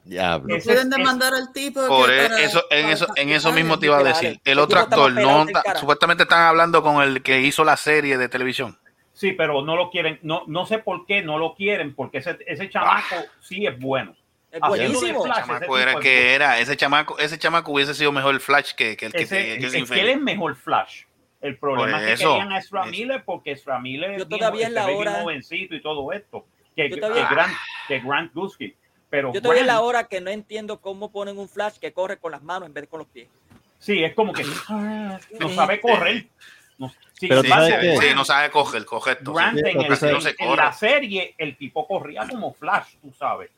Diablo. 0.06 0.54
Ese 0.56 0.68
Pueden 0.72 0.90
demandar 0.90 1.34
al 1.34 1.52
tipo. 1.52 1.86
Por 1.86 2.08
que 2.10 2.16
para- 2.28 2.40
eso, 2.40 2.64
en 2.70 2.82
para 2.82 2.92
eso, 2.94 3.06
en 3.16 3.30
eso 3.30 3.52
mismo 3.52 3.78
te 3.78 3.86
iba 3.86 3.98
a 3.98 4.02
decir. 4.04 4.40
El 4.44 4.52
El 4.52 4.58
otro 4.60 4.80
actor, 4.80 5.12
no, 5.12 5.46
supuestamente 5.78 6.22
están 6.22 6.42
hablando 6.42 6.82
con 6.82 7.02
el 7.02 7.22
que 7.22 7.40
hizo 7.40 7.64
la 7.64 7.76
serie 7.76 8.16
de 8.16 8.28
televisión. 8.28 8.78
Sí, 9.12 9.32
pero 9.32 9.62
no 9.62 9.76
lo 9.76 9.90
quieren, 9.90 10.18
no, 10.22 10.44
no 10.46 10.66
sé 10.66 10.78
por 10.78 11.06
qué 11.06 11.22
no 11.22 11.38
lo 11.38 11.54
quieren, 11.54 11.94
porque 11.94 12.18
ese, 12.18 12.36
ese 12.46 12.68
chamaco 12.68 13.16
sí 13.40 13.66
es 13.66 13.78
bueno. 13.78 14.14
Es 14.52 14.60
buenísimo. 14.60 15.24
Flash, 15.24 15.38
ese 15.38 15.46
Chamaco 15.48 15.78
era 15.78 15.94
que 16.00 16.34
era, 16.34 16.58
ese 16.60 16.76
chamaco, 16.76 17.18
ese 17.18 17.38
chamaco 17.38 17.72
hubiese 17.72 17.94
sido 17.94 18.12
mejor 18.12 18.34
el 18.34 18.40
Flash 18.40 18.72
que, 18.74 18.96
que 18.96 19.06
el 19.06 19.12
que, 19.12 19.22
Ese- 19.22 19.44
que- 19.44 19.58
que 19.58 19.66
es 19.66 19.90
el 19.90 19.98
él 19.98 20.08
es 20.10 20.20
mejor 20.20 20.54
Flash. 20.56 21.02
El 21.40 21.58
problema 21.58 21.98
es 22.00 22.06
que 22.06 22.12
eso. 22.12 22.30
querían 22.32 22.52
a 22.52 22.58
Ezra. 22.58 22.86
Miller 22.86 23.22
porque 23.24 23.52
Ezra 23.52 23.78
Miller 23.80 24.16
Yo 24.16 24.22
es 24.22 24.28
bien- 24.28 24.38
todavía 24.40 24.66
en 24.68 24.74
la 24.74 24.86
bien 24.86 24.98
hora- 24.98 25.20
jovencito 25.22 25.74
y 25.74 25.82
todo 25.82 26.12
esto. 26.12 26.46
Que, 26.74 26.88
Yo 26.88 26.94
que, 26.96 27.00
todavía- 27.00 27.28
Grant, 27.30 27.52
que 27.88 28.00
Grant 28.00 28.32
Gusky. 28.34 28.74
Pero 29.10 29.32
Yo 29.32 29.40
todavía 29.40 29.60
en 29.62 29.68
la 29.68 29.80
hora 29.80 30.04
que 30.04 30.20
no 30.20 30.30
entiendo 30.30 30.80
cómo 30.80 31.10
ponen 31.12 31.38
un 31.38 31.48
flash 31.48 31.78
que 31.78 31.92
corre 31.92 32.18
con 32.18 32.32
las 32.32 32.42
manos 32.42 32.66
en 32.66 32.74
vez 32.74 32.82
de 32.82 32.88
con 32.88 32.98
los 32.98 33.08
pies. 33.08 33.28
Sí, 33.78 34.02
es 34.02 34.14
como 34.14 34.32
que 34.32 34.42
no 35.38 35.48
sabe 35.50 35.80
correr. 35.80 36.26
No, 36.78 36.88
sí, 37.14 37.28
Pero 37.28 37.42
sí, 37.42 37.48
tú 37.48 37.54
sabes 37.54 37.98
sí, 38.00 38.06
no 38.14 38.24
sabe 38.24 38.50
coger, 38.50 38.84
correcto. 38.84 39.30
sí. 39.32 39.36
Grant 39.36 39.58
en, 39.58 39.80
el- 39.82 39.88
no 39.88 40.20
se 40.20 40.34
en 40.38 40.56
la 40.56 40.72
serie, 40.72 41.34
el 41.38 41.56
tipo 41.56 41.86
corría 41.86 42.26
como 42.28 42.52
Flash, 42.52 42.96
tú 43.00 43.12
sabes. 43.12 43.50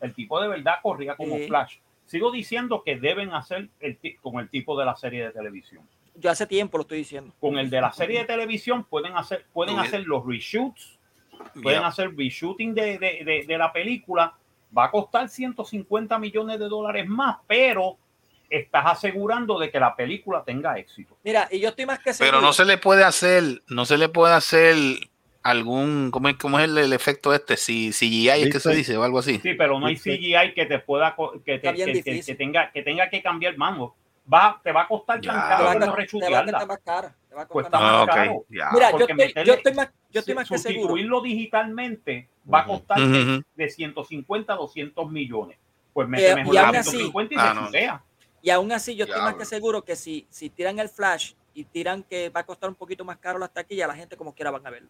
El 0.00 0.12
tipo 0.14 0.40
de 0.40 0.48
verdad 0.48 0.74
corría 0.82 1.14
como 1.16 1.36
Sí. 1.36 1.46
Flash. 1.46 1.76
Sigo 2.06 2.30
diciendo 2.32 2.82
que 2.84 2.96
deben 2.96 3.32
hacer 3.32 3.68
el, 3.80 3.98
con 4.20 4.40
el 4.40 4.48
tipo 4.50 4.78
de 4.78 4.84
la 4.84 4.96
serie 4.96 5.24
de 5.26 5.30
televisión. 5.30 5.86
Yo 6.16 6.30
hace 6.30 6.46
tiempo 6.46 6.76
lo 6.76 6.82
estoy 6.82 6.98
diciendo. 6.98 7.32
Con 7.40 7.56
el 7.58 7.70
de 7.70 7.80
la 7.80 7.92
serie 7.92 8.18
de 8.18 8.24
televisión 8.24 8.84
pueden 8.84 9.16
hacer, 9.16 9.46
pueden 9.52 9.78
hacer 9.78 10.02
los 10.06 10.26
reshoots, 10.26 10.98
pueden 11.62 11.84
hacer 11.84 12.14
reshooting 12.16 12.74
de, 12.74 12.98
de, 12.98 13.24
de, 13.24 13.44
de 13.46 13.58
la 13.58 13.72
película. 13.72 14.34
Va 14.76 14.84
a 14.84 14.90
costar 14.90 15.28
150 15.28 16.18
millones 16.18 16.58
de 16.58 16.68
dólares 16.68 17.06
más, 17.08 17.38
pero 17.46 17.96
estás 18.48 18.84
asegurando 18.86 19.58
de 19.58 19.70
que 19.70 19.78
la 19.80 19.94
película 19.94 20.42
tenga 20.44 20.76
éxito. 20.78 21.16
Mira, 21.24 21.48
y 21.50 21.60
yo 21.60 21.68
estoy 21.70 21.86
más 21.86 21.98
que 22.00 22.12
seguro. 22.12 22.38
Pero 22.38 22.40
no 22.46 22.52
se 22.52 22.64
le 22.64 22.78
puede 22.78 23.04
hacer, 23.04 23.62
no 23.68 23.84
se 23.84 23.96
le 23.98 24.08
puede 24.08 24.34
hacer 24.34 24.76
algún, 25.42 26.10
¿cómo 26.10 26.28
es, 26.28 26.36
cómo 26.36 26.58
es 26.58 26.66
el, 26.66 26.76
el 26.78 26.92
efecto 26.92 27.32
este? 27.32 27.56
Si 27.56 27.90
CGI 27.92 28.28
es 28.28 28.50
que 28.52 28.60
se 28.60 28.74
dice 28.74 28.96
o 28.96 29.02
algo 29.04 29.18
así. 29.20 29.38
Sí, 29.42 29.54
pero 29.54 29.78
no 29.80 29.86
hay 29.86 29.96
CGI 30.18 30.54
que 30.54 30.66
te 30.66 30.78
pueda 30.80 31.14
que, 31.44 31.58
te- 31.58 31.60
que- 32.02 32.02
que 32.26 32.34
tenga 32.34 32.70
que 32.72 32.82
tenga 32.82 33.08
que 33.08 33.22
cambiar 33.22 33.56
mano. 33.56 33.94
Va, 34.32 34.60
te 34.62 34.70
va 34.72 34.82
a 34.82 34.88
costar 34.88 35.20
Ya. 35.20 35.32
tan 35.32 35.78
caro 35.78 35.96
rechutearla. 35.96 36.44
costar 36.52 36.68
más 36.68 36.78
cara. 36.84 37.16
Te 37.28 37.34
va 37.34 37.42
a 37.42 37.46
costar 37.48 37.64
está 37.64 37.78
más 37.80 38.06
caro. 38.06 38.44
Mira, 38.48 38.90
yo 38.92 38.98
estoy, 39.06 39.44
yo 39.44 39.54
estoy 39.54 39.74
más, 39.74 39.88
yo 40.10 40.20
estoy 40.20 40.34
más 40.34 40.48
que 40.48 40.58
seguro. 40.58 40.80
Sustituirlo 40.82 41.20
digitalmente 41.22 42.28
va 42.52 42.60
a 42.60 42.66
costar 42.66 42.98
de, 43.00 43.22
ujú. 43.34 43.42
de 43.56 43.70
150 43.70 44.52
a 44.52 44.56
200 44.56 45.10
millones. 45.10 45.58
Pues 45.92 46.08
mete 46.08 46.30
Eh, 46.30 46.34
mejor 46.36 46.54
y 46.54 46.56
la 46.56 46.66
aún 46.68 46.76
así- 46.76 46.90
150 46.90 47.34
y 47.34 47.38
Ah, 47.38 47.48
se 47.48 47.54
no. 47.54 47.66
chutea. 47.66 48.02
Y 48.42 48.50
aún 48.50 48.72
así, 48.72 48.94
yo 48.96 49.04
estoy 49.04 49.20
más 49.20 49.34
que 49.34 49.44
seguro 49.44 49.82
que 49.84 49.96
si, 49.96 50.26
si 50.30 50.48
tiran 50.48 50.78
el 50.78 50.88
flash 50.88 51.32
y 51.52 51.64
tiran 51.64 52.02
que 52.04 52.30
va 52.30 52.40
a 52.40 52.46
costar 52.46 52.70
un 52.70 52.76
poquito 52.76 53.04
más 53.04 53.18
caro 53.18 53.38
las 53.38 53.52
taquillas, 53.52 53.88
la 53.88 53.94
gente 53.96 54.16
como 54.16 54.32
quiera 54.34 54.50
van 54.50 54.66
a 54.66 54.70
verlo. 54.70 54.88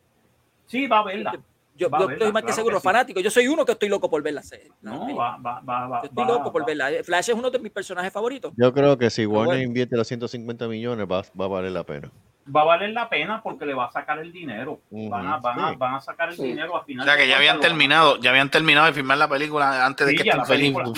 Sí, 0.67 0.87
va 0.87 0.99
a 1.01 1.05
verla. 1.05 1.33
Yo, 1.77 1.89
verla, 1.89 2.13
estoy 2.13 2.33
más 2.33 2.43
que 2.43 2.47
claro 2.47 2.57
seguro, 2.57 2.77
que 2.77 2.81
sí. 2.81 2.85
fanático. 2.85 3.21
Yo 3.21 3.31
soy 3.31 3.49
uno 3.49 3.65
que 3.65 3.73
estoy 3.73 3.89
loco 3.89 4.11
por 4.11 4.23
ver 4.23 4.35
la 4.35 4.43
serie. 4.43 4.71
la 4.83 4.91
No, 4.91 5.01
serie. 5.01 5.15
va, 5.15 5.39
va, 5.39 5.61
va, 5.61 5.87
va. 5.89 6.01
Yo 6.03 6.09
estoy 6.09 6.25
va- 6.25 6.31
loco 6.33 6.53
por 6.53 6.67
verla. 6.67 6.91
Eh, 6.93 7.03
Flash 7.05 7.31
es 7.31 7.35
uno 7.35 7.51
de 7.51 7.59
mis 7.59 7.73
personajes 7.73 8.13
favoritos. 8.13 8.53
Yo 8.57 8.73
creo 8.75 8.99
que 8.99 9.09
si 9.11 9.25
Warner 9.27 9.47
bueno. 9.57 9.63
invierte 9.63 9.97
los 9.97 10.07
150 10.07 10.69
millones 10.69 11.07
va, 11.11 11.23
va 11.41 11.45
a 11.47 11.49
valer 11.49 11.73
la 11.73 11.85
pena. 11.85 12.11
Va 12.55 12.63
a 12.63 12.65
valer 12.65 12.91
la 12.91 13.09
pena 13.09 13.43
porque 13.43 13.65
le 13.65 13.75
va 13.75 13.85
a 13.87 13.93
sacar 13.93 14.19
el 14.19 14.33
dinero. 14.33 14.81
Van, 14.91 15.27
a, 15.27 15.37
van, 15.39 15.61
a, 15.61 15.71
sí. 15.71 15.77
van 15.77 15.95
a 15.95 16.01
sacar 16.01 16.31
el 16.31 16.37
Sí. 16.37 16.43
dinero 16.43 16.77
al 16.77 16.85
final. 16.85 17.07
O 17.07 17.11
sea 17.11 17.17
que 17.17 17.29
ya 17.29 17.37
habían 17.37 17.61
terminado, 17.61 18.19
ya 18.19 18.31
habían 18.31 18.51
terminado 18.51 18.87
de 18.87 18.93
filmar 18.93 19.19
la 19.19 19.29
película 19.29 19.87
antes 19.87 20.07
de 20.07 20.15
que 20.17 20.25
ya 20.25 20.33
este 20.33 20.37
la 20.39 20.45
película, 20.47 20.85
la 20.85 20.91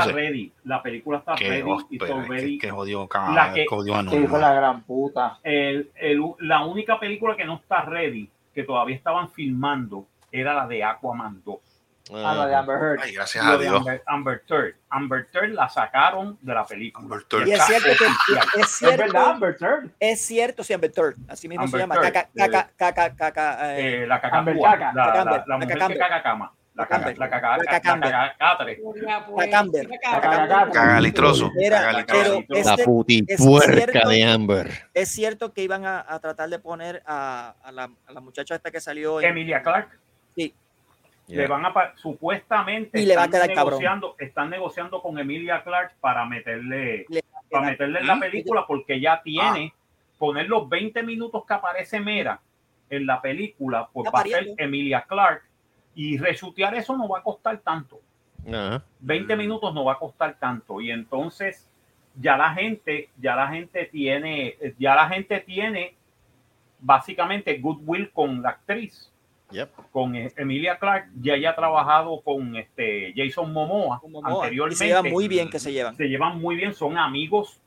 está 0.00 0.12
ready. 0.12 0.52
La 0.64 0.82
película 0.82 1.18
está 1.18 1.34
Qué 1.34 1.48
ready 1.48 1.68
y 1.68 1.72
hóspede, 1.72 2.08
so 2.08 2.22
ready. 2.22 2.58
qué, 2.58 2.66
qué 2.68 2.70
jodido, 2.72 3.02
La 3.02 3.08
cabrón, 3.08 3.54
que- 3.54 3.60
qué 3.62 3.66
jodido 3.68 4.28
fue 4.28 4.40
la 4.40 4.54
gran 4.54 4.82
puta. 4.84 5.38
El- 5.42 5.90
el- 5.96 6.22
la 6.38 6.64
única 6.64 6.98
película 6.98 7.36
que 7.36 7.44
no 7.44 7.56
está 7.56 7.82
ready, 7.82 8.30
que 8.60 8.66
todavía 8.66 8.96
estaban 8.96 9.30
filmando, 9.30 10.06
era 10.30 10.54
la 10.54 10.66
de 10.66 10.84
Aquaman 10.84 11.42
2. 11.44 11.58
Ah, 12.12 12.34
la 12.34 12.46
de 12.46 12.54
Amber 12.56 12.76
Heard. 12.76 13.00
Ay, 13.02 13.12
gracias 13.12 13.44
a 13.44 13.56
Dios. 13.56 13.76
Amber, 13.76 14.02
Amber 14.06 14.42
Heard. 14.48 14.74
Amber 14.88 15.28
Heard 15.32 15.50
la 15.52 15.68
sacaron 15.68 16.38
de 16.40 16.54
la 16.54 16.64
película. 16.64 17.04
Amber. 17.04 17.48
Y 17.48 17.52
es 17.52 17.64
cierto 17.66 17.88
que 17.96 18.04
es 18.04 18.64
Es 18.64 18.70
cierto, 18.78 18.96
verdad, 19.02 19.30
Amber 19.30 19.56
es 20.00 20.20
cierto, 20.20 20.64
sí, 20.64 20.72
Amber 20.72 20.92
Heard, 20.96 21.16
así 21.28 21.48
mismo 21.48 21.64
Amber 21.64 21.78
se 21.80 21.82
llama. 21.84 21.94
Caca, 22.00 22.28
caca, 22.34 22.70
caca, 22.76 23.14
caca, 23.14 23.78
eh, 23.78 24.02
Eh, 24.02 24.06
la 24.06 24.16
Amber. 24.16 24.58
Caca. 24.60 24.92
La, 24.92 25.06
la, 25.06 25.12
Cacamber, 25.12 25.38
la 25.38 25.44
la 25.46 25.58
mujer 25.58 25.78
que 25.88 25.98
caga 25.98 26.22
cama. 26.22 26.52
La 26.80 27.28
caca, 27.28 27.58
Cacamber. 27.66 28.10
la 28.10 28.36
La 28.38 28.58
la 29.36 29.48
Cacamber. 29.48 29.88
Cagalitroso. 30.72 31.52
La 31.58 32.76
putipuerca 32.84 34.08
de 34.08 34.24
Amber. 34.24 34.70
es 34.94 35.10
cierto 35.10 35.52
que 35.52 35.62
iban 35.62 35.84
a, 35.84 36.04
a 36.08 36.18
tratar 36.20 36.48
de 36.48 36.58
poner 36.58 37.02
a, 37.06 37.54
a 37.62 37.72
la, 37.72 37.90
a 38.06 38.12
la 38.12 38.20
muchacha 38.20 38.54
esta 38.54 38.70
que 38.70 38.80
salió 38.80 39.20
Emilia 39.20 39.62
Clark. 39.62 39.88
Sí. 40.34 40.54
Le 41.26 41.46
van 41.46 41.64
a 41.64 41.72
supuestamente 41.96 43.00
Y 43.00 43.06
le 43.06 43.14
va 43.16 43.24
a 43.24 43.28
quedar 43.28 43.48
negociando, 43.48 44.16
están 44.18 44.50
negociando 44.50 45.00
con 45.00 45.18
Emilia 45.18 45.62
Clark 45.62 45.94
para 46.00 46.24
meterle 46.24 47.06
para 47.50 47.70
meterle 47.70 48.00
en 48.00 48.06
la 48.06 48.18
película 48.18 48.64
porque 48.66 49.00
ya 49.00 49.20
tiene 49.22 49.72
poner 50.18 50.48
los 50.48 50.68
20 50.68 51.02
minutos 51.02 51.44
que 51.46 51.54
aparece 51.54 52.00
Mera 52.00 52.40
en 52.90 53.06
la 53.06 53.20
película, 53.22 53.88
pues 53.92 54.10
va 54.12 54.20
a 54.20 54.24
ser. 54.24 54.48
Emilia 54.58 55.04
Clark 55.08 55.42
y 55.94 56.18
reshutear 56.18 56.74
eso 56.74 56.96
no 56.96 57.08
va 57.08 57.18
a 57.18 57.22
costar 57.22 57.58
tanto. 57.58 58.00
Ajá. 58.48 58.82
20 59.00 59.34
Mm. 59.34 59.38
minutos 59.38 59.74
no 59.74 59.84
va 59.84 59.92
a 59.94 59.98
costar 59.98 60.36
tanto 60.38 60.80
y 60.80 60.90
entonces 60.90 61.68
ya 62.20 62.36
la 62.36 62.52
gente, 62.54 63.10
ya 63.18 63.36
la 63.36 63.48
gente 63.48 63.84
tiene, 63.86 64.56
ya 64.78 64.94
la 64.94 65.08
gente 65.08 65.40
tiene 65.40 65.94
básicamente 66.80 67.58
goodwill 67.58 68.10
con 68.12 68.42
la 68.42 68.50
actriz, 68.50 69.06
Yep. 69.50 69.68
con 69.90 70.14
eh, 70.14 70.32
Emilia 70.36 70.78
Clark, 70.78 71.08
ya 71.20 71.34
ella 71.34 71.50
ha 71.50 71.56
trabajado 71.56 72.20
con 72.22 72.54
este 72.56 73.12
Jason 73.16 73.52
Momoa, 73.52 73.98
con 74.00 74.12
Momoa, 74.12 74.30
y 74.30 74.34
anteriormente. 74.36 74.76
se 74.76 74.86
llevan 74.86 75.10
muy 75.10 75.26
bien 75.28 75.50
que 75.50 75.58
se 75.58 75.72
llevan. 75.72 75.96
se 75.96 76.08
llevan 76.08 76.40
muy 76.40 76.54
bien, 76.56 76.72
son 76.72 76.96
amigos, 76.96 77.60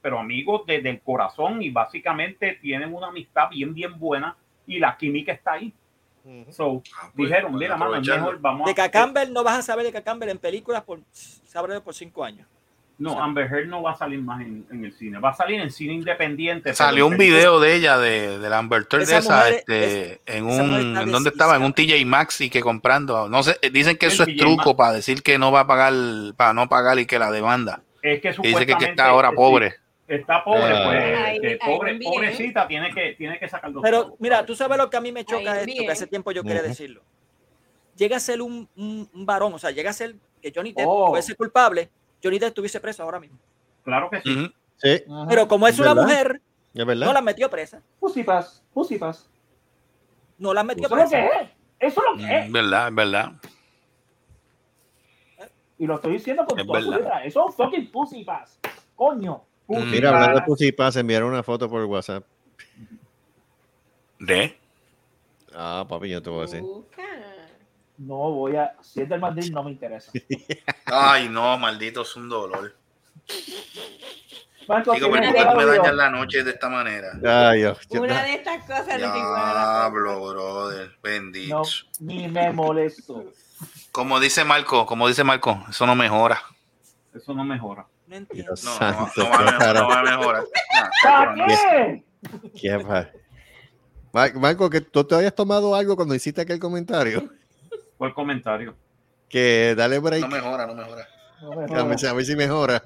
pero 0.00 0.18
amigos 0.18 0.62
desde 0.66 0.90
el 0.90 1.00
corazón 1.00 1.62
y 1.62 1.70
básicamente 1.70 2.58
tienen 2.60 2.92
una 2.92 3.06
amistad 3.08 3.50
bien, 3.50 3.72
bien 3.72 3.96
buena 4.00 4.36
y 4.66 4.80
la 4.80 4.96
química 4.96 5.30
está 5.32 5.52
ahí. 5.52 5.72
So, 6.50 6.82
Ah, 6.96 7.10
pues, 7.14 7.28
dijeron, 7.28 7.54
mira, 7.56 7.76
mano, 7.76 8.00
mejor, 8.00 8.38
vamos 8.40 8.66
De 8.66 8.72
a... 8.72 8.74
Cacamber 8.74 9.30
no 9.30 9.42
vas 9.42 9.58
a 9.58 9.62
saber 9.62 9.84
de 9.84 9.92
Cacamber 9.92 10.28
en 10.28 10.38
películas 10.38 10.82
por 10.82 11.00
sabré 11.12 11.80
por 11.80 11.94
cinco 11.94 12.24
años. 12.24 12.46
No, 12.98 13.20
Amber 13.20 13.46
Heard 13.50 13.66
no 13.66 13.82
va 13.82 13.92
a 13.92 13.96
salir 13.96 14.20
más 14.20 14.40
en, 14.42 14.64
en 14.70 14.84
el 14.84 14.92
cine, 14.92 15.18
va 15.18 15.30
a 15.30 15.34
salir 15.34 15.60
en 15.60 15.70
cine 15.72 15.94
independiente. 15.94 16.72
Salió 16.72 17.08
un 17.08 17.16
video 17.18 17.58
de 17.58 17.74
ella, 17.74 17.98
de, 17.98 18.38
de 18.38 18.48
la 18.50 18.58
Amber 18.58 18.86
Heard 18.88 18.98
de 18.98 19.02
Esa 19.02 19.18
esa, 19.18 19.36
mujer 19.38 19.54
este, 19.54 20.12
es- 20.12 20.20
en 20.26 20.48
esa 20.48 20.62
un, 20.62 20.96
¿en 20.98 21.10
dónde 21.10 21.30
estaba? 21.30 21.56
En 21.56 21.62
un 21.62 21.72
TJ 21.72 22.04
Maxx 22.06 22.42
y 22.42 22.50
que 22.50 22.60
comprando, 22.60 23.28
no 23.28 23.42
sé, 23.42 23.58
dicen 23.72 23.96
que 23.96 24.06
eso 24.06 24.22
es 24.22 24.36
truco 24.36 24.76
para 24.76 24.92
decir 24.92 25.22
que 25.24 25.36
no 25.38 25.50
va 25.50 25.60
a 25.60 25.66
pagar, 25.66 25.92
para 26.36 26.52
no 26.52 26.68
pagar 26.68 26.98
y 27.00 27.06
que 27.06 27.18
la 27.18 27.32
demanda. 27.32 27.82
Es 28.02 28.20
que 28.20 28.28
Y 28.28 28.30
dice 28.30 28.30
que, 28.30 28.32
que 28.32 28.34
supuestamente 28.50 28.90
está 28.90 29.06
ahora 29.06 29.30
sí, 29.30 29.36
pobre. 29.36 29.74
Está 30.16 30.42
pobre, 30.44 30.62
Ah. 30.64 30.84
pues, 30.86 31.40
que 31.40 31.46
ahí 31.48 31.58
pobre, 31.58 31.98
pobrecita, 32.02 32.66
tiene 32.66 32.92
que, 32.92 33.12
tiene 33.16 33.38
que 33.38 33.48
sacar 33.48 33.72
dos 33.72 33.82
Pero 33.82 34.16
mira, 34.18 34.44
tú 34.44 34.54
sabes 34.54 34.76
lo 34.78 34.88
que 34.90 34.96
a 34.96 35.00
mí 35.00 35.12
me 35.12 35.24
choca 35.24 35.52
Ahí 35.52 35.58
esto, 35.60 35.66
bien. 35.66 35.86
que 35.86 35.92
hace 35.92 36.06
tiempo 36.06 36.32
yo 36.32 36.42
quería 36.42 36.62
decirlo. 36.62 37.02
Llega 37.96 38.16
a 38.16 38.20
ser 38.20 38.40
un, 38.42 38.68
un, 38.76 39.08
un 39.12 39.26
varón, 39.26 39.52
o 39.54 39.58
sea, 39.58 39.70
llega 39.70 39.90
a 39.90 39.92
ser 39.94 40.14
que 40.40 40.52
Johnny 40.54 40.72
Depp 40.72 40.86
Oh. 40.88 41.08
fuese 41.10 41.34
culpable, 41.34 41.90
Johnny 42.22 42.38
Depp 42.38 42.48
estuviese 42.48 42.80
preso 42.80 43.02
ahora 43.02 43.20
mismo. 43.20 43.38
Claro 43.84 44.08
que 44.10 44.20
sí. 44.22 44.52
Sí. 44.78 45.04
Pero 45.28 45.46
como 45.48 45.66
es 45.68 45.74
¿Es 45.74 45.80
una 45.80 45.94
verdad? 45.94 46.02
mujer, 46.08 46.40
es 46.74 46.86
verdad. 46.86 47.06
no 47.06 47.12
la 47.12 47.20
metió 47.22 47.48
presa. 47.50 47.80
Pussy 48.00 48.22
pass. 48.24 48.62
No 50.38 50.52
la 50.54 50.64
metió 50.64 50.86
Eso 50.86 50.96
es 50.96 51.02
lo 51.04 51.08
que 51.10 51.16
presa. 51.16 51.40
es. 51.42 51.48
Eso 51.78 52.00
es 52.00 52.10
lo 52.22 52.26
que 52.26 52.38
es. 52.38 52.48
Mm, 52.48 52.52
verdad, 52.52 52.88
es 52.88 52.94
verdad. 52.94 53.32
Y 55.78 55.86
lo 55.86 55.96
estoy 55.96 56.12
diciendo 56.12 56.44
con 56.46 56.58
Es 56.58 56.66
toda 56.66 56.80
su 56.80 56.90
verdad. 56.90 57.04
letra. 57.04 57.24
Eso 57.24 57.40
es 57.40 57.46
un 57.46 57.52
fucking 57.52 57.90
pussy 57.90 58.24
pass. 58.24 58.58
Coño. 58.94 59.44
Pussy. 59.76 59.86
Mira, 59.90 60.08
hablando 60.10 60.40
de. 60.40 60.46
Pussy 60.46 60.72
Pass, 60.72 60.96
enviaron 60.96 61.30
una 61.30 61.42
foto 61.42 61.68
por 61.68 61.84
WhatsApp. 61.84 62.24
¿De? 64.18 64.58
Ah, 65.54 65.84
papi, 65.88 66.08
yo 66.08 66.22
te 66.22 66.30
voy 66.30 66.40
a 66.40 66.42
decir. 66.42 66.62
No 67.98 68.16
voy 68.32 68.56
a. 68.56 68.74
Si 68.80 69.00
es 69.02 69.08
del 69.08 69.20
Madrid, 69.20 69.50
no 69.52 69.62
me 69.62 69.70
interesa. 69.72 70.10
Ay, 70.86 71.28
no, 71.28 71.56
maldito, 71.58 72.02
es 72.02 72.16
un 72.16 72.28
dolor. 72.28 72.74
Marco, 74.68 74.92
Digo, 74.92 75.08
¿por 75.08 75.20
¿tienes 75.20 75.34
qué 75.34 75.50
tú 75.50 75.56
me 75.56 75.66
dañas 75.66 75.94
la 75.94 76.08
noche 76.08 76.44
de 76.44 76.50
esta 76.52 76.68
manera? 76.68 77.12
Ay, 77.50 77.58
Dios. 77.60 77.78
yo- 77.90 78.00
Una 78.02 78.22
de 78.22 78.34
estas 78.34 78.60
cosas 78.64 78.86
de 78.86 78.98
Diablo, 78.98 80.30
brother, 80.30 80.92
bendito. 81.02 81.56
No, 81.56 81.62
ni 82.00 82.28
me 82.28 82.52
molesto. 82.52 83.24
Como 83.90 84.20
dice 84.20 84.44
Marco, 84.44 84.86
como 84.86 85.08
dice 85.08 85.24
Marco, 85.24 85.64
eso 85.68 85.84
no 85.86 85.94
mejora. 85.94 86.40
Eso 87.14 87.34
no 87.34 87.44
mejora. 87.44 87.86
No 88.12 88.18
entiendo. 88.18 88.52
Dios 88.54 88.64
No, 88.64 88.70
no, 88.72 88.78
santo, 88.78 89.22
no 89.24 89.30
va 89.30 89.38
mejorar. 89.38 89.74
No 89.74 89.88
va 89.88 90.00
a 90.00 90.02
mejorar. 90.02 90.44
¿Para 91.02 91.36
Nah, 91.36 91.46
qué? 91.46 92.04
qué 92.60 92.78
pa- 92.78 93.10
Mar- 94.12 94.34
Marco, 94.34 94.68
que 94.68 94.82
tú 94.82 95.02
te 95.04 95.14
habías 95.14 95.34
tomado 95.34 95.74
algo 95.74 95.96
cuando 95.96 96.14
hiciste 96.14 96.42
aquel 96.42 96.58
comentario. 96.58 97.26
¿Cuál 97.96 98.12
comentario? 98.12 98.76
Que 99.30 99.74
dale 99.74 99.98
break. 99.98 100.20
no 100.20 100.28
mejora, 100.28 100.66
no 100.66 100.74
mejora. 100.74 101.08
No 101.40 101.50
me 101.56 101.64
A 101.64 101.84
ver, 102.12 102.24
si- 102.26 102.36
mejora. 102.36 102.82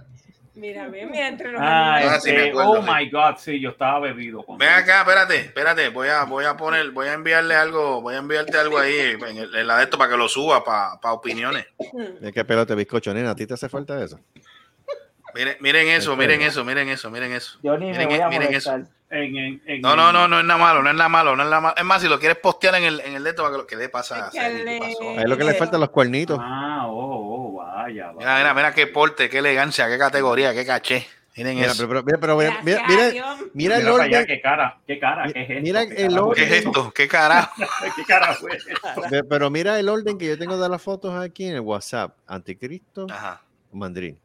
Mira, 0.55 0.89
ve, 0.89 1.05
mira, 1.07 1.27
entre 1.29 1.51
los 1.53 1.61
Ah, 1.61 1.97
amigos. 1.97 2.13
Ah, 2.15 2.21
sí, 2.21 2.31
me 2.31 2.37
este, 2.37 2.49
acuerdo, 2.51 2.71
oh 2.71 2.83
sí. 2.83 2.89
my 2.91 3.11
God, 3.11 3.37
sí, 3.39 3.61
yo 3.61 3.71
estaba 3.71 3.99
bebido. 3.99 4.43
con- 4.45 4.57
Ven 4.59 4.69
acá, 4.71 5.01
espérate, 5.01 5.37
espérate, 5.41 5.89
voy 5.89 6.09
a, 6.09 6.23
voy 6.23 6.45
a 6.45 6.57
poner, 6.57 6.93
voy 6.93 7.09
a 7.09 7.15
enviarle 7.15 7.57
algo, 7.57 8.01
voy 8.01 8.15
a 8.15 8.19
enviarte 8.19 8.57
algo 8.57 8.79
ahí 8.79 8.97
en, 8.97 9.37
el- 9.39 9.55
en 9.55 9.67
la 9.67 9.79
de 9.79 9.85
esto 9.85 9.99
para 9.99 10.13
que 10.13 10.17
lo 10.17 10.29
suba 10.29 10.63
para 10.65 11.13
opiniones. 11.13 11.67
Es 12.23 12.33
que 12.33 12.45
pelote 12.45 12.75
bizcocho, 12.77 13.13
nena. 13.13 13.31
¿A 13.33 13.35
ti 13.35 13.45
te 13.47 13.55
hace 13.55 13.69
falta 13.69 14.01
eso? 14.03 14.21
Miren, 15.37 15.57
miren 15.61 15.89
eso, 15.89 16.17
miren 16.17 16.43
eso, 16.43 16.65
miren 16.65 16.89
eso, 16.89 17.11
miren 17.11 17.33
eso. 17.33 17.59
Yo 17.63 17.77
ni 17.79 17.87
me 17.87 17.93
Miren, 17.93 18.09
voy 18.09 18.21
a 18.21 18.29
miren 18.29 18.55
eso. 18.55 18.71
molestar. 18.73 18.97
En, 19.09 19.37
en, 19.37 19.63
en- 19.67 19.81
No, 19.83 19.95
no, 19.95 20.11
no, 20.13 20.27
no 20.27 20.41
es 20.41 20.45
nada 20.45 20.59
malo, 20.59 20.83
no 20.83 20.91
es 20.91 20.97
nada 20.97 21.09
malo, 21.09 21.37
no 21.37 21.43
es 21.45 21.49
nada 21.49 21.61
malo. 21.61 21.75
Es 21.77 21.85
más, 21.85 22.03
si 22.03 22.09
lo 22.09 22.19
quieres 22.19 22.39
postear 22.39 22.75
en 22.75 22.85
el, 22.85 23.01
en 23.01 23.15
el 23.15 23.23
de 23.23 23.31
esto, 23.31 23.43
para 23.43 23.53
que 23.55 23.59
lo 23.59 23.67
que 23.67 23.77
le 23.77 23.89
pasa 23.89 24.25
a 24.25 24.29
Es 24.29 24.33
que 24.35 24.41
Celi, 24.41 24.59
¿qué 24.59 24.65
le- 24.65 24.79
pasó? 24.81 25.11
Ahí 25.11 25.19
es 25.19 25.29
lo 25.29 25.37
que 25.39 25.45
le 25.45 25.55
faltan 25.55 25.81
los 25.81 25.91
cuernitos. 25.91 26.39
Ah, 26.43 26.87
oh, 26.89 27.51
oh, 27.51 27.53
vaya, 27.55 28.07
vaya. 28.07 28.19
Mira, 28.19 28.37
mira, 28.39 28.55
mira 28.55 28.75
qué 28.75 28.89
porte, 28.89 29.31
qué 29.31 29.39
elegancia, 29.39 29.87
qué 29.89 29.97
categoría, 29.99 30.53
qué 30.55 30.67
caché. 30.67 31.07
Miren 31.37 31.55
Mira, 31.57 31.73
eso. 31.73 31.87
pero, 31.87 32.03
pero, 32.03 32.19
pero 32.19 32.37
mira, 32.39 32.61
mira, 32.65 32.83
mira, 32.89 33.37
mira 33.53 33.77
el 33.77 33.83
para 33.85 34.05
allá, 34.05 34.19
orden. 34.21 34.27
qué 34.27 34.41
cara, 34.41 34.79
qué 34.87 34.99
cara, 34.99 35.33
qué 35.33 35.43
es 35.43 35.51
esto. 35.51 35.63
Mira 35.63 35.87
qué 35.87 35.95
el 36.07 36.09
carajo 36.09 36.33
¿Qué 36.33 36.43
es 36.45 36.53
esto? 36.53 36.93
¿Qué 36.95 37.09
carajo? 37.09 37.53
¿Qué 37.97 38.05
cara 38.07 38.33
fue 38.35 38.57
esto? 38.57 38.73
Pero 39.29 39.51
mira 39.51 39.79
el 39.79 39.89
orden 39.91 40.17
que 40.17 40.27
yo 40.29 40.39
tengo 40.39 40.57
de 40.59 40.67
las 40.69 40.81
fotos 40.83 41.15
aquí 41.15 41.47
en 41.47 41.57
el 41.57 41.61
WhatsApp. 41.61 42.17
Anticristo, 42.27 43.07
Ajá. 43.11 43.43
mandrín. 43.71 44.19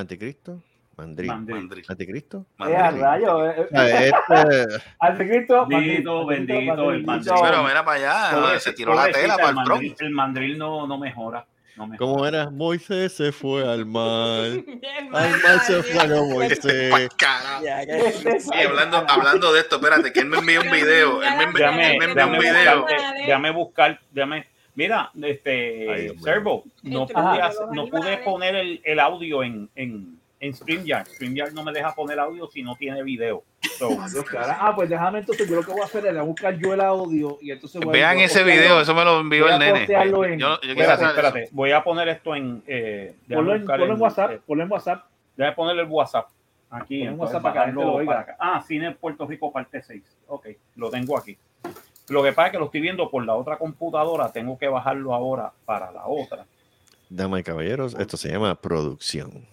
Anticristo. 0.00 0.62
Mandril. 0.96 1.28
Mandri. 1.28 1.82
Anticristo. 1.88 2.46
Eh, 2.58 2.74
a 2.76 2.82
Mandri. 2.90 3.00
rayo. 3.02 3.46
eh, 3.50 3.54
eh, 3.60 3.68
Ah, 3.72 3.88
este- 3.88 4.82
Anticristo, 5.00 5.66
Bendito, 5.66 6.26
bendito, 6.26 6.90
el 6.90 7.04
mandril. 7.04 7.34
Pero 7.40 7.62
mira 7.62 7.84
para 7.84 8.30
allá, 8.48 8.58
se 8.60 8.72
tiró 8.72 8.94
la 8.94 9.08
tela 9.10 9.36
para 9.36 9.50
el 9.50 9.54
mandril. 9.54 9.94
El 10.00 10.10
mandril 10.10 10.58
no, 10.58 10.86
no 10.88 10.98
mejora. 10.98 11.46
No. 11.76 11.88
¿Cómo 11.96 12.26
era? 12.26 12.50
Moisés 12.50 13.12
se 13.14 13.30
fue 13.30 13.62
al 13.62 13.86
mar. 13.86 14.00
Al 14.98 15.10
mal, 15.10 15.30
mar 15.30 15.60
se 15.60 15.80
fue 15.84 16.00
a 16.00 16.04
Este 16.46 16.90
Moisés. 16.90 17.08
Este 18.16 18.40
Sí, 18.40 18.50
hablando, 18.66 19.04
hablando 19.08 19.52
de 19.52 19.60
esto, 19.60 19.76
espérate, 19.76 20.12
que 20.12 20.18
él 20.18 20.26
me 20.26 20.38
envió 20.38 20.60
un 20.62 20.70
video. 20.72 21.22
Él 21.22 21.36
me 21.36 21.44
envió, 21.44 21.64
Déjame, 21.66 21.92
él 21.92 21.98
me 21.98 22.04
envió 22.06 22.26
un 22.26 22.38
video. 22.40 22.88
eh, 22.88 22.96
déjame 23.26 23.50
buscar, 23.52 24.00
déjame. 24.10 24.44
Mira, 24.78 25.10
este. 25.20 26.14
Servo, 26.22 26.62
no 26.84 27.04
pude, 27.08 27.42
hacer- 27.42 27.66
no 27.72 27.88
pude 27.88 28.18
poner 28.18 28.54
el, 28.54 28.80
el 28.84 29.00
audio 29.00 29.42
en, 29.42 29.68
en, 29.74 30.16
en 30.38 30.54
StreamYard. 30.54 31.04
StreamYard 31.08 31.52
no 31.52 31.64
me 31.64 31.72
deja 31.72 31.92
poner 31.96 32.20
audio 32.20 32.46
si 32.46 32.62
no 32.62 32.76
tiene 32.76 33.02
video. 33.02 33.42
So, 33.76 33.88
cara. 34.30 34.56
Ah, 34.60 34.72
pues 34.76 34.88
déjame 34.88 35.18
entonces, 35.18 35.48
yo 35.48 35.56
lo 35.56 35.62
que 35.64 35.72
voy 35.72 35.80
a 35.80 35.84
hacer 35.86 36.06
es 36.06 36.20
buscar 36.24 36.56
yo 36.56 36.74
el 36.74 36.80
audio 36.80 37.38
y 37.42 37.50
entonces 37.50 37.80
voy 37.80 37.88
a- 37.90 37.92
Vean 37.92 38.18
a 38.18 38.22
ese 38.24 38.44
video, 38.44 38.80
eso 38.80 38.94
me 38.94 39.04
lo 39.04 39.18
envió 39.18 39.48
el 39.48 39.58
nene. 39.58 39.66
Yo, 39.72 39.78
postearlo 39.78 40.24
en- 40.24 40.38
yo 40.38 40.58
quiero 40.60 40.72
espérate, 40.80 40.92
hacer 40.92 41.06
eso. 41.08 41.26
espérate, 41.26 41.48
voy 41.50 41.72
a 41.72 41.82
poner 41.82 42.08
esto 42.10 42.36
en. 42.36 42.62
Eh, 42.68 43.16
Ponlo 43.28 43.54
en, 43.56 43.60
buscar 43.62 43.80
ponlo 43.80 43.94
en 43.94 44.00
WhatsApp, 44.00 44.30
eh, 44.30 44.40
ponlo 44.46 44.62
en 44.62 44.70
WhatsApp. 44.70 45.04
déjame 45.36 45.56
ponerle 45.56 45.82
el 45.82 45.88
WhatsApp. 45.88 46.28
Aquí, 46.70 47.02
en 47.02 47.18
WhatsApp 47.18 47.42
para 47.42 47.52
que 47.52 47.58
la 47.58 47.64
gente 47.66 47.80
lo 47.84 47.92
oiga. 47.94 48.06
para 48.12 48.20
acá. 48.20 48.36
Ah, 48.38 48.62
Cine 48.64 48.92
Puerto 48.92 49.26
Rico, 49.26 49.50
parte 49.50 49.82
6. 49.82 50.04
Ok, 50.28 50.46
lo 50.76 50.88
tengo 50.88 51.18
aquí. 51.18 51.36
Lo 52.08 52.22
que 52.22 52.32
pasa 52.32 52.46
es 52.46 52.52
que 52.52 52.58
lo 52.58 52.66
estoy 52.66 52.80
viendo 52.80 53.10
por 53.10 53.24
la 53.24 53.34
otra 53.34 53.58
computadora, 53.58 54.32
tengo 54.32 54.58
que 54.58 54.68
bajarlo 54.68 55.14
ahora 55.14 55.52
para 55.64 55.90
la 55.92 56.06
otra. 56.06 56.46
Damas 57.10 57.40
y 57.40 57.42
caballeros, 57.42 57.94
esto 57.98 58.16
se 58.16 58.30
llama 58.30 58.54
producción. 58.54 59.46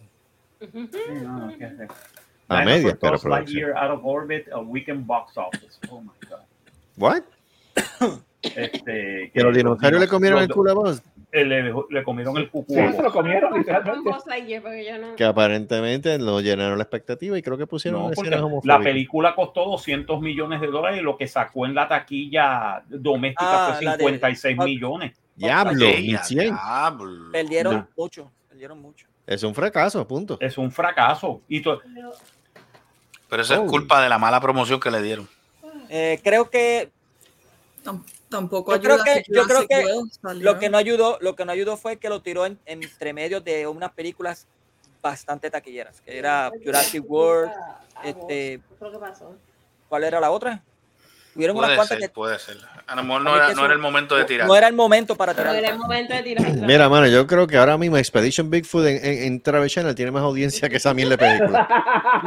Ujú. 0.62 0.88
Sí, 0.92 1.00
no, 1.24 1.48
¿qué 1.58 1.66
es 1.66 1.80
eso? 1.80 1.94
A 2.48 2.64
medias, 2.64 2.98
pero 3.00 3.20
producción. 3.20 3.32
Lightyear 3.32 3.78
out 3.78 3.98
of 3.98 4.06
orbit, 4.06 4.48
a 4.52 4.60
weekend 4.60 5.06
box 5.06 5.38
office. 5.38 5.80
Oh 5.90 6.02
my 6.02 6.12
God. 6.30 6.40
¿What? 6.98 7.24
Este, 8.42 9.32
¿Que 9.34 9.42
los 9.42 9.56
dinosaurios 9.56 10.02
le 10.02 10.08
comieron 10.08 10.42
el 10.42 10.50
culo 10.50 10.72
a 10.72 10.74
vos? 10.76 11.02
Eh, 11.42 11.46
Le, 11.90 12.04
comieron 12.04 12.38
el 12.38 12.50
cucu. 12.50 12.74
Sí, 12.74 12.94
se 12.94 13.02
lo 13.04 13.12
comieron, 13.12 13.54
literalmente. 13.58 14.10
Que 15.18 15.24
aparentemente 15.26 16.18
no 16.18 16.40
llenaron 16.40 16.78
la 16.78 16.84
expectativa 16.84 17.38
y 17.38 17.42
creo 17.42 17.58
que 17.58 17.68
pusieron 17.68 18.04
No, 18.04 18.12
escenas 18.12 18.42
la 18.64 18.80
película 18.80 19.36
costó 19.36 19.66
200 19.66 20.22
millones 20.22 20.62
de 20.62 20.68
dólares 20.68 21.00
y 21.00 21.04
lo 21.04 21.18
que 21.18 21.28
sacó 21.28 21.66
en 21.66 21.76
la 21.76 21.88
taquilla 21.88 22.84
doméstica 22.88 23.68
Ah, 23.70 23.74
fue 23.76 23.86
la 23.86 23.92
de- 23.98 24.04
56 24.04 24.58
ah, 24.60 24.64
millones. 24.64 25.14
Diablo, 25.36 25.86
Sí, 25.88 26.02
1100. 26.04 26.40
diablo. 26.56 27.32
Perdieron 27.32 27.76
No. 27.76 27.88
mucho, 27.98 28.32
perdieron 28.48 28.82
mucho. 28.82 29.08
Es 29.28 29.44
un 29.44 29.54
fracaso, 29.56 30.08
punto. 30.08 30.38
Es 30.40 30.58
un 30.58 30.72
fracaso. 30.72 31.42
Y 31.50 31.62
to- 31.62 31.82
Pero 33.30 33.42
eso 33.42 33.60
Oh. 33.60 33.66
es 33.66 33.70
culpa 33.72 34.02
de 34.02 34.08
la 34.10 34.18
mala 34.20 34.40
promoción 34.40 34.80
que 34.80 34.92
le 34.92 35.02
dieron. 35.02 35.28
Eh, 35.90 36.20
creo 36.24 36.50
que 36.50 36.90
Tampoco 38.36 38.76
yo 38.76 38.82
creo 38.82 39.04
que, 39.04 39.24
yo 39.30 39.46
creo 39.46 39.68
que 39.68 39.86
salió. 40.22 40.44
lo 40.44 40.60
que 40.60 40.70
no 40.70 40.78
ayudó, 40.78 41.18
lo 41.22 41.36
que 41.36 41.46
no 41.46 41.54
ayudó 41.54 41.78
fue 41.78 41.98
que 41.98 42.10
lo 42.10 42.22
tiró 42.22 42.46
en, 42.46 42.60
entre 42.66 43.14
medio 43.14 43.40
de 43.40 43.66
unas 43.66 43.94
películas 43.94 44.46
bastante 45.02 45.50
taquilleras, 45.50 46.02
que 46.02 46.18
era 46.18 46.52
Jurassic 46.64 47.10
World, 47.10 47.52
este, 48.04 48.60
¿Qué 48.60 48.76
fue 48.78 48.90
lo 48.90 48.94
que 48.94 49.00
pasó? 49.00 49.36
¿cuál 49.88 50.04
era 50.04 50.20
la 50.20 50.32
otra? 50.32 50.62
Hubieron 51.36 51.56
Puede 51.56 51.86
ser, 51.86 52.00
que 52.00 52.10
puede 52.10 52.40
ser. 52.40 52.58
A 52.88 52.96
lo 52.96 53.04
mejor 53.04 53.22
no 53.22 53.36
era, 53.36 53.54
no 53.54 53.66
era 53.66 53.74
el 53.74 53.80
momento 53.80 54.16
de 54.16 54.26
tirar. 54.26 54.48
no 54.48 54.56
era 54.56 54.68
el 54.68 54.74
momento 54.74 55.16
para 55.16 55.34
tirar. 55.34 55.56
era 55.56 55.70
el 55.70 55.78
momento 55.78 56.14
de 56.14 56.24
tirar. 56.24 56.54
Mira, 56.56 56.90
mano, 56.90 57.08
yo 57.08 57.28
creo 57.28 57.46
que 57.46 57.58
ahora 57.58 57.78
mismo 57.78 57.98
Expedition 57.98 58.50
Bigfoot 58.50 58.86
en, 58.86 59.06
en, 59.06 59.24
en 59.24 59.42
Travel 59.42 59.70
Channel 59.70 59.96
tiene 59.96 60.12
más 60.12 60.24
audiencia 60.24 60.70
que 60.70 60.78
esa 60.78 60.94
mierda 60.94 61.12
de 61.12 61.18
película. 61.18 61.68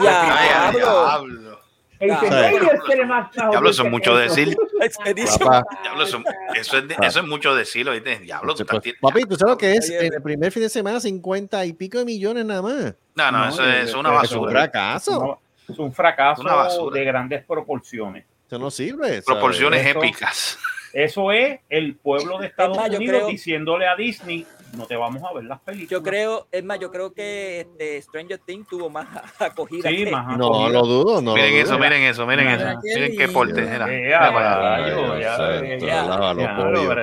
diablo. 2.00 3.70
Eso 3.70 3.84
es 3.84 3.90
mucho 3.90 4.16
decir. 4.16 4.56
Diablo, 5.04 6.04
eso, 6.04 6.22
eso, 6.54 6.78
es, 6.78 6.84
eso 7.02 7.20
es 7.20 7.26
mucho 7.26 7.54
decirlo. 7.54 7.92
Diablo, 7.98 8.54
tú 8.54 8.62
estás 8.62 8.80
papi, 9.00 9.22
¿tú 9.24 9.36
sabes 9.36 9.52
lo 9.52 9.58
que 9.58 9.74
es? 9.74 9.90
En 9.90 10.14
el 10.14 10.22
primer 10.22 10.52
fin 10.52 10.62
de 10.62 10.68
semana, 10.68 11.00
50 11.00 11.64
y 11.66 11.72
pico 11.72 11.98
de 11.98 12.04
millones 12.04 12.44
nada 12.44 12.62
más. 12.62 12.94
No, 13.14 13.32
no, 13.32 13.38
No, 13.38 13.48
eso 13.48 13.64
eh, 13.64 13.82
es 13.82 13.94
una 13.94 14.10
eh, 14.10 14.12
Es 14.22 14.32
un 14.32 14.42
basura. 14.42 14.50
fracaso. 14.52 15.40
es 15.68 15.78
un 15.78 15.92
fracaso 15.92 16.42
Una 16.42 16.54
basura. 16.54 16.98
de 16.98 17.04
grandes 17.04 17.44
proporciones. 17.44 18.24
Eso 18.46 18.58
no 18.58 18.70
sirve. 18.70 19.08
¿sabes? 19.08 19.24
Proporciones 19.24 19.86
Eso- 19.86 19.98
épicas. 19.98 20.58
Eso 20.98 21.30
es 21.30 21.60
el 21.68 21.94
pueblo 21.94 22.38
de 22.38 22.48
Estados 22.48 22.76
Es 22.76 22.82
más, 22.82 22.90
yo 22.90 22.96
Unidos 22.98 23.16
creo- 23.18 23.28
diciéndole 23.28 23.86
a 23.86 23.94
Disney, 23.94 24.44
no 24.76 24.84
te 24.86 24.96
vamos 24.96 25.22
a 25.22 25.32
ver 25.32 25.44
las 25.44 25.60
películas. 25.60 25.90
Yo 25.90 26.02
creo, 26.02 26.48
es 26.50 26.64
más, 26.64 26.80
yo 26.80 26.90
creo 26.90 27.12
que 27.12 27.60
este, 27.60 28.02
Stranger 28.02 28.38
Things 28.44 28.66
tuvo 28.66 28.90
más 28.90 29.06
acogida. 29.40 29.88
Sí, 29.90 30.04
que- 30.04 30.10
más 30.10 30.36
No 30.36 30.68
lo 30.68 30.82
dudo, 30.82 31.22
no 31.22 31.34
miren 31.34 31.52
lo 31.54 31.58
eso, 31.60 31.70
dudo. 31.74 31.78
miren 31.84 32.02
eso, 32.02 32.26
miren 32.26 32.48
eso. 32.48 32.66
Miren 32.82 33.16
qué 33.16 33.28
porte. 33.28 33.62
Mira. 33.62 33.86
Mira 33.86 34.26
a 34.28 34.32
para 34.32 34.74
allá. 34.74 34.76
rayos, 34.84 35.10
Ay, 35.12 35.20
ya, 35.22 35.36
Dios 35.36 35.36
santo, 35.70 35.86
ya, 35.86 36.00
alaba 36.02 36.34
los 36.34 36.42
ya, 36.42 36.56
pollos. 36.56 36.94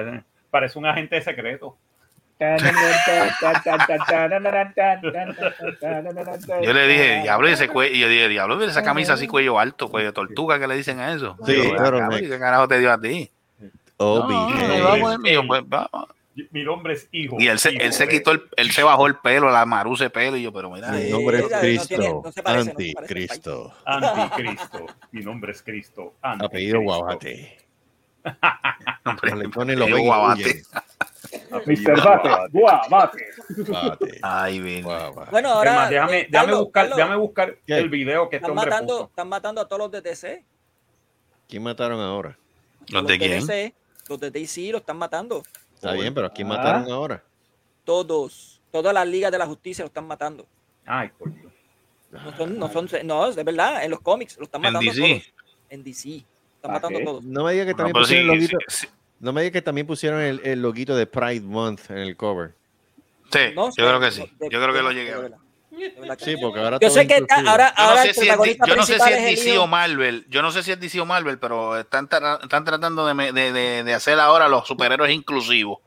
parece, 0.51 0.77
un 0.79 0.85
agente 0.87 1.21
secreto. 1.21 1.77
Yo 6.61 6.73
le 6.73 6.87
dije, 6.87 7.21
diablo, 7.21 7.49
y 7.49 7.53
ese 7.53 7.67
cuello, 7.69 7.95
y 7.95 7.99
yo 7.99 8.09
dije, 8.09 8.27
diablo, 8.27 8.55
mira 8.57 8.71
esa 8.71 8.83
camisa 8.83 9.13
así 9.13 9.27
cuello 9.27 9.59
alto, 9.59 9.89
cuello 9.89 10.07
de 10.07 10.13
tortuga, 10.13 10.59
que 10.59 10.67
le 10.67 10.75
dicen 10.75 10.99
a 10.99 11.13
eso. 11.13 11.37
Sí, 11.45 11.55
Yo, 11.55 11.75
claro, 11.75 11.99
"Cabrón, 11.99 12.19
Nick. 12.21 12.29
¿Qué 12.29 12.39
carajo 12.39 12.67
te 12.67 12.79
dio 12.79 12.91
a 12.91 12.99
ti? 12.99 13.31
Oh, 13.97 14.19
No, 14.27 14.97
no, 14.97 15.17
mío, 15.19 15.43
pues, 15.47 15.61
vamos. 15.67 16.07
Mi 16.51 16.63
nombre 16.65 16.93
es 16.95 17.07
Hijo. 17.13 17.37
Y 17.39 17.47
él 17.47 17.59
se, 17.59 17.71
Hijo 17.73 17.81
él 17.83 17.93
se 17.93 18.05
de- 18.07 18.11
quitó 18.11 18.31
el, 18.31 18.43
él 18.57 18.71
se 18.71 18.83
bajó 18.83 19.07
el 19.07 19.15
pelo, 19.15 19.49
la 19.51 19.65
maruce 19.65 20.09
pelo, 20.09 20.35
y 20.35 20.43
yo, 20.43 20.51
pero 20.51 20.69
mira, 20.69 20.91
Mi 20.91 21.03
Sí, 21.03 21.09
nombre 21.11 21.37
es 21.39 21.49
no 21.49 21.59
Cristo, 21.59 21.87
tiene- 21.87 22.09
no 22.09 22.21
parece, 22.21 22.27
no 22.27 22.31
se 22.33 22.43
parece, 22.43 22.69
anticristo. 22.71 23.73
Anticristo. 23.85 24.85
Mi 25.11 25.21
nombre 25.21 25.51
es 25.53 25.63
Cristo. 25.63 26.13
Apellido 26.21 26.79
Anticristo. 26.79 26.81
Guabate. 26.81 27.57
hombre, 29.05 29.35
Le 29.35 29.49
ponen 29.49 29.79
los 29.79 29.89
guabate. 29.89 30.63
Apellido 31.51 31.93
Mr. 31.93 32.03
Bate, 32.03 32.29
guabate. 32.51 33.25
Guabate. 33.67 34.19
Ay, 34.21 34.59
bien. 34.59 34.83
Bueno, 35.31 35.49
ahora. 35.49 35.73
más, 35.73 35.89
déjame, 35.89 36.19
eh, 36.19 36.27
déjame 36.29 36.31
Carlos, 36.31 36.59
buscar, 36.65 36.83
Carlos, 36.83 36.97
déjame 36.97 37.15
buscar 37.15 37.57
¿Qué? 37.65 37.77
el 37.77 37.89
video 37.89 38.29
que 38.29 38.35
este 38.37 38.45
están 38.47 38.57
hombre 38.57 38.71
matando, 38.71 38.93
puso. 38.97 39.09
están 39.09 39.29
matando 39.29 39.61
a 39.61 39.67
todos 39.67 39.79
los 39.79 39.91
de 39.91 40.01
DC. 40.01 40.43
¿Quién 41.47 41.63
mataron 41.63 41.99
ahora? 42.01 42.37
¿Los 42.89 43.07
de 43.07 43.17
quién? 43.17 43.73
Los 44.07 44.19
de 44.19 44.31
DC 44.31 44.71
lo 44.71 44.77
están 44.79 44.97
matando. 44.97 45.43
Está 45.73 45.93
bien, 45.93 46.13
pero 46.13 46.27
¿a 46.27 46.29
quién 46.33 46.47
Ah. 46.51 46.57
mataron 46.57 46.91
ahora? 46.91 47.23
Todos. 47.83 48.61
Todas 48.71 48.93
las 48.93 49.07
ligas 49.07 49.31
de 49.31 49.37
la 49.37 49.45
justicia 49.45 49.83
lo 49.83 49.87
están 49.87 50.07
matando. 50.07 50.45
Ay, 50.85 51.09
por 51.17 51.33
Dios. 51.33 51.51
No 52.11 52.37
son, 52.37 52.59
no 52.59 52.71
son, 52.71 52.87
no, 53.03 53.27
es 53.27 53.35
verdad, 53.35 53.83
en 53.83 53.91
los 53.91 53.99
cómics 54.01 54.37
lo 54.37 54.43
están 54.45 54.63
En 54.65 54.73
matando 54.73 54.91
DC. 54.91 55.01
todos. 55.07 55.33
En 55.69 55.83
DC. 55.83 56.09
Están 56.55 56.71
¿Ah, 56.71 56.73
matando 56.75 56.99
qué? 56.99 57.05
todos. 57.05 57.23
No 57.23 57.43
me 57.43 57.53
diga 57.53 57.65
que 57.65 57.71
No, 57.71 57.77
también 57.77 57.93
pero 57.93 58.03
pusieron 58.03 58.25
sí, 58.25 58.31
el 58.31 58.39
loguito. 58.39 58.57
sí, 58.67 58.77
sí. 58.77 58.87
No 59.19 59.25
No 59.27 59.33
me 59.33 59.41
digas 59.41 59.53
que 59.53 59.61
también 59.61 59.87
pusieron 59.87 60.21
el, 60.21 60.41
el 60.43 60.61
loguito 60.61 60.95
de 60.95 61.07
Pride 61.07 61.41
Month 61.41 61.89
en 61.89 61.97
el 61.97 62.15
cover. 62.17 62.53
Sí, 63.31 63.39
No 63.55 63.67
yo 63.69 63.73
creo 63.75 63.99
que 63.99 64.11
sí. 64.11 64.21
de- 64.39 64.49
Yo 64.49 64.61
creo 64.61 64.67
que 64.67 64.77
de- 64.77 64.83
lo 64.83 64.91
llegué 64.91 65.11
a 65.13 65.17
ver. 65.19 65.33
Sí, 66.19 66.37
porque 66.41 66.59
ahora 66.59 66.79
Yo 66.81 66.89
sé 66.89 67.05
que 67.07 67.15
está- 67.15 67.23
inclusivo. 67.39 67.49
ahora, 67.51 67.73
Yo 67.77 67.83
no 67.83 67.89
ahora 67.89 68.01
sé 68.01 68.07
el 68.09 68.13
si 68.15 68.19
es, 68.21 68.25
protagonista 68.27 68.65
yo 68.67 68.75
no 68.75 68.83
sé 68.85 68.99
si 68.99 69.11
es 69.11 69.17
es 69.17 69.45
DC 69.45 69.57
o 69.57 69.67
Marvel. 69.67 70.25
Yo 70.29 70.41
no 70.41 70.51
sé 70.51 70.63
si 70.63 70.71
es 70.71 70.79
DC 70.79 70.99
o 71.01 71.05
Marvel, 71.05 71.37
pero 71.39 71.77
están, 71.79 72.07
tra- 72.09 72.41
están 72.41 72.63
tratando 72.65 73.05
de, 73.05 73.31
de, 73.31 73.51
de- 73.51 73.83
de 73.83 73.93
hacer 73.93 74.19
ahora 74.19 74.47
los 74.47 74.67
superhéroes 74.67 75.11
inclusivos. 75.13 75.79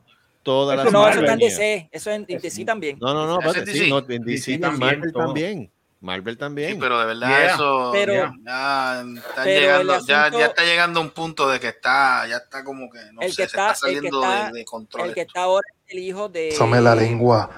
Todas 0.43 0.77
las 0.78 0.90
No, 0.93 1.06
eso 1.09 1.20
está 1.20 1.32
en. 1.35 1.39
DC. 1.39 1.89
Eso 1.93 2.10
en 2.10 2.24
en 2.28 2.39
DC 2.40 2.65
también. 2.65 2.98
No, 3.01 3.12
no, 3.12 3.27
no, 3.27 3.40
es 3.40 3.47
espérate, 3.47 3.73
sí, 3.73 3.78
DC. 3.81 3.90
no, 3.90 3.98
en 3.98 4.06
DC, 4.06 4.24
DC 4.24 4.52
y 4.52 4.59
también, 4.59 4.81
Marvel 4.97 5.12
todo. 5.12 5.24
también. 5.27 5.70
Marvel 6.01 6.39
también. 6.39 6.70
Sí, 6.74 6.78
pero 6.81 7.01
de 7.01 7.06
verdad 7.06 7.28
Yeah. 7.28 7.55
eso 7.55 7.90
Pero- 7.93 8.12
ya, 8.15 8.32
ya 8.44 9.02
está 9.16 9.43
pero 9.43 9.60
llegando, 9.60 9.93
ya, 10.06 10.20
asunto- 10.23 10.39
ya 10.39 10.47
está 10.47 10.62
llegando 10.65 11.01
a 11.01 11.02
un 11.02 11.10
punto 11.10 11.48
de 11.51 11.59
que 11.59 11.69
está, 11.69 12.24
ya 12.28 12.36
está 12.36 12.62
como 12.62 12.89
que 12.89 13.01
no 13.12 13.20
El 13.20 13.31
sé, 13.32 13.43
que 13.43 13.43
se 13.43 13.43
está 13.43 13.73
está- 13.73 13.89
el 13.89 13.94
que 13.94 13.97
saliendo 13.98 14.23
está- 14.23 14.47
de, 14.52 14.59
de 14.59 14.65
control. 14.65 15.09
El 15.09 15.15
que 15.15 15.20
está 15.23 15.40
ahora 15.43 15.66
el 15.89 15.98
hijo 15.98 16.28
de. 16.28 16.55
La 16.82 16.94
lengua 16.94 17.51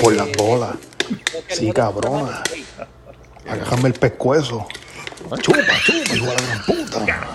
por 0.00 0.14
las 0.14 0.28
eh, 0.28 0.32
bolas. 0.38 0.76
que 1.48 1.54
Sí, 1.54 1.72
cabrona. 1.72 2.42
Agárrame 3.46 3.88
el 3.88 3.94
pescuezo. 3.94 4.66
Chupa, 5.40 5.78
chupa, 5.82 6.14
hijo 6.14 6.26
de 6.26 6.34
la 6.34 6.42
gran 6.42 6.64
puta. 6.64 7.28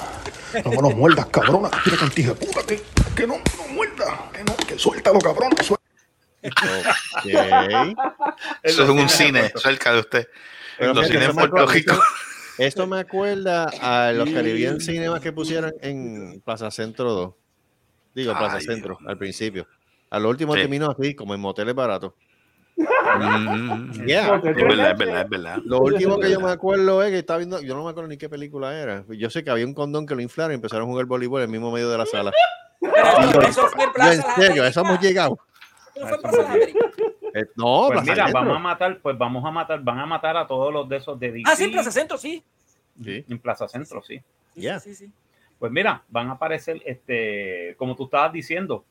No 0.65 0.71
me 0.71 0.77
lo 0.77 0.89
muerdas, 0.91 1.27
cabrona. 1.27 1.69
Mira 1.85 1.97
con 1.97 2.09
tija 2.09 2.33
puta, 2.33 2.63
que, 2.65 2.81
que 3.15 3.27
no, 3.27 3.35
no 3.37 3.73
muerda. 3.73 4.29
Que 4.33 4.43
no, 4.43 4.55
que 4.67 4.79
suéltalo, 4.79 5.19
cabrona. 5.19 5.55
suéltalo. 5.63 5.79
Eso 8.63 8.83
es 8.83 8.89
un 8.89 9.09
cine 9.09 9.51
cerca 9.55 9.93
de 9.93 9.99
usted. 9.99 10.27
Pero 10.77 10.91
En 10.91 10.97
los 10.97 11.07
cines 11.07 11.27
me 11.35 11.47
Puerto 11.47 11.67
Rico. 11.71 11.99
Esto 12.57 12.87
me 12.87 12.99
acuerda 12.99 13.69
a 13.81 14.11
los 14.11 14.29
Caribbean 14.29 14.81
Cinemas 14.81 15.21
que 15.21 15.31
pusieron 15.31 15.73
en 15.81 16.41
Plaza 16.43 16.71
Centro 16.71 17.11
2. 17.13 17.33
Digo, 18.15 18.37
Plaza 18.37 18.57
Ay, 18.57 18.63
Centro, 18.63 18.97
Dios 18.99 19.09
al 19.09 19.17
principio. 19.17 19.67
A 20.11 20.19
lo 20.19 20.29
último 20.29 20.53
Sí. 20.53 20.61
terminó 20.61 20.91
así, 20.91 21.13
como 21.15 21.33
en 21.35 21.41
moteles 21.41 21.75
baratos. 21.75 22.13
Mm, 22.77 24.05
Yeah. 24.05 24.35
Es 24.35 24.41
verdad, 24.43 24.91
es 24.91 24.97
verdad, 24.97 25.21
es 25.23 25.29
verdad. 25.29 25.57
Lo 25.65 25.79
último 25.79 26.17
que 26.19 26.31
yo 26.31 26.39
me 26.39 26.51
acuerdo 26.51 27.03
es 27.03 27.11
que 27.11 27.19
estaba 27.19 27.37
viendo, 27.39 27.61
yo 27.61 27.75
no 27.75 27.83
me 27.83 27.89
acuerdo 27.89 28.07
ni 28.09 28.17
qué 28.17 28.29
película 28.29 28.73
era. 28.79 29.03
Yo 29.09 29.29
sé 29.29 29.43
que 29.43 29.49
había 29.49 29.65
un 29.65 29.73
condón 29.73 30.05
que 30.05 30.15
lo 30.15 30.21
inflaron 30.21 30.51
y 30.53 30.55
empezaron 30.55 30.85
a 30.87 30.91
jugar 30.91 31.05
voleibol 31.05 31.41
en 31.41 31.45
el 31.45 31.51
mismo 31.51 31.71
medio 31.71 31.89
de 31.89 31.97
la 31.97 32.05
sala. 32.05 32.31
Pero 32.79 33.41
eso 33.41 33.67
fue 33.67 33.83
en 33.83 33.89
Yo, 33.89 33.93
Plaza 33.93 34.13
en 34.35 34.41
serio, 34.41 34.63
a 34.63 34.67
eso 34.67 34.81
hemos 34.81 34.99
llegado. 35.01 35.37
Eso 35.95 36.05
fue 36.07 36.15
en 36.15 36.21
Plaza 36.21 36.37
Las 36.37 36.49
Américas. 36.51 36.83
Eh, 37.35 37.45
no, 37.55 37.87
Pues 37.87 37.91
Plaza 37.99 38.11
mira, 38.11 38.25
Centro. 38.25 38.39
vamos 38.41 38.55
a 38.55 38.59
matar, 38.59 38.99
pues 39.01 39.17
vamos 39.17 39.45
a 39.45 39.51
matar, 39.51 39.81
van 39.83 39.99
a 39.99 40.05
matar 40.05 40.37
a 40.37 40.47
todos 40.47 40.73
los 40.73 40.87
de 40.89 40.97
esos 40.97 41.19
de 41.19 41.31
DC. 41.31 41.43
Ah, 41.51 41.55
sí, 41.55 41.65
en 41.65 41.71
Plaza 41.71 41.91
Centro, 41.91 42.17
sí. 42.17 42.43
Sí. 43.03 43.25
En 43.29 43.39
Plaza 43.39 43.67
Centro, 43.67 44.01
sí. 44.01 44.21
Sí, 44.55 44.61
Ya. 44.61 44.79
sí, 44.79 44.95
sí, 44.95 45.05
sí. 45.05 45.11
Pues 45.59 45.71
mira, 45.71 46.01
van 46.07 46.29
a 46.29 46.31
aparecer, 46.33 46.81
este, 46.85 47.75
como 47.77 47.95
tú 47.95 48.05
estabas 48.05 48.31
diciendo, 48.31 48.83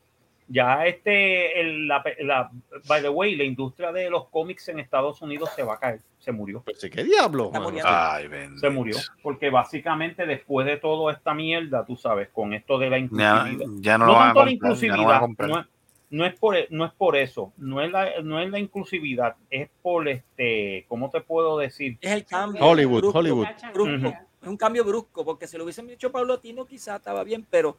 ya 0.51 0.85
este, 0.85 1.61
el- 1.61 1.87
la, 1.87 2.03
la- 2.19 2.51
by 2.87 3.01
the 3.01 3.09
way, 3.09 3.35
la 3.35 3.43
industria 3.43 3.91
de 3.91 4.09
los 4.09 4.27
cómics 4.29 4.67
en 4.69 4.79
Estados 4.79 5.21
Unidos 5.21 5.51
se 5.55 5.63
va 5.63 5.75
a 5.75 5.79
caer, 5.79 6.01
se 6.17 6.31
murió, 6.31 6.63
Pues, 6.65 6.79
¿Qué 6.91 7.03
diablo? 7.03 7.51
Ay, 7.85 8.27
se 8.59 8.69
murió, 8.69 8.97
porque 9.23 9.49
básicamente 9.49 10.25
después 10.25 10.65
de 10.65 10.77
toda 10.77 11.13
esta 11.13 11.33
mierda, 11.33 11.85
tú 11.85 11.95
sabes, 11.95 12.29
con 12.29 12.53
esto 12.53 12.77
de 12.79 12.89
la 12.89 12.97
Ya, 12.97 13.03
inclusividad, 13.03 13.65
ya 13.79 13.97
no, 13.97 14.05
no 14.07 14.15
a 14.21 14.23
tanto 14.33 14.39
la 14.45 14.51
comprar, 14.51 14.75
ya 14.75 14.87
no 14.97 15.05
van 15.05 15.21
a 15.21 15.25
inclusividad, 15.25 15.47
no 15.47 15.59
es, 15.59 15.65
no 16.11 16.25
es 16.25 16.33
por 16.39 16.55
no 16.71 16.85
es 16.85 16.91
por 16.93 17.15
eso, 17.15 17.53
no 17.57 17.81
es 17.83 17.91
la 17.91 18.21
no 18.23 18.39
es 18.41 18.49
la 18.49 18.57
inclusividad, 18.57 19.35
es 19.51 19.69
por 19.83 20.07
este, 20.09 20.83
¿cómo 20.87 21.11
te 21.11 21.21
puedo 21.21 21.59
decir? 21.59 21.99
Es 22.01 22.11
el 22.11 22.25
cambio. 22.25 22.63
Hollywood, 22.65 23.01
brusco, 23.01 23.19
Hollywood. 23.19 23.47
brusco. 23.73 24.07
Es 24.41 24.47
un 24.47 24.57
cambio 24.57 24.83
brusco, 24.83 25.23
porque 25.23 25.45
si 25.47 25.57
lo 25.57 25.65
hubiesen 25.65 25.85
dicho 25.85 26.11
paulatino, 26.11 26.65
quizás 26.65 26.95
estaba 26.95 27.23
bien, 27.23 27.45
pero 27.51 27.77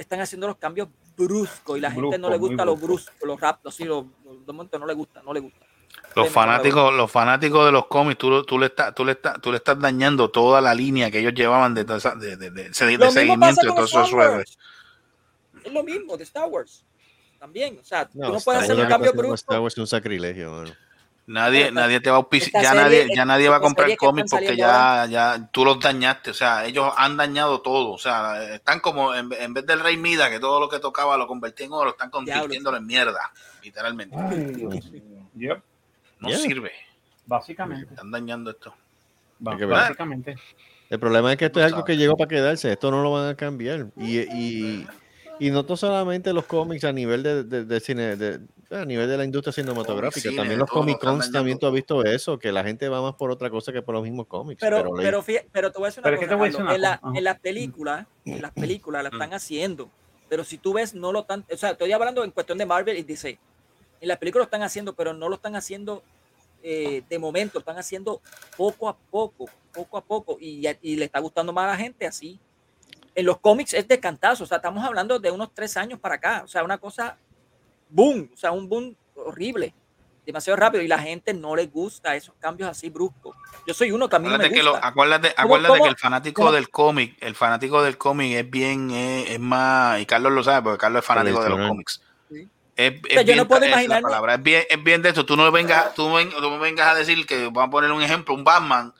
están 0.00 0.20
haciendo 0.20 0.46
los 0.46 0.56
cambios 0.56 0.88
bruscos 1.16 1.76
y 1.76 1.80
la 1.80 1.90
gente 1.90 2.18
no 2.18 2.28
Brusco, 2.28 2.30
le 2.30 2.38
gusta 2.38 2.64
lo 2.64 2.76
brusco. 2.76 3.12
brusco, 3.18 3.26
los 3.26 3.74
sí, 3.74 3.84
los, 3.84 4.04
los- 4.24 4.46
de 4.46 4.52
momento 4.52 4.78
no 4.78 4.86
le 4.86 4.94
gusta, 4.94 5.22
no 5.22 5.32
le 5.34 5.40
gusta. 5.40 5.66
Los 6.16 6.28
fanáticos, 6.30 6.92
los 6.94 7.10
fanáticos 7.10 7.66
de 7.66 7.72
los 7.72 7.86
cómics, 7.86 8.18
tú, 8.18 8.42
tú, 8.44 8.58
le 8.58 8.66
estás, 8.66 8.94
tú, 8.94 9.04
le 9.04 9.12
estás, 9.12 9.40
tú 9.40 9.50
le 9.50 9.58
estás 9.58 9.78
dañando 9.78 10.30
toda 10.30 10.60
la 10.60 10.72
línea 10.74 11.10
que 11.10 11.18
ellos 11.18 11.34
llevaban 11.34 11.74
de, 11.74 11.84
de, 11.84 12.36
de, 12.36 12.50
de- 12.50 12.74
seguimiento 12.74 13.60
de 13.60 13.68
todos 13.68 13.90
Star 13.90 14.04
esos 14.04 14.12
Wars. 14.14 14.30
héroes. 14.30 14.58
Es 15.64 15.72
lo 15.72 15.82
mismo 15.82 16.16
de 16.16 16.24
Star 16.24 16.48
Wars. 16.48 16.84
También, 17.38 17.78
o 17.80 17.84
sea, 17.84 18.08
tú 18.08 18.18
no 18.18 18.36
Star 18.36 18.42
puedes 18.44 18.62
hacer 18.62 18.76
un 18.82 18.88
cambio 18.88 19.12
con 19.14 19.18
Star 19.34 19.58
brusco. 19.58 19.62
Wars 19.62 19.74
es 19.74 19.78
un 19.78 19.86
sacrilegio, 19.86 20.50
mano. 20.52 20.70
Nadie, 21.32 21.68
Esta- 21.68 21.80
nadie 21.82 22.00
te 22.00 22.10
va 22.10 22.16
a 22.16 22.18
auspiciar, 22.18 22.60
ya 22.60 22.70
serie- 22.70 22.82
nadie, 22.82 23.06
ya 23.14 23.24
nadie 23.24 23.48
va 23.48 23.56
a 23.56 23.60
comprar 23.60 23.96
cómics 23.96 24.30
porque 24.32 24.56
ya, 24.56 25.06
ya 25.08 25.48
tú 25.52 25.64
los 25.64 25.78
dañaste, 25.78 26.30
o 26.30 26.34
sea, 26.34 26.64
ellos 26.66 26.92
han 26.96 27.16
dañado 27.16 27.60
todo, 27.60 27.92
o 27.92 27.98
sea, 27.98 28.54
están 28.54 28.80
como 28.80 29.14
en, 29.14 29.28
en 29.38 29.54
vez 29.54 29.64
del 29.64 29.78
rey 29.78 29.96
Mida 29.96 30.28
que 30.28 30.40
todo 30.40 30.58
lo 30.58 30.68
que 30.68 30.80
tocaba 30.80 31.16
lo 31.16 31.28
convertía 31.28 31.66
en 31.66 31.72
oro, 31.72 31.90
están 31.90 32.10
convirtiéndolo 32.10 32.78
en 32.78 32.86
mierda, 32.86 33.30
literalmente. 33.62 34.16
Yep, 35.36 35.62
No 36.18 36.28
Yeah. 36.28 36.38
sirve, 36.38 36.72
básicamente, 37.26 37.86
están 37.94 38.10
dañando 38.10 38.50
esto. 38.50 38.74
básicamente. 39.38 40.34
El 40.90 40.98
problema 40.98 41.30
es 41.32 41.38
que 41.38 41.44
esto 41.46 41.60
es 41.60 41.66
algo 41.66 41.84
que 41.84 41.96
llegó 41.96 42.16
para 42.16 42.28
quedarse, 42.28 42.72
esto 42.72 42.90
no 42.90 43.02
lo 43.04 43.12
van 43.12 43.28
a 43.28 43.36
cambiar. 43.36 43.86
Y, 43.96 44.18
y, 44.18 44.86
y 45.38 45.50
no 45.52 45.64
solamente 45.76 46.32
los 46.32 46.44
cómics 46.46 46.82
a 46.82 46.92
nivel 46.92 47.22
de, 47.22 47.44
de- 47.44 47.64
de 47.64 47.80
cine, 47.80 48.16
de- 48.16 48.40
a 48.70 48.84
nivel 48.84 49.08
de 49.08 49.16
la 49.16 49.24
industria 49.24 49.52
cinematográfica, 49.52 50.28
cine, 50.30 50.36
también 50.36 50.58
los 50.60 50.70
Comic 50.70 50.98
Cons 50.98 51.32
también 51.32 51.58
tú 51.58 51.66
has 51.66 51.72
visto 51.72 52.04
eso, 52.04 52.38
que 52.38 52.52
la 52.52 52.62
gente 52.62 52.88
va 52.88 53.02
más 53.02 53.14
por 53.14 53.30
otra 53.30 53.50
cosa 53.50 53.72
que 53.72 53.82
por 53.82 53.94
los 53.94 54.02
mismos 54.04 54.26
cómics. 54.26 54.60
Pero, 54.60 54.76
Pero, 54.78 54.90
pero, 54.96 55.22
fíjate- 55.22 55.48
pero 55.50 55.72
te 55.72 55.78
voy 55.78 55.86
a 55.86 55.88
decir 55.88 56.00
una 56.00 56.04
Pero 56.04 56.14
es 56.16 56.20
que 56.20 56.26
cosa, 56.26 56.38
Carlos, 56.38 56.60
una 56.60 56.74
en, 56.74 56.80
la- 56.80 57.00
en 57.18 57.24
las 57.24 57.40
películas, 57.40 58.06
en 58.24 58.42
las 58.42 58.52
películas 58.52 59.02
la 59.02 59.08
están 59.08 59.32
haciendo, 59.34 59.90
pero 60.28 60.44
si 60.44 60.58
tú 60.58 60.72
ves, 60.72 60.94
no 60.94 61.10
lo 61.12 61.20
están, 61.20 61.44
o 61.52 61.56
sea, 61.56 61.70
estoy 61.70 61.90
hablando 61.92 62.22
en 62.22 62.30
cuestión 62.30 62.58
de 62.58 62.66
Marvel 62.66 62.96
y 62.96 63.02
DC. 63.02 63.38
En 64.00 64.08
las 64.08 64.18
películas 64.18 64.42
lo 64.42 64.46
están 64.46 64.62
haciendo, 64.62 64.94
pero 64.94 65.12
no 65.14 65.28
lo 65.28 65.34
están 65.34 65.56
haciendo 65.56 66.02
eh, 66.62 67.02
de 67.08 67.18
momento, 67.18 67.54
lo 67.54 67.60
están 67.60 67.78
haciendo 67.78 68.20
poco 68.56 68.88
a 68.88 68.96
poco, 68.96 69.46
poco 69.72 69.96
a 69.98 70.02
poco, 70.02 70.36
y, 70.40 70.62
y 70.82 70.96
le 70.96 71.06
está 71.06 71.18
gustando 71.18 71.52
más 71.52 71.64
a 71.64 71.68
la 71.72 71.76
gente 71.76 72.06
así. 72.06 72.38
En 73.14 73.26
los 73.26 73.38
cómics 73.40 73.74
es 73.74 73.88
de 73.88 73.98
cantazo, 73.98 74.44
o 74.44 74.46
sea, 74.46 74.58
estamos 74.58 74.84
hablando 74.84 75.18
de 75.18 75.30
unos 75.30 75.52
tres 75.54 75.76
años 75.76 75.98
para 75.98 76.14
acá, 76.16 76.42
o 76.44 76.48
sea, 76.48 76.62
una 76.62 76.78
cosa 76.78 77.16
boom, 77.90 78.30
o 78.32 78.36
sea, 78.36 78.52
un 78.52 78.68
boom 78.68 78.94
horrible, 79.14 79.74
demasiado 80.24 80.56
rápido, 80.56 80.82
y 80.82 80.88
la 80.88 80.98
gente 80.98 81.34
no 81.34 81.56
le 81.56 81.66
gusta 81.66 82.14
esos 82.14 82.34
cambios 82.38 82.70
así 82.70 82.88
bruscos. 82.88 83.36
Yo 83.66 83.74
soy 83.74 83.90
uno 83.90 84.08
que 84.08 84.16
a 84.16 84.18
mí 84.18 84.24
no 84.28 84.30
me 84.30 84.34
Acuérdate, 84.36 84.54
que, 84.56 84.62
lo- 84.62 84.70
gusta. 84.72 84.86
acuérdate, 84.88 85.28
¿Cómo- 85.34 85.42
acuérdate 85.44 85.68
cómo- 85.72 85.84
que 85.84 85.90
el 85.90 85.96
fanático 85.96 86.42
cómo- 86.42 86.52
del 86.52 86.70
cómic, 86.70 87.16
el 87.20 87.34
fanático 87.34 87.82
del 87.82 87.98
cómic 87.98 88.32
es 88.36 88.50
bien, 88.50 88.90
es, 88.90 89.40
más, 89.40 90.00
y 90.00 90.06
Carlos 90.06 90.32
lo 90.32 90.42
sabe, 90.44 90.62
porque 90.62 90.78
Carlos 90.78 91.00
es 91.02 91.06
fanático 91.06 91.42
de 91.42 91.50
los 91.50 91.68
cómics. 91.68 92.02
Sí. 92.30 92.48
Es, 92.76 92.92
O 92.92 93.06
sea, 93.08 93.10
es 93.10 93.16
yo 93.16 93.24
bien, 93.24 93.36
no 93.38 93.48
puedo 93.48 93.60
palabra, 94.02 94.34
es 94.34 94.42
bien, 94.42 94.64
es 94.70 94.82
bien 94.82 95.02
de 95.02 95.08
esto. 95.10 95.26
Tú 95.26 95.36
no 95.36 95.50
vengas, 95.52 95.94
tú, 95.94 96.12
ven- 96.14 96.30
tú 96.30 96.48
me 96.50 96.58
vengas 96.58 96.88
a 96.88 96.94
decir 96.94 97.26
que, 97.26 97.44
vamos 97.46 97.64
a 97.64 97.70
poner 97.70 97.90
un 97.92 98.02
ejemplo, 98.02 98.34
un 98.34 98.44
Batman, 98.44 98.94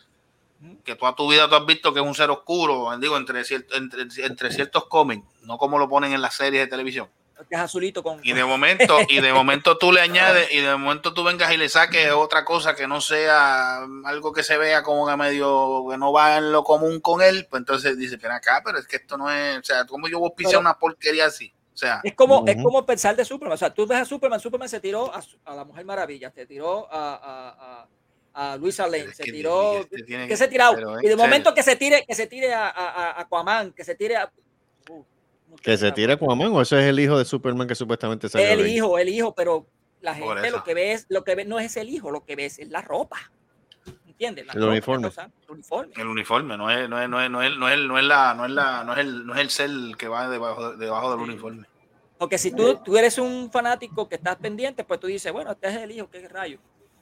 que 0.84 0.94
toda 0.96 1.14
tu 1.14 1.30
vida 1.30 1.48
tú 1.48 1.54
has 1.54 1.64
visto 1.64 1.94
que 1.94 2.00
es 2.00 2.06
un 2.06 2.14
ser 2.14 2.28
oscuro, 2.30 2.94
digo, 2.98 3.16
entre, 3.16 3.40
cier- 3.42 3.64
entre, 3.72 4.02
entre 4.26 4.50
ciertos 4.52 4.86
cómics, 4.86 5.24
no 5.44 5.56
como 5.56 5.78
lo 5.78 5.88
ponen 5.88 6.12
en 6.12 6.20
las 6.20 6.34
series 6.34 6.64
de 6.64 6.66
televisión. 6.66 7.08
Que 7.48 7.54
es 7.54 7.60
azulito 7.60 8.02
con. 8.02 8.20
Y 8.22 8.32
de 8.32 8.44
momento, 8.44 8.98
y 9.08 9.20
de 9.20 9.32
momento 9.32 9.76
tú 9.78 9.92
le 9.92 10.00
añades, 10.00 10.48
y 10.52 10.60
de 10.60 10.76
momento 10.76 11.12
tú 11.14 11.24
vengas 11.24 11.52
y 11.52 11.56
le 11.56 11.68
saques 11.68 12.10
otra 12.12 12.44
cosa 12.44 12.74
que 12.74 12.86
no 12.86 13.00
sea 13.00 13.82
algo 14.04 14.32
que 14.32 14.42
se 14.42 14.56
vea 14.58 14.82
como 14.82 15.06
que 15.06 15.16
medio 15.16 15.86
que 15.90 15.96
no 15.96 16.12
va 16.12 16.36
en 16.38 16.52
lo 16.52 16.62
común 16.64 17.00
con 17.00 17.22
él, 17.22 17.46
pues 17.50 17.60
entonces 17.60 17.96
dice, 17.98 18.18
pero 18.18 18.34
acá, 18.34 18.62
pero 18.64 18.78
es 18.78 18.86
que 18.86 18.96
esto 18.96 19.16
no 19.16 19.30
es, 19.30 19.58
o 19.58 19.62
sea, 19.64 19.84
¿cómo 19.86 20.08
yo 20.08 20.18
voy 20.18 20.30
a 20.32 20.36
pisar 20.36 20.50
Pero- 20.52 20.60
una 20.60 20.78
porquería 20.78 21.26
así? 21.26 21.52
O 21.72 21.76
sea, 21.80 22.00
Es 22.04 22.14
como, 22.14 22.44
es 22.46 22.56
como 22.62 22.84
pensar 22.84 23.16
de 23.16 23.24
Superman. 23.24 23.54
O 23.54 23.56
sea, 23.56 23.72
tú 23.72 23.86
ves 23.86 23.98
a 23.98 24.04
Superman, 24.04 24.38
Superman 24.38 24.68
se 24.68 24.80
tiró 24.80 25.14
a, 25.14 25.22
a 25.46 25.54
la 25.54 25.64
Mujer 25.64 25.84
Maravilla, 25.86 26.30
se 26.30 26.44
tiró 26.44 26.92
a, 26.92 27.14
a, 27.14 27.86
a, 28.34 28.52
a 28.52 28.56
Luisa 28.58 28.86
Lane, 28.86 29.14
se 29.14 29.22
que 29.24 29.32
tiró. 29.32 29.78
este 29.78 30.04
que 30.04 30.28
que- 30.28 30.36
se 30.36 30.48
pero, 30.48 31.00
Y 31.00 31.06
de 31.06 31.12
en 31.12 31.16
momento 31.18 31.50
serio. 31.50 31.54
que 31.54 31.62
se 31.62 31.76
tire, 31.76 32.04
que 32.06 32.14
se 32.14 32.26
tire 32.26 32.52
a, 32.52 32.68
a, 32.68 32.88
a 33.12 33.20
Aquaman, 33.22 33.72
que 33.72 33.84
se 33.84 33.94
tire 33.94 34.16
a. 34.16 34.30
Uh, 34.90 35.02
que 35.62 35.76
se 35.76 35.92
tira 35.92 36.14
Aquaman 36.14 36.52
o 36.52 36.60
eso 36.62 36.78
es 36.78 36.84
el 36.86 36.98
hijo 37.00 37.18
de 37.18 37.24
Superman 37.24 37.66
que 37.68 37.74
supuestamente 37.74 38.28
salió 38.28 38.46
El 38.46 38.64
ahí? 38.64 38.76
hijo, 38.76 38.98
el 38.98 39.08
hijo, 39.08 39.34
pero 39.34 39.66
la 40.00 40.14
gente 40.14 40.50
lo 40.50 40.64
que 40.64 40.74
ve 40.74 40.92
es, 40.92 41.06
lo 41.08 41.24
que 41.24 41.34
ve 41.34 41.44
no 41.44 41.58
es 41.58 41.76
el 41.76 41.88
hijo, 41.90 42.10
lo 42.10 42.24
que 42.24 42.36
ve 42.36 42.46
es 42.46 42.58
la 42.68 42.82
ropa. 42.82 43.18
¿Entiendes? 44.06 44.46
La 44.46 44.52
El 44.52 44.60
ropa, 44.60 44.72
uniforme. 44.72 45.08
cosa, 45.08 45.30
el 45.48 45.50
uniforme. 45.54 45.92
el 45.96 46.06
uniforme, 46.06 46.56
no 46.56 46.70
es, 46.70 46.88
no 46.88 47.00
es, 47.02 47.08
no 47.08 47.20
es, 47.22 47.30
no 47.30 47.42
es, 47.42 47.56
no 47.56 47.68
es, 47.70 47.78
no 47.80 47.98
es 47.98 48.04
la, 48.04 48.34
no 48.34 48.44
es 48.44 48.50
la, 48.50 48.84
no 48.84 48.92
es 48.92 48.98
el, 48.98 49.26
no 49.26 49.34
es 49.34 49.40
el 49.40 49.50
ser 49.50 49.70
que 49.96 50.08
va 50.08 50.28
debajo, 50.28 50.76
debajo 50.76 51.10
del 51.10 51.20
uniforme. 51.20 51.66
Porque 52.18 52.36
si 52.36 52.50
tú, 52.52 52.76
tú 52.84 52.98
eres 52.98 53.16
un 53.18 53.50
fanático 53.50 54.06
que 54.08 54.16
estás 54.16 54.36
pendiente, 54.36 54.84
pues 54.84 55.00
tú 55.00 55.06
dices, 55.06 55.32
bueno, 55.32 55.52
este 55.52 55.68
es 55.68 55.76
el 55.76 55.90
hijo, 55.92 56.10
qué 56.10 56.28
rayo. 56.28 56.58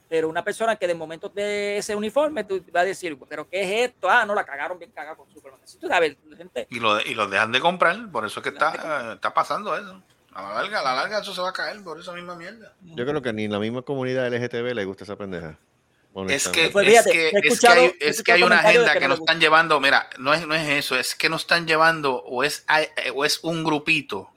Pero 0.08 0.28
una 0.28 0.42
persona 0.42 0.76
que 0.76 0.86
de 0.86 0.94
momento 0.94 1.28
de 1.28 1.78
ese 1.78 1.94
uniforme, 1.94 2.44
tú 2.44 2.64
vas 2.72 2.82
a 2.82 2.86
decir, 2.86 3.18
pero 3.28 3.48
¿qué 3.48 3.62
es 3.62 3.90
esto? 3.90 4.08
Ah, 4.08 4.24
no, 4.24 4.34
la 4.34 4.44
cagaron 4.44 4.78
bien 4.78 4.90
cagada 4.90 5.16
con 5.16 5.30
Superman. 5.30 5.60
Si 5.64 5.78
tú 5.78 5.86
sabes, 5.86 6.16
la 6.26 6.36
gente, 6.36 6.66
Y 6.70 6.80
lo, 6.80 7.00
y 7.00 7.14
los 7.14 7.30
dejan 7.30 7.52
de 7.52 7.60
comprar, 7.60 8.10
por 8.10 8.24
eso 8.24 8.40
es 8.40 8.44
que 8.44 8.50
está, 8.50 9.12
está 9.14 9.34
pasando 9.34 9.76
eso. 9.76 10.02
A 10.32 10.42
la 10.42 10.54
larga, 10.54 10.80
a 10.80 10.82
la 10.84 10.94
larga 10.94 11.18
eso 11.18 11.34
se 11.34 11.40
va 11.40 11.50
a 11.50 11.52
caer 11.52 11.82
por 11.82 11.98
esa 11.98 12.12
misma 12.12 12.36
mierda. 12.36 12.72
Yo 12.80 13.04
creo 13.04 13.20
que 13.20 13.32
ni 13.32 13.48
la 13.48 13.58
misma 13.58 13.82
comunidad 13.82 14.32
LGTB 14.32 14.74
le 14.74 14.84
gusta 14.84 15.04
esa 15.04 15.16
pendeja. 15.16 15.58
Es 16.28 16.48
que. 16.48 16.70
Pues 16.70 16.88
es 16.88 17.04
que, 17.04 17.28
es 17.28 17.60
que 17.60 17.68
hay, 17.68 17.86
he 18.00 18.08
es 18.08 18.22
que 18.22 18.32
hay 18.32 18.42
una 18.42 18.58
agenda 18.58 18.92
que 18.92 19.00
que 19.00 19.04
no 19.04 19.10
nos 19.10 19.20
están 19.20 19.40
llevando, 19.40 19.78
mira, 19.80 20.08
no 20.18 20.32
es, 20.32 20.46
no 20.46 20.54
es 20.54 20.68
eso, 20.68 20.96
es 20.96 21.14
que 21.14 21.28
nos 21.28 21.42
están 21.42 21.66
llevando 21.66 22.16
o 22.16 22.42
es, 22.44 22.64
o 23.14 23.24
es 23.24 23.40
un 23.42 23.62
grupito 23.62 24.30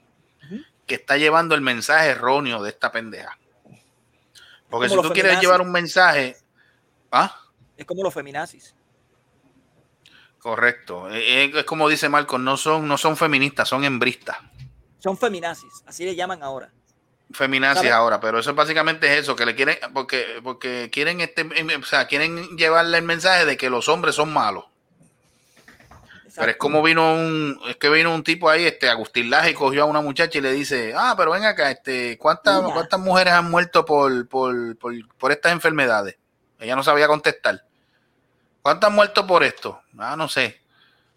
que 0.85 0.95
está 0.95 1.17
llevando 1.17 1.55
el 1.55 1.61
mensaje 1.61 2.09
erróneo 2.09 2.61
de 2.61 2.69
esta 2.69 2.91
pendeja. 2.91 3.37
Porque 4.71 4.89
si 4.89 4.95
tú 4.95 5.09
quieres 5.11 5.39
llevar 5.39 5.61
un 5.61 5.71
mensaje, 5.71 6.37
¿ah? 7.11 7.37
Es 7.77 7.85
como 7.85 8.03
los 8.03 8.13
feminazis. 8.13 8.73
Correcto. 10.39 11.09
Eh, 11.11 11.43
eh, 11.43 11.51
Es 11.53 11.65
como 11.65 11.87
dice 11.89 12.09
Marcos, 12.09 12.39
no 12.39 12.57
son, 12.57 12.87
no 12.87 12.97
son 12.97 13.17
feministas, 13.17 13.67
son 13.67 13.83
hembristas. 13.83 14.37
Son 14.97 15.17
feminazis, 15.17 15.83
así 15.85 16.05
le 16.05 16.15
llaman 16.15 16.41
ahora. 16.41 16.71
Feminazis 17.33 17.83
¿Sabe? 17.83 17.91
ahora, 17.91 18.19
pero 18.19 18.39
eso 18.39 18.53
básicamente 18.53 19.07
es 19.11 19.23
eso, 19.23 19.35
que 19.35 19.45
le 19.45 19.55
quieren, 19.55 19.77
porque, 19.93 20.39
porque 20.43 20.89
quieren 20.91 21.21
este, 21.21 21.43
o 21.75 21.83
sea, 21.83 22.07
quieren 22.07 22.57
llevarle 22.57 22.97
el 22.97 23.03
mensaje 23.03 23.45
de 23.45 23.57
que 23.57 23.69
los 23.69 23.89
hombres 23.89 24.15
son 24.15 24.31
malos. 24.31 24.65
Pero 26.35 26.51
es 26.51 26.57
como 26.57 26.81
vino 26.81 27.13
un, 27.13 27.59
es 27.67 27.75
que 27.77 27.89
vino 27.89 28.13
un 28.13 28.23
tipo 28.23 28.49
ahí, 28.49 28.65
este 28.65 28.89
Agustín 28.89 29.29
Laje, 29.29 29.51
y 29.51 29.53
cogió 29.53 29.83
a 29.83 29.85
una 29.85 30.01
muchacha 30.01 30.37
y 30.37 30.41
le 30.41 30.51
dice, 30.53 30.93
ah, 30.95 31.13
pero 31.17 31.31
ven 31.31 31.43
acá, 31.45 31.71
este, 31.71 32.17
¿cuántas, 32.17 32.61
Mira. 32.61 32.73
cuántas 32.73 32.99
mujeres 32.99 33.33
han 33.33 33.49
muerto 33.51 33.83
por, 33.85 34.27
por, 34.27 34.77
por, 34.77 34.93
por 35.17 35.31
estas 35.31 35.51
enfermedades? 35.51 36.17
Ella 36.59 36.75
no 36.75 36.83
sabía 36.83 37.07
contestar. 37.07 37.63
¿Cuántas 38.61 38.89
han 38.89 38.95
muerto 38.95 39.25
por 39.25 39.43
esto? 39.43 39.81
Ah, 39.97 40.15
no 40.15 40.27
sé. 40.29 40.61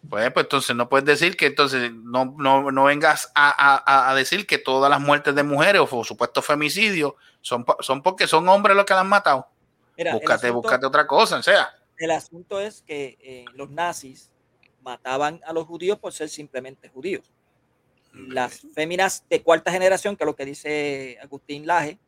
Pues, 0.09 0.31
pues 0.33 0.45
entonces 0.45 0.75
no 0.77 0.89
puedes 0.89 1.07
decir 1.07 1.37
que 1.37 1.47
entonces 1.47 1.91
no, 1.93 2.35
no, 2.39 2.71
no 2.71 2.85
vengas 2.85 3.31
a, 3.35 3.49
a- 3.87 4.11
a 4.11 4.15
decir 4.15 4.47
que 4.47 4.59
todas 4.59 4.91
las 4.91 5.01
muertes 5.01 5.35
de 5.35 5.43
mujeres 5.43 5.81
o 5.81 5.87
por 5.87 6.05
supuesto 6.05 6.43
femicidios 6.43 7.15
son, 7.41 7.65
son 7.81 8.03
porque 8.03 8.27
son 8.27 8.47
hombres 8.49 8.77
los 8.77 8.85
que 8.85 8.93
las 8.95 9.01
han 9.03 9.09
matado. 9.09 9.49
Mira, 9.97 10.13
búscate, 10.13 10.49
asunto- 10.49 10.55
búscate 10.63 10.87
otra 10.87 11.07
cosa, 11.07 11.37
o 11.39 11.43
sea. 11.43 11.71
El 11.97 12.11
asunto 12.11 12.61
es 12.61 12.83
que 12.83 13.17
eh, 13.21 13.45
los 13.55 13.71
nazis 13.71 14.31
mataban 14.85 15.41
a 15.47 15.53
los 15.53 15.67
judíos 15.67 15.99
por 15.99 16.13
ser 16.13 16.29
simplemente 16.29 16.89
judíos. 16.89 17.33
Las 18.13 18.61
féminas 18.75 19.25
de 19.29 19.43
cuarta 19.43 19.73
generación, 19.73 20.15
que 20.17 20.23
es 20.23 20.27
lo 20.27 20.37
que 20.37 20.45
dice 20.45 21.19
Agustín 21.21 21.67
Laje, 21.67 21.99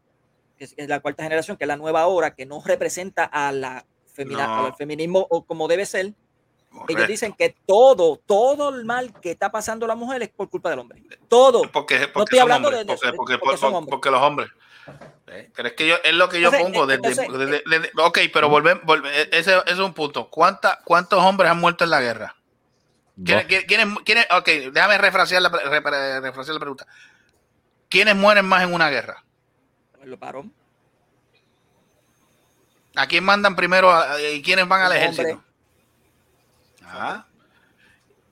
que 0.57 0.65
es, 0.65 0.75
la 0.89 1.01
cuarta 1.01 1.25
generación, 1.25 1.57
que 1.57 1.65
es 1.65 1.69
la 1.69 1.77
nueva 1.77 2.07
hora, 2.07 2.35
que 2.35 2.47
no 2.47 2.63
representa 2.65 3.25
a 3.25 3.51
la 3.51 3.85
femina- 4.15 4.47
No. 4.47 4.67
al 4.67 4.75
feminismo 4.77 5.27
o 5.29 5.45
como 5.45 5.67
debe 5.67 5.85
ser. 5.85 6.07
Ellos 6.07 6.85
Correcto. 6.87 7.07
dicen 7.07 7.33
que 7.33 7.57
todo, 7.67 8.21
todo 8.25 8.69
el 8.69 8.85
mal 8.85 9.19
que 9.21 9.31
está 9.33 9.51
pasando 9.51 9.87
a 9.87 9.89
la 9.89 9.95
mujer 9.97 10.23
es 10.23 10.29
por 10.29 10.49
culpa 10.51 10.71
del 10.71 10.79
hombre. 10.81 11.03
Todo. 11.27 11.63
Porque, 11.73 11.97
porque 12.09 12.13
no 12.15 12.23
estoy 12.25 12.39
hablando 12.39 12.69
hombres, 12.69 12.87
de, 12.87 12.93
de- 13.11 13.13
porque, 13.17 13.33
de- 13.33 13.39
porque- 13.39 13.57
son 13.57 13.75
hombres. 13.75 13.91
porque 13.91 14.11
los 14.11 14.23
hombres. 14.23 14.49
Eh, 15.29 15.51
Pero 15.57 15.69
es 15.69 15.75
que 15.75 15.89
yo, 15.89 15.97
es 16.05 16.15
lo 16.15 16.29
que 16.29 16.41
yo 16.41 16.49
Entonces, 16.55 16.63
pongo 16.79 16.85
eh, 16.85 16.97
desde, 16.99 17.23
entonces, 17.25 17.51
desde- 17.51 17.63
desde- 17.81 17.91
ok, 18.01 18.19
pero 18.33 18.49
volvemos, 18.49 18.83
ese, 19.33 19.57
ese 19.57 19.73
es 19.73 19.79
un 19.79 19.93
punto. 19.95 20.31
¿Cuánta, 20.31 20.79
¿Cuántos 20.85 21.19
hombres 21.25 21.51
han 21.51 21.59
muerto 21.59 21.83
en 21.83 21.91
la 21.91 22.01
guerra? 22.01 22.37
¿Quiénes, 23.25 23.47
quién- 23.47 23.63
quiénes- 23.67 23.99
quiénes- 24.05 24.27
ok, 24.31 24.47
déjame 24.73 24.99
refrasear 24.99 25.41
la, 25.43 25.49
re- 25.49 25.81
re- 25.81 26.21
refrasear 26.21 26.55
la 26.55 26.61
pregunta. 26.61 26.87
¿Quiénes 27.89 28.15
mueren 28.17 28.45
más 28.45 28.63
en 28.63 28.75
una 28.75 28.91
guerra? 28.91 29.25
Lo 30.05 30.19
paró. 30.19 30.45
¿A 32.95 33.07
quién 33.07 33.25
mandan 33.25 33.57
primero 33.57 33.93
y 34.33 34.43
quiénes 34.43 34.67
van 34.69 34.83
al 34.83 34.93
ejército? 34.93 35.43
Ah. 36.85 37.27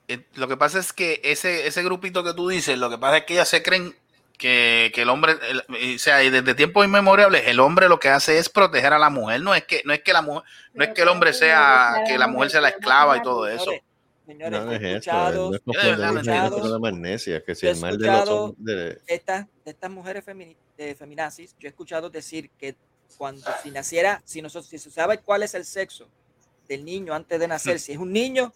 Eh, 0.07 0.25
Lo 0.35 0.47
que 0.47 0.57
pasa 0.57 0.79
es 0.79 0.93
que 0.93 1.19
ese, 1.23 1.67
ese 1.67 1.83
grupito 1.83 2.23
que 2.23 2.33
tú 2.33 2.47
dices, 2.49 2.77
lo 2.77 2.89
que 2.89 2.97
pasa 2.97 3.17
es 3.17 3.23
que 3.25 3.33
ellas 3.33 3.49
se 3.49 3.63
creen 3.63 3.95
que, 4.37 4.91
que 4.93 5.01
el 5.03 5.09
hombre, 5.09 5.35
el- 5.49 5.95
o 5.95 5.99
sea, 5.99 6.23
y 6.23 6.29
desde 6.29 6.55
tiempos 6.55 6.85
inmemorables, 6.85 7.47
el 7.47 7.59
hombre 7.59 7.89
lo 7.89 7.99
que 7.99 8.09
hace 8.09 8.37
es 8.37 8.49
proteger 8.49 8.93
a 8.93 8.99
la 8.99 9.09
mujer. 9.09 9.41
No 9.41 9.55
es 9.55 9.63
que, 9.65 9.81
no 9.85 9.93
es 9.93 10.01
que 10.01 10.13
la 10.13 10.21
mujer, 10.21 10.43
no 10.73 10.83
es 10.83 10.93
que 10.93 11.01
el 11.03 11.07
hombre 11.09 11.33
sea, 11.33 11.95
que 12.07 12.17
la 12.17 12.27
mujer 12.27 12.49
sea 12.51 12.61
la 12.61 12.69
esclava 12.69 13.17
y 13.17 13.21
todo 13.21 13.47
eso. 13.47 13.71
Señores, 14.25 14.59
No, 14.59 14.65
no 14.65 14.71
es 14.73 14.81
he 14.81 14.85
eso, 14.85 14.95
escuchado- 14.97 15.49
no 15.49 15.55
es 15.55 15.61
magnesia, 16.79 17.43
que 17.43 17.53
si 17.55 17.67
el 17.67 17.77
mal 17.79 17.97
de 17.97 18.07
los 18.07 18.53
de- 18.57 19.01
estas, 19.07 19.45
de 19.63 19.71
estas 19.71 19.91
mujeres 19.91 20.25
femini- 20.25 20.57
de 20.77 20.95
feminazis, 20.95 21.55
yo 21.59 21.67
he 21.67 21.69
escuchado 21.69 22.09
decir 22.09 22.49
que 22.57 22.75
cuando 23.17 23.45
si 23.61 23.69
naciera, 23.71 24.21
si 24.25 24.41
nosotros, 24.41 24.67
si 24.69 24.79
se 24.79 24.89
sabe 24.89 25.19
cuál 25.19 25.43
es 25.43 25.53
el 25.53 25.63
sexo 25.63 26.07
del 26.67 26.83
niño 26.83 27.13
antes 27.13 27.39
de 27.39 27.47
nacer, 27.47 27.79
si 27.79 27.91
es 27.91 27.97
un 27.99 28.11
niño, 28.11 28.51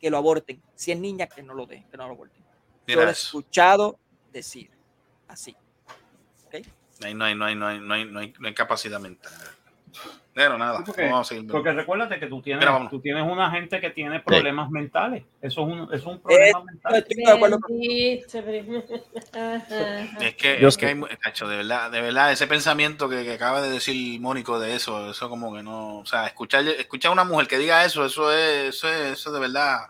que 0.00 0.10
lo 0.10 0.16
aborten, 0.16 0.60
si 0.74 0.90
es 0.90 0.98
niña, 0.98 1.28
que 1.28 1.42
no 1.44 1.54
lo 1.54 1.66
den, 1.66 1.84
que 1.88 1.96
no 1.96 2.06
lo 2.08 2.14
aborten. 2.14 2.42
Yo 2.88 2.96
lo 2.96 3.08
he 3.08 3.12
escuchado 3.12 3.98
decir 4.32 4.70
así. 5.28 5.56
¿ok? 6.46 6.66
No 7.00 7.06
hay, 7.06 7.14
no 7.14 7.24
hay, 7.24 7.34
no 7.36 7.44
hay, 7.46 7.54
no 7.54 7.66
hay, 7.68 7.78
no 7.80 7.94
hay, 7.94 8.04
no 8.06 8.18
hay- 8.18 8.34
no 8.38 8.48
hay 8.48 8.54
capacidad 8.54 8.98
mental. 8.98 9.32
Pero 10.34 10.56
nada, 10.56 10.82
Porque, 10.84 11.02
vamos 11.02 11.30
a 11.30 11.34
seguir. 11.34 11.50
porque 11.50 11.72
recuérdate 11.72 12.18
que 12.18 12.26
tú 12.26 12.40
tienes, 12.40 12.66
tú 12.88 13.00
tienes 13.00 13.22
una 13.22 13.50
gente 13.50 13.80
que 13.82 13.90
tiene 13.90 14.20
problemas 14.20 14.70
mentales. 14.70 15.24
Eso 15.42 15.60
es 15.60 15.66
un, 15.68 15.88
es 15.92 16.06
un 16.06 16.20
problema 16.20 16.64
mental. 16.64 17.04
De 17.06 17.30
acuerdo 17.30 17.58
Es 20.20 20.34
que, 20.36 20.58
Yo 20.58 20.68
es 20.68 20.76
que 20.78 20.86
hay, 20.86 21.00
cacho, 21.20 21.46
de 21.48 21.58
verdad, 21.58 21.90
de 21.90 22.00
verdad, 22.00 22.32
ese 22.32 22.46
pensamiento 22.46 23.10
que, 23.10 23.24
que 23.24 23.34
acaba 23.34 23.60
de 23.60 23.70
decir 23.70 24.18
Mónico 24.22 24.58
de 24.58 24.74
eso, 24.74 25.10
eso 25.10 25.28
como 25.28 25.54
que 25.54 25.62
no, 25.62 25.98
o 25.98 26.06
sea, 26.06 26.26
escuchar, 26.26 26.66
escuchar 26.66 27.10
a 27.10 27.12
una 27.12 27.24
mujer 27.24 27.46
que 27.46 27.58
diga 27.58 27.84
eso, 27.84 28.06
eso 28.06 28.32
es, 28.32 28.74
eso 28.74 28.88
es, 28.88 29.12
eso 29.12 29.32
de 29.32 29.40
verdad. 29.40 29.88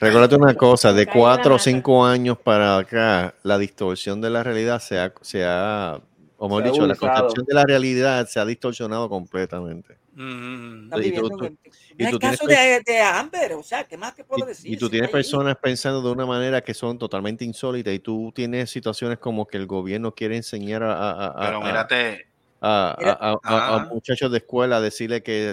Recuérdate 0.00 0.36
una 0.36 0.54
cosa, 0.54 0.92
de 0.92 1.06
cuatro 1.06 1.54
o 1.54 1.58
cinco 1.58 2.04
años 2.04 2.36
para 2.38 2.76
acá, 2.76 3.34
la 3.42 3.56
distorsión 3.56 4.20
de 4.20 4.28
la 4.28 4.42
realidad 4.42 4.80
se 4.80 4.98
ha, 4.98 5.12
se 5.22 5.44
ha 5.44 5.98
o 6.40 6.48
mejor 6.48 6.62
Se 6.62 6.68
ha 6.68 6.72
dicho, 6.72 6.86
la 6.86 6.94
concepción 6.96 7.44
de 7.46 7.54
la 7.54 7.64
realidad 7.64 8.26
se 8.28 8.38
ha 8.40 8.44
distorsionado 8.46 9.08
completamente. 9.08 9.98
Mm, 10.14 10.84
Están 10.84 11.04
Y 11.04 11.12
tú- 11.12 11.28
tú- 11.28 11.44
en- 11.44 11.58
y 11.98 12.04
es 12.04 12.10
tú 12.10 12.16
el 12.16 12.18
tienes 12.20 12.38
caso 12.38 12.48
de, 12.48 12.82
de 12.86 13.00
Amber, 13.00 13.52
o 13.54 13.62
sea, 13.62 13.84
¿qué 13.84 13.96
más 13.96 14.14
te 14.14 14.24
puedo 14.24 14.46
decir? 14.46 14.72
Y 14.72 14.76
tú 14.76 14.86
Si 14.86 14.92
tienes 14.92 15.08
ahí. 15.08 15.12
personas 15.12 15.56
pensando 15.60 16.00
de 16.02 16.10
una 16.10 16.26
manera 16.26 16.60
que 16.62 16.74
son 16.74 16.98
totalmente 16.98 17.44
insólitas 17.44 17.92
y 17.92 17.98
tú 17.98 18.32
tienes 18.34 18.70
situaciones 18.70 19.18
como 19.18 19.46
que 19.46 19.56
el 19.58 19.66
gobierno 19.66 20.12
quiere 20.14 20.36
enseñar 20.36 20.82
a, 20.84 20.92
a- 20.94 21.26
a- 21.26 21.46
Pero 21.46 21.62
a- 21.62 21.66
mírate, 21.66 22.26
a, 22.60 22.96
Mira. 22.98 23.12
a- 23.12 23.30
a- 23.30 23.38
a- 23.44 23.58
a 23.58 23.76
Ajá. 23.76 23.88
muchachos 23.92 24.30
de 24.32 24.38
escuela 24.38 24.80
decirle 24.80 25.22
que 25.22 25.52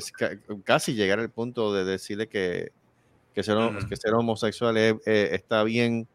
casi 0.64 0.94
llegar 0.94 1.20
al 1.20 1.30
punto 1.32 1.74
de 1.74 1.84
decirle 1.84 2.28
que, 2.28 2.72
que, 3.34 3.44
ser, 3.44 3.58
que 3.90 3.96
ser 3.98 4.14
homosexual 4.14 4.78
es- 4.78 4.96
eh, 5.08 5.30
está 5.34 5.64
bien 5.64 6.08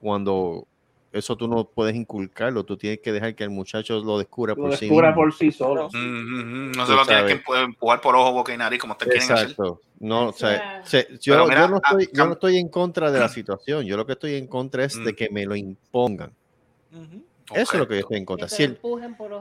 cuando 0.00 0.67
eso 1.12 1.36
tú 1.36 1.48
no 1.48 1.64
puedes 1.64 1.94
inculcarlo, 1.96 2.64
tú 2.64 2.76
tienes 2.76 3.00
que 3.00 3.12
dejar 3.12 3.34
que 3.34 3.42
el 3.44 3.50
muchacho 3.50 3.98
lo 4.00 4.18
descubra 4.18 4.54
Lo 4.54 4.62
por 4.64 4.76
sí 4.76 4.86
descubra 4.86 5.08
mismo. 5.08 5.22
por 5.22 5.34
sí 5.34 5.50
solo. 5.50 5.88
mm, 5.92 6.72
no 6.72 6.86
se 6.86 6.92
lo 6.92 7.04
tienes 7.04 7.06
sabes. 7.22 7.34
que 7.34 7.44
empu- 7.44 7.64
empujar 7.64 8.00
por 8.00 8.14
ojo, 8.14 8.32
boca 8.32 8.52
y 8.52 8.56
nariz, 8.58 8.78
como 8.80 8.92
ustedes 8.92 9.12
quieren 9.14 9.32
hacer. 9.32 9.50
Exacto. 9.50 9.80
No, 10.00 10.28
o 10.28 10.32
sea, 10.32 10.82
se- 10.84 11.08
yo, 11.20 11.34
Pero 11.34 11.46
mira, 11.46 11.60
yo 11.62 11.68
no 11.68 11.76
ah, 11.76 11.80
estoy, 11.98 12.08
yo 12.12 12.26
no 12.26 12.32
estoy 12.34 12.56
en 12.58 12.68
contra 12.68 13.10
de 13.10 13.18
la 13.20 13.28
situación. 13.28 13.84
Yo 13.86 13.96
lo 13.96 14.06
que 14.06 14.12
estoy 14.12 14.34
en 14.34 14.46
contra 14.46 14.84
es 14.84 15.02
de 15.02 15.12
Mm. 15.12 15.16
que 15.16 15.28
me 15.30 15.44
lo 15.46 15.56
impongan. 15.56 16.32
Eso 17.54 17.72
es 17.72 17.78
lo 17.78 17.88
que 17.88 17.94
yo 17.94 18.00
estoy 18.00 18.18
en 18.18 18.24
contra. 18.26 18.46
Que 18.46 18.50
te 18.50 18.56
Si 18.56 18.62
el, 18.64 18.78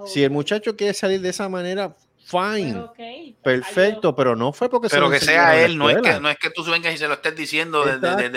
si 0.07 0.29
muchacho 0.29 0.75
quiere 0.75 0.93
salir 0.93 1.19
de 1.21 1.29
esa 1.29 1.49
manera, 1.49 1.95
fine, 2.25 2.85
Pues, 2.95 3.33
perfecto, 3.43 4.15
pero 4.15 4.35
no 4.35 4.53
fue 4.53 4.69
porque 4.69 4.87
se 4.89 4.95
Pero 4.95 5.07
lo 5.07 5.11
que 5.11 5.19
sea 5.19 5.61
él, 5.63 5.77
no 5.77 5.89
es 5.89 5.97
que, 5.97 6.19
no 6.19 6.29
es 6.29 6.37
que 6.37 6.49
tú 6.49 6.63
vengas 6.63 6.93
y 6.93 6.97
se 6.97 7.07
lo 7.07 7.15
estés 7.15 7.35
diciendo 7.35 7.83
desde, 7.85 8.29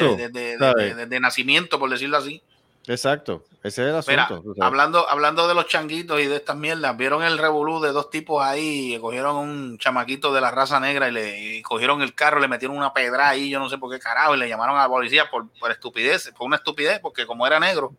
desde 0.96 1.20
nacimiento, 1.20 1.78
por 1.78 1.88
decirlo 1.90 2.16
así. 2.18 2.42
Exacto, 2.86 3.44
ese 3.62 3.88
es 3.90 4.08
el 4.08 4.12
Mira, 4.14 4.24
asunto. 4.24 4.54
hablando, 4.64 5.08
hablando 5.08 5.46
de 5.46 5.54
los 5.54 5.66
changuitos 5.66 6.18
y 6.20 6.26
de 6.26 6.36
estas 6.36 6.56
mierdas, 6.56 6.96
vieron 6.96 7.22
el 7.22 7.38
revolú 7.38 7.80
de 7.80 7.92
dos 7.92 8.08
tipos 8.10 8.42
ahí, 8.42 8.92
que 8.94 9.00
cogieron 9.00 9.36
un 9.36 9.78
chamaquito 9.78 10.32
de 10.32 10.40
la 10.40 10.50
raza 10.50 10.80
negra 10.80 11.08
y 11.08 11.12
le 11.12 11.38
y 11.58 11.62
cogieron 11.62 12.00
el 12.02 12.14
carro, 12.14 12.40
le 12.40 12.48
metieron 12.48 12.76
una 12.76 12.92
pedra 12.94 13.28
ahí, 13.28 13.50
yo 13.50 13.58
no 13.60 13.68
sé 13.68 13.76
por 13.78 13.90
qué 13.92 13.98
carajo, 14.00 14.34
y 14.34 14.38
le 14.38 14.48
llamaron 14.48 14.76
a 14.76 14.82
la 14.82 14.88
policía 14.88 15.30
por, 15.30 15.48
por 15.60 15.70
estupidez, 15.70 16.32
fue 16.36 16.46
una 16.46 16.56
estupidez, 16.56 16.98
porque 17.00 17.26
como 17.26 17.46
era 17.46 17.60
negro, 17.60 17.92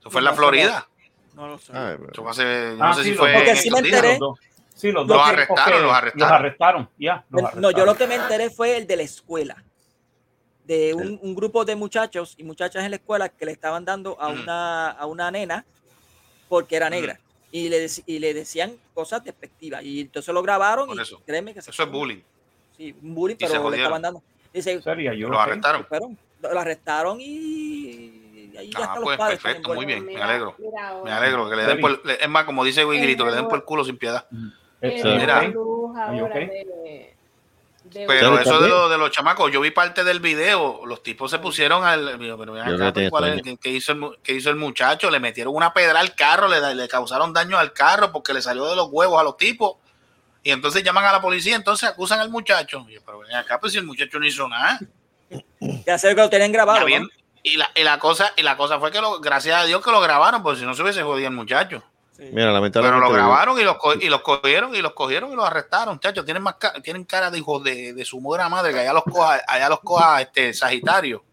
eso 0.00 0.10
fue 0.10 0.20
en 0.20 0.24
la 0.24 0.30
No, 0.30 0.36
Florida. 0.38 0.88
No 1.34 1.46
lo 1.46 1.58
sé. 1.58 1.72
Ay, 1.74 1.96
hace- 2.28 2.76
yo 2.76 2.82
Ah, 2.84 2.88
no 2.88 2.94
sé 2.94 3.02
sí, 3.04 3.10
si 3.10 3.14
lo- 3.14 3.20
fue 3.22 3.32
porque 3.34 3.50
en 3.50 3.56
sí 3.58 3.70
me 3.70 3.82
días. 3.82 3.94
enteré. 3.96 4.18
Los 4.18 4.18
dos. 4.18 4.38
Sí, 4.74 4.92
los 4.92 5.10
arrestaron, 5.10 5.82
los 5.82 5.92
arrestaron. 5.92 6.28
Los 6.30 6.30
arrestaron, 6.40 6.90
ya. 6.98 7.24
No, 7.28 7.70
yo 7.70 7.84
lo 7.84 7.94
que 7.96 8.06
me 8.06 8.14
enteré 8.14 8.48
fue 8.48 8.78
el 8.78 8.86
de 8.86 8.96
la 8.96 9.02
escuela. 9.02 9.62
De 10.70 10.94
un, 10.94 11.18
un 11.20 11.34
grupo 11.34 11.64
de 11.64 11.74
muchachos 11.74 12.34
y 12.38 12.44
muchachas 12.44 12.84
en 12.84 12.90
la 12.92 12.96
escuela 12.98 13.28
que 13.28 13.44
le 13.44 13.50
estaban 13.50 13.84
dando 13.84 14.16
a 14.20 14.28
Mm. 14.28 14.40
una, 14.42 14.90
a 14.92 15.06
una 15.06 15.28
nena 15.32 15.64
porque 16.48 16.76
era 16.76 16.86
Mm. 16.86 16.90
negra. 16.92 17.20
Y 17.50 17.68
le, 17.68 17.88
y 18.06 18.20
le 18.20 18.32
decían 18.34 18.76
cosas 18.94 19.24
despectivas. 19.24 19.82
Y 19.82 20.02
entonces 20.02 20.32
lo 20.32 20.40
grabaron 20.42 20.86
Por 20.86 20.96
y 20.96 21.00
eso. 21.02 21.20
créeme 21.26 21.52
que 21.54 21.60
se 21.60 21.72
Eso 21.72 21.82
es 21.82 21.90
bullying. 21.90 22.20
Sí, 22.76 22.94
un 23.02 23.14
bullying, 23.16 23.34
Y 23.36 23.46
se 23.46 23.52
pero 23.52 23.68
le 23.68 23.78
estaban 23.78 24.00
dando. 24.00 24.22
Dice, 24.54 24.80
Sería 24.80 25.12
yo. 25.12 25.28
Los 25.28 25.40
arrestaron. 25.40 25.84
fueron, 25.86 26.16
lo 26.40 26.60
arrestaron 26.60 27.18
y 27.20 28.52
ahí 28.56 28.70
ya 28.70 28.92
Ah, 28.92 28.98
pues 29.02 29.18
perfecto, 29.18 29.74
muy 29.74 29.86
bien, 29.86 30.04
me 30.06 30.22
alegro. 30.22 30.54
mira. 30.56 31.00
Me 31.04 31.10
alegro, 31.10 31.50
que 31.50 31.56
le 31.56 31.64
den 31.64 31.80
por, 31.80 32.00
es 32.08 32.28
más, 32.28 32.44
como 32.44 32.62
dice 32.64 32.84
Wigrito, 32.84 33.24
que 33.24 33.30
le 33.30 33.36
den 33.38 33.48
por 33.48 33.58
el 33.58 33.64
culo 33.64 33.84
sin 33.84 33.96
piedad. 33.98 34.24
Eh, 34.80 35.00
Sí. 35.02 35.08
Mira. 35.08 35.40
ahora 35.40 36.34
de- 36.36 37.16
de- 37.90 38.06
Pero 38.06 38.30
eso 38.40 38.60
de, 38.60 38.68
lo- 38.68 38.88
de 38.88 38.98
los 38.98 39.10
chamacos, 39.10 39.50
yo 39.52 39.60
vi 39.60 39.70
parte 39.70 40.04
del 40.04 40.20
video, 40.20 40.80
los 40.86 41.02
tipos 41.02 41.30
se 41.30 41.38
pusieron 41.38 41.84
al. 41.84 42.16
Pero 42.18 42.54
acá, 42.76 42.92
que 42.92 43.10
¿cuál. 43.10 43.42
¿Qué, 43.60 43.70
hizo 43.70 43.92
el, 43.92 44.18
qué 44.22 44.32
hizo 44.34 44.50
el 44.50 44.56
muchacho? 44.56 45.10
Le 45.10 45.20
metieron 45.20 45.54
una 45.54 45.72
pedra 45.72 46.00
al 46.00 46.14
carro, 46.14 46.48
le, 46.48 46.60
da- 46.60 46.74
le 46.74 46.88
causaron 46.88 47.32
daño 47.32 47.58
al 47.58 47.72
carro 47.72 48.12
porque 48.12 48.32
le 48.32 48.40
salió 48.42 48.64
de 48.66 48.76
los 48.76 48.88
huevos 48.90 49.20
a 49.20 49.24
los 49.24 49.36
tipos. 49.36 49.74
Y 50.42 50.52
entonces 50.52 50.82
llaman 50.82 51.04
a 51.04 51.12
la 51.12 51.20
policía, 51.20 51.54
entonces 51.56 51.88
acusan 51.88 52.20
al 52.20 52.30
muchacho. 52.30 52.86
Y 52.88 52.94
yo, 52.94 53.00
pero 53.04 53.18
ven 53.18 53.34
acá, 53.34 53.60
pues 53.60 53.72
si 53.72 53.78
el 53.78 53.84
muchacho 53.84 54.18
no 54.18 54.26
hizo 54.26 54.48
nada. 54.48 54.80
Ya 55.86 55.98
sé 55.98 56.08
que 56.14 56.20
lo 56.22 56.30
tienen 56.30 56.50
grabado. 56.52 56.78
Y, 56.78 56.82
habien- 56.92 57.02
¿no? 57.02 57.08
Y 57.42 57.56
la, 57.56 57.70
y 57.74 57.82
la 57.84 57.98
cosa, 57.98 58.32
y 58.36 58.42
la 58.42 58.56
cosa 58.56 58.78
fue 58.78 58.90
que 58.90 59.00
lo, 59.00 59.18
gracias 59.20 59.56
a 59.56 59.64
Dios 59.64 59.82
que 59.84 59.90
lo 59.90 60.00
grabaron, 60.00 60.42
porque 60.42 60.60
si 60.60 60.66
no 60.66 60.74
se 60.74 60.82
hubiese 60.82 61.02
jodido 61.02 61.28
el 61.28 61.34
muchacho. 61.34 61.82
Mira, 62.20 62.32
Pero 62.34 62.52
lamentablemente. 62.52 63.06
lo 63.06 63.12
grabaron 63.12 63.58
y 63.58 63.64
los, 63.64 63.76
y 64.00 64.08
los 64.08 64.20
cogieron 64.20 64.74
y 64.74 64.82
los 64.82 64.92
cogieron 64.92 65.32
y 65.32 65.36
los 65.36 65.44
arrestaron, 65.46 65.94
muchachos. 65.94 66.24
Tienen 66.24 66.42
más 66.42 66.54
ca- 66.56 66.74
tienen 66.82 67.04
cara 67.04 67.30
de 67.30 67.38
hijos 67.38 67.64
de, 67.64 67.94
de 67.94 68.04
su 68.04 68.20
buena 68.20 68.48
madre, 68.48 68.72
que 68.72 68.80
allá 68.80 68.92
los 68.92 69.04
coja, 69.04 69.40
allá 69.48 69.68
los 69.68 69.80
coja 69.80 70.20
este 70.20 70.52
Sagitario. 70.52 71.24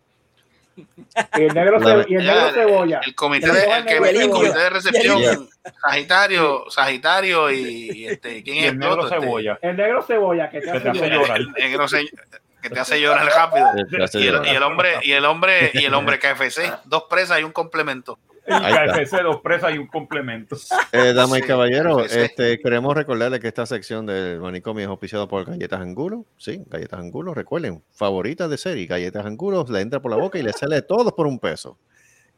Y 0.77 1.41
el 1.41 1.53
negro, 1.55 1.79
La- 1.79 2.05
y 2.07 2.15
el 2.15 2.25
negro 2.25 2.49
cebolla. 2.53 3.01
El 3.05 3.15
comité 3.15 3.51
de, 3.51 3.63
el 3.65 3.85
que- 3.85 3.97
el 3.97 4.29
comité 4.29 4.59
de 4.59 4.69
recepción, 4.69 5.49
Sagitario, 5.81 6.65
Sagitario 6.69 7.51
y, 7.51 7.89
y 7.93 8.07
este, 8.07 8.43
¿quién 8.43 8.55
Y 8.57 8.59
es 8.59 8.65
el 8.71 8.77
negro 8.77 8.93
otro? 8.95 9.07
Este, 9.07 9.19
cebolla. 9.19 9.59
El 9.61 9.75
negro 9.77 10.01
cebolla 10.03 10.49
que 10.49 10.61
te, 10.61 10.71
Que 10.71 10.79
te 10.79 10.89
hace 10.89 10.99
llorar. 11.09 11.19
llorar. 11.19 11.37
el 11.39 11.51
negro 11.51 11.87
se- 11.87 12.05
que 12.61 12.69
te 12.69 12.79
hace 12.79 13.01
llorar 13.01 13.25
rápido. 13.25 13.67
Hace 14.03 14.19
Y 14.19 14.27
el, 14.27 14.33
llorar. 14.33 14.47
y 14.47 14.55
el 14.55 14.63
hombre, 14.63 14.89
y 15.03 15.11
el 15.13 15.25
hombre, 15.25 15.71
y 15.73 15.85
el 15.85 15.93
hombre 15.93 16.19
KFC, 16.19 16.71
dos 16.85 17.03
presas 17.09 17.39
y 17.39 17.43
un 17.43 17.51
complemento. 17.51 18.19
Está. 18.47 18.93
KFC, 18.93 19.21
dos 19.23 19.41
presas 19.41 19.75
y 19.75 19.77
un 19.77 19.87
complemento. 19.87 20.55
Eh, 20.93 21.11
damas 21.13 21.39
y 21.39 21.43
Sí, 21.43 21.49
sí. 22.09 22.19
este, 22.19 22.59
queremos 22.59 22.95
recordarles 22.95 23.41
que 23.41 23.49
esta 23.49 23.65
sección 23.65 24.05
del 24.05 24.39
manicomio 24.39 24.83
es 24.83 24.89
auspiciada 24.89 25.27
por 25.27 25.43
Galletas 25.45 25.81
Angulo. 25.81 26.25
Sí, 26.37 26.63
Galletas 26.67 26.99
Angulo, 26.99 27.33
recuerden, 27.33 27.83
favoritas 27.93 28.49
de 28.49 28.57
serie. 28.57 28.85
Galletas 28.85 29.25
Angulo, 29.25 29.65
le 29.67 29.81
entra 29.81 29.99
por 29.99 30.11
la 30.11 30.17
boca 30.17 30.39
y 30.39 30.43
le 30.43 30.53
sale 30.53 30.81
todos 30.81 31.11
por 31.11 31.27
un 31.27 31.39
peso. 31.39 31.77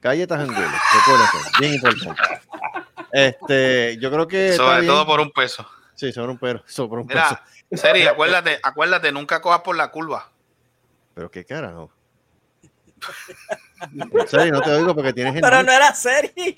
Galletas 0.02 0.40
Angulo, 0.40 0.60
recuerden, 0.60 1.27
bien 1.60 1.73
importante. 1.76 2.22
Este, 3.11 3.98
yo 3.99 4.11
creo 4.11 4.27
que. 4.27 4.49
está 4.49 4.64
Sobre 4.64 4.81
bien. 4.81 4.91
todo 4.94 5.06
por 5.06 5.19
un 5.19 5.31
peso. 5.31 5.68
Sí, 5.94 6.11
sobre 6.11 6.31
un, 6.31 6.38
pero, 6.40 6.64
sobre 6.65 7.02
un 7.02 7.07
Mira, 7.07 7.44
peso. 7.69 7.84
Seri, 7.84 8.07
acuérdate, 8.07 8.60
acuérdate, 8.64 9.11
nunca 9.11 9.41
cojas 9.41 9.61
por 9.61 9.76
la 9.76 9.91
curva. 9.91 10.31
Pero 11.14 11.30
qué 11.30 11.45
carajo. 11.45 11.91
En 12.64 12.69
serio, 14.27 14.53
no 14.53 14.61
te 14.61 14.72
oigo 14.72 14.95
porque 14.95 15.14
tienes 15.14 15.35
el. 15.35 15.41
Pero 15.41 15.57
mute. 15.57 15.65
no 15.68 15.72
era 15.73 15.93
serie. 15.93 16.31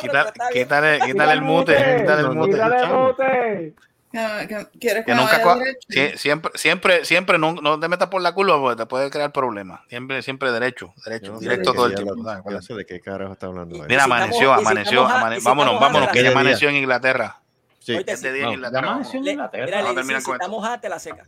Quítale, 0.00 0.30
quítale, 0.52 1.00
quítale 1.04 1.32
el 1.32 1.42
mute, 1.42 1.74
quítale 1.74 2.20
el 2.22 2.30
mute. 2.30 2.50
Quítale 2.52 2.76
el 2.82 2.88
mute. 2.88 3.74
Que- 4.12 4.48
que- 4.48 4.66
¿Quieres 4.80 5.04
que, 5.04 5.12
Que 5.12 5.14
nunca 5.14 5.40
sie- 5.88 6.16
siempre, 6.16 6.50
siempre, 6.56 7.04
siempre 7.04 7.38
no, 7.38 7.52
no 7.54 7.78
te 7.78 7.86
metas 7.88 8.08
por 8.08 8.20
la 8.22 8.32
curva 8.32 8.58
porque 8.60 8.76
te 8.82 8.86
puede 8.86 9.08
crear 9.08 9.30
problemas. 9.32 9.82
Siempre, 9.88 10.20
siempre 10.22 10.50
derecho, 10.50 10.92
derecho, 11.04 11.32
no 11.34 11.38
sé 11.38 11.44
directo 11.44 11.70
de 11.70 11.76
todo 11.76 11.86
el 11.86 11.94
tiempo. 11.94 12.14
no 12.16 12.62
sé 12.62 12.74
de 12.74 12.86
qué 12.86 13.00
carajo 13.00 13.32
está 13.34 13.46
hablando. 13.46 13.76
ahí. 13.76 13.82
Mira, 13.88 14.00
si 14.04 14.10
amaneció, 14.10 14.54
si 14.54 14.60
amaneció, 14.60 15.06
a- 15.06 15.20
amane- 15.20 15.38
si 15.38 15.44
vámonos, 15.44 15.80
vámonos, 15.80 16.08
que 16.08 16.18
¿Qué 16.18 16.24
ya 16.24 16.30
amaneció 16.32 16.68
en 16.70 16.76
Inglaterra. 16.76 17.40
Sí. 17.78 17.94
Este 17.94 18.16
si- 18.16 18.28
día 18.30 18.32
en 18.32 18.42
No, 18.42 18.48
ya 18.50 18.54
Inglaterra. 18.54 18.88
amaneció 18.90 19.20
en 19.20 19.26
Inglaterra. 19.28 19.64
mira, 19.66 19.82
le 19.82 20.04
si 20.04 20.12
esto. 20.14 20.32
estamos 20.34 20.68
a 20.68 20.80
te 20.80 20.88
la 20.88 20.98
seca. 20.98 21.24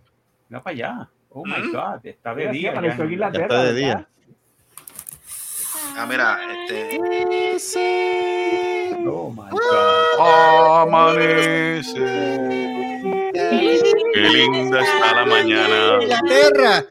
Mira 0.48 0.62
para 0.62 0.74
allá. 0.74 1.08
Oh 1.30 1.44
my 1.46 1.52
Mm. 1.58 1.72
God, 1.72 2.04
está 2.06 2.34
de 2.34 2.48
día. 2.48 2.72
amaneció 2.72 2.98
ya. 2.98 3.04
en 3.04 3.12
Inglaterra, 3.12 3.46
Ya 3.48 3.54
está 3.54 3.62
de 3.64 3.74
día. 3.74 4.08
Ah, 5.96 6.06
mira, 6.06 6.38
este. 6.66 6.98
Oh 9.06 9.30
my 9.30 9.50
God. 9.50 10.82
Amanece. 10.88 12.00
Qué 14.14 14.20
linda 14.20 14.80
está 14.80 15.14
la 15.14 15.26
mañana. 15.26 16.02
Inglaterra. 16.02 16.84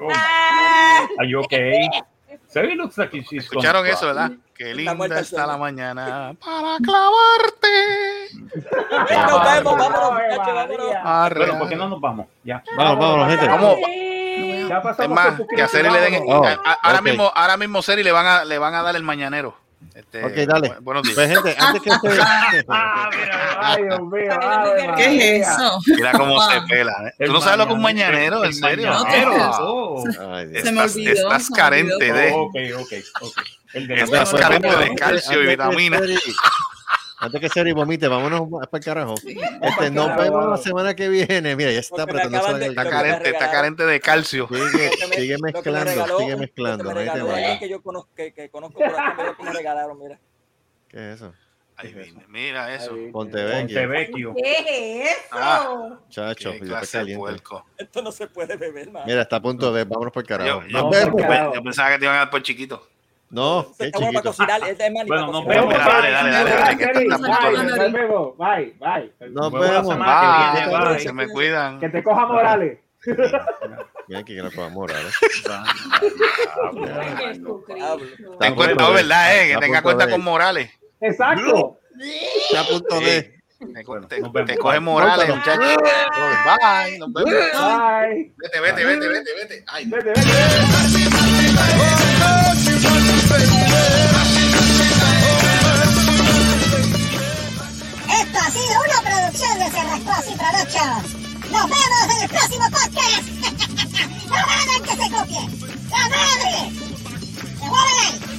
Oh 0.00 0.08
my- 0.08 1.08
Are 1.18 1.26
you 1.28 1.40
okay? 1.40 1.88
Looks 2.54 2.98
like 2.98 3.12
she's 3.28 3.44
¿Escucharon 3.44 3.86
eso, 3.86 4.06
verdad? 4.06 4.32
Qué 4.54 4.74
linda 4.74 5.18
está 5.20 5.46
la 5.46 5.56
mañana 5.56 6.34
para 6.44 6.76
clavarte. 6.78 8.28
Nos 8.70 9.44
vemos, 9.44 9.78
vámonos, 9.78 10.12
muchachos, 10.12 10.54
vámonos. 10.54 11.34
Bueno, 11.36 11.58
¿por 11.58 11.68
qué 11.68 11.76
no 11.76 11.88
nos 11.88 12.00
vamos? 12.00 12.26
Ya. 12.44 12.62
Vamos, 12.76 12.98
vamos, 12.98 13.28
gente. 13.28 13.46
Vamos. 13.48 13.76
Ya 14.72 15.04
Es 15.04 15.08
más, 15.10 15.34
que 15.54 15.62
a 15.62 15.68
Seri 15.68 15.90
le 15.90 16.00
den. 16.00 16.22
Oh, 16.26 16.44
a- 16.46 16.52
a- 16.64 16.78
ahora 16.82 17.00
mismo, 17.02 17.30
ahora 17.34 17.56
mismo 17.56 17.82
Seri 17.82 18.02
le 18.02 18.12
van 18.12 18.26
a, 18.26 18.44
le 18.44 18.56
van 18.58 18.74
a 18.74 18.82
dar 18.82 18.96
el 18.96 19.02
mañanero. 19.02 19.56
Este, 19.94 20.24
Ok, 20.24 20.32
dale. 20.46 20.70
bu- 20.70 20.80
Buenos 20.80 21.02
días. 21.02 21.14
Pues, 21.16 21.28
gente, 21.28 21.56
antes 21.58 21.82
que 21.82 21.90
usted. 22.08 22.64
Ah, 22.68 23.10
mira, 23.12 23.58
ay, 23.60 23.82
Dios 23.82 24.00
mío, 24.00 24.32
ave 24.40 24.90
¿Qué 24.96 25.36
es 25.40 25.48
eso? 25.48 25.78
Mira 25.86 26.12
cómo 26.12 26.40
se 26.48 26.60
pela. 26.62 26.92
¿eh? 27.08 27.12
El 27.18 27.26
¿Tú 27.26 27.32
no 27.34 27.40
sabes 27.42 27.58
lo 27.58 27.64
que 27.66 27.72
es 27.72 27.76
un 27.76 27.82
mañanero, 27.82 28.44
¿En 28.44 28.54
serio? 28.54 28.92
Oh, 29.60 30.04
Ay, 30.32 30.46
me 30.46 30.58
Estás, 30.60 30.94
olvidó, 30.94 31.12
estás 31.12 31.44
se 31.46 31.52
me 31.52 31.56
carente 31.58 31.94
olvidó. 31.94 32.14
de. 32.14 32.32
ok, 32.32 32.82
ok, 32.82 32.92
ok. 33.22 33.38
El 33.74 33.88
de 33.88 33.94
Estás 34.02 34.32
carente 34.32 34.68
de 34.76 34.94
calcio 34.94 35.42
y 35.42 35.46
vitamina. 35.48 36.00
Antes 37.24 37.40
que 37.40 37.48
Seri 37.48 37.72
vomite, 37.72 38.08
vámonos 38.08 38.48
para 38.50 38.78
el 38.80 38.84
carajo. 38.84 39.14
Este, 39.14 39.90
nos 39.92 40.16
vemos 40.16 40.44
la 40.50 40.56
semana 40.56 40.94
que 40.96 41.08
viene. 41.08 41.54
Mira, 41.54 41.70
ya 41.70 41.80
se 41.82 41.94
está 41.94 42.02
apretando. 42.02 42.58
de- 42.58 42.66
Está 42.66 42.90
carente, 42.90 43.30
está 43.30 43.50
carente 43.50 43.86
de 43.86 44.00
calcio. 44.00 44.48
Sigue, 44.48 45.36
me- 45.36 45.36
me 45.46 45.52
mezclando, 45.52 45.84
regaló- 45.92 46.18
sigue 46.18 46.36
mezclando. 46.36 46.84
me 46.84 46.92
no 46.94 46.98
hay 46.98 47.06
regaló 47.06 47.26
tema. 47.26 47.36
alguien 47.38 47.58
que 47.60 47.68
yo 47.68 47.80
conozco, 47.80 48.10
que, 48.16 48.32
que 48.34 48.48
conozco 48.50 48.80
por 48.80 48.86
aquí, 48.88 49.12
mira 49.16 49.24
lo 49.30 49.36
que 49.36 49.42
me 49.44 49.52
regalaron, 49.52 49.98
mira. 50.00 50.18
¿Qué 50.88 50.96
es 51.12 51.16
eso? 51.16 51.32
Ahí 51.76 51.92
viene, 51.94 52.24
mira 52.28 52.74
eso. 52.74 52.90
Pontevecchio. 53.12 53.60
Montevecchio. 53.80 54.34
¿Qué 54.34 55.02
es 55.04 55.16
Ah. 55.30 55.60
eso? 55.62 56.02
Chacho, 56.10 56.50
Qué 56.52 56.58
ya 56.58 56.64
está 56.64 56.78
clase 56.78 56.98
de 56.98 57.02
caliente. 57.02 57.20
puerco. 57.20 57.66
Esto 57.78 58.02
no 58.02 58.10
se 58.12 58.26
puede 58.26 58.56
beber, 58.56 58.90
man. 58.90 59.04
Mira, 59.06 59.22
está 59.22 59.36
a 59.36 59.42
punto 59.42 59.72
de. 59.72 59.84
Vámonos 59.84 60.12
por 60.12 60.24
el 60.24 60.28
carajo. 60.28 60.62
Yo, 60.62 60.66
yo- 60.66 60.72
Nos 60.72 60.82
No, 60.82 60.90
vemos. 60.90 61.10
por 61.12 61.20
carajo. 61.22 61.54
yo 61.54 61.62
pensaba 61.62 61.90
que 61.92 61.98
te 61.98 62.04
iban 62.04 62.16
a 62.16 62.18
dar 62.18 62.30
por 62.30 62.42
chiquito. 62.42 62.88
No, 63.32 63.66
qué 63.78 63.86
está 63.86 63.98
bueno 63.98 64.20
para 64.20 64.30
chiquito. 64.34 64.46
cocinar, 64.46 64.68
es 64.68 64.76
Bueno, 65.06 65.44
vemos. 65.46 65.72
Dale, 65.74 66.10
dale, 66.10 66.30
dale, 66.30 66.50
dale, 66.50 66.76
que 66.76 66.84
está- 66.84 67.00
está 67.00 67.14
a 67.14 67.18
punto 67.18 67.38
Bye, 67.40 67.50
de- 67.50 67.56
nos 67.64 67.92
vemos. 67.92 68.36
Bye, 68.36 68.74
bye. 68.78 69.10
Nos 69.30 69.50
vemos 69.52 69.98
Bye, 69.98 71.00
se 71.00 71.12
me 71.14 71.28
cuidan. 71.28 71.80
Que 71.80 71.88
te 71.88 72.02
coja 72.02 72.26
Morales. 72.26 72.78
Mira 74.06 74.22
que 74.22 74.34
no. 74.34 74.50
Jesucristo. 74.50 75.52
Ten 78.38 78.54
cuenta, 78.54 78.90
¿verdad? 78.90 79.34
Eh? 79.36 79.48
Que 79.54 79.60
tenga 79.60 79.80
cuenta 79.82 80.08
con 80.10 80.22
Morales. 80.22 80.70
Exacto. 81.00 81.78
Está 81.98 82.60
a 82.60 82.64
punto 82.64 83.00
de. 83.00 83.40
Te, 84.46 84.58
coge. 84.58 84.80
Morales, 84.80 85.28
muchachos. 85.28 85.76
Bye, 86.44 86.98
nos 86.98 87.12
vemos. 87.12 87.32
Bye. 87.32 88.32
Vete, 88.36 88.60
vete, 88.60 88.84
vete, 88.84 89.08
vete, 89.08 89.34
vete. 89.34 89.64
Ay, 89.68 89.84
Vete, 89.86 90.08
vete. 90.10 90.20
Nos 99.92 101.68
vemos 101.68 102.16
en 102.16 102.22
el 102.22 102.28
próximo 102.30 102.64
podcast. 102.70 103.24
no 104.28 104.36
hagan 104.36 104.82
que 104.82 104.90
se 104.90 105.10
copie. 105.10 105.42
¡La 105.90 106.08
madre! 106.08 106.54
¡Se 107.58 107.66
mueven 107.68 107.96
ahí! 108.00 108.32